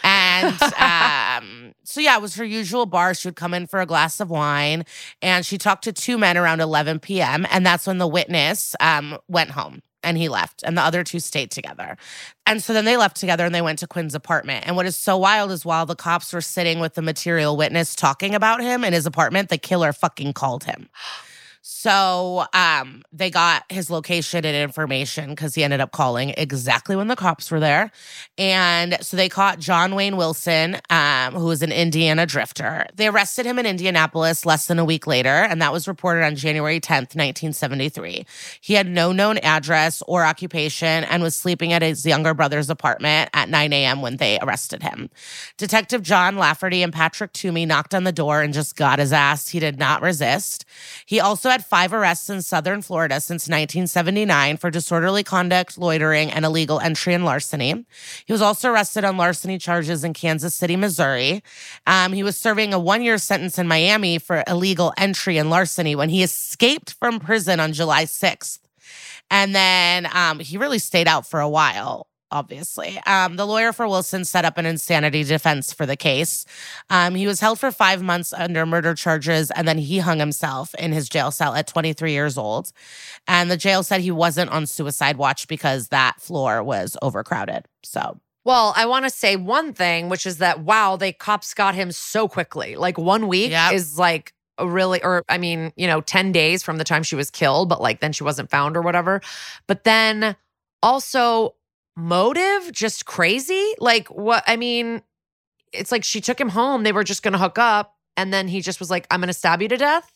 And 0.03 0.61
um, 0.79 1.73
so, 1.83 2.01
yeah, 2.01 2.17
it 2.17 2.21
was 2.21 2.35
her 2.35 2.45
usual 2.45 2.85
bar. 2.85 3.13
She 3.13 3.27
would 3.27 3.35
come 3.35 3.53
in 3.53 3.67
for 3.67 3.79
a 3.79 3.85
glass 3.85 4.19
of 4.19 4.29
wine 4.29 4.85
and 5.21 5.45
she 5.45 5.57
talked 5.57 5.83
to 5.83 5.93
two 5.93 6.17
men 6.17 6.37
around 6.37 6.59
11 6.59 6.99
p.m. 6.99 7.45
And 7.51 7.65
that's 7.65 7.85
when 7.85 7.99
the 7.99 8.07
witness 8.07 8.75
um, 8.79 9.17
went 9.27 9.51
home 9.51 9.81
and 10.07 10.17
he 10.17 10.29
left 10.29 10.63
and 10.63 10.77
the 10.77 10.81
other 10.81 11.03
two 11.03 11.19
stayed 11.19 11.51
together. 11.51 11.97
And 12.45 12.63
so 12.63 12.73
then 12.73 12.85
they 12.85 12.95
left 12.95 13.17
together 13.17 13.45
and 13.45 13.53
they 13.53 13.61
went 13.61 13.79
to 13.79 13.87
Quinn's 13.87 14.15
apartment. 14.15 14.65
And 14.65 14.77
what 14.77 14.85
is 14.85 14.95
so 14.95 15.17
wild 15.17 15.51
is 15.51 15.65
while 15.65 15.85
the 15.85 15.95
cops 15.95 16.31
were 16.31 16.41
sitting 16.41 16.79
with 16.79 16.93
the 16.93 17.01
material 17.01 17.57
witness 17.57 17.93
talking 17.93 18.33
about 18.33 18.61
him 18.61 18.85
in 18.85 18.93
his 18.93 19.05
apartment, 19.05 19.49
the 19.49 19.57
killer 19.57 19.91
fucking 19.91 20.31
called 20.31 20.63
him. 20.63 20.89
So 21.69 22.45
um, 22.53 23.03
they 23.11 23.29
got 23.29 23.69
his 23.69 23.89
location 23.89 24.45
and 24.45 24.55
information 24.55 25.31
because 25.31 25.53
he 25.53 25.65
ended 25.65 25.81
up 25.81 25.91
calling 25.91 26.33
exactly 26.37 26.95
when 26.95 27.09
the 27.09 27.15
cops 27.17 27.51
were 27.51 27.59
there. 27.59 27.91
And 28.37 28.97
so 29.01 29.17
they 29.17 29.27
caught 29.27 29.59
John 29.59 29.93
Wayne 29.93 30.15
Wilson, 30.15 30.77
um, 30.89 31.33
who 31.33 31.43
was 31.43 31.61
an 31.61 31.73
Indiana 31.73 32.25
drifter. 32.25 32.85
They 32.95 33.07
arrested 33.07 33.45
him 33.45 33.59
in 33.59 33.65
Indianapolis 33.65 34.45
less 34.45 34.67
than 34.67 34.79
a 34.79 34.85
week 34.85 35.07
later, 35.07 35.27
and 35.27 35.61
that 35.61 35.73
was 35.73 35.89
reported 35.89 36.23
on 36.23 36.37
January 36.37 36.79
10th, 36.79 37.15
1973. 37.17 38.25
He 38.61 38.73
had 38.73 38.87
no 38.87 39.11
known 39.11 39.37
address 39.39 40.01
or 40.07 40.23
occupation 40.23 41.03
and 41.03 41.21
was 41.21 41.35
sleeping 41.35 41.73
at 41.73 41.81
his 41.81 42.05
younger 42.05 42.33
brother's 42.33 42.69
apartment 42.69 43.29
at 43.33 43.49
9 43.49 43.73
a.m. 43.73 44.01
when 44.01 44.17
they 44.17 44.39
arrested 44.41 44.83
him. 44.83 45.09
Detective 45.57 46.01
John 46.01 46.37
Lafferty 46.37 46.81
and 46.81 46.93
Patrick 46.93 47.33
Toomey 47.33 47.65
knocked 47.65 47.93
on 47.93 48.05
the 48.05 48.13
door 48.13 48.41
and 48.41 48.53
just 48.53 48.77
got 48.77 48.99
his 48.99 49.11
ass. 49.11 49.49
He 49.49 49.59
did 49.59 49.77
not 49.77 50.01
resist. 50.01 50.63
He 51.05 51.19
also 51.19 51.49
had 51.49 51.56
five 51.63 51.93
arrests 51.93 52.29
in 52.29 52.41
southern 52.41 52.81
Florida 52.81 53.21
since 53.21 53.47
1979 53.47 54.57
for 54.57 54.69
disorderly 54.69 55.23
conduct, 55.23 55.77
loitering, 55.77 56.31
and 56.31 56.45
illegal 56.45 56.79
entry 56.79 57.13
and 57.13 57.25
larceny. 57.25 57.85
He 58.25 58.33
was 58.33 58.41
also 58.41 58.69
arrested 58.69 59.03
on 59.03 59.17
larceny 59.17 59.57
charges 59.57 60.03
in 60.03 60.13
Kansas 60.13 60.55
City, 60.55 60.75
Missouri. 60.75 61.43
Um, 61.85 62.13
he 62.13 62.23
was 62.23 62.37
serving 62.37 62.73
a 62.73 62.79
one 62.79 63.01
year 63.01 63.17
sentence 63.17 63.57
in 63.57 63.67
Miami 63.67 64.17
for 64.19 64.43
illegal 64.47 64.93
entry 64.97 65.37
and 65.37 65.49
larceny 65.49 65.95
when 65.95 66.09
he 66.09 66.23
escaped 66.23 66.93
from 66.93 67.19
prison 67.19 67.59
on 67.59 67.73
July 67.73 68.05
6th. 68.05 68.59
And 69.29 69.53
then 69.53 70.07
um, 70.13 70.39
he 70.39 70.57
really 70.57 70.79
stayed 70.79 71.07
out 71.07 71.27
for 71.27 71.39
a 71.39 71.49
while, 71.49 72.06
obviously. 72.31 72.99
Um, 73.05 73.35
the 73.35 73.45
lawyer 73.45 73.73
for 73.73 73.87
Wilson 73.87 74.25
set 74.25 74.45
up 74.45 74.57
an 74.57 74.65
insanity 74.65 75.23
defense 75.23 75.73
for 75.73 75.85
the 75.85 75.95
case. 75.95 76.45
Um, 76.89 77.15
he 77.15 77.27
was 77.27 77.39
held 77.39 77.59
for 77.59 77.71
five 77.71 78.01
months 78.01 78.33
under 78.33 78.65
murder 78.65 78.93
charges, 78.93 79.51
and 79.51 79.67
then 79.67 79.77
he 79.77 79.99
hung 79.99 80.19
himself 80.19 80.73
in 80.75 80.91
his 80.91 81.09
jail 81.09 81.31
cell 81.31 81.53
at 81.55 81.67
23 81.67 82.11
years 82.11 82.37
old. 82.37 82.71
And 83.27 83.49
the 83.49 83.57
jail 83.57 83.83
said 83.83 84.01
he 84.01 84.11
wasn't 84.11 84.51
on 84.51 84.65
suicide 84.65 85.17
watch 85.17 85.47
because 85.47 85.89
that 85.89 86.19
floor 86.21 86.63
was 86.63 86.97
overcrowded. 87.01 87.65
So, 87.83 88.19
Well, 88.45 88.73
I 88.75 88.85
want 88.85 89.05
to 89.05 89.09
say 89.09 89.35
one 89.35 89.73
thing, 89.73 90.09
which 90.09 90.25
is 90.25 90.37
that 90.37 90.61
wow, 90.61 90.95
they 90.95 91.11
cops 91.13 91.53
got 91.53 91.75
him 91.75 91.91
so 91.91 92.27
quickly. 92.27 92.75
Like 92.75 92.97
one 92.97 93.27
week 93.27 93.51
Yep. 93.51 93.73
is 93.73 93.97
like 93.99 94.33
a 94.57 94.67
really, 94.67 95.03
or 95.03 95.23
I 95.29 95.37
mean, 95.37 95.71
you 95.75 95.85
know, 95.85 96.01
10 96.01 96.31
days 96.31 96.63
from 96.63 96.77
the 96.77 96.83
time 96.83 97.03
she 97.03 97.15
was 97.15 97.29
killed, 97.29 97.69
but 97.69 97.81
like 97.81 97.99
then 97.99 98.11
she 98.13 98.23
wasn't 98.23 98.49
found 98.49 98.75
or 98.75 98.81
whatever. 98.81 99.21
But 99.67 99.83
then 99.83 100.35
also 100.81 101.55
motive, 101.97 102.71
just 102.71 103.05
crazy. 103.05 103.73
Like 103.79 104.07
what, 104.07 104.43
I 104.47 104.55
mean, 104.55 105.01
it's 105.73 105.91
like 105.91 106.03
she 106.05 106.21
took 106.21 106.39
him 106.39 106.49
home. 106.49 106.83
They 106.83 106.93
were 106.93 107.03
just 107.03 107.23
going 107.23 107.33
to 107.33 107.37
hook 107.39 107.57
up. 107.57 107.95
And 108.15 108.31
then 108.33 108.47
he 108.47 108.61
just 108.61 108.79
was 108.79 108.89
like, 108.89 109.05
I'm 109.11 109.19
going 109.19 109.27
to 109.27 109.33
stab 109.33 109.61
you 109.61 109.67
to 109.67 109.77
death. 109.77 110.09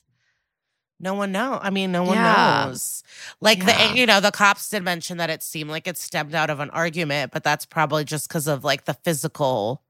No 1.00 1.16
one 1.16 1.32
knows. 1.32 1.60
I 1.64 1.72
mean, 1.72 1.92
no 1.92 2.04
one 2.04 2.16
Yeah. 2.16 2.66
knows. 2.68 3.04
Like 3.42 3.58
Yeah. 3.60 3.90
the, 3.92 3.98
you 3.98 4.06
know, 4.06 4.20
the 4.22 4.32
cops 4.32 4.70
did 4.70 4.84
mention 4.84 5.18
that 5.18 5.30
it 5.32 5.42
seemed 5.44 5.70
like 5.72 5.88
it 5.88 5.98
stemmed 5.98 6.36
out 6.36 6.50
of 6.52 6.60
an 6.60 6.70
argument, 6.70 7.32
but 7.32 7.44
that's 7.44 7.66
probably 7.66 8.06
just 8.06 8.28
because 8.28 8.48
of 8.48 8.64
like 8.64 8.86
the 8.86 8.94
physical 8.94 9.82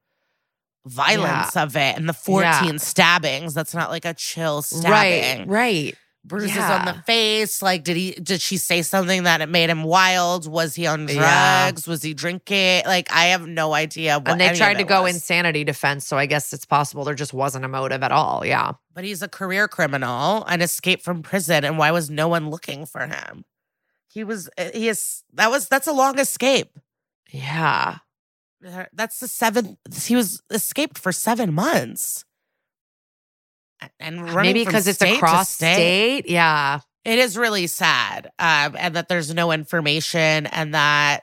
violence 0.85 1.55
of 1.57 1.75
it 1.75 1.95
and 1.97 2.07
the 2.09 2.13
14 2.13 2.43
Yeah. 2.43 2.77
stabbings. 2.77 3.53
That's 3.53 3.73
not 3.73 3.89
like 3.91 4.05
a 4.05 4.13
chill 4.13 4.57
Right. 4.57 4.63
stabbing. 4.65 5.47
Right. 5.49 5.97
Bruises 6.23 6.55
Yeah. 6.55 6.79
on 6.79 6.85
the 6.85 7.01
face. 7.03 7.61
Like, 7.61 7.83
did 7.83 7.97
he? 7.97 8.11
Did 8.11 8.41
she 8.41 8.57
say 8.57 8.81
something 8.81 9.23
that 9.23 9.41
it 9.41 9.49
made 9.49 9.69
him 9.69 9.83
wild? 9.83 10.47
Was 10.49 10.75
he 10.75 10.85
on 10.87 11.05
drugs? 11.05 11.15
Yeah. 11.87 11.91
Was 11.91 12.01
he 12.03 12.13
drinking? 12.13 12.83
Like, 12.85 13.11
I 13.11 13.25
have 13.27 13.47
no 13.47 13.73
idea. 13.73 14.19
What 14.19 14.27
and 14.29 14.39
they 14.41 14.53
tried 14.53 14.75
to 14.77 14.83
go 14.83 15.03
was. 15.03 15.15
insanity 15.15 15.63
defense. 15.63 16.05
So 16.07 16.17
I 16.17 16.25
guess 16.27 16.53
it's 16.53 16.65
possible 16.65 17.03
there 17.03 17.15
just 17.15 17.33
wasn't 17.33 17.65
a 17.65 17.67
motive 17.67 18.03
at 18.03 18.11
all. 18.11 18.45
Yeah. 18.45 18.73
But 18.93 19.03
he's 19.03 19.21
a 19.21 19.27
career 19.27 19.67
criminal 19.67 20.43
and 20.45 20.61
escaped 20.61 21.03
from 21.03 21.23
prison. 21.23 21.63
And 21.65 21.77
why 21.77 21.91
was 21.91 22.09
no 22.09 22.27
one 22.27 22.49
looking 22.49 22.85
for 22.85 23.07
him? 23.07 23.45
He 24.07 24.23
was. 24.23 24.49
eh, 24.57 24.71
He 24.73 24.87
is. 24.89 25.23
That 25.33 25.49
was. 25.49 25.67
That's 25.69 25.87
a 25.87 25.93
long 25.93 26.19
escape. 26.19 26.77
Yeah. 27.31 27.97
That's 28.93 29.19
the 29.19 29.27
seventh. 29.27 29.77
He 30.05 30.15
was 30.15 30.43
escaped 30.51 30.99
for 30.99 31.11
seven 31.11 31.53
months. 31.53 32.25
And 33.99 34.21
running 34.33 34.53
Maybe 34.53 34.65
because 34.65 34.87
it's 34.87 35.01
across 35.01 35.49
state. 35.49 35.73
state. 36.23 36.29
Yeah. 36.29 36.79
It 37.03 37.17
is 37.17 37.35
really 37.37 37.65
sad, 37.65 38.27
um, 38.37 38.75
and 38.77 38.95
that 38.95 39.07
there's 39.09 39.33
no 39.33 39.51
information, 39.51 40.45
and 40.45 40.75
that 40.75 41.21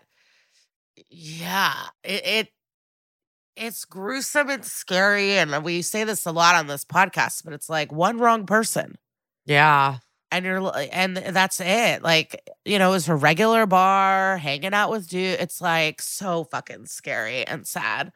yeah, 1.08 1.74
it, 2.02 2.26
it 2.26 2.48
it's 3.56 3.84
gruesome 3.84 4.50
and 4.50 4.64
scary, 4.64 5.38
and 5.38 5.64
we 5.64 5.82
say 5.82 6.02
this 6.04 6.26
a 6.26 6.32
lot 6.32 6.54
on 6.56 6.66
this 6.66 6.84
podcast, 6.84 7.44
but 7.44 7.52
it's 7.52 7.68
like 7.68 7.92
one 7.92 8.18
wrong 8.18 8.44
person, 8.46 8.96
Yeah. 9.46 9.98
and 10.32 10.44
you're 10.44 10.72
and 10.92 11.16
that's 11.16 11.60
it. 11.60 12.02
Like 12.02 12.40
you 12.64 12.78
know, 12.80 12.88
it 12.90 12.92
was 12.94 13.08
a 13.08 13.14
regular 13.14 13.64
bar, 13.66 14.36
hanging 14.38 14.74
out 14.74 14.90
with 14.90 15.08
dude. 15.08 15.38
It's 15.40 15.60
like 15.60 16.02
so 16.02 16.42
fucking 16.44 16.86
scary 16.86 17.46
and 17.46 17.66
sad. 17.66 18.10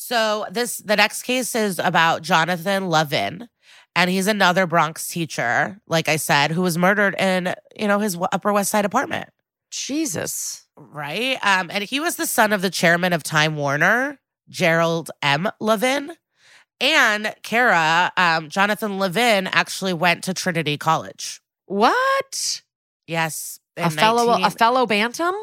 So 0.00 0.46
this 0.48 0.78
the 0.78 0.94
next 0.94 1.24
case 1.24 1.56
is 1.56 1.80
about 1.80 2.22
Jonathan 2.22 2.88
Levin, 2.88 3.48
and 3.96 4.08
he's 4.08 4.28
another 4.28 4.64
Bronx 4.64 5.08
teacher, 5.08 5.80
like 5.88 6.08
I 6.08 6.14
said, 6.14 6.52
who 6.52 6.62
was 6.62 6.78
murdered 6.78 7.16
in 7.18 7.52
you 7.76 7.88
know 7.88 7.98
his 7.98 8.16
Upper 8.30 8.52
West 8.52 8.70
Side 8.70 8.84
apartment, 8.84 9.28
Jesus. 9.72 10.66
right? 10.76 11.36
Um, 11.42 11.68
and 11.72 11.82
he 11.82 11.98
was 11.98 12.14
the 12.14 12.26
son 12.26 12.52
of 12.52 12.62
the 12.62 12.70
chairman 12.70 13.12
of 13.12 13.24
Time 13.24 13.56
Warner, 13.56 14.20
Gerald 14.48 15.10
M. 15.20 15.50
Levin, 15.58 16.12
and 16.80 17.34
Kara. 17.42 18.12
Um, 18.16 18.50
Jonathan 18.50 19.00
Levin 19.00 19.48
actually 19.48 19.94
went 19.94 20.22
to 20.24 20.32
Trinity 20.32 20.78
College. 20.78 21.40
What? 21.66 22.62
Yes, 23.08 23.58
A 23.76 23.90
fellow 23.90 24.26
19 24.26 24.46
a 24.46 24.50
fellow 24.50 24.86
bantam? 24.86 25.34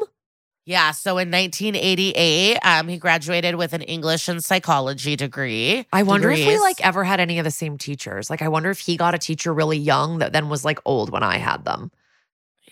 Yeah, 0.68 0.90
so 0.90 1.12
in 1.12 1.30
1988, 1.30 2.58
um, 2.64 2.88
he 2.88 2.98
graduated 2.98 3.54
with 3.54 3.72
an 3.72 3.82
English 3.82 4.28
and 4.28 4.42
psychology 4.42 5.14
degree. 5.14 5.86
I 5.92 6.02
wonder 6.02 6.28
if 6.28 6.44
we 6.44 6.58
like 6.58 6.84
ever 6.84 7.04
had 7.04 7.20
any 7.20 7.38
of 7.38 7.44
the 7.44 7.52
same 7.52 7.78
teachers. 7.78 8.28
Like 8.28 8.42
I 8.42 8.48
wonder 8.48 8.70
if 8.70 8.80
he 8.80 8.96
got 8.96 9.14
a 9.14 9.18
teacher 9.18 9.54
really 9.54 9.78
young 9.78 10.18
that 10.18 10.32
then 10.32 10.48
was 10.48 10.64
like 10.64 10.80
old 10.84 11.10
when 11.10 11.22
I 11.22 11.36
had 11.36 11.64
them. 11.64 11.92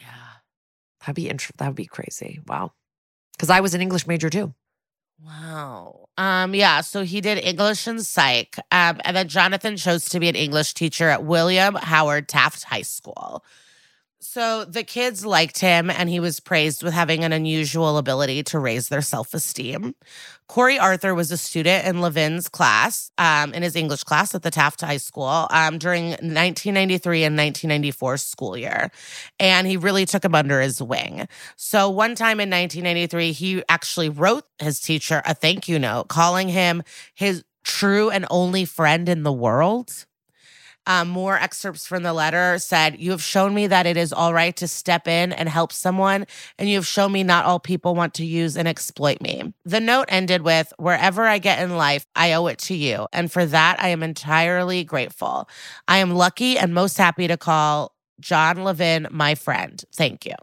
Yeah. 0.00 0.06
That'd 1.00 1.14
be 1.14 1.28
interesting. 1.28 1.54
That 1.58 1.68
would 1.68 1.76
be 1.76 1.86
crazy. 1.86 2.40
Wow. 2.48 2.72
Because 3.36 3.48
I 3.48 3.60
was 3.60 3.74
an 3.74 3.80
English 3.80 4.08
major 4.08 4.28
too. 4.28 4.52
Wow. 5.24 6.08
Um, 6.18 6.52
yeah, 6.52 6.80
so 6.80 7.04
he 7.04 7.20
did 7.20 7.38
English 7.38 7.86
and 7.86 8.04
psych. 8.04 8.58
Um, 8.72 9.00
and 9.04 9.16
then 9.16 9.28
Jonathan 9.28 9.76
chose 9.76 10.08
to 10.08 10.18
be 10.18 10.28
an 10.28 10.34
English 10.34 10.74
teacher 10.74 11.08
at 11.08 11.22
William 11.22 11.76
Howard 11.76 12.28
Taft 12.28 12.64
High 12.64 12.82
School. 12.82 13.44
So 14.24 14.64
the 14.64 14.84
kids 14.84 15.26
liked 15.26 15.58
him 15.58 15.90
and 15.90 16.08
he 16.08 16.18
was 16.18 16.40
praised 16.40 16.82
with 16.82 16.94
having 16.94 17.24
an 17.24 17.32
unusual 17.34 17.98
ability 17.98 18.42
to 18.44 18.58
raise 18.58 18.88
their 18.88 19.02
self-esteem. 19.02 19.94
Corey 20.48 20.78
Arthur 20.78 21.14
was 21.14 21.30
a 21.30 21.36
student 21.36 21.86
in 21.86 22.00
Levin's 22.00 22.48
class, 22.48 23.10
um, 23.18 23.52
in 23.52 23.62
his 23.62 23.76
English 23.76 24.02
class 24.04 24.34
at 24.34 24.42
the 24.42 24.50
Taft 24.50 24.80
High 24.80 24.96
School 24.96 25.46
um, 25.50 25.76
during 25.76 26.10
1993 26.12 27.24
and 27.24 27.36
1994 27.36 28.16
school 28.16 28.56
year. 28.56 28.90
And 29.38 29.66
he 29.66 29.76
really 29.76 30.06
took 30.06 30.24
him 30.24 30.34
under 30.34 30.58
his 30.58 30.80
wing. 30.80 31.28
So 31.56 31.90
one 31.90 32.14
time 32.14 32.40
in 32.40 32.48
1993, 32.48 33.32
he 33.32 33.62
actually 33.68 34.08
wrote 34.08 34.44
his 34.58 34.80
teacher 34.80 35.20
a 35.26 35.34
thank 35.34 35.68
you 35.68 35.78
note 35.78 36.08
calling 36.08 36.48
him 36.48 36.82
his 37.14 37.44
true 37.62 38.08
and 38.08 38.24
only 38.30 38.64
friend 38.64 39.06
in 39.06 39.22
the 39.22 39.32
world. 39.32 40.06
Um, 40.86 41.08
more 41.08 41.36
excerpts 41.36 41.86
from 41.86 42.02
the 42.02 42.12
letter 42.12 42.58
said, 42.58 43.00
You 43.00 43.12
have 43.12 43.22
shown 43.22 43.54
me 43.54 43.66
that 43.68 43.86
it 43.86 43.96
is 43.96 44.12
all 44.12 44.34
right 44.34 44.54
to 44.56 44.68
step 44.68 45.08
in 45.08 45.32
and 45.32 45.48
help 45.48 45.72
someone, 45.72 46.26
and 46.58 46.68
you 46.68 46.76
have 46.76 46.86
shown 46.86 47.12
me 47.12 47.22
not 47.22 47.46
all 47.46 47.58
people 47.58 47.94
want 47.94 48.14
to 48.14 48.24
use 48.24 48.56
and 48.56 48.68
exploit 48.68 49.20
me. 49.20 49.54
The 49.64 49.80
note 49.80 50.06
ended 50.08 50.42
with, 50.42 50.72
Wherever 50.78 51.24
I 51.24 51.38
get 51.38 51.62
in 51.62 51.76
life, 51.76 52.06
I 52.14 52.34
owe 52.34 52.46
it 52.48 52.58
to 52.60 52.74
you. 52.74 53.06
And 53.12 53.32
for 53.32 53.46
that, 53.46 53.82
I 53.82 53.88
am 53.88 54.02
entirely 54.02 54.84
grateful. 54.84 55.48
I 55.88 55.98
am 55.98 56.14
lucky 56.14 56.58
and 56.58 56.74
most 56.74 56.98
happy 56.98 57.28
to 57.28 57.36
call 57.36 57.94
John 58.20 58.62
Levin 58.62 59.08
my 59.10 59.34
friend. 59.34 59.82
Thank 59.94 60.26
you. 60.26 60.34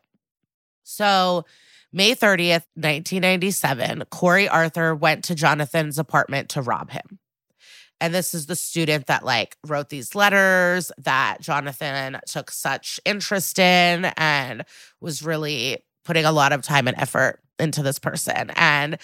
So, 0.84 1.45
May 1.93 2.15
30th, 2.15 2.65
1997, 2.76 4.03
Corey 4.09 4.47
Arthur 4.47 4.95
went 4.95 5.26
to 5.26 5.35
Jonathan's 5.35 5.99
apartment 5.99 6.49
to 6.49 6.61
rob 6.61 6.89
him. 6.91 7.19
And 8.01 8.15
this 8.15 8.33
is 8.33 8.47
the 8.47 8.55
student 8.55 9.05
that 9.05 9.23
like 9.23 9.55
wrote 9.65 9.89
these 9.89 10.15
letters 10.15 10.91
that 10.97 11.37
Jonathan 11.39 12.19
took 12.25 12.49
such 12.49 12.99
interest 13.05 13.59
in 13.59 14.05
and 14.17 14.65
was 14.99 15.21
really 15.21 15.83
putting 16.03 16.25
a 16.25 16.31
lot 16.31 16.51
of 16.51 16.63
time 16.63 16.87
and 16.87 16.97
effort 16.97 17.40
into 17.61 17.83
this 17.83 17.99
person. 17.99 18.51
And 18.55 18.97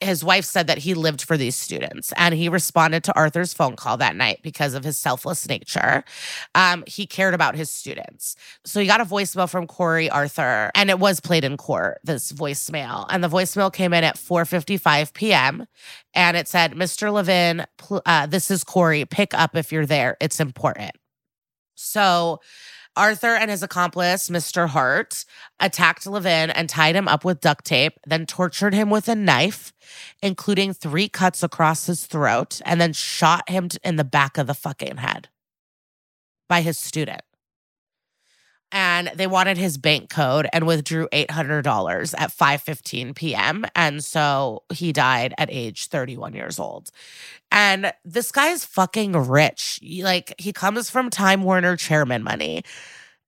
his 0.00 0.24
wife 0.24 0.44
said 0.44 0.66
that 0.68 0.78
he 0.78 0.94
lived 0.94 1.22
for 1.22 1.36
these 1.36 1.56
students 1.56 2.12
and 2.16 2.34
he 2.34 2.48
responded 2.48 3.04
to 3.04 3.14
Arthur's 3.16 3.52
phone 3.52 3.76
call 3.76 3.96
that 3.98 4.16
night 4.16 4.40
because 4.42 4.74
of 4.74 4.84
his 4.84 4.96
selfless 4.96 5.48
nature. 5.48 6.04
Um, 6.54 6.84
he 6.86 7.06
cared 7.06 7.34
about 7.34 7.56
his 7.56 7.70
students. 7.70 8.36
So 8.64 8.80
he 8.80 8.86
got 8.86 9.00
a 9.00 9.04
voicemail 9.04 9.48
from 9.48 9.66
Corey 9.66 10.08
Arthur 10.08 10.70
and 10.74 10.90
it 10.90 10.98
was 10.98 11.20
played 11.20 11.44
in 11.44 11.56
court, 11.56 11.98
this 12.04 12.32
voicemail. 12.32 13.06
And 13.10 13.22
the 13.22 13.28
voicemail 13.28 13.72
came 13.72 13.92
in 13.92 14.04
at 14.04 14.16
4.55 14.16 15.12
p.m. 15.12 15.66
and 16.14 16.36
it 16.36 16.48
said, 16.48 16.72
Mr. 16.72 17.12
Levin, 17.12 17.66
pl- 17.78 18.02
uh, 18.06 18.26
this 18.26 18.50
is 18.50 18.64
Corey. 18.64 19.04
Pick 19.04 19.34
up 19.34 19.56
if 19.56 19.72
you're 19.72 19.86
there. 19.86 20.16
It's 20.20 20.40
important. 20.40 20.92
So 21.74 22.40
Arthur 22.96 23.34
and 23.34 23.50
his 23.50 23.62
accomplice, 23.62 24.28
Mr. 24.28 24.68
Hart, 24.68 25.24
attacked 25.58 26.06
Levin 26.06 26.50
and 26.50 26.68
tied 26.68 26.94
him 26.94 27.08
up 27.08 27.24
with 27.24 27.40
duct 27.40 27.64
tape, 27.64 27.98
then 28.06 28.26
tortured 28.26 28.74
him 28.74 28.90
with 28.90 29.08
a 29.08 29.14
knife, 29.14 29.72
including 30.22 30.72
three 30.72 31.08
cuts 31.08 31.42
across 31.42 31.86
his 31.86 32.06
throat, 32.06 32.60
and 32.64 32.80
then 32.80 32.92
shot 32.92 33.48
him 33.48 33.68
in 33.82 33.96
the 33.96 34.04
back 34.04 34.38
of 34.38 34.46
the 34.46 34.54
fucking 34.54 34.98
head 34.98 35.28
by 36.48 36.60
his 36.60 36.78
student. 36.78 37.22
And 38.74 39.12
they 39.14 39.28
wanted 39.28 39.56
his 39.56 39.78
bank 39.78 40.10
code 40.10 40.48
and 40.52 40.66
withdrew 40.66 41.08
$800 41.12 42.14
at 42.18 42.30
5:15 42.30 43.14
p.m. 43.14 43.64
And 43.76 44.02
so 44.04 44.64
he 44.72 44.92
died 44.92 45.32
at 45.38 45.48
age 45.50 45.86
31 45.86 46.34
years 46.34 46.58
old. 46.58 46.90
And 47.52 47.92
this 48.04 48.32
guy 48.32 48.48
is 48.48 48.64
fucking 48.64 49.12
rich. 49.12 49.78
Like 49.82 50.34
he 50.38 50.52
comes 50.52 50.90
from 50.90 51.08
Time 51.08 51.44
Warner 51.44 51.76
chairman 51.76 52.24
money. 52.24 52.64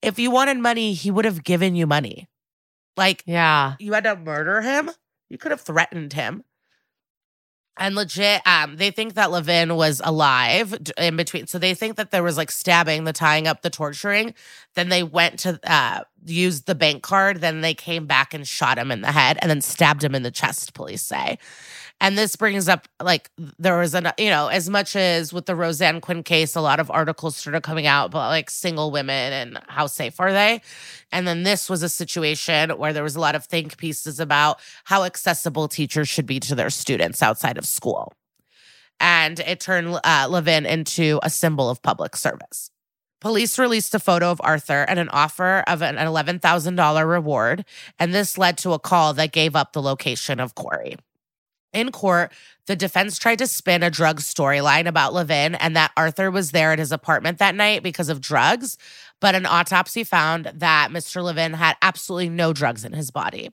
If 0.03 0.19
you 0.19 0.33
wanted 0.33 0.59
money, 0.59 0.95
he 0.95 1.13
would 1.13 1.25
have 1.25 1.45
given 1.45 1.77
you 1.77 1.87
money. 1.87 2.27
Like 2.97 3.23
Yeah. 3.25 3.75
you 3.79 3.93
had 3.93 4.05
to 4.05 4.17
murder 4.17 4.63
him. 4.63 4.91
You 5.31 5.39
could 5.39 5.53
have 5.53 5.61
threatened 5.61 6.13
him. 6.13 6.43
And 7.79 7.95
legit, 7.95 8.41
um, 8.47 8.77
they 8.77 8.91
think 8.91 9.15
that 9.15 9.31
Levin 9.31 9.77
was 9.77 10.01
alive 10.03 10.75
in 10.97 11.17
between. 11.17 11.47
So 11.47 11.59
they 11.59 11.75
think 11.75 11.97
that 11.97 12.11
there 12.11 12.23
was 12.23 12.39
like 12.39 12.51
stabbing, 12.51 13.05
the 13.05 13.13
tying 13.13 13.47
up, 13.47 13.61
the 13.61 13.71
torturing. 13.71 14.35
Then 14.75 14.89
they 14.89 15.03
went 15.03 15.39
to 15.41 15.61
uh, 15.65 16.05
use 16.25 16.63
the 16.63 16.75
bank 16.75 17.03
card. 17.03 17.43
Then 17.43 17.61
they 17.61 17.75
came 17.75 18.07
back 18.07 18.33
and 18.33 18.49
shot 18.49 18.79
him 18.79 18.91
in 18.91 19.03
the 19.03 19.13
head 19.13 19.39
and 19.43 19.51
then 19.51 19.61
stabbed 19.61 20.03
him 20.03 20.15
in 20.15 20.23
the 20.23 20.31
chest, 20.31 20.73
police 20.73 21.03
say. 21.03 21.39
And 22.01 22.19
this 22.19 22.37
brings 22.37 22.69
up 22.69 22.87
like 23.03 23.31
there 23.59 23.79
was 23.79 23.95
an, 23.95 24.11
you 24.19 24.29
know, 24.29 24.49
as 24.49 24.69
much 24.69 24.95
as 24.97 25.33
with 25.33 25.47
the 25.47 25.55
Roseann 25.55 26.03
Quinn 26.03 26.23
case, 26.23 26.55
a 26.55 26.61
lot 26.61 26.79
of 26.79 26.91
articles 26.91 27.37
started 27.37 27.63
coming 27.63 27.87
out 27.87 28.07
about 28.07 28.29
like 28.29 28.51
single 28.51 28.91
women 28.91 29.33
and 29.33 29.59
how 29.69 29.87
safe 29.87 30.21
are 30.21 30.33
they. 30.33 30.61
And 31.11 31.27
then 31.27 31.43
this 31.43 31.71
was 31.71 31.83
a 31.83 31.89
situation 31.89 32.71
where 32.71 32.93
there 32.93 33.03
was 33.03 33.17
a 33.17 33.21
lot 33.21 33.35
of 33.35 33.47
think 33.47 33.79
pieces 33.79 34.21
about 34.21 34.61
how 34.85 35.05
accessible 35.05 35.69
teachers 35.69 36.09
should 36.09 36.27
be 36.27 36.39
to 36.41 36.55
their 36.55 36.71
students 36.71 37.23
outside 37.23 37.57
of 37.57 37.65
school. 37.65 38.13
And 39.01 39.41
it 39.41 39.61
turned 39.61 39.99
uh, 40.05 40.27
Levin 40.29 40.67
into 40.67 41.19
a 41.23 41.31
symbol 41.31 41.71
of 41.71 41.83
public 41.83 42.15
service. 42.15 42.71
Police 43.21 43.59
released 43.59 43.95
a 43.95 43.99
photo 43.99 44.31
of 44.31 44.41
Arthur 44.45 44.85
and 44.87 44.99
an 44.99 45.09
offer 45.09 45.65
of 45.67 45.83
an 45.83 45.97
$11,000 45.97 47.09
reward. 47.09 47.65
And 47.99 48.15
this 48.15 48.37
led 48.37 48.59
to 48.59 48.73
a 48.73 48.79
call 48.79 49.15
that 49.15 49.33
gave 49.33 49.57
up 49.57 49.73
the 49.73 49.83
location 49.83 50.39
of 50.41 50.55
Corey. 50.55 50.97
In 51.77 51.93
court, 51.93 52.33
the 52.69 52.75
defense 52.75 53.19
tried 53.19 53.37
to 53.39 53.47
spin 53.47 53.83
a 53.83 53.91
drug 53.91 54.21
storyline 54.21 54.87
about 54.87 55.13
Levin 55.13 55.55
and 55.57 55.77
that 55.77 55.93
Arthur 55.95 56.31
was 56.31 56.53
there 56.53 56.73
at 56.73 56.79
his 56.79 56.91
apartment 56.91 57.37
that 57.37 57.55
night 57.55 57.83
because 57.83 58.09
of 58.09 58.23
drugs, 58.23 58.79
but 59.21 59.35
an 59.35 59.45
autopsy 59.45 60.03
found 60.03 60.51
that 60.55 60.89
Mr. 60.91 61.23
Levin 61.23 61.53
had 61.53 61.77
absolutely 61.83 62.31
no 62.31 62.55
drugs 62.55 62.83
in 62.83 62.95
his 62.95 63.11
body. 63.11 63.51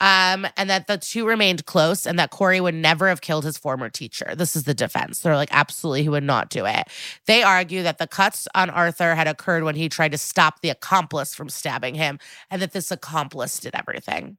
Um, 0.00 0.46
and 0.56 0.70
that 0.70 0.86
the 0.86 0.98
two 0.98 1.26
remained 1.26 1.66
close 1.66 2.06
and 2.06 2.16
that 2.20 2.30
Corey 2.30 2.60
would 2.60 2.76
never 2.76 3.08
have 3.08 3.22
killed 3.22 3.44
his 3.44 3.58
former 3.58 3.88
teacher. 3.88 4.34
This 4.36 4.54
is 4.54 4.62
the 4.62 4.72
defense. 4.72 5.18
They're 5.18 5.34
like, 5.34 5.52
absolutely, 5.52 6.04
he 6.04 6.08
would 6.08 6.22
not 6.22 6.48
do 6.48 6.64
it. 6.64 6.86
They 7.26 7.42
argue 7.42 7.82
that 7.82 7.98
the 7.98 8.06
cuts 8.06 8.46
on 8.54 8.70
Arthur 8.70 9.16
had 9.16 9.26
occurred 9.26 9.64
when 9.64 9.74
he 9.74 9.88
tried 9.88 10.12
to 10.12 10.18
stop 10.18 10.60
the 10.60 10.70
accomplice 10.70 11.34
from 11.34 11.48
stabbing 11.48 11.96
him 11.96 12.20
and 12.50 12.62
that 12.62 12.72
this 12.72 12.92
accomplice 12.92 13.58
did 13.58 13.74
everything. 13.74 14.38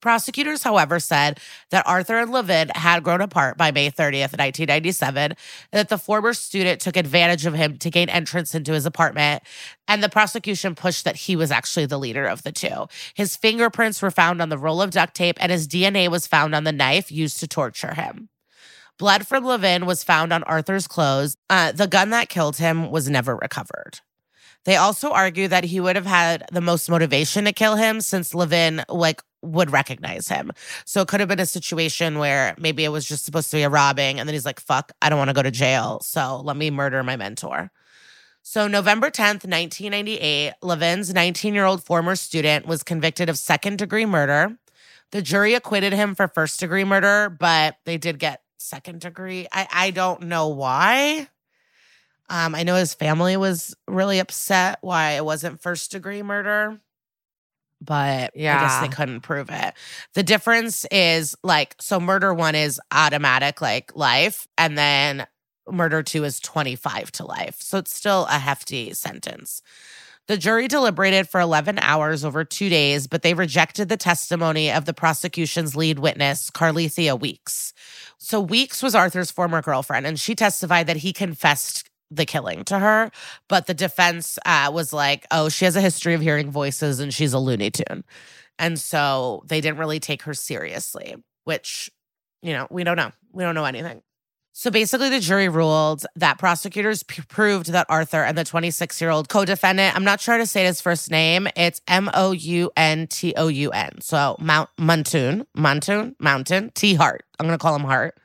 Prosecutors, 0.00 0.62
however, 0.62 0.98
said 0.98 1.38
that 1.70 1.86
Arthur 1.86 2.18
and 2.18 2.30
Levin 2.30 2.70
had 2.74 3.02
grown 3.02 3.20
apart 3.20 3.58
by 3.58 3.70
May 3.70 3.90
30th, 3.90 4.32
1997, 4.36 5.22
and 5.22 5.36
that 5.72 5.88
the 5.88 5.98
former 5.98 6.32
student 6.32 6.80
took 6.80 6.96
advantage 6.96 7.44
of 7.44 7.54
him 7.54 7.76
to 7.78 7.90
gain 7.90 8.08
entrance 8.08 8.54
into 8.54 8.72
his 8.72 8.86
apartment. 8.86 9.42
And 9.86 10.02
the 10.02 10.08
prosecution 10.08 10.74
pushed 10.74 11.04
that 11.04 11.16
he 11.16 11.36
was 11.36 11.50
actually 11.50 11.86
the 11.86 11.98
leader 11.98 12.26
of 12.26 12.42
the 12.42 12.52
two. 12.52 12.86
His 13.14 13.36
fingerprints 13.36 14.00
were 14.00 14.10
found 14.10 14.40
on 14.40 14.48
the 14.48 14.58
roll 14.58 14.80
of 14.80 14.90
duct 14.90 15.14
tape, 15.14 15.36
and 15.38 15.52
his 15.52 15.68
DNA 15.68 16.08
was 16.08 16.26
found 16.26 16.54
on 16.54 16.64
the 16.64 16.72
knife 16.72 17.12
used 17.12 17.38
to 17.40 17.46
torture 17.46 17.94
him. 17.94 18.30
Blood 18.98 19.26
from 19.26 19.44
Levin 19.44 19.86
was 19.86 20.04
found 20.04 20.32
on 20.32 20.42
Arthur's 20.44 20.86
clothes. 20.86 21.36
Uh, 21.48 21.72
the 21.72 21.86
gun 21.86 22.10
that 22.10 22.28
killed 22.28 22.56
him 22.56 22.90
was 22.90 23.08
never 23.08 23.34
recovered. 23.36 24.00
They 24.66 24.76
also 24.76 25.10
argue 25.10 25.48
that 25.48 25.64
he 25.64 25.80
would 25.80 25.96
have 25.96 26.06
had 26.06 26.44
the 26.52 26.60
most 26.60 26.90
motivation 26.90 27.46
to 27.46 27.52
kill 27.52 27.76
him 27.76 28.02
since 28.02 28.34
Levin 28.34 28.84
like 28.90 29.22
would 29.42 29.70
recognize 29.70 30.28
him. 30.28 30.52
So 30.84 31.00
it 31.00 31.08
could 31.08 31.20
have 31.20 31.28
been 31.28 31.40
a 31.40 31.46
situation 31.46 32.18
where 32.18 32.54
maybe 32.58 32.84
it 32.84 32.90
was 32.90 33.06
just 33.06 33.24
supposed 33.24 33.50
to 33.50 33.56
be 33.56 33.62
a 33.62 33.70
robbing 33.70 34.20
and 34.20 34.28
then 34.28 34.34
he's 34.34 34.44
like, 34.44 34.60
"Fuck, 34.60 34.92
I 35.00 35.08
don't 35.08 35.18
want 35.18 35.28
to 35.30 35.34
go 35.34 35.42
to 35.42 35.50
jail. 35.50 36.00
So 36.02 36.40
let 36.40 36.56
me 36.56 36.70
murder 36.70 37.02
my 37.02 37.16
mentor." 37.16 37.70
So, 38.42 38.66
November 38.66 39.10
10th, 39.10 39.44
1998, 39.44 40.54
Levin's 40.62 41.12
19 41.12 41.54
year 41.54 41.66
old 41.66 41.84
former 41.84 42.16
student 42.16 42.66
was 42.66 42.82
convicted 42.82 43.28
of 43.28 43.36
second 43.36 43.78
degree 43.78 44.06
murder. 44.06 44.56
The 45.12 45.22
jury 45.22 45.54
acquitted 45.54 45.92
him 45.92 46.14
for 46.14 46.26
first 46.26 46.58
degree 46.60 46.84
murder, 46.84 47.28
but 47.28 47.76
they 47.84 47.98
did 47.98 48.18
get 48.18 48.42
second 48.58 49.00
degree. 49.00 49.46
I, 49.52 49.68
I 49.70 49.90
don't 49.90 50.22
know 50.22 50.48
why. 50.48 51.28
Um, 52.28 52.54
I 52.54 52.62
know 52.62 52.76
his 52.76 52.94
family 52.94 53.36
was 53.36 53.74
really 53.88 54.20
upset 54.20 54.78
why 54.82 55.12
it 55.12 55.24
wasn't 55.24 55.60
first 55.60 55.90
degree 55.90 56.22
murder, 56.22 56.80
but 57.80 58.32
yeah. 58.34 58.56
I 58.56 58.60
guess 58.60 58.80
they 58.80 58.94
couldn't 58.94 59.20
prove 59.20 59.50
it. 59.50 59.74
The 60.14 60.22
difference 60.22 60.84
is 60.90 61.34
like, 61.42 61.74
so 61.80 62.00
murder 62.00 62.34
one 62.34 62.54
is 62.54 62.80
automatic, 62.92 63.60
like 63.60 63.94
life, 63.96 64.46
and 64.58 64.76
then 64.76 65.26
murder 65.70 66.02
two 66.02 66.24
is 66.24 66.40
25 66.40 67.12
to 67.12 67.26
life. 67.26 67.56
So 67.60 67.78
it's 67.78 67.94
still 67.94 68.26
a 68.26 68.38
hefty 68.38 68.92
sentence. 68.92 69.62
The 70.26 70.36
jury 70.36 70.68
deliberated 70.68 71.28
for 71.28 71.40
11 71.40 71.80
hours 71.80 72.24
over 72.24 72.44
two 72.44 72.68
days, 72.68 73.08
but 73.08 73.22
they 73.22 73.34
rejected 73.34 73.88
the 73.88 73.96
testimony 73.96 74.70
of 74.70 74.84
the 74.84 74.94
prosecution's 74.94 75.74
lead 75.74 75.98
witness, 75.98 76.50
Carlethia 76.52 77.18
Weeks. 77.18 77.72
So 78.18 78.40
Weeks 78.40 78.80
was 78.80 78.94
Arthur's 78.94 79.32
former 79.32 79.60
girlfriend, 79.60 80.06
and 80.06 80.20
she 80.20 80.36
testified 80.36 80.86
that 80.86 80.98
he 80.98 81.12
confessed 81.12 81.89
the 82.10 82.26
killing 82.26 82.64
to 82.64 82.78
her, 82.78 83.10
but 83.48 83.66
the 83.66 83.74
defense 83.74 84.38
uh, 84.44 84.70
was 84.72 84.92
like, 84.92 85.26
"Oh, 85.30 85.48
she 85.48 85.64
has 85.64 85.76
a 85.76 85.80
history 85.80 86.14
of 86.14 86.20
hearing 86.20 86.50
voices, 86.50 87.00
and 87.00 87.12
she's 87.12 87.32
a 87.32 87.38
Looney 87.38 87.70
Tune," 87.70 88.04
and 88.58 88.78
so 88.78 89.42
they 89.46 89.60
didn't 89.60 89.78
really 89.78 90.00
take 90.00 90.22
her 90.22 90.34
seriously. 90.34 91.16
Which, 91.44 91.90
you 92.42 92.52
know, 92.52 92.66
we 92.70 92.84
don't 92.84 92.96
know. 92.96 93.12
We 93.32 93.44
don't 93.44 93.54
know 93.54 93.64
anything. 93.64 94.02
So 94.52 94.70
basically, 94.70 95.08
the 95.08 95.20
jury 95.20 95.48
ruled 95.48 96.04
that 96.16 96.38
prosecutors 96.38 97.02
p- 97.04 97.22
proved 97.28 97.72
that 97.72 97.86
Arthur 97.88 98.24
and 98.24 98.36
the 98.36 98.44
26 98.44 99.00
year 99.00 99.10
old 99.10 99.28
co 99.28 99.44
defendant, 99.44 99.94
I'm 99.96 100.04
not 100.04 100.20
sure 100.20 100.36
to 100.36 100.46
say 100.46 100.64
his 100.64 100.80
first 100.80 101.10
name, 101.10 101.48
it's 101.56 101.80
M 101.88 102.10
O 102.12 102.32
U 102.32 102.70
N 102.76 103.06
T 103.06 103.32
O 103.36 103.48
U 103.48 103.70
N. 103.70 104.00
So 104.00 104.36
Mount 104.40 104.68
Montoon, 104.76 105.46
Montoon, 105.54 106.16
Mountain, 106.18 106.72
T 106.74 106.94
Hart. 106.94 107.24
I'm 107.38 107.46
going 107.46 107.58
to 107.58 107.62
call 107.62 107.76
him 107.76 107.84
Hart. 107.84 108.18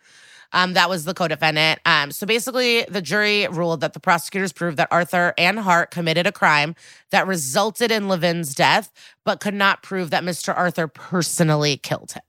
Um, 0.54 0.74
that 0.74 0.90
was 0.90 1.06
the 1.06 1.14
co 1.14 1.28
defendant. 1.28 1.80
Um, 1.86 2.12
so 2.12 2.26
basically, 2.26 2.84
the 2.84 3.02
jury 3.02 3.48
ruled 3.48 3.82
that 3.82 3.94
the 3.94 4.00
prosecutors 4.00 4.54
proved 4.54 4.78
that 4.78 4.88
Arthur 4.92 5.34
and 5.38 5.60
Hart 5.60 5.92
committed 5.92 6.28
a 6.28 6.32
crime 6.32 6.76
that 7.12 7.28
resulted 7.28 7.92
in 7.92 8.08
Levin's 8.08 8.56
death, 8.56 8.92
but 9.24 9.40
could 9.40 9.54
not 9.54 9.84
prove 9.84 10.10
that 10.12 10.24
Mr. 10.24 10.56
Arthur 10.56 10.88
personally 10.88 11.78
killed 11.78 12.14
him. 12.14 12.24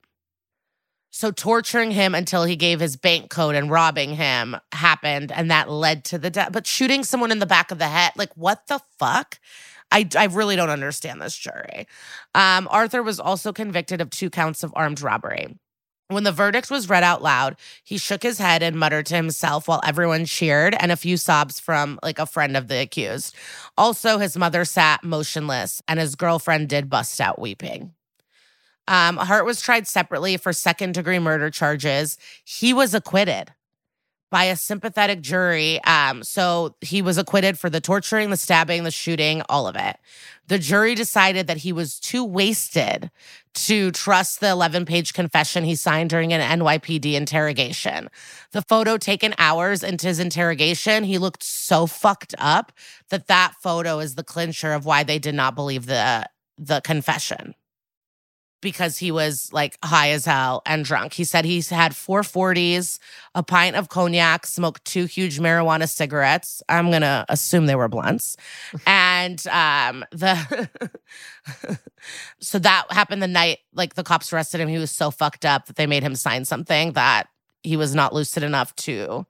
So 1.11 1.31
torturing 1.31 1.93
him 1.93 2.15
until 2.15 2.45
he 2.45 2.57
gave 2.57 2.79
his 2.79 2.97
bank 2.97 3.31
code 3.31 3.55
and 3.55 3.71
robbing 3.71 4.17
him 4.17 4.57
happened, 4.73 5.33
and 5.33 5.51
that 5.51 5.71
led 5.71 6.05
to 6.07 6.19
the 6.19 6.29
death. 6.29 6.51
But 6.53 6.67
shooting 6.67 7.05
someone 7.05 7.33
in 7.33 7.39
the 7.39 7.47
back 7.47 7.71
of 7.71 7.79
the 7.79 7.89
head, 7.89 8.13
like 8.17 8.33
what 8.35 8.67
the 8.67 8.81
fuck? 8.99 9.39
I, 9.91 10.07
I 10.15 10.25
really 10.27 10.57
don't 10.57 10.69
understand 10.69 11.23
this 11.23 11.37
jury. 11.37 11.87
Um, 12.35 12.69
Arthur 12.71 13.03
was 13.03 13.19
also 13.19 13.53
convicted 13.53 14.01
of 14.01 14.11
two 14.11 14.29
counts 14.29 14.63
of 14.63 14.73
armed 14.77 15.01
robbery. 15.01 15.57
When 16.09 16.23
the 16.23 16.33
verdict 16.33 16.71
was 16.71 16.89
read 16.89 17.03
out 17.03 17.21
loud, 17.21 17.57
he 17.83 17.99
shook 17.99 18.23
his 18.23 18.39
head 18.39 18.63
and 18.63 18.79
muttered 18.79 19.07
to 19.07 19.17
himself 19.17 19.67
while 19.67 19.81
everyone 19.85 20.25
cheered 20.25 20.77
and 20.79 20.93
a 20.93 20.97
few 20.97 21.17
sobs 21.17 21.59
from 21.59 21.99
like 22.03 22.21
a 22.21 22.27
friend 22.27 22.57
of 22.57 22.69
the 22.69 22.81
accused. 22.81 23.35
Also, 23.77 24.19
his 24.19 24.37
mother 24.37 24.65
sat 24.65 25.03
motionless 25.03 25.83
and 25.89 25.99
his 25.99 26.15
girlfriend 26.15 26.69
did 26.69 26.89
bust 26.89 27.21
out 27.21 27.41
weeping. 27.41 27.93
Um, 28.87 29.17
Hart 29.17 29.45
was 29.45 29.61
tried 29.61 29.89
separately 29.89 30.37
for 30.37 30.53
second 30.53 30.95
degree 30.95 31.19
murder 31.19 31.51
charges. 31.51 32.19
He 32.45 32.73
was 32.73 32.95
acquitted 32.95 33.53
by 34.31 34.45
a 34.45 34.57
sympathetic 34.57 35.21
jury. 35.21 35.83
Um, 35.85 36.23
so 36.23 36.75
he 36.81 37.03
was 37.03 37.19
acquitted 37.19 37.59
for 37.59 37.71
the 37.71 37.81
torturing, 37.81 38.31
the 38.31 38.37
stabbing, 38.37 38.85
the 38.85 38.91
shooting, 38.91 39.43
all 39.49 39.67
of 39.67 39.77
it. 39.77 39.97
The 40.49 40.59
jury 40.59 40.95
decided 40.95 41.47
that 41.47 41.59
he 41.59 41.73
was 41.73 41.99
too 41.99 42.25
wasted 42.25 43.11
to 43.55 43.91
trust 43.93 44.41
the 44.41 44.51
11 44.51 44.85
page 44.85 45.13
confession 45.13 45.65
he 45.65 45.75
signed 45.75 46.11
during 46.11 46.33
an 46.33 46.61
NYPD 46.61 47.15
interrogation. 47.15 48.09
The 48.53 48.63
photo 48.63 48.97
taken 48.97 49.35
hours 49.39 49.83
into 49.83 50.07
his 50.07 50.19
interrogation, 50.19 51.05
he 51.05 51.19
looked 51.19 51.43
so 51.43 51.87
fucked 51.87 52.35
up 52.39 52.73
that 53.11 53.29
that 53.29 53.55
photo 53.61 53.99
is 53.99 54.15
the 54.15 54.25
clincher 54.25 54.73
of 54.73 54.85
why 54.85 55.03
they 55.03 55.19
did 55.19 55.35
not 55.35 55.55
believe 55.55 55.87
the 55.87 56.29
the 56.59 56.81
confession 56.81 57.55
because 58.61 58.99
he 58.99 59.11
was 59.11 59.53
like 59.53 59.77
high 59.85 60.11
as 60.11 60.25
hell 60.25 60.63
and 60.67 60.85
drunk. 60.85 61.13
He 61.13 61.25
said 61.25 61.45
he's 61.45 61.69
had 61.69 61.95
four 61.95 62.23
forties, 62.23 62.99
a 63.35 63.43
pint 63.43 63.77
of 63.77 63.89
cognac, 63.89 64.47
smoked 64.47 64.85
two 64.85 65.05
huge 65.05 65.39
marijuana 65.39 65.89
cigarettes. 65.89 66.63
I'm 66.69 66.91
going 66.91 67.03
to 67.03 67.25
assume 67.29 67.67
they 67.67 67.75
were 67.75 67.89
blunts. 67.89 68.37
and 68.87 69.45
um 69.49 70.05
the 70.11 70.69
so 72.41 72.59
that 72.59 72.87
happened 72.91 73.23
the 73.23 73.29
night 73.29 73.59
like 73.75 73.95
the 73.95 74.05
cops 74.05 74.33
arrested 74.33 74.61
him. 74.61 74.69
He 74.69 74.79
was 74.79 74.91
so 74.91 75.11
fucked 75.11 75.45
up 75.45 75.67
that 75.67 75.77
they 75.77 75.87
made 75.87 76.03
him 76.03 76.15
sign 76.15 76.45
something 76.45 76.93
that 76.93 77.29
he 77.63 77.77
was 77.77 77.95
not 77.95 78.15
lucid 78.15 78.43
enough 78.43 78.75
to 78.77 79.27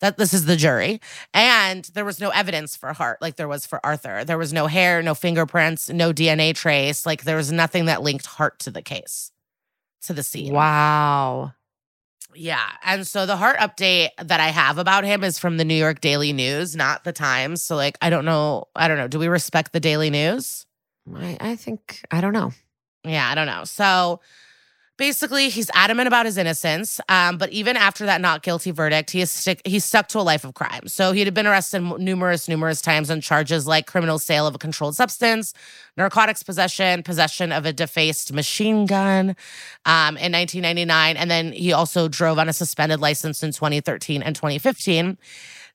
that 0.00 0.16
this 0.16 0.34
is 0.34 0.46
the 0.46 0.56
jury. 0.56 1.00
And 1.32 1.84
there 1.94 2.04
was 2.04 2.20
no 2.20 2.30
evidence 2.30 2.76
for 2.76 2.92
Hart 2.92 3.20
like 3.20 3.36
there 3.36 3.48
was 3.48 3.66
for 3.66 3.84
Arthur. 3.84 4.24
There 4.24 4.38
was 4.38 4.52
no 4.52 4.66
hair, 4.66 5.02
no 5.02 5.14
fingerprints, 5.14 5.88
no 5.88 6.12
DNA 6.12 6.54
trace. 6.54 7.06
Like 7.06 7.24
there 7.24 7.36
was 7.36 7.52
nothing 7.52 7.86
that 7.86 8.02
linked 8.02 8.26
Hart 8.26 8.58
to 8.60 8.70
the 8.70 8.82
case, 8.82 9.30
to 10.02 10.12
the 10.12 10.22
scene. 10.22 10.52
Wow. 10.52 11.52
Yeah. 12.34 12.68
And 12.84 13.06
so 13.06 13.26
the 13.26 13.36
Hart 13.36 13.58
update 13.58 14.10
that 14.22 14.40
I 14.40 14.48
have 14.48 14.78
about 14.78 15.04
him 15.04 15.24
is 15.24 15.38
from 15.38 15.56
the 15.56 15.64
New 15.64 15.74
York 15.74 16.00
Daily 16.00 16.32
News, 16.32 16.76
not 16.76 17.04
the 17.04 17.12
Times. 17.12 17.62
So 17.62 17.76
like 17.76 17.98
I 18.00 18.10
don't 18.10 18.24
know. 18.24 18.68
I 18.74 18.88
don't 18.88 18.98
know. 18.98 19.08
Do 19.08 19.18
we 19.18 19.28
respect 19.28 19.72
the 19.72 19.80
Daily 19.80 20.10
News? 20.10 20.66
I, 21.14 21.36
I 21.40 21.56
think, 21.56 22.04
I 22.10 22.20
don't 22.20 22.32
know. 22.32 22.52
Yeah, 23.04 23.28
I 23.28 23.34
don't 23.34 23.46
know. 23.46 23.64
So 23.64 24.20
basically, 25.00 25.48
he's 25.48 25.70
adamant 25.72 26.06
about 26.06 26.26
his 26.26 26.36
innocence. 26.36 27.00
Um, 27.08 27.38
but 27.38 27.50
even 27.50 27.74
after 27.74 28.04
that 28.04 28.20
not 28.20 28.42
guilty 28.42 28.70
verdict, 28.70 29.10
he 29.10 29.22
is 29.22 29.30
stick 29.30 29.62
he's 29.64 29.84
stuck 29.84 30.08
to 30.08 30.20
a 30.20 30.22
life 30.22 30.44
of 30.44 30.52
crime. 30.52 30.86
So 30.86 31.12
he 31.12 31.20
had 31.24 31.32
been 31.32 31.46
arrested 31.46 31.80
numerous, 31.80 32.48
numerous 32.48 32.82
times 32.82 33.10
on 33.10 33.22
charges 33.22 33.66
like 33.66 33.86
criminal 33.86 34.18
sale 34.18 34.46
of 34.46 34.54
a 34.54 34.58
controlled 34.58 34.94
substance, 34.94 35.54
narcotics 35.96 36.42
possession, 36.42 37.02
possession 37.02 37.50
of 37.50 37.64
a 37.64 37.72
defaced 37.72 38.32
machine 38.34 38.84
gun 38.84 39.30
um, 39.86 40.18
in 40.18 40.32
1999. 40.32 41.16
And 41.16 41.30
then 41.30 41.52
he 41.52 41.72
also 41.72 42.06
drove 42.06 42.38
on 42.38 42.50
a 42.50 42.52
suspended 42.52 43.00
license 43.00 43.42
in 43.42 43.52
2013 43.52 44.22
and 44.22 44.36
2015. 44.36 45.16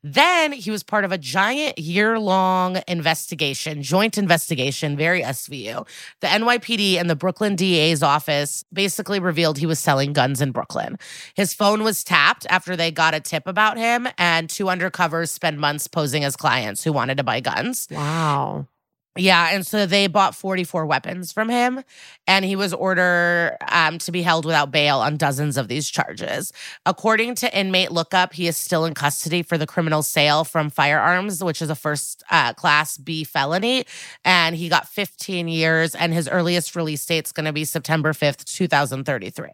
Then 0.07 0.52
he 0.52 0.69
was 0.69 0.84
part 0.84 1.03
of 1.03 1.11
a 1.11 1.18
giant 1.18 1.80
year 1.80 2.19
long 2.19 2.80
investigation, 2.88 3.82
joint 3.82 4.19
investigation, 4.19 4.95
very 4.95 5.23
SVU. 5.23 5.88
The 6.22 6.27
NYPD 6.27 6.98
and 6.99 7.10
the 7.10 7.15
Brooklyn 7.15 7.56
DA's 7.56 8.03
office 8.03 8.64
basically 8.72 9.19
revealed 9.19 9.57
he 9.57 9.65
was 9.65 9.80
selling 9.80 10.14
guns 10.14 10.41
in 10.41 10.52
Brooklyn. 10.52 10.99
His 11.34 11.56
phone 11.56 11.82
was 11.82 12.03
tapped 12.03 12.45
after 12.52 12.76
they 12.76 12.91
got 12.91 13.15
a 13.15 13.19
tip 13.19 13.48
about 13.48 13.80
him, 13.80 14.07
and 14.19 14.48
two 14.48 14.65
undercovers 14.65 15.30
spent 15.30 15.57
months 15.57 15.88
posing 15.88 16.23
as 16.23 16.36
clients 16.36 16.84
who 16.84 16.94
wanted 16.94 17.18
to 17.18 17.23
buy 17.23 17.40
guns. 17.40 17.88
Wow. 17.90 18.68
Yeah, 19.17 19.49
and 19.53 19.65
so 19.65 19.85
they 19.85 20.07
bought 20.07 20.35
44 20.35 20.85
weapons 20.85 21.31
from 21.31 21.47
him, 21.47 21.83
and 22.27 22.43
he 22.43 22.57
was 22.57 22.73
ordered 22.73 23.55
um, 23.71 23.97
to 23.99 24.11
be 24.11 24.21
held 24.21 24.45
without 24.45 24.71
bail 24.71 24.99
on 24.99 25.15
dozens 25.15 25.55
of 25.55 25.69
these 25.69 25.89
charges. 25.89 26.51
According 26.85 27.35
to 27.35 27.57
inmate 27.57 27.91
lookup, 27.91 28.33
he 28.33 28.47
is 28.47 28.57
still 28.57 28.83
in 28.83 28.93
custody 28.93 29.41
for 29.41 29.57
the 29.57 29.65
criminal 29.65 30.03
sale 30.03 30.43
from 30.43 30.69
firearms, 30.69 31.41
which 31.41 31.61
is 31.61 31.69
a 31.69 31.75
first 31.75 32.23
uh, 32.29 32.53
class 32.53 32.97
B 32.97 33.23
felony, 33.23 33.85
and 34.25 34.53
he 34.53 34.67
got 34.67 34.85
15 34.85 35.47
years. 35.47 35.95
And 35.95 36.13
his 36.13 36.27
earliest 36.27 36.75
release 36.75 37.05
date 37.05 37.25
is 37.25 37.31
going 37.31 37.45
to 37.45 37.53
be 37.53 37.63
September 37.63 38.11
5th, 38.11 38.43
2033. 38.43 39.47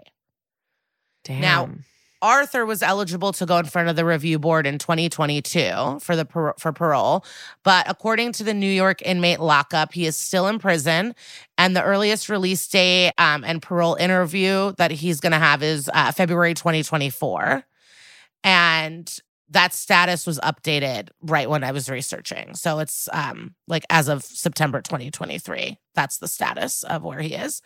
Damn. 1.24 1.42
Now, 1.42 1.70
Arthur 2.22 2.66
was 2.66 2.84
eligible 2.84 3.34
to 3.34 3.46
go 3.46 3.58
in 3.58 3.66
front 3.66 3.90
of 3.90 3.96
the 3.96 4.06
review 4.06 4.38
board 4.38 4.68
in 4.68 4.78
2022 4.78 6.00
for 6.02 6.16
the 6.16 6.26
par- 6.26 6.56
for 6.60 6.72
parole, 6.72 7.26
but 7.64 7.90
according 7.90 8.32
to 8.34 8.44
the 8.44 8.54
New 8.54 8.70
York 8.70 9.02
inmate 9.02 9.40
lockup, 9.40 9.94
he 9.94 10.06
is 10.06 10.16
still 10.16 10.48
in 10.48 10.60
prison, 10.60 11.16
and 11.58 11.76
the 11.76 11.84
earliest 11.84 12.30
release 12.30 12.68
date 12.68 13.14
um, 13.18 13.44
and 13.44 13.62
parole 13.62 13.96
interview 13.96 14.74
that 14.78 14.92
he's 14.92 15.20
going 15.20 15.32
to 15.32 15.40
have 15.40 15.64
is 15.64 15.90
uh, 15.94 16.12
February 16.12 16.54
2024, 16.54 17.64
and 18.44 19.20
that 19.50 19.74
status 19.74 20.26
was 20.26 20.40
updated 20.40 21.10
right 21.22 21.50
when 21.50 21.64
I 21.64 21.72
was 21.72 21.90
researching. 21.90 22.56
So 22.56 22.80
it's 22.80 23.10
um, 23.12 23.54
like 23.68 23.84
as 23.90 24.08
of 24.08 24.24
September 24.24 24.82
2023, 24.82 25.78
that's 25.94 26.20
the 26.20 26.28
status 26.28 26.84
of 26.84 27.04
where 27.04 27.20
he 27.20 27.34
is. 27.36 27.62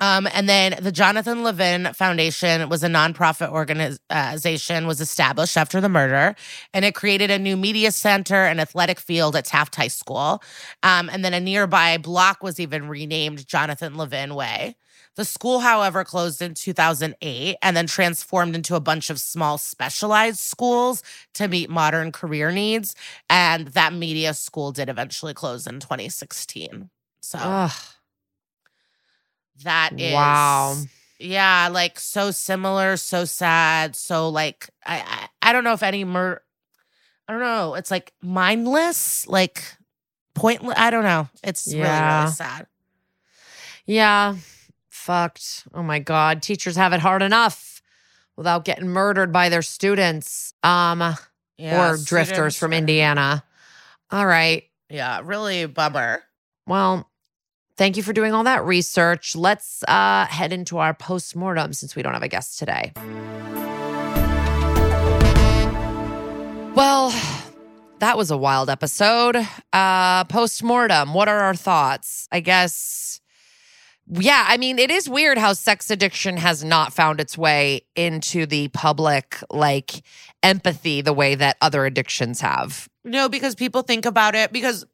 Um, 0.00 0.28
and 0.32 0.48
then 0.48 0.76
the 0.80 0.92
Jonathan 0.92 1.42
Levin 1.42 1.92
Foundation 1.92 2.68
was 2.68 2.82
a 2.84 2.88
nonprofit 2.88 3.50
organization, 3.50 4.86
was 4.86 5.00
established 5.00 5.56
after 5.56 5.80
the 5.80 5.88
murder, 5.88 6.36
and 6.72 6.84
it 6.84 6.94
created 6.94 7.30
a 7.30 7.38
new 7.38 7.56
media 7.56 7.90
center 7.90 8.44
and 8.44 8.60
athletic 8.60 9.00
field 9.00 9.34
at 9.34 9.44
Taft 9.44 9.74
High 9.74 9.88
School. 9.88 10.42
Um, 10.82 11.08
and 11.10 11.24
then 11.24 11.34
a 11.34 11.40
nearby 11.40 11.98
block 11.98 12.42
was 12.42 12.60
even 12.60 12.88
renamed 12.88 13.46
Jonathan 13.46 13.96
Levin 13.96 14.34
Way. 14.34 14.76
The 15.16 15.24
school, 15.24 15.58
however, 15.58 16.04
closed 16.04 16.40
in 16.40 16.54
2008 16.54 17.56
and 17.60 17.76
then 17.76 17.88
transformed 17.88 18.54
into 18.54 18.76
a 18.76 18.80
bunch 18.80 19.10
of 19.10 19.18
small 19.18 19.58
specialized 19.58 20.38
schools 20.38 21.02
to 21.34 21.48
meet 21.48 21.68
modern 21.68 22.12
career 22.12 22.52
needs. 22.52 22.94
And 23.28 23.66
that 23.68 23.92
media 23.92 24.32
school 24.32 24.70
did 24.70 24.88
eventually 24.88 25.34
close 25.34 25.66
in 25.66 25.80
2016. 25.80 26.88
So. 27.20 27.38
Ugh. 27.42 27.72
That 29.64 29.92
is 29.98 30.12
Wow. 30.14 30.76
Yeah, 31.18 31.68
like 31.72 31.98
so 31.98 32.30
similar, 32.30 32.96
so 32.96 33.24
sad, 33.24 33.96
so 33.96 34.28
like 34.28 34.70
I 34.86 35.00
I, 35.42 35.50
I 35.50 35.52
don't 35.52 35.64
know 35.64 35.72
if 35.72 35.82
any 35.82 36.04
mur 36.04 36.40
I 37.28 37.32
don't 37.32 37.40
know. 37.42 37.74
It's 37.74 37.90
like 37.90 38.12
mindless, 38.22 39.26
like 39.26 39.62
pointless. 40.34 40.78
I 40.78 40.90
don't 40.90 41.02
know. 41.04 41.28
It's 41.42 41.66
really 41.66 41.80
Yeah. 41.80 42.20
really 42.22 42.32
sad. 42.32 42.66
Yeah. 43.84 44.36
Fucked. 44.88 45.66
Oh 45.74 45.82
my 45.82 45.98
God. 45.98 46.42
Teachers 46.42 46.76
have 46.76 46.92
it 46.92 47.00
hard 47.00 47.22
enough 47.22 47.82
without 48.36 48.64
getting 48.64 48.88
murdered 48.88 49.32
by 49.32 49.48
their 49.48 49.62
students. 49.62 50.54
Um, 50.62 51.16
Yeah, 51.58 51.90
or 51.92 51.96
drifters 51.98 52.56
from 52.56 52.72
Indiana. 52.72 53.44
All 54.10 54.26
right. 54.26 54.64
Yeah, 54.88 55.20
really 55.24 55.66
bummer. 55.66 56.22
Well, 56.66 57.10
thank 57.78 57.96
you 57.96 58.02
for 58.02 58.12
doing 58.12 58.34
all 58.34 58.44
that 58.44 58.64
research. 58.64 59.34
Let's 59.34 59.82
uh, 59.88 60.26
head 60.26 60.52
into 60.52 60.76
our 60.78 60.92
postmortem 60.92 61.72
since 61.72 61.96
we 61.96 62.02
don't 62.02 62.12
have 62.12 62.22
a 62.22 62.28
guest 62.28 62.58
today. 62.58 62.92
Well, 66.74 67.10
that 68.00 68.16
was 68.16 68.30
a 68.30 68.36
wild 68.36 68.68
episode. 68.68 69.36
Uh, 69.72 70.24
postmortem. 70.24 71.14
What 71.14 71.28
are 71.28 71.40
our 71.40 71.54
thoughts? 71.54 72.28
I 72.30 72.40
guess. 72.40 73.20
Yeah, 74.10 74.44
I 74.48 74.56
mean, 74.56 74.78
it 74.78 74.90
is 74.90 75.08
weird 75.08 75.36
how 75.36 75.52
sex 75.52 75.90
addiction 75.90 76.38
has 76.38 76.64
not 76.64 76.94
found 76.94 77.20
its 77.20 77.36
way 77.36 77.82
into 77.94 78.46
the 78.46 78.68
public 78.68 79.36
like 79.50 80.02
empathy 80.42 81.02
the 81.02 81.12
way 81.12 81.34
that 81.34 81.56
other 81.60 81.84
addictions 81.84 82.40
have. 82.40 82.88
No, 83.04 83.28
because 83.28 83.54
people 83.54 83.82
think 83.82 84.06
about 84.06 84.34
it 84.34 84.50
because 84.50 84.86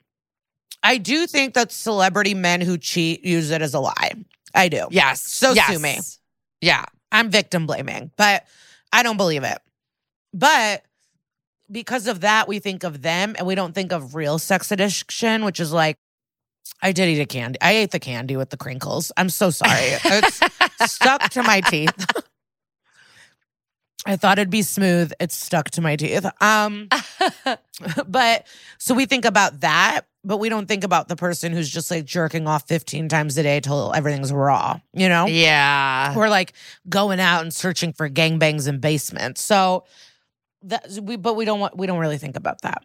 I 0.85 0.99
do 0.99 1.27
think 1.27 1.55
that 1.55 1.73
celebrity 1.73 2.35
men 2.35 2.61
who 2.61 2.77
cheat 2.77 3.25
use 3.25 3.51
it 3.51 3.63
as 3.63 3.73
a 3.73 3.81
lie. 3.81 4.13
I 4.55 4.69
do. 4.69 4.87
Yes. 4.91 5.23
So 5.23 5.53
yes. 5.53 5.73
sue 5.73 5.79
me. 5.79 5.99
Yeah. 6.61 6.85
I'm 7.11 7.31
victim 7.31 7.67
blaming, 7.67 8.11
but 8.17 8.45
I 8.93 9.03
don't 9.03 9.17
believe 9.17 9.45
it. 9.45 9.59
But 10.33 10.85
because 11.71 12.07
of 12.07 12.21
that, 12.21 12.49
we 12.49 12.59
think 12.59 12.85
of 12.85 13.03
them 13.03 13.35
and 13.39 13.47
we 13.47 13.55
don't 13.55 13.75
think 13.75 13.93
of 13.93 14.15
real 14.15 14.39
sex 14.39 14.71
addiction, 14.71 15.45
which 15.45 15.59
is 15.59 15.73
like, 15.73 15.97
I 16.83 16.93
did 16.93 17.09
eat 17.09 17.21
a 17.21 17.27
candy. 17.27 17.59
I 17.63 17.73
ate 17.73 17.91
the 17.91 17.99
candy 17.99 18.37
with 18.37 18.51
the 18.51 18.57
crinkles. 18.57 19.11
I'm 19.17 19.31
so 19.31 19.51
sorry. 19.51 19.95
It's 20.81 20.93
stuck 20.93 21.31
to 21.31 21.43
my 21.45 21.61
teeth. 21.61 21.95
I 24.07 24.17
thought 24.17 24.39
it'd 24.39 24.51
be 24.51 24.63
smooth. 24.63 25.13
It's 25.19 25.35
stuck 25.35 25.71
to 25.71 25.81
my 25.81 25.97
teeth. 25.97 26.27
Um, 26.41 26.89
but 28.07 28.47
so 28.79 28.95
we 28.95 29.07
think 29.07 29.25
about 29.25 29.61
that, 29.61 30.03
but 30.23 30.37
we 30.37 30.49
don't 30.49 30.67
think 30.67 30.85
about 30.85 31.09
the 31.09 31.17
person 31.17 31.53
who's 31.53 31.71
just 31.71 31.91
like 31.91 32.05
jerking 32.05 32.47
off 32.47 32.69
15 32.69 33.09
times 33.09 33.39
a 33.39 33.43
day 33.43 33.61
till 33.61 33.93
everything's 33.95 34.33
raw, 34.33 34.79
you 34.93 35.09
know? 35.09 35.27
yeah. 35.27 36.15
We're 36.15 36.29
like 36.29 36.53
going 36.89 37.19
out 37.19 37.43
and 37.43 37.53
searching 37.53 37.93
for 37.93 38.09
gangbangs 38.11 38.69
in 38.69 38.79
basements. 38.79 39.41
So 39.41 39.85
that 40.63 40.87
we 41.03 41.17
but 41.17 41.35
we 41.35 41.45
don't 41.45 41.61
want 41.61 41.77
we 41.77 41.87
don't 41.87 41.99
really 41.99 42.19
think 42.19 42.37
about 42.37 42.63
that. 42.63 42.85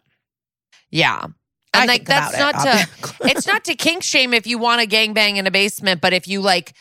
Yeah. 0.90 1.26
I 1.72 1.80
And 1.80 1.88
like 1.88 2.06
think 2.06 2.08
that's 2.08 2.38
not 2.38 2.54
it, 2.56 2.88
to 3.08 3.14
it's 3.28 3.46
not 3.46 3.64
to 3.64 3.74
kink 3.74 4.02
shame 4.02 4.34
if 4.34 4.46
you 4.46 4.58
want 4.58 4.82
a 4.82 4.86
gangbang 4.86 5.36
in 5.36 5.46
a 5.46 5.50
basement, 5.50 6.00
but 6.00 6.12
if 6.12 6.26
you 6.26 6.40
like 6.40 6.74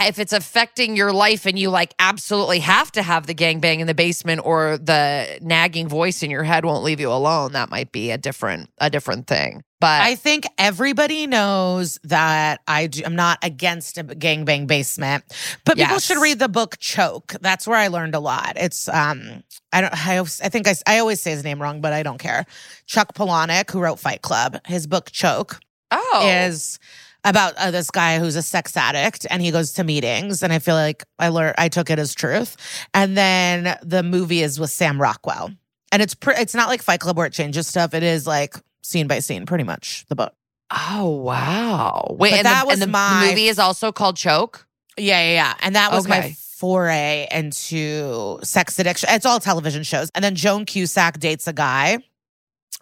if 0.00 0.18
it's 0.18 0.32
affecting 0.32 0.96
your 0.96 1.12
life 1.12 1.46
and 1.46 1.58
you 1.58 1.70
like 1.70 1.94
absolutely 1.98 2.58
have 2.60 2.90
to 2.92 3.02
have 3.02 3.26
the 3.26 3.34
gangbang 3.34 3.78
in 3.78 3.86
the 3.86 3.94
basement 3.94 4.40
or 4.44 4.76
the 4.76 5.38
nagging 5.40 5.88
voice 5.88 6.22
in 6.22 6.30
your 6.30 6.42
head 6.42 6.64
won't 6.64 6.82
leave 6.82 7.00
you 7.00 7.12
alone, 7.12 7.52
that 7.52 7.70
might 7.70 7.92
be 7.92 8.10
a 8.10 8.18
different 8.18 8.70
a 8.78 8.90
different 8.90 9.26
thing. 9.26 9.62
But 9.80 10.00
I 10.00 10.14
think 10.14 10.46
everybody 10.58 11.26
knows 11.26 12.00
that 12.04 12.60
I 12.66 12.86
do, 12.86 13.02
I'm 13.04 13.16
not 13.16 13.38
against 13.42 13.98
a 13.98 14.04
gangbang 14.04 14.66
basement, 14.66 15.24
but 15.64 15.76
people 15.76 15.98
should 15.98 16.18
read 16.18 16.38
the 16.38 16.48
book 16.48 16.78
Choke. 16.78 17.34
That's 17.40 17.66
where 17.66 17.78
I 17.78 17.88
learned 17.88 18.14
a 18.14 18.20
lot. 18.20 18.54
It's 18.56 18.88
um 18.88 19.44
I 19.72 19.80
don't 19.80 20.06
I, 20.06 20.18
I 20.18 20.24
think 20.24 20.66
I, 20.66 20.74
I 20.86 20.98
always 20.98 21.20
say 21.20 21.30
his 21.30 21.44
name 21.44 21.62
wrong, 21.62 21.80
but 21.80 21.92
I 21.92 22.02
don't 22.02 22.18
care. 22.18 22.46
Chuck 22.86 23.14
Palahniuk, 23.14 23.70
who 23.70 23.80
wrote 23.80 24.00
Fight 24.00 24.22
Club, 24.22 24.58
his 24.66 24.86
book 24.88 25.12
Choke 25.12 25.60
oh 25.92 26.28
is 26.28 26.80
about 27.24 27.54
uh, 27.56 27.70
this 27.70 27.90
guy 27.90 28.18
who's 28.18 28.36
a 28.36 28.42
sex 28.42 28.76
addict 28.76 29.26
and 29.30 29.42
he 29.42 29.50
goes 29.50 29.72
to 29.74 29.84
meetings 29.84 30.42
and 30.42 30.52
I 30.52 30.58
feel 30.58 30.74
like 30.74 31.04
I 31.18 31.28
learned 31.28 31.54
I 31.58 31.68
took 31.68 31.90
it 31.90 31.98
as 31.98 32.14
truth. 32.14 32.56
And 32.92 33.16
then 33.16 33.78
the 33.82 34.02
movie 34.02 34.42
is 34.42 34.60
with 34.60 34.70
Sam 34.70 35.00
Rockwell. 35.00 35.50
And 35.90 36.02
it's 36.02 36.14
pre- 36.14 36.36
it's 36.36 36.54
not 36.54 36.68
like 36.68 36.82
Fight 36.82 37.00
Club 37.00 37.16
where 37.16 37.26
it 37.26 37.32
changes 37.32 37.66
stuff. 37.66 37.94
It 37.94 38.02
is 38.02 38.26
like 38.26 38.54
scene 38.82 39.06
by 39.06 39.20
scene 39.20 39.46
pretty 39.46 39.64
much 39.64 40.04
the 40.08 40.16
book. 40.16 40.34
Oh 40.70 41.08
wow. 41.08 42.16
Wait, 42.18 42.34
and, 42.34 42.46
that 42.46 42.62
the, 42.62 42.66
was 42.66 42.74
and 42.74 42.82
the 42.82 42.86
my- 42.86 43.26
movie 43.28 43.46
is 43.46 43.58
also 43.58 43.92
called 43.92 44.16
Choke? 44.16 44.66
Yeah, 44.96 45.20
yeah, 45.26 45.32
yeah. 45.32 45.54
And 45.60 45.76
that 45.76 45.92
was 45.92 46.06
my 46.06 46.34
foray 46.56 47.26
into 47.30 48.38
sex 48.42 48.78
addiction. 48.78 49.08
It's 49.12 49.26
all 49.26 49.40
television 49.40 49.82
shows. 49.82 50.10
And 50.14 50.24
then 50.24 50.34
Joan 50.34 50.64
Cusack 50.64 51.18
dates 51.18 51.46
a 51.46 51.52
guy. 51.52 51.98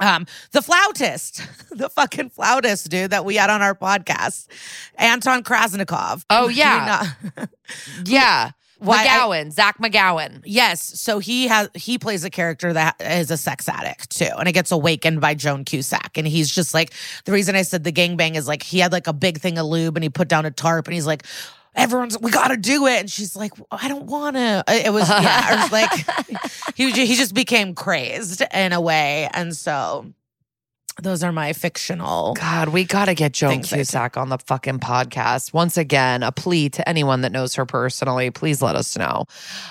Um, 0.01 0.27
the 0.53 0.63
flautist, 0.63 1.43
the 1.71 1.89
fucking 1.89 2.31
flautist 2.31 2.91
dude 2.91 3.11
that 3.11 3.25
we 3.25 3.37
had 3.37 3.51
on 3.51 3.63
our 3.63 3.75
podcast, 3.75 4.47
Anton 4.97 5.43
Krasnikov. 5.45 6.25
Oh, 6.31 6.49
yeah. 6.49 7.13
Yeah. 8.05 8.51
Why 8.79 9.05
I- 9.05 9.07
McGowan, 9.07 9.53
Zach 9.53 9.79
McGowan. 9.79 10.43
Yes. 10.45 11.01
So 11.01 11.21
he 11.21 11.47
has 11.47 11.69
he 11.75 11.99
plays 11.99 12.25
a 12.25 12.31
character 12.31 12.73
that 12.73 12.97
is 13.01 13.31
a 13.31 13.37
sex 13.37 13.69
addict 13.69 14.11
too. 14.11 14.29
And 14.37 14.49
it 14.49 14.53
gets 14.53 14.73
awakened 14.73 15.21
by 15.21 15.35
Joan 15.35 15.65
Cusack. 15.65 16.19
And 16.19 16.27
he's 16.27 16.53
just 16.53 16.75
like 16.75 16.93
the 17.25 17.31
reason 17.33 17.55
I 17.55 17.63
said 17.63 17.85
the 17.85 17.93
gangbang 17.93 18.35
is 18.35 18.49
like 18.49 18.63
he 18.65 18.81
had 18.81 18.91
like 18.91 19.07
a 19.07 19.13
big 19.13 19.39
thing 19.39 19.57
of 19.57 19.67
lube 19.67 19.97
and 19.97 20.03
he 20.03 20.11
put 20.11 20.27
down 20.27 20.45
a 20.47 20.51
tarp 20.51 20.89
and 20.89 20.95
he's 20.95 21.07
like, 21.07 21.25
Everyone's 21.75 22.19
we 22.19 22.31
gotta 22.31 22.57
do 22.57 22.87
it. 22.87 23.01
And 23.01 23.11
she's 23.11 23.35
like, 23.35 23.53
I 23.71 23.89
don't 23.89 24.05
wanna. 24.05 24.63
Uh, 24.67 24.73
it 24.73 24.91
was 24.93 25.09
yeah, 25.09 25.53
it 25.53 25.63
was 25.63 25.73
like 25.73 26.51
he 26.77 26.91
he 26.91 27.15
just 27.15 27.35
became 27.35 27.75
crazed 27.75 28.43
in 28.53 28.73
a 28.73 28.81
way. 28.81 29.29
And 29.33 29.57
so 29.57 30.13
those 31.01 31.23
are 31.23 31.33
my 31.33 31.53
fictional 31.53 32.35
God, 32.35 32.69
we 32.69 32.85
got 32.85 33.07
to 33.07 33.15
get 33.15 33.33
Joan 33.33 33.51
Things 33.51 33.73
I 33.73 33.77
do. 33.77 33.81
Cusack 33.81 34.17
on 34.17 34.29
the 34.29 34.39
fucking 34.39 34.81
podcast. 34.81 35.53
Once 35.53 35.77
again, 35.77 36.23
a 36.23 36.33
plea 36.33 36.69
to 36.71 36.89
anyone 36.89 37.23
that 37.23 37.33
knows 37.33 37.55
her 37.55 37.65
personally. 37.65 38.31
Please 38.31 38.61
let 38.61 38.77
us 38.77 38.97
know. 38.97 39.27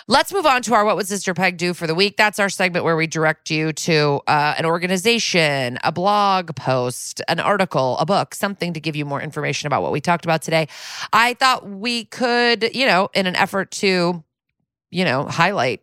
Let's 0.08 0.34
move 0.34 0.46
on 0.46 0.62
to 0.64 0.74
our 0.74 0.86
What 0.86 0.96
Would 0.96 1.08
Sister 1.08 1.34
Peg 1.34 1.58
Do 1.58 1.74
for 1.74 1.88
the 1.88 1.96
week. 1.96 2.18
That's 2.18 2.40
our 2.40 2.50
segment 2.50 2.86
where 2.86 2.96
we 2.96 3.08
direct 3.08 3.50
you 3.50 3.74
to 3.74 4.22
uh, 4.28 4.56
an 4.58 4.66
organization, 4.66 5.80
a 5.84 5.92
blog 5.92 6.56
post, 6.56 7.22
an 7.28 7.40
article, 7.40 7.98
a 7.98 8.06
book, 8.06 8.34
something 8.36 8.74
to 8.74 8.80
give 8.80 8.96
you 8.96 9.06
more 9.06 9.22
information 9.22 9.68
about 9.68 9.82
what 9.82 9.92
we 9.92 10.02
talked 10.02 10.26
about 10.26 10.42
today. 10.42 10.68
I 11.14 11.36
thought 11.36 11.68
we 11.68 12.06
could, 12.06 12.74
you 12.74 12.86
know, 12.86 13.10
in 13.14 13.28
an 13.28 13.36
effort 13.36 13.72
to, 13.72 14.24
you 14.90 15.06
know, 15.06 15.26
highlight 15.26 15.82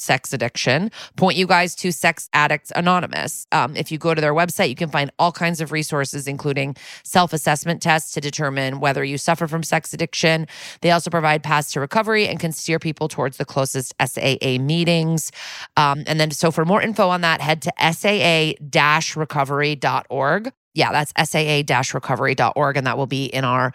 sex 0.00 0.32
addiction, 0.32 0.90
point 1.16 1.36
you 1.36 1.46
guys 1.46 1.74
to 1.76 1.92
Sex 1.92 2.28
Addicts 2.32 2.72
Anonymous. 2.74 3.46
Um, 3.52 3.76
if 3.76 3.92
you 3.92 3.98
go 3.98 4.14
to 4.14 4.20
their 4.20 4.34
website, 4.34 4.68
you 4.68 4.74
can 4.74 4.90
find 4.90 5.10
all 5.18 5.32
kinds 5.32 5.60
of 5.60 5.72
resources, 5.72 6.26
including 6.26 6.76
self 7.04 7.32
assessment 7.32 7.82
tests 7.82 8.12
to 8.12 8.20
determine 8.20 8.80
whether 8.80 9.04
you 9.04 9.18
suffer 9.18 9.46
from 9.46 9.62
sex 9.62 9.92
addiction. 9.92 10.46
They 10.80 10.90
also 10.90 11.10
provide 11.10 11.42
paths 11.42 11.72
to 11.72 11.80
recovery 11.80 12.26
and 12.26 12.40
can 12.40 12.52
steer 12.52 12.78
people 12.78 13.08
towards 13.08 13.36
the 13.36 13.44
closest 13.44 13.94
SAA 14.02 14.58
meetings. 14.58 15.30
Um, 15.76 16.04
and 16.06 16.18
then, 16.18 16.30
so 16.30 16.50
for 16.50 16.64
more 16.64 16.80
info 16.80 17.08
on 17.08 17.20
that, 17.20 17.40
head 17.40 17.62
to 17.62 17.72
saa 17.92 19.00
recovery.org. 19.16 20.52
Yeah, 20.74 20.92
that's 20.92 21.30
saa 21.30 21.82
recovery.org. 21.94 22.76
And 22.76 22.86
that 22.86 22.96
will 22.96 23.06
be 23.06 23.26
in 23.26 23.44
our 23.44 23.72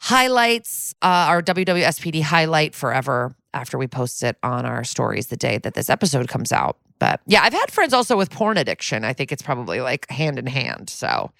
highlights, 0.00 0.94
uh, 1.02 1.06
our 1.28 1.42
WWSPD 1.42 2.22
highlight 2.22 2.74
forever 2.74 3.34
after 3.54 3.78
we 3.78 3.86
post 3.86 4.22
it 4.22 4.36
on 4.42 4.66
our 4.66 4.84
stories 4.84 5.28
the 5.28 5.36
day 5.36 5.56
that 5.58 5.72
this 5.74 5.88
episode 5.88 6.28
comes 6.28 6.52
out. 6.52 6.76
But 6.98 7.20
yeah, 7.26 7.42
I've 7.42 7.52
had 7.54 7.70
friends 7.70 7.92
also 7.94 8.16
with 8.16 8.30
porn 8.30 8.56
addiction. 8.58 9.04
I 9.04 9.12
think 9.14 9.32
it's 9.32 9.42
probably 9.42 9.80
like 9.80 10.08
hand 10.10 10.38
in 10.38 10.46
hand. 10.46 10.90
So 10.90 11.30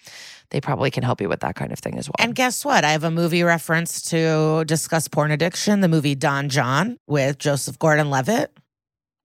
they 0.51 0.61
probably 0.61 0.91
can 0.91 1.03
help 1.03 1.21
you 1.21 1.29
with 1.29 1.41
that 1.41 1.55
kind 1.57 1.73
of 1.73 1.79
thing 1.79 1.99
as 1.99 2.09
well. 2.09 2.15
And 2.19 2.35
guess 2.35 2.65
what? 2.65 2.85
I 2.85 2.91
have 2.93 3.05
a 3.05 3.11
movie 3.11 3.43
reference 3.43 4.03
to 4.11 4.65
discuss 4.67 5.09
porn 5.09 5.31
addiction 5.31 5.81
the 5.81 5.89
movie 5.89 6.15
Don 6.15 6.49
Jon 6.49 6.99
with 7.07 7.39
Joseph 7.39 7.79
Gordon 7.79 8.11
Levitt. 8.11 8.57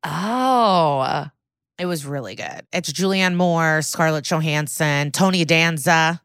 oh, 0.04 1.28
It 1.78 1.86
was 1.86 2.06
really 2.06 2.36
good. 2.36 2.62
It's 2.74 2.92
Julianne 2.92 3.36
Moore, 3.36 3.82
Scarlett 3.82 4.26
Johansson, 4.26 5.12
Tony 5.12 5.46
Danza, 5.46 6.22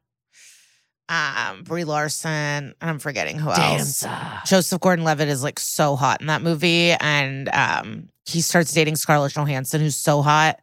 um, 1.09 1.63
Brie 1.65 1.85
Larson, 1.85 2.31
and 2.31 2.75
I'm 2.81 2.99
forgetting 2.99 3.39
who 3.39 3.51
else. 3.51 3.59
Danza. 3.59 4.43
Joseph 4.47 4.81
Gordon-Levitt 4.81 5.29
is 5.29 5.43
like 5.43 5.59
so 5.59 5.97
hot 5.97 6.21
in 6.21 6.27
that 6.29 6.43
movie, 6.43 6.93
and 6.93 7.49
um, 7.51 8.09
he 8.25 8.41
starts 8.41 8.73
dating 8.73 8.97
Scarlett 8.97 9.33
Johansson, 9.33 9.81
who's 9.81 9.97
so 9.97 10.23
hot, 10.23 10.61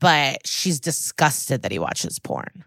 but 0.00 0.46
she's 0.46 0.80
disgusted 0.80 1.62
that 1.62 1.72
he 1.72 1.78
watches 1.78 2.18
porn. 2.18 2.64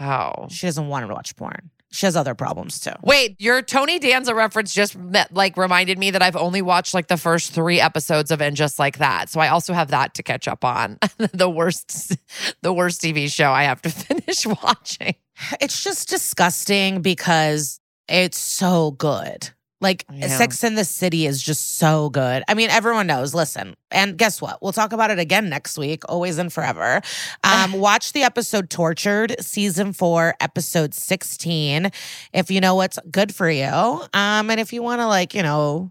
Oh. 0.00 0.48
She 0.50 0.66
doesn't 0.66 0.88
want 0.88 1.04
him 1.04 1.10
to 1.10 1.14
watch 1.14 1.36
porn. 1.36 1.70
She 1.90 2.06
has 2.06 2.16
other 2.16 2.34
problems 2.34 2.80
too. 2.80 2.92
Wait, 3.02 3.36
your 3.38 3.60
Tony 3.60 3.98
Danza 3.98 4.34
reference 4.34 4.72
just 4.72 4.96
met, 4.96 5.32
like 5.34 5.58
reminded 5.58 5.98
me 5.98 6.10
that 6.12 6.22
I've 6.22 6.36
only 6.36 6.62
watched 6.62 6.94
like 6.94 7.08
the 7.08 7.18
first 7.18 7.52
three 7.52 7.80
episodes 7.80 8.30
of 8.30 8.40
And 8.40 8.56
Just 8.56 8.78
Like 8.78 8.96
That, 8.96 9.28
so 9.28 9.40
I 9.40 9.48
also 9.48 9.74
have 9.74 9.88
that 9.88 10.14
to 10.14 10.22
catch 10.22 10.48
up 10.48 10.64
on. 10.64 10.98
the 11.34 11.50
worst, 11.50 12.16
the 12.62 12.72
worst 12.72 13.02
TV 13.02 13.30
show 13.30 13.52
I 13.52 13.64
have 13.64 13.82
to 13.82 13.90
finish 13.90 14.46
watching. 14.46 15.14
It's 15.60 15.82
just 15.82 16.08
disgusting 16.08 17.02
because 17.02 17.80
it's 18.08 18.38
so 18.38 18.92
good. 18.92 19.50
Like 19.80 20.04
Yeah. 20.12 20.28
Sex 20.28 20.62
in 20.62 20.76
the 20.76 20.84
City 20.84 21.26
is 21.26 21.42
just 21.42 21.76
so 21.76 22.08
good. 22.08 22.44
I 22.46 22.54
mean, 22.54 22.70
everyone 22.70 23.08
knows. 23.08 23.34
Listen, 23.34 23.74
and 23.90 24.16
guess 24.16 24.40
what? 24.40 24.62
We'll 24.62 24.70
talk 24.72 24.92
about 24.92 25.10
it 25.10 25.18
again 25.18 25.48
next 25.48 25.76
week, 25.76 26.04
always 26.08 26.38
and 26.38 26.52
forever. 26.52 27.00
Um, 27.42 27.72
watch 27.80 28.12
the 28.12 28.22
episode 28.22 28.70
Tortured, 28.70 29.34
season 29.40 29.92
four, 29.92 30.34
episode 30.38 30.94
16, 30.94 31.90
if 32.32 32.48
you 32.48 32.60
know 32.60 32.76
what's 32.76 32.98
good 33.10 33.34
for 33.34 33.50
you. 33.50 33.64
Um, 33.66 34.50
and 34.50 34.60
if 34.60 34.72
you 34.72 34.84
want 34.84 35.00
to, 35.00 35.08
like, 35.08 35.34
you 35.34 35.42
know, 35.42 35.90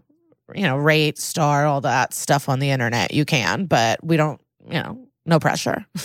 you 0.54 0.62
know, 0.62 0.78
rate, 0.78 1.18
star, 1.18 1.66
all 1.66 1.82
that 1.82 2.14
stuff 2.14 2.48
on 2.48 2.60
the 2.60 2.70
internet, 2.70 3.12
you 3.12 3.26
can, 3.26 3.66
but 3.66 4.02
we 4.02 4.16
don't, 4.16 4.40
you 4.70 4.82
know, 4.82 5.06
no 5.26 5.38
pressure. 5.38 5.84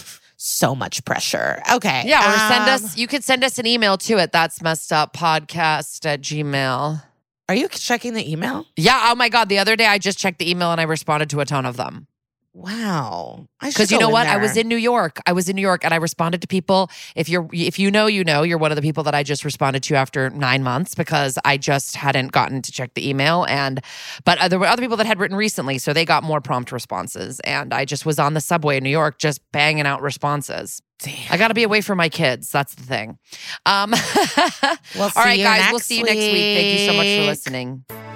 so 0.48 0.74
much 0.76 1.04
pressure. 1.06 1.62
Okay. 1.74 2.04
Yeah, 2.06 2.20
or 2.20 2.38
send 2.38 2.64
um, 2.64 2.70
us. 2.70 2.98
You 2.98 3.08
could 3.08 3.24
send 3.24 3.44
us 3.44 3.60
an 3.60 3.66
email 3.66 3.98
too 3.98 4.18
at 4.18 4.32
that's 4.32 4.62
messed 4.62 4.94
up 4.94 5.14
podcast 5.14 6.06
at 6.06 6.22
gmail. 6.22 7.04
Are 7.50 7.56
you 7.56 7.68
checking 7.70 8.14
the 8.14 8.30
email? 8.30 8.66
Yeah. 8.76 9.10
Oh 9.12 9.16
my 9.16 9.30
god. 9.30 9.50
The 9.50 9.60
other 9.60 9.76
day 9.76 9.86
I 9.86 9.98
just 9.98 10.18
checked 10.18 10.40
the 10.40 10.50
email 10.50 10.72
and 10.72 10.82
I 10.82 10.84
responded 10.84 11.30
to 11.32 11.40
a 11.40 11.46
ton 11.46 11.66
of 11.66 11.78
them. 11.78 12.08
Wow. 12.54 13.48
Because 13.62 13.92
you 13.92 14.00
know 14.00 14.10
what? 14.10 14.26
I 14.26 14.38
was 14.38 14.58
in 14.58 14.68
New 14.68 14.78
York. 14.78 15.20
I 15.28 15.34
was 15.34 15.48
in 15.48 15.56
New 15.56 15.62
York 15.62 15.86
and 15.86 15.94
I 15.94 15.98
responded 15.98 16.42
to 16.42 16.48
people. 16.48 16.90
If 17.16 17.30
you're 17.30 17.48
if 17.54 17.78
you 17.78 17.92
know, 17.92 18.08
you 18.08 18.24
know, 18.24 18.42
you're 18.42 18.58
one 18.58 18.72
of 18.72 18.76
the 18.76 18.82
people 18.82 19.04
that 19.04 19.14
I 19.14 19.22
just 19.22 19.46
responded 19.46 19.84
to 19.84 19.96
after 19.96 20.32
nine 20.32 20.64
months 20.64 20.96
because 20.96 21.38
I 21.46 21.58
just 21.58 21.96
hadn't 21.96 22.32
gotten 22.32 22.64
to 22.64 22.72
check 22.72 22.96
the 22.96 23.08
email. 23.08 23.46
And 23.46 23.82
but 24.26 24.50
there 24.50 24.58
were 24.58 24.66
other 24.66 24.82
people 24.82 24.98
that 24.98 25.06
had 25.06 25.20
written 25.20 25.38
recently, 25.38 25.78
so 25.78 25.94
they 25.94 26.04
got 26.04 26.24
more 26.24 26.42
prompt 26.42 26.72
responses. 26.72 27.40
And 27.42 27.74
I 27.74 27.86
just 27.86 28.06
was 28.06 28.18
on 28.18 28.34
the 28.34 28.42
subway 28.42 28.78
in 28.78 28.84
New 28.84 28.90
York 28.90 29.20
just 29.20 29.40
banging 29.52 29.86
out 29.86 30.02
responses. 30.02 30.82
Damn. 31.00 31.14
I 31.30 31.38
got 31.38 31.50
to 31.50 31.54
be 31.54 31.64
away 31.64 31.82
from 31.82 32.00
my 32.00 32.10
kids. 32.10 32.52
That's 32.52 32.74
the 32.74 32.84
thing. 32.84 33.20
Um, 33.68 33.94
We'll 34.96 35.04
all 35.04 35.24
right, 35.24 35.40
guys. 35.40 35.70
We'll 35.70 35.80
see 35.80 36.00
you 36.00 36.06
next 36.06 36.18
week. 36.18 36.58
Thank 36.58 36.80
you 36.80 36.88
so 36.88 36.94
much 36.94 37.06
for 37.06 37.26
listening. 37.26 38.07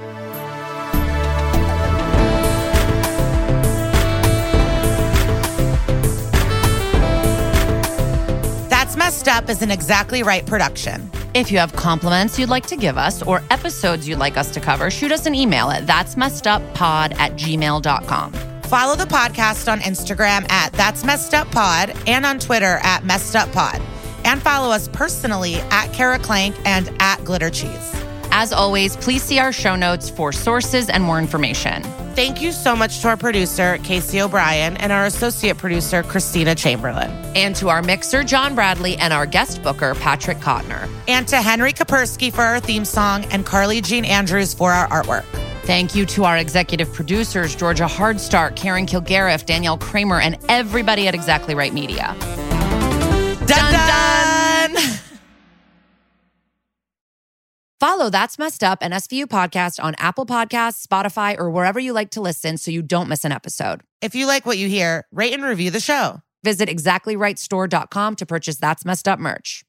That's 8.91 8.99
Messed 8.99 9.27
Up 9.29 9.49
is 9.49 9.61
an 9.61 9.71
Exactly 9.71 10.21
Right 10.21 10.45
production. 10.45 11.09
If 11.33 11.49
you 11.49 11.59
have 11.59 11.71
compliments 11.71 12.37
you'd 12.37 12.49
like 12.49 12.65
to 12.65 12.75
give 12.75 12.97
us 12.97 13.23
or 13.23 13.41
episodes 13.49 14.05
you'd 14.05 14.19
like 14.19 14.35
us 14.35 14.51
to 14.51 14.59
cover, 14.59 14.91
shoot 14.91 15.13
us 15.13 15.25
an 15.25 15.33
email 15.33 15.69
at 15.69 15.87
that's 15.87 16.17
messed 16.17 16.45
up 16.45 16.61
pod 16.73 17.13
at 17.13 17.37
gmail.com. 17.37 18.33
Follow 18.63 18.97
the 18.97 19.05
podcast 19.05 19.71
on 19.71 19.79
Instagram 19.79 20.51
at 20.51 20.73
That's 20.73 21.05
Messed 21.05 21.33
Up 21.33 21.49
Pod 21.51 21.95
and 22.05 22.25
on 22.25 22.37
Twitter 22.37 22.81
at 22.83 23.05
Messed 23.05 23.33
Up 23.33 23.49
Pod. 23.53 23.81
And 24.25 24.41
follow 24.41 24.73
us 24.73 24.89
personally 24.89 25.55
at 25.71 25.93
Kara 25.93 26.19
Clank 26.19 26.53
and 26.65 26.93
at 26.99 27.23
Glitter 27.23 27.49
Cheese. 27.49 27.93
As 28.31 28.51
always, 28.51 28.97
please 28.97 29.23
see 29.23 29.39
our 29.39 29.53
show 29.53 29.77
notes 29.77 30.09
for 30.09 30.33
sources 30.33 30.89
and 30.89 31.01
more 31.01 31.17
information. 31.17 31.81
Thank 32.13 32.41
you 32.41 32.51
so 32.51 32.75
much 32.75 32.99
to 33.01 33.07
our 33.07 33.17
producer, 33.17 33.77
Casey 33.83 34.21
O'Brien, 34.21 34.75
and 34.77 34.91
our 34.91 35.05
associate 35.05 35.57
producer, 35.57 36.03
Christina 36.03 36.55
Chamberlain. 36.55 37.09
And 37.35 37.55
to 37.55 37.69
our 37.69 37.81
mixer, 37.81 38.23
John 38.23 38.53
Bradley, 38.53 38.97
and 38.97 39.13
our 39.13 39.25
guest 39.25 39.63
booker, 39.63 39.95
Patrick 39.95 40.39
Kottner. 40.39 40.89
And 41.07 41.25
to 41.29 41.37
Henry 41.37 41.71
Kapersky 41.71 42.31
for 42.31 42.41
our 42.41 42.59
theme 42.59 42.83
song 42.83 43.23
and 43.31 43.45
Carly 43.45 43.79
Jean 43.79 44.03
Andrews 44.03 44.53
for 44.53 44.71
our 44.73 44.87
artwork. 44.89 45.23
Thank 45.63 45.95
you 45.95 46.05
to 46.07 46.25
our 46.25 46.37
executive 46.37 46.91
producers, 46.91 47.55
Georgia 47.55 47.85
Hardstark, 47.85 48.55
Karen 48.55 48.87
Kilgariff, 48.87 49.45
Danielle 49.45 49.77
Kramer, 49.77 50.19
and 50.19 50.37
everybody 50.49 51.07
at 51.07 51.15
Exactly 51.15 51.55
Right 51.55 51.73
Media. 51.73 52.15
Dun 53.47 53.71
dun! 53.71 54.30
Follow 57.81 58.11
That's 58.11 58.37
Messed 58.37 58.63
Up 58.63 58.77
and 58.83 58.93
SVU 58.93 59.25
podcast 59.25 59.83
on 59.83 59.95
Apple 59.97 60.27
Podcasts, 60.27 60.85
Spotify, 60.85 61.35
or 61.35 61.49
wherever 61.49 61.79
you 61.79 61.93
like 61.93 62.11
to 62.11 62.21
listen 62.21 62.57
so 62.57 62.69
you 62.69 62.83
don't 62.83 63.09
miss 63.09 63.25
an 63.25 63.31
episode. 63.31 63.81
If 64.03 64.13
you 64.13 64.27
like 64.27 64.45
what 64.45 64.59
you 64.59 64.67
hear, 64.67 65.07
rate 65.11 65.33
and 65.33 65.43
review 65.43 65.71
the 65.71 65.79
show. 65.79 66.21
Visit 66.43 66.69
exactlyrightstore.com 66.69 68.17
to 68.17 68.25
purchase 68.27 68.57
That's 68.57 68.85
Messed 68.85 69.07
Up 69.07 69.17
merch. 69.17 69.65